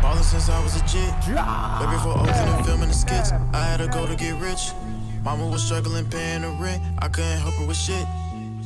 Ballin' 0.00 0.24
since 0.24 0.48
I 0.48 0.56
was 0.64 0.74
a 0.76 0.84
jit. 0.88 1.12
Way 1.28 1.92
before 1.92 2.16
Oakland 2.16 2.48
and 2.48 2.64
filming 2.64 2.88
the 2.88 2.94
skits. 2.94 3.30
I 3.52 3.60
had 3.60 3.76
to 3.76 3.88
go 3.88 4.06
to 4.06 4.16
get 4.16 4.40
rich. 4.40 4.72
Mama 5.24 5.46
was 5.46 5.62
struggling 5.62 6.08
paying 6.10 6.42
the 6.42 6.48
rent. 6.48 6.82
I 6.98 7.08
couldn't 7.08 7.38
help 7.38 7.54
her 7.54 7.66
with 7.66 7.76
shit. 7.76 8.06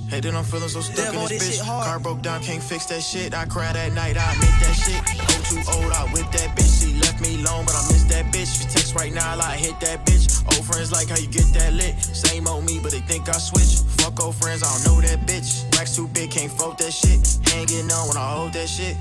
Hey, 0.08 0.20
then 0.20 0.36
I'm 0.36 0.44
feeling 0.44 0.68
so 0.68 0.80
stuck 0.80 1.12
Damn, 1.12 1.22
in 1.22 1.28
this 1.28 1.42
this 1.42 1.60
bitch. 1.60 1.66
Car 1.66 1.98
broke 1.98 2.22
down, 2.22 2.40
can't 2.40 2.62
fix 2.62 2.86
that 2.86 3.02
shit. 3.02 3.34
I 3.34 3.44
cried 3.44 3.76
at 3.76 3.92
night, 3.92 4.16
I 4.16 4.32
admit 4.32 4.54
that 4.62 4.74
shit. 4.78 5.02
Oh, 5.18 5.42
too 5.50 5.60
old, 5.74 5.92
I 5.92 6.06
whip 6.14 6.30
that 6.32 6.56
bitch. 6.56 6.80
She 6.80 6.94
left 7.00 7.20
me 7.20 7.34
alone, 7.42 7.66
but 7.66 7.74
I 7.74 7.82
miss 7.90 8.04
that 8.04 8.26
bitch. 8.32 8.54
If 8.54 8.62
you 8.62 8.70
text 8.70 8.94
right 8.94 9.12
now, 9.12 9.32
I 9.32 9.34
like 9.34 9.58
hit 9.58 9.78
that 9.80 10.06
bitch. 10.06 10.30
Old 10.54 10.64
friends 10.64 10.92
like 10.92 11.08
how 11.08 11.18
you 11.18 11.26
get 11.26 11.46
that 11.54 11.72
lit. 11.74 11.98
Same 11.98 12.46
old 12.46 12.64
me, 12.64 12.78
but 12.80 12.92
they 12.92 13.00
think 13.00 13.28
I 13.28 13.32
switch. 13.32 13.82
Fuck 13.98 14.22
old 14.22 14.36
friends, 14.36 14.62
I 14.62 14.70
don't 14.70 14.84
know 14.86 15.00
that 15.02 15.26
bitch. 15.26 15.66
Racks 15.76 15.96
too 15.96 16.06
big, 16.08 16.30
can't 16.30 16.52
float 16.52 16.78
that 16.78 16.92
shit. 16.92 17.18
Hanging 17.50 17.90
on 17.90 18.08
when 18.08 18.16
I 18.16 18.30
hold 18.30 18.52
that 18.54 18.68
shit. 18.68 18.96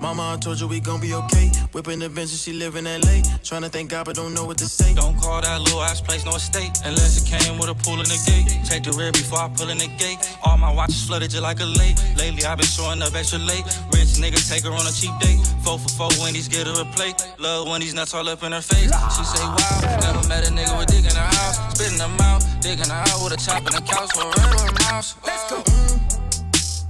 Mama, 0.00 0.34
I 0.34 0.36
told 0.36 0.60
you 0.60 0.68
we 0.68 0.80
gon' 0.80 1.00
be 1.00 1.14
okay. 1.14 1.50
Whipping 1.72 1.98
the 1.98 2.08
bench 2.08 2.30
and 2.30 2.38
she 2.38 2.52
live 2.52 2.76
in 2.76 2.84
LA. 2.84 3.24
Trying 3.42 3.62
to 3.62 3.68
thank 3.68 3.90
God, 3.90 4.04
but 4.04 4.14
don't 4.14 4.34
know 4.34 4.44
what 4.44 4.58
to 4.58 4.68
say. 4.68 4.94
Don't 4.94 5.16
call 5.18 5.40
that 5.40 5.60
little 5.60 5.82
ass 5.82 6.00
place 6.00 6.24
no 6.24 6.32
estate 6.36 6.70
unless 6.84 7.16
it 7.16 7.24
came 7.26 7.58
with 7.58 7.70
a 7.70 7.74
pool 7.74 8.00
in 8.00 8.08
the 8.08 8.20
gate. 8.28 8.48
Take 8.64 8.84
the 8.84 8.92
rear 8.92 9.10
before 9.12 9.38
I 9.40 9.48
pull 9.48 9.70
in 9.70 9.78
the 9.78 9.88
gate. 9.96 10.18
All 10.44 10.58
my 10.58 10.72
watches 10.72 11.06
flooded 11.06 11.30
just 11.30 11.42
like 11.42 11.60
a 11.60 11.64
lake. 11.64 11.96
Lately 12.16 12.44
I've 12.44 12.58
been 12.58 12.66
showing 12.66 13.00
up 13.00 13.14
extra 13.14 13.38
late. 13.38 13.64
Rich 13.92 14.20
nigga 14.20 14.36
take 14.44 14.64
her 14.64 14.72
on 14.72 14.84
a 14.86 14.92
cheap 14.92 15.16
date. 15.18 15.40
Four 15.64 15.78
for 15.78 15.88
four 15.88 16.10
Wendy's 16.20 16.48
get 16.48 16.66
her 16.66 16.76
a 16.76 16.84
plate. 16.92 17.16
Love 17.38 17.68
when 17.68 17.80
these 17.80 17.94
nuts 17.94 18.12
all 18.12 18.28
up 18.28 18.42
in 18.42 18.52
her 18.52 18.60
face. 18.60 18.92
She 19.16 19.24
say 19.24 19.44
wow, 19.44 19.96
never 20.04 20.28
met 20.28 20.44
a 20.44 20.52
nigga 20.52 20.76
with 20.76 20.92
dick 20.92 21.08
in 21.08 21.16
her 21.16 21.30
house. 21.40 21.56
Spitting 21.72 21.98
them 21.98 22.16
out, 22.20 22.44
digging 22.60 22.90
her 22.92 23.00
out 23.00 23.18
with 23.24 23.32
a 23.32 23.40
chop 23.40 23.64
in 23.64 23.72
the 23.72 23.80
couch 23.80 24.12
for 24.12 24.28
a 24.28 24.32
regular 24.36 24.72
mouse. 24.92 25.16
Let's 25.24 25.48
go. 25.48 25.56
Mm. 25.62 26.16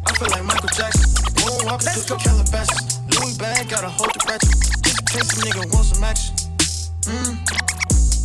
I 0.06 0.12
feel 0.18 0.30
like 0.30 0.44
Michael 0.44 0.68
Jackson. 0.74 1.10
Moonwalking 1.46 2.06
through 2.06 2.16
the 2.16 2.22
Calabasas. 2.22 2.95
Louis 3.20 3.38
bag, 3.38 3.68
gotta 3.68 3.88
hold 3.88 4.12
the 4.14 4.24
ratchet. 4.28 4.56
Just 4.82 5.00
in 5.00 5.06
case 5.06 5.32
a 5.32 5.40
nigga 5.44 5.72
wants 5.72 5.94
some 5.94 6.04
action. 6.04 6.34
Mm. 7.02 7.36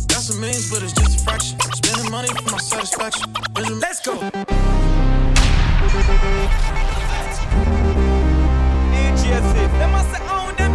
Got 0.08 0.22
some 0.22 0.40
millions, 0.40 0.70
but 0.70 0.82
it's 0.82 0.92
just 0.92 1.20
a 1.20 1.24
fraction. 1.24 1.58
Spending 1.60 2.10
money 2.10 2.28
for 2.28 2.50
my 2.50 2.58
satisfaction. 2.58 3.32
Let's 3.80 4.00
go. 4.00 4.18
Fif. 9.32 9.72
Them 9.78 9.94
a 9.94 10.02
say, 10.04 10.22
oh, 10.28 10.54
them 10.56 10.71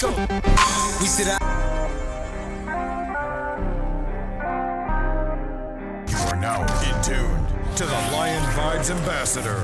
Go. 0.00 0.10
We 1.00 1.06
sit 1.06 1.26
out. 1.26 1.42
You 6.08 6.16
are 6.28 6.36
now 6.36 6.62
in 6.86 7.02
tune 7.02 7.46
to 7.74 7.84
the 7.84 7.98
Lion 8.12 8.40
Vibes 8.54 8.90
Ambassador, 8.90 9.56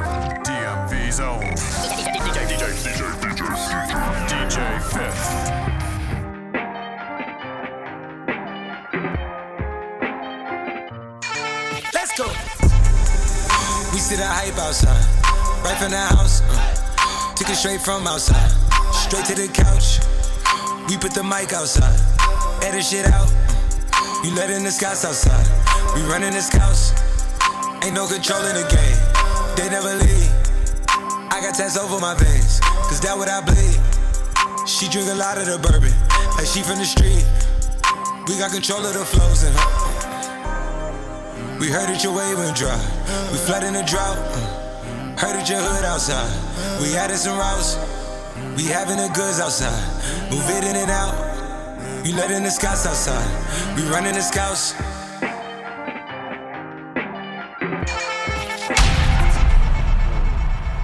DMV's 0.43 1.21
own 1.21 1.41
DJ 1.41 2.47
DJ 2.49 2.67
DJ 2.83 3.05
DJ 3.23 3.63
DJ 4.27 4.83
FIF. 4.83 5.17
Let's 11.95 12.13
go. 12.19 12.27
We 13.93 14.01
sit 14.01 14.19
out 14.19 14.35
hype 14.35 14.59
outside. 14.59 15.07
Right 15.63 15.79
from 15.79 15.93
the 15.93 15.99
house. 15.99 16.43
Uh, 16.43 17.35
took 17.37 17.49
it 17.51 17.55
straight 17.55 17.81
from 17.81 18.09
outside. 18.09 18.51
Straight 18.93 19.27
to 19.27 19.35
the 19.37 19.47
couch. 19.47 20.01
We 20.89 20.99
put 20.99 21.13
the 21.13 21.25
mic 21.25 21.53
outside. 21.53 21.97
Edit 22.63 22.85
shit 22.85 23.07
out. 23.07 23.29
You 24.23 24.35
let 24.35 24.51
in 24.51 24.65
the 24.65 24.71
scouts 24.71 25.05
outside. 25.05 25.47
We 25.95 26.03
running 26.03 26.33
the 26.33 26.43
scouts. 26.43 26.93
Ain't 27.85 27.95
no 27.95 28.07
control 28.07 28.45
in 28.45 28.55
the 28.57 28.69
game. 28.69 28.99
They 29.57 29.69
never 29.73 29.97
leave. 29.97 30.29
I 31.33 31.41
got 31.41 31.55
tats 31.57 31.77
over 31.77 32.01
my 32.01 32.15
veins. 32.15 32.61
Cause 32.89 33.01
that 33.01 33.17
what 33.17 33.29
I 33.29 33.41
bleed. 33.41 33.81
She 34.69 34.89
drink 34.89 35.09
a 35.09 35.15
lot 35.15 35.39
of 35.39 35.47
the 35.47 35.57
bourbon. 35.57 35.93
Like 36.37 36.47
she 36.47 36.61
from 36.61 36.77
the 36.77 36.85
street. 36.85 37.25
We 38.29 38.37
got 38.37 38.53
control 38.53 38.85
of 38.85 38.93
the 38.93 39.05
flows 39.05 39.45
in 39.45 39.53
her. 39.53 39.69
We 41.61 41.69
heard 41.73 41.89
that 41.89 42.05
your 42.05 42.13
wave 42.13 42.37
went 42.37 42.57
dry. 42.57 42.77
We 43.33 43.39
flood 43.39 43.65
in 43.65 43.73
the 43.73 43.85
drought. 43.89 44.21
Heard 45.17 45.37
that 45.41 45.49
your 45.49 45.61
hood 45.61 45.85
outside. 45.85 46.29
We 46.81 46.97
added 46.97 47.17
some 47.17 47.39
routes. 47.39 47.81
We 48.57 48.65
having 48.65 48.97
the 48.97 49.09
goods 49.15 49.41
outside. 49.41 49.79
Move 50.31 50.51
it 50.51 50.65
in 50.65 50.77
and 50.77 50.91
out. 50.91 51.15
You 52.05 52.15
let 52.17 52.31
in 52.31 52.43
the 52.43 52.51
scouts 52.51 52.87
outside. 52.87 53.77
We 53.77 53.83
running 53.89 54.15
the 54.15 54.23
scouts. 54.23 54.75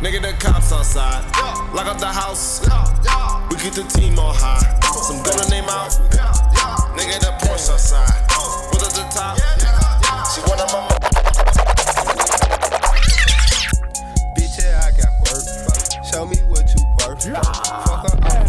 Nigga, 0.00 0.22
the 0.22 0.32
cops 0.40 0.72
outside. 0.72 1.24
Lock 1.74 1.86
up 1.86 1.98
the 1.98 2.06
house. 2.06 2.60
We 3.50 3.56
keep 3.56 3.74
the 3.74 3.84
team 3.84 4.18
on 4.18 4.34
high. 4.34 4.80
Some 5.02 5.16
in 5.16 5.50
their 5.50 5.62
mouth. 5.62 5.98
Nigga, 6.96 7.20
the 7.20 7.32
Porsche 7.40 7.72
outside. 7.72 8.28
Put 8.72 8.82
up 8.82 8.92
the 8.92 9.04
top. 9.12 9.36
She 10.32 10.40
one 10.48 10.58
of 10.58 10.72
my. 10.72 10.88
Bitch, 14.36 14.56
yeah, 14.58 14.86
I 14.86 14.90
got 14.96 15.12
work. 15.20 15.44
Show 16.04 16.24
me 16.26 16.36
what 16.48 16.64
you 16.74 16.82
worth. 16.98 17.24
Fuck 17.86 18.10
her 18.10 18.39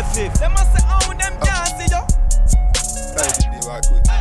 Them 0.00 0.54
a 0.54 0.64
say, 0.64 0.82
oh, 0.88 1.12
them 1.12 1.36
can't 1.42 1.68
see 1.76 1.84
you. 1.92 2.00
Baby, 3.14 3.60
be 3.60 3.66
right 3.68 3.86
quick. 3.86 4.19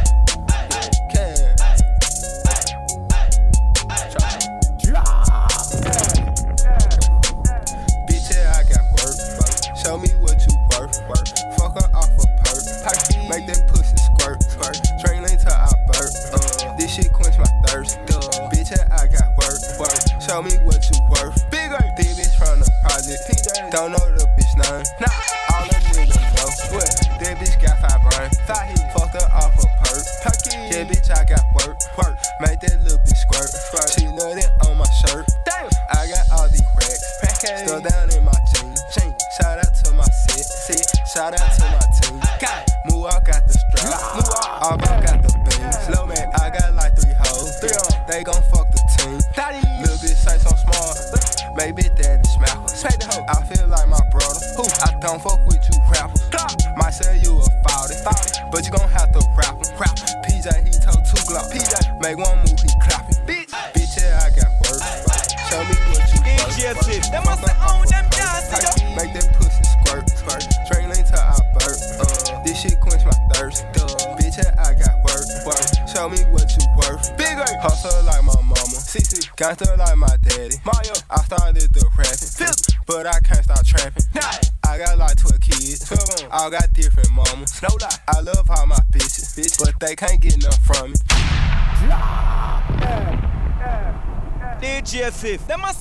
Fifth. 95.20 95.48
Them 95.48 95.60
must 95.60 95.79